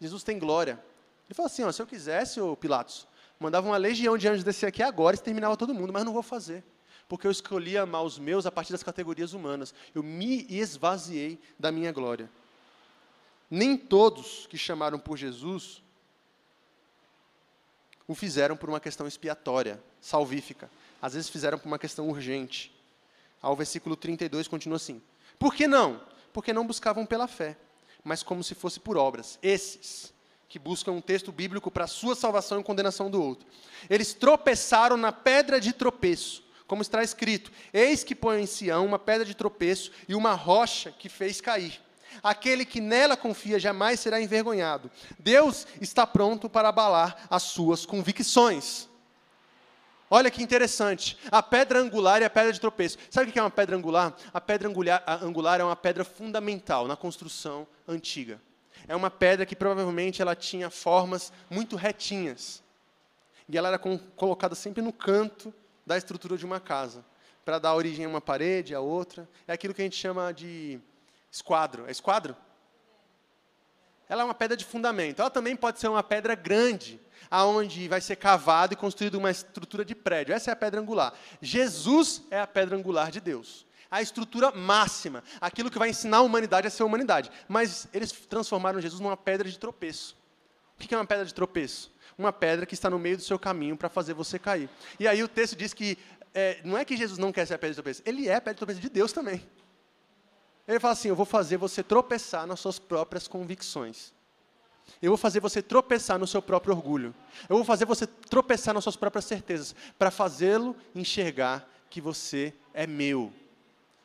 Jesus 0.00 0.22
tem 0.22 0.38
glória. 0.38 0.82
Ele 1.26 1.34
falou 1.34 1.48
assim: 1.48 1.64
ó, 1.64 1.72
se 1.72 1.82
eu 1.82 1.86
quisesse, 1.86 2.40
ô 2.40 2.56
Pilatos, 2.56 3.06
mandava 3.38 3.66
uma 3.66 3.76
legião 3.76 4.16
de 4.16 4.28
anjos 4.28 4.44
descer 4.44 4.66
aqui 4.66 4.82
agora 4.82 5.14
e 5.14 5.18
exterminava 5.18 5.56
todo 5.56 5.74
mundo, 5.74 5.92
mas 5.92 6.04
não 6.04 6.12
vou 6.12 6.22
fazer. 6.22 6.62
Porque 7.08 7.26
eu 7.26 7.30
escolhi 7.30 7.76
amar 7.76 8.02
os 8.02 8.18
meus 8.18 8.46
a 8.46 8.52
partir 8.52 8.72
das 8.72 8.82
categorias 8.82 9.32
humanas. 9.32 9.74
Eu 9.94 10.02
me 10.02 10.46
esvaziei 10.48 11.40
da 11.58 11.70
minha 11.72 11.92
glória. 11.92 12.30
Nem 13.50 13.76
todos 13.76 14.46
que 14.46 14.56
chamaram 14.56 14.98
por 14.98 15.16
Jesus 15.16 15.82
o 18.08 18.14
fizeram 18.14 18.56
por 18.56 18.68
uma 18.68 18.78
questão 18.78 19.06
expiatória, 19.06 19.82
salvífica. 20.00 20.70
Às 21.02 21.14
vezes 21.14 21.28
fizeram 21.28 21.58
por 21.58 21.66
uma 21.66 21.78
questão 21.78 22.08
urgente. 22.08 22.72
Ao 23.42 23.56
versículo 23.56 23.96
32 23.96 24.46
continua 24.48 24.76
assim: 24.76 25.02
por 25.38 25.54
que 25.54 25.66
não? 25.66 26.00
Porque 26.32 26.52
não 26.52 26.66
buscavam 26.66 27.06
pela 27.06 27.26
fé, 27.26 27.56
mas 28.04 28.22
como 28.22 28.42
se 28.42 28.54
fosse 28.54 28.80
por 28.80 28.96
obras. 28.96 29.38
Esses 29.42 30.12
que 30.48 30.58
buscam 30.58 30.92
um 30.92 31.00
texto 31.00 31.32
bíblico 31.32 31.70
para 31.70 31.84
a 31.84 31.88
sua 31.88 32.14
salvação 32.14 32.60
e 32.60 32.64
condenação 32.64 33.10
do 33.10 33.22
outro. 33.22 33.46
Eles 33.90 34.14
tropeçaram 34.14 34.96
na 34.96 35.12
pedra 35.12 35.60
de 35.60 35.72
tropeço, 35.72 36.42
como 36.66 36.82
está 36.82 37.02
escrito: 37.02 37.50
Eis 37.72 38.04
que 38.04 38.14
põe 38.14 38.40
em 38.40 38.46
Sião 38.46 38.86
uma 38.86 38.98
pedra 38.98 39.24
de 39.24 39.34
tropeço 39.34 39.90
e 40.08 40.14
uma 40.14 40.32
rocha 40.32 40.92
que 40.92 41.08
fez 41.08 41.40
cair. 41.40 41.80
Aquele 42.22 42.64
que 42.64 42.80
nela 42.80 43.16
confia 43.16 43.58
jamais 43.58 44.00
será 44.00 44.20
envergonhado. 44.20 44.90
Deus 45.18 45.66
está 45.80 46.06
pronto 46.06 46.48
para 46.48 46.68
abalar 46.68 47.26
as 47.28 47.42
suas 47.42 47.84
convicções. 47.84 48.88
Olha 50.10 50.30
que 50.30 50.42
interessante. 50.42 51.18
A 51.30 51.42
pedra 51.42 51.80
angular 51.80 52.22
e 52.22 52.24
a 52.24 52.30
pedra 52.30 52.52
de 52.52 52.60
tropeço. 52.60 52.96
Sabe 53.10 53.28
o 53.28 53.32
que 53.32 53.38
é 53.38 53.42
uma 53.42 53.50
pedra 53.50 53.76
angular? 53.76 54.14
A 54.32 54.40
pedra 54.40 54.68
angular 54.68 55.60
é 55.60 55.64
uma 55.64 55.76
pedra 55.76 56.04
fundamental 56.04 56.86
na 56.86 56.96
construção 56.96 57.66
antiga. 57.88 58.40
É 58.86 58.94
uma 58.94 59.10
pedra 59.10 59.44
que 59.44 59.56
provavelmente 59.56 60.22
ela 60.22 60.36
tinha 60.36 60.70
formas 60.70 61.32
muito 61.50 61.74
retinhas. 61.74 62.62
E 63.48 63.58
ela 63.58 63.68
era 63.68 63.78
colocada 63.78 64.54
sempre 64.54 64.82
no 64.82 64.92
canto 64.92 65.52
da 65.84 65.96
estrutura 65.96 66.36
de 66.36 66.44
uma 66.44 66.58
casa, 66.60 67.04
para 67.44 67.58
dar 67.58 67.74
origem 67.74 68.04
a 68.04 68.08
uma 68.08 68.20
parede, 68.20 68.74
a 68.74 68.80
outra. 68.80 69.28
É 69.46 69.52
aquilo 69.52 69.74
que 69.74 69.82
a 69.82 69.84
gente 69.84 69.96
chama 69.96 70.32
de 70.32 70.80
esquadro. 71.30 71.86
É 71.86 71.90
esquadro? 71.90 72.36
Ela 74.08 74.22
é 74.22 74.24
uma 74.24 74.34
pedra 74.34 74.56
de 74.56 74.64
fundamento. 74.64 75.20
Ela 75.20 75.30
também 75.30 75.56
pode 75.56 75.80
ser 75.80 75.88
uma 75.88 76.02
pedra 76.02 76.34
grande, 76.34 77.00
aonde 77.30 77.88
vai 77.88 78.00
ser 78.00 78.16
cavado 78.16 78.72
e 78.74 78.76
construído 78.76 79.16
uma 79.16 79.30
estrutura 79.30 79.84
de 79.84 79.94
prédio. 79.94 80.34
Essa 80.34 80.50
é 80.50 80.52
a 80.52 80.56
pedra 80.56 80.80
angular. 80.80 81.12
Jesus 81.40 82.22
é 82.30 82.40
a 82.40 82.46
pedra 82.46 82.76
angular 82.76 83.10
de 83.10 83.20
Deus. 83.20 83.66
A 83.90 84.02
estrutura 84.02 84.50
máxima, 84.50 85.22
aquilo 85.40 85.70
que 85.70 85.78
vai 85.78 85.90
ensinar 85.90 86.18
a 86.18 86.22
humanidade 86.22 86.66
a 86.66 86.70
ser 86.70 86.82
humanidade. 86.82 87.30
Mas 87.48 87.88
eles 87.92 88.12
transformaram 88.12 88.80
Jesus 88.80 89.00
numa 89.00 89.16
pedra 89.16 89.48
de 89.48 89.58
tropeço. 89.58 90.16
O 90.74 90.78
que 90.78 90.94
é 90.94 90.98
uma 90.98 91.06
pedra 91.06 91.24
de 91.24 91.32
tropeço? 91.32 91.94
Uma 92.18 92.32
pedra 92.32 92.66
que 92.66 92.74
está 92.74 92.90
no 92.90 92.98
meio 92.98 93.16
do 93.16 93.22
seu 93.22 93.38
caminho 93.38 93.76
para 93.76 93.88
fazer 93.88 94.14
você 94.14 94.38
cair. 94.38 94.68
E 94.98 95.06
aí 95.06 95.22
o 95.22 95.28
texto 95.28 95.56
diz 95.56 95.72
que 95.72 95.98
é, 96.34 96.60
não 96.64 96.76
é 96.76 96.84
que 96.84 96.96
Jesus 96.96 97.18
não 97.18 97.32
quer 97.32 97.46
ser 97.46 97.54
a 97.54 97.58
pedra 97.58 97.70
de 97.70 97.76
tropeço, 97.76 98.02
ele 98.04 98.28
é 98.28 98.34
a 98.34 98.40
pedra 98.40 98.54
de 98.54 98.58
tropeço 98.58 98.80
de 98.80 98.90
Deus 98.90 99.12
também. 99.12 99.42
Ele 100.66 100.80
fala 100.80 100.92
assim: 100.92 101.08
Eu 101.08 101.16
vou 101.16 101.26
fazer 101.26 101.56
você 101.56 101.82
tropeçar 101.82 102.46
nas 102.46 102.60
suas 102.60 102.78
próprias 102.78 103.28
convicções. 103.28 104.12
Eu 105.00 105.10
vou 105.10 105.18
fazer 105.18 105.40
você 105.40 105.60
tropeçar 105.60 106.18
no 106.18 106.26
seu 106.26 106.40
próprio 106.40 106.74
orgulho. 106.74 107.14
Eu 107.48 107.56
vou 107.56 107.64
fazer 107.64 107.84
você 107.84 108.06
tropeçar 108.06 108.72
nas 108.72 108.84
suas 108.84 108.96
próprias 108.96 109.24
certezas, 109.24 109.74
para 109.98 110.10
fazê-lo 110.10 110.76
enxergar 110.94 111.68
que 111.90 112.00
você 112.00 112.54
é 112.72 112.86
meu, 112.86 113.32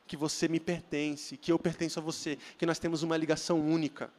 que 0.07 0.17
você 0.17 0.47
me 0.47 0.59
pertence, 0.59 1.37
que 1.37 1.51
eu 1.51 1.59
pertenço 1.59 1.99
a 1.99 2.01
você, 2.01 2.37
que 2.57 2.65
nós 2.65 2.79
temos 2.79 3.03
uma 3.03 3.15
ligação 3.15 3.59
única. 3.59 4.11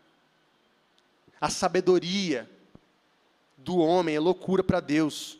A 1.41 1.51
sabedoria 1.51 2.49
do 3.57 3.79
homem 3.79 4.15
é 4.15 4.21
loucura 4.21 4.63
para 4.63 4.81
Deus. 4.81 5.39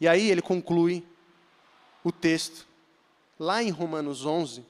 E 0.00 0.08
aí 0.08 0.30
ele 0.30 0.42
conclui 0.42 1.06
o 2.02 2.10
texto, 2.10 2.66
lá 3.38 3.62
em 3.62 3.70
Romanos 3.70 4.24
11, 4.24 4.64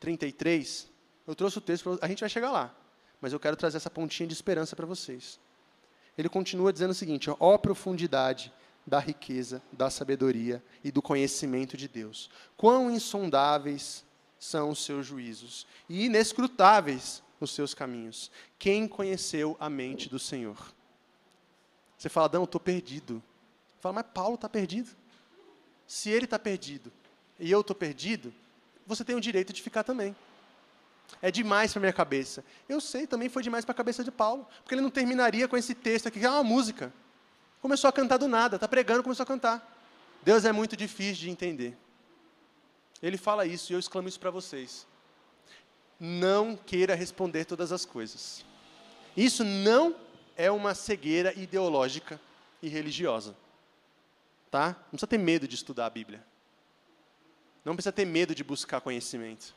33. 0.00 0.88
Eu 1.26 1.34
trouxe 1.34 1.58
o 1.58 1.60
texto, 1.60 1.98
a 2.00 2.08
gente 2.08 2.20
vai 2.20 2.28
chegar 2.28 2.50
lá, 2.50 2.74
mas 3.20 3.32
eu 3.32 3.40
quero 3.40 3.56
trazer 3.56 3.76
essa 3.76 3.90
pontinha 3.90 4.26
de 4.26 4.32
esperança 4.32 4.74
para 4.74 4.86
vocês. 4.86 5.38
Ele 6.16 6.28
continua 6.28 6.72
dizendo 6.72 6.90
o 6.90 6.94
seguinte: 6.94 7.30
ó, 7.38 7.58
profundidade 7.58 8.52
da 8.86 8.98
riqueza, 8.98 9.62
da 9.70 9.90
sabedoria 9.90 10.62
e 10.82 10.90
do 10.90 11.02
conhecimento 11.02 11.76
de 11.76 11.86
Deus. 11.86 12.30
Quão 12.56 12.90
insondáveis 12.90 14.04
são 14.38 14.70
os 14.70 14.84
seus 14.84 15.06
juízos 15.06 15.66
e 15.88 16.06
inescrutáveis 16.06 17.22
os 17.40 17.50
seus 17.50 17.74
caminhos. 17.74 18.30
Quem 18.58 18.88
conheceu 18.88 19.56
a 19.60 19.68
mente 19.70 20.08
do 20.08 20.18
Senhor? 20.18 20.56
Você 21.96 22.08
fala, 22.08 22.26
Adão, 22.26 22.42
eu 22.42 22.46
estou 22.46 22.60
perdido. 22.60 23.22
Fala, 23.80 23.94
mas 23.94 24.06
Paulo 24.12 24.34
está 24.34 24.48
perdido. 24.48 24.90
Se 25.86 26.10
ele 26.10 26.24
está 26.24 26.38
perdido 26.38 26.92
e 27.38 27.50
eu 27.50 27.60
estou 27.60 27.74
perdido, 27.74 28.32
você 28.88 29.04
tem 29.04 29.14
o 29.14 29.20
direito 29.20 29.52
de 29.52 29.62
ficar 29.62 29.84
também. 29.84 30.16
É 31.20 31.30
demais 31.30 31.72
para 31.72 31.80
minha 31.80 31.92
cabeça. 31.92 32.42
Eu 32.68 32.80
sei, 32.80 33.06
também 33.06 33.28
foi 33.28 33.42
demais 33.42 33.64
para 33.64 33.72
a 33.72 33.74
cabeça 33.74 34.02
de 34.02 34.10
Paulo, 34.10 34.46
porque 34.62 34.74
ele 34.74 34.82
não 34.82 34.90
terminaria 34.90 35.46
com 35.46 35.56
esse 35.56 35.74
texto 35.74 36.08
aqui, 36.08 36.18
que 36.18 36.26
é 36.26 36.30
uma 36.30 36.42
música. 36.42 36.92
Começou 37.60 37.88
a 37.88 37.92
cantar 37.92 38.16
do 38.16 38.26
nada, 38.26 38.56
está 38.56 38.66
pregando, 38.66 39.02
começou 39.02 39.24
a 39.24 39.26
cantar. 39.26 39.76
Deus 40.22 40.44
é 40.44 40.52
muito 40.52 40.76
difícil 40.76 41.24
de 41.24 41.30
entender. 41.30 41.76
Ele 43.02 43.16
fala 43.16 43.46
isso 43.46 43.72
e 43.72 43.74
eu 43.74 43.78
exclamo 43.78 44.08
isso 44.08 44.18
para 44.18 44.30
vocês. 44.30 44.86
Não 46.00 46.56
queira 46.56 46.94
responder 46.94 47.44
todas 47.44 47.72
as 47.72 47.84
coisas. 47.84 48.44
Isso 49.16 49.44
não 49.44 49.94
é 50.36 50.50
uma 50.50 50.74
cegueira 50.74 51.38
ideológica 51.38 52.20
e 52.62 52.68
religiosa. 52.68 53.36
Tá? 54.50 54.68
Não 54.68 54.90
precisa 54.92 55.06
ter 55.06 55.18
medo 55.18 55.46
de 55.46 55.54
estudar 55.54 55.86
a 55.86 55.90
Bíblia. 55.90 56.24
Não 57.64 57.74
precisa 57.74 57.92
ter 57.92 58.04
medo 58.04 58.34
de 58.34 58.42
buscar 58.42 58.80
conhecimento. 58.80 59.54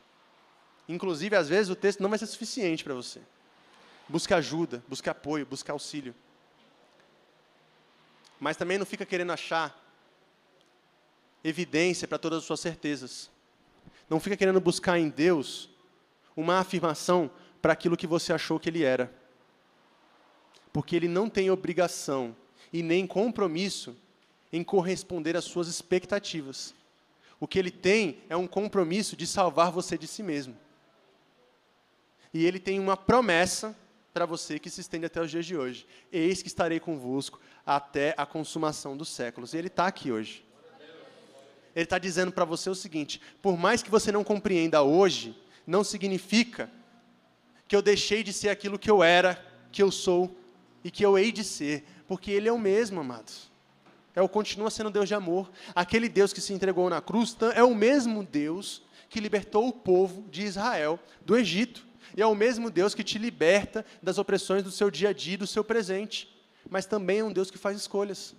Inclusive, 0.88 1.36
às 1.36 1.48
vezes, 1.48 1.70
o 1.70 1.76
texto 1.76 2.02
não 2.02 2.10
vai 2.10 2.20
ser 2.20 2.28
suficiente 2.28 2.84
para 2.84 2.94
você. 2.94 3.22
Busque 4.08 4.34
ajuda, 4.34 4.84
busque 4.88 5.10
apoio, 5.10 5.46
busque 5.46 5.72
auxílio. 5.72 6.14
Mas 8.40 8.58
também 8.58 8.78
não 8.78 8.86
fica 8.86 9.06
querendo 9.06 9.32
achar 9.32 9.80
evidência 11.44 12.08
para 12.08 12.18
todas 12.18 12.40
as 12.40 12.46
suas 12.46 12.60
certezas. 12.60 13.30
Não 14.10 14.20
fica 14.20 14.36
querendo 14.36 14.60
buscar 14.60 15.00
em 15.00 15.10
Deus 15.10 15.70
uma 16.36 16.60
afirmação 16.60 17.32
para 17.62 17.74
aquilo 17.74 17.96
que 17.96 18.08
você 18.08 18.34
achou 18.34 18.60
que 18.60 18.70
ele 18.70 18.84
era. 18.84 19.14
Porque 20.74 20.96
ele 20.96 21.08
não 21.08 21.30
tem 21.30 21.50
obrigação 21.52 22.36
e 22.74 22.82
nem 22.82 23.06
compromisso 23.06 23.96
em 24.52 24.64
corresponder 24.64 25.38
às 25.38 25.46
suas 25.46 25.68
expectativas. 25.68 26.74
O 27.42 27.48
que 27.48 27.58
ele 27.58 27.72
tem 27.72 28.22
é 28.30 28.38
um 28.38 28.46
compromisso 28.46 29.18
de 29.18 29.26
salvar 29.26 29.72
você 29.72 29.98
de 29.98 30.06
si 30.06 30.22
mesmo. 30.22 30.56
E 32.32 32.46
ele 32.46 32.60
tem 32.60 32.80
uma 32.80 32.96
promessa 32.96 33.76
para 34.14 34.28
você 34.28 34.60
que 34.60 34.70
se 34.70 34.82
estende 34.82 35.08
até 35.08 35.20
os 35.20 35.32
dias 35.32 35.48
de 35.48 35.58
hoje. 35.58 35.88
Eis 36.12 36.44
que 36.44 36.48
estarei 36.48 36.80
convosco 36.80 37.42
até 37.66 38.14
a 38.16 38.28
consumação 38.28 38.96
dos 38.96 39.10
séculos. 39.10 39.56
E 39.56 39.58
ele 39.58 39.70
está 39.70 39.88
aqui 39.88 40.12
hoje. 40.12 40.46
Ele 41.76 41.84
está 41.84 41.98
dizendo 41.98 42.32
para 42.32 42.46
você 42.46 42.70
o 42.70 42.76
seguinte: 42.76 43.20
por 43.42 43.58
mais 43.58 43.82
que 43.82 43.90
você 43.90 44.12
não 44.12 44.24
compreenda 44.24 44.84
hoje, 44.84 45.36
não 45.66 45.84
significa 45.84 46.70
que 47.68 47.76
eu 47.76 47.82
deixei 47.82 48.22
de 48.22 48.32
ser 48.32 48.50
aquilo 48.50 48.78
que 48.78 48.92
eu 48.92 49.02
era, 49.02 49.44
que 49.72 49.82
eu 49.82 49.90
sou 49.90 50.38
e 50.84 50.92
que 50.92 51.04
eu 51.04 51.18
hei 51.18 51.32
de 51.32 51.44
ser, 51.44 51.86
porque 52.08 52.30
Ele 52.30 52.48
é 52.48 52.52
o 52.52 52.60
mesmo, 52.60 53.00
amados. 53.00 53.51
É 54.16 54.22
o 54.22 54.28
continua 54.28 54.70
sendo 54.70 54.90
Deus 54.90 55.08
de 55.08 55.16
amor. 55.16 55.50
Aquele 55.74 56.10
Deus 56.10 56.34
que 56.34 56.42
se 56.42 56.54
entregou 56.54 56.90
na 56.90 57.02
cruz 57.02 57.36
é 57.56 57.64
o 57.64 57.74
mesmo 57.74 58.24
Deus 58.24 58.84
que 59.10 59.20
libertou 59.20 59.68
o 59.68 59.74
povo 59.74 60.26
de 60.30 60.44
Israel 60.44 61.00
do 61.26 61.38
Egito. 61.38 61.86
E 62.16 62.22
é 62.22 62.26
o 62.26 62.36
mesmo 62.36 62.70
Deus 62.70 62.94
que 62.94 63.04
te 63.04 63.18
liberta 63.18 63.86
das 64.02 64.18
opressões 64.18 64.64
do 64.64 64.72
seu 64.72 64.92
dia 64.92 65.10
a 65.10 65.14
dia, 65.14 65.38
do 65.38 65.48
seu 65.48 65.64
presente. 65.64 66.30
Mas 66.70 66.86
também 66.86 67.20
é 67.20 67.24
um 67.24 67.32
Deus 67.32 67.50
que 67.50 67.58
faz 67.58 67.78
escolhas. 67.78 68.36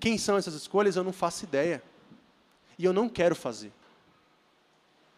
Quem 0.00 0.16
são 0.18 0.36
essas 0.36 0.54
escolhas 0.54 0.96
eu 0.96 1.04
não 1.04 1.12
faço 1.12 1.44
ideia. 1.44 1.82
E 2.78 2.84
eu 2.84 2.92
não 2.92 3.08
quero 3.08 3.34
fazer. 3.34 3.72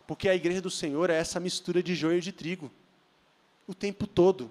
Porque 0.07 0.29
a 0.29 0.35
igreja 0.35 0.61
do 0.61 0.70
Senhor 0.70 1.11
é 1.11 1.16
essa 1.16 1.39
mistura 1.39 1.83
de 1.83 1.95
joio 1.95 2.19
e 2.19 2.23
de 2.23 2.33
trigo. 2.33 2.70
O 3.66 3.75
tempo 3.75 4.07
todo. 4.07 4.51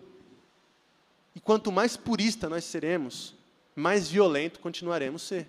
E 1.36 1.40
quanto 1.40 1.72
mais 1.72 1.96
purista 1.96 2.50
nós 2.50 2.64
seremos, 2.64 3.34
mais 3.78 4.10
violento 4.10 4.60
continuaremos 4.60 5.22
ser. 5.22 5.48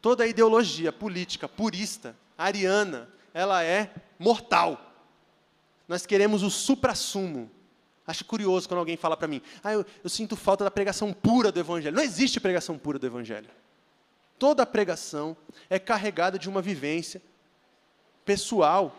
Toda 0.00 0.24
a 0.24 0.26
ideologia 0.26 0.90
política 0.90 1.46
purista, 1.46 2.16
ariana, 2.38 3.06
ela 3.34 3.62
é 3.62 3.92
mortal. 4.18 4.80
Nós 5.86 6.06
queremos 6.06 6.42
o 6.42 6.48
suprassumo. 6.50 7.50
Acho 8.06 8.24
curioso 8.24 8.66
quando 8.66 8.78
alguém 8.78 8.96
fala 8.96 9.14
para 9.14 9.28
mim, 9.28 9.42
ah, 9.62 9.74
eu, 9.74 9.84
eu 10.02 10.08
sinto 10.08 10.36
falta 10.36 10.64
da 10.64 10.70
pregação 10.70 11.12
pura 11.12 11.52
do 11.52 11.60
Evangelho. 11.60 11.94
Não 11.94 12.02
existe 12.02 12.40
pregação 12.40 12.78
pura 12.78 12.98
do 12.98 13.06
Evangelho. 13.06 13.50
Toda 14.38 14.64
pregação 14.64 15.36
é 15.68 15.78
carregada 15.78 16.38
de 16.38 16.48
uma 16.48 16.62
vivência 16.62 17.20
pessoal, 18.24 18.96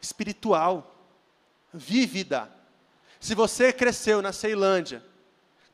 espiritual, 0.00 0.94
vívida. 1.72 2.48
Se 3.18 3.34
você 3.34 3.72
cresceu 3.72 4.22
na 4.22 4.32
Ceilândia, 4.32 5.02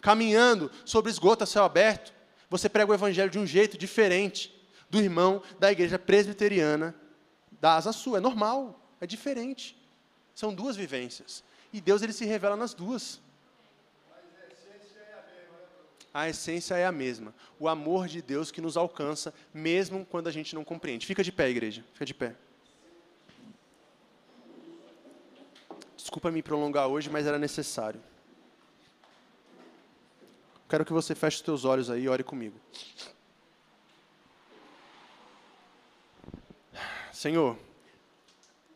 caminhando 0.00 0.70
sobre 0.84 1.10
esgoto 1.10 1.44
a 1.44 1.46
céu 1.46 1.64
aberto, 1.64 2.12
você 2.48 2.68
prega 2.68 2.90
o 2.90 2.94
Evangelho 2.94 3.30
de 3.30 3.38
um 3.38 3.46
jeito 3.46 3.78
diferente 3.78 4.54
do 4.88 5.00
irmão 5.00 5.42
da 5.58 5.70
igreja 5.70 5.98
presbiteriana 5.98 6.94
da 7.60 7.76
Asa 7.76 7.92
Sul. 7.92 8.16
É 8.16 8.20
normal, 8.20 8.80
é 9.00 9.06
diferente. 9.06 9.76
São 10.34 10.52
duas 10.52 10.76
vivências. 10.76 11.44
E 11.72 11.80
Deus 11.80 12.02
ele 12.02 12.12
se 12.12 12.24
revela 12.24 12.56
nas 12.56 12.74
duas. 12.74 13.20
A 16.12 16.28
essência 16.28 16.74
é 16.74 16.84
a 16.84 16.90
mesma. 16.90 17.32
O 17.58 17.68
amor 17.68 18.08
de 18.08 18.20
Deus 18.20 18.50
que 18.50 18.60
nos 18.60 18.76
alcança, 18.76 19.32
mesmo 19.54 20.04
quando 20.04 20.26
a 20.26 20.32
gente 20.32 20.54
não 20.56 20.64
compreende. 20.64 21.06
Fica 21.06 21.22
de 21.22 21.30
pé, 21.30 21.48
igreja. 21.48 21.84
Fica 21.92 22.04
de 22.04 22.14
pé. 22.14 22.34
Desculpa 25.96 26.32
me 26.32 26.42
prolongar 26.42 26.88
hoje, 26.88 27.08
mas 27.08 27.26
era 27.26 27.38
necessário. 27.38 28.02
Quero 30.70 30.84
que 30.84 30.92
você 30.92 31.16
feche 31.16 31.38
os 31.38 31.42
teus 31.42 31.64
olhos 31.64 31.90
aí 31.90 32.04
e 32.04 32.08
ore 32.08 32.22
comigo. 32.22 32.56
Senhor, 37.12 37.58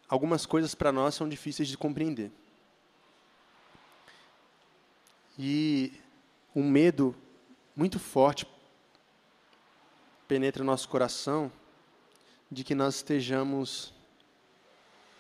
algumas 0.09 0.45
coisas 0.45 0.75
para 0.75 0.91
nós 0.91 1.15
são 1.15 1.29
difíceis 1.29 1.69
de 1.69 1.79
compreender. 1.79 2.33
E 5.39 5.93
um 6.53 6.69
medo 6.69 7.15
muito 7.77 8.01
forte 8.01 8.45
penetra 10.27 10.65
nosso 10.65 10.89
coração 10.89 11.51
de 12.51 12.65
que 12.65 12.75
nós 12.75 12.97
estejamos 12.97 13.95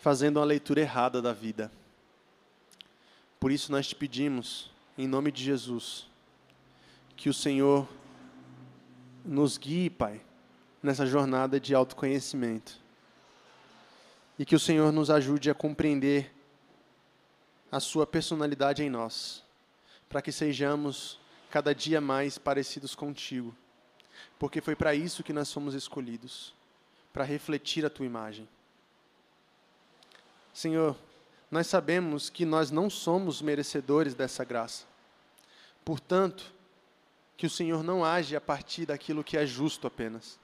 fazendo 0.00 0.38
uma 0.38 0.44
leitura 0.44 0.80
errada 0.80 1.22
da 1.22 1.32
vida. 1.32 1.70
Por 3.38 3.52
isso 3.52 3.70
nós 3.70 3.86
te 3.86 3.94
pedimos, 3.94 4.72
em 4.98 5.06
nome 5.06 5.30
de 5.30 5.40
Jesus, 5.44 6.12
que 7.16 7.28
o 7.28 7.34
Senhor 7.34 7.88
nos 9.24 9.56
guie, 9.56 9.88
Pai, 9.88 10.20
nessa 10.82 11.06
jornada 11.06 11.58
de 11.58 11.74
autoconhecimento. 11.74 12.78
E 14.38 14.44
que 14.44 14.54
o 14.54 14.60
Senhor 14.60 14.92
nos 14.92 15.10
ajude 15.10 15.50
a 15.50 15.54
compreender 15.54 16.32
a 17.70 17.80
Sua 17.80 18.06
personalidade 18.06 18.82
em 18.82 18.90
nós 18.90 19.42
para 20.08 20.22
que 20.22 20.30
sejamos 20.30 21.18
cada 21.50 21.74
dia 21.74 22.00
mais 22.00 22.38
parecidos 22.38 22.94
contigo. 22.94 23.54
Porque 24.38 24.60
foi 24.60 24.76
para 24.76 24.94
isso 24.94 25.24
que 25.24 25.32
nós 25.32 25.52
fomos 25.52 25.74
escolhidos 25.74 26.54
para 27.12 27.24
refletir 27.24 27.84
a 27.84 27.90
tua 27.90 28.06
imagem. 28.06 28.48
Senhor, 30.52 30.96
nós 31.50 31.66
sabemos 31.66 32.30
que 32.30 32.44
nós 32.44 32.70
não 32.70 32.88
somos 32.88 33.42
merecedores 33.42 34.14
dessa 34.14 34.44
graça. 34.44 34.84
Portanto, 35.84 36.52
que 37.36 37.46
o 37.46 37.50
Senhor 37.50 37.82
não 37.82 38.04
age 38.04 38.36
a 38.36 38.40
partir 38.40 38.86
daquilo 38.86 39.24
que 39.24 39.36
é 39.36 39.46
justo 39.46 39.86
apenas, 39.86 40.38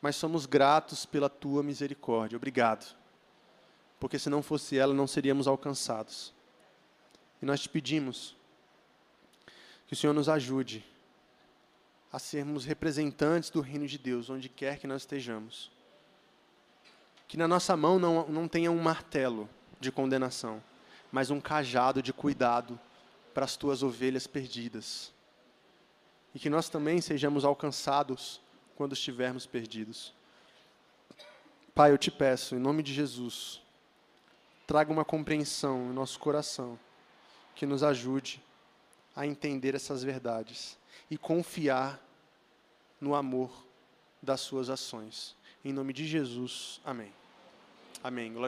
mas 0.00 0.16
somos 0.16 0.46
gratos 0.46 1.06
pela 1.06 1.28
tua 1.28 1.62
misericórdia. 1.62 2.36
Obrigado. 2.36 2.96
Porque 3.98 4.18
se 4.18 4.28
não 4.28 4.42
fosse 4.42 4.76
ela, 4.76 4.92
não 4.92 5.06
seríamos 5.06 5.46
alcançados. 5.46 6.34
E 7.40 7.46
nós 7.46 7.60
te 7.60 7.68
pedimos 7.68 8.36
que 9.86 9.94
o 9.94 9.96
Senhor 9.96 10.12
nos 10.12 10.28
ajude 10.28 10.84
a 12.12 12.18
sermos 12.18 12.64
representantes 12.64 13.50
do 13.50 13.60
reino 13.60 13.86
de 13.86 13.98
Deus, 13.98 14.30
onde 14.30 14.48
quer 14.48 14.78
que 14.78 14.86
nós 14.86 15.02
estejamos. 15.02 15.70
Que 17.28 17.36
na 17.36 17.48
nossa 17.48 17.76
mão 17.76 17.98
não, 17.98 18.26
não 18.28 18.48
tenha 18.48 18.70
um 18.70 18.80
martelo 18.80 19.48
de 19.80 19.90
condenação, 19.90 20.62
mas 21.10 21.30
um 21.30 21.40
cajado 21.40 22.02
de 22.02 22.12
cuidado 22.12 22.78
para 23.34 23.44
as 23.44 23.56
tuas 23.56 23.82
ovelhas 23.82 24.26
perdidas. 24.26 25.12
E 26.36 26.38
que 26.38 26.50
nós 26.50 26.68
também 26.68 27.00
sejamos 27.00 27.46
alcançados 27.46 28.42
quando 28.76 28.92
estivermos 28.92 29.46
perdidos. 29.46 30.12
Pai, 31.74 31.90
eu 31.90 31.96
te 31.96 32.10
peço, 32.10 32.54
em 32.54 32.58
nome 32.58 32.82
de 32.82 32.92
Jesus, 32.92 33.62
traga 34.66 34.92
uma 34.92 35.02
compreensão 35.02 35.86
em 35.86 35.94
nosso 35.94 36.18
coração 36.20 36.78
que 37.54 37.64
nos 37.64 37.82
ajude 37.82 38.38
a 39.16 39.26
entender 39.26 39.74
essas 39.74 40.02
verdades 40.02 40.76
e 41.10 41.16
confiar 41.16 41.98
no 43.00 43.14
amor 43.14 43.50
das 44.22 44.42
suas 44.42 44.68
ações. 44.68 45.34
Em 45.64 45.72
nome 45.72 45.94
de 45.94 46.06
Jesus, 46.06 46.82
amém. 46.84 47.14
Amém. 48.04 48.30
Glória 48.30 48.44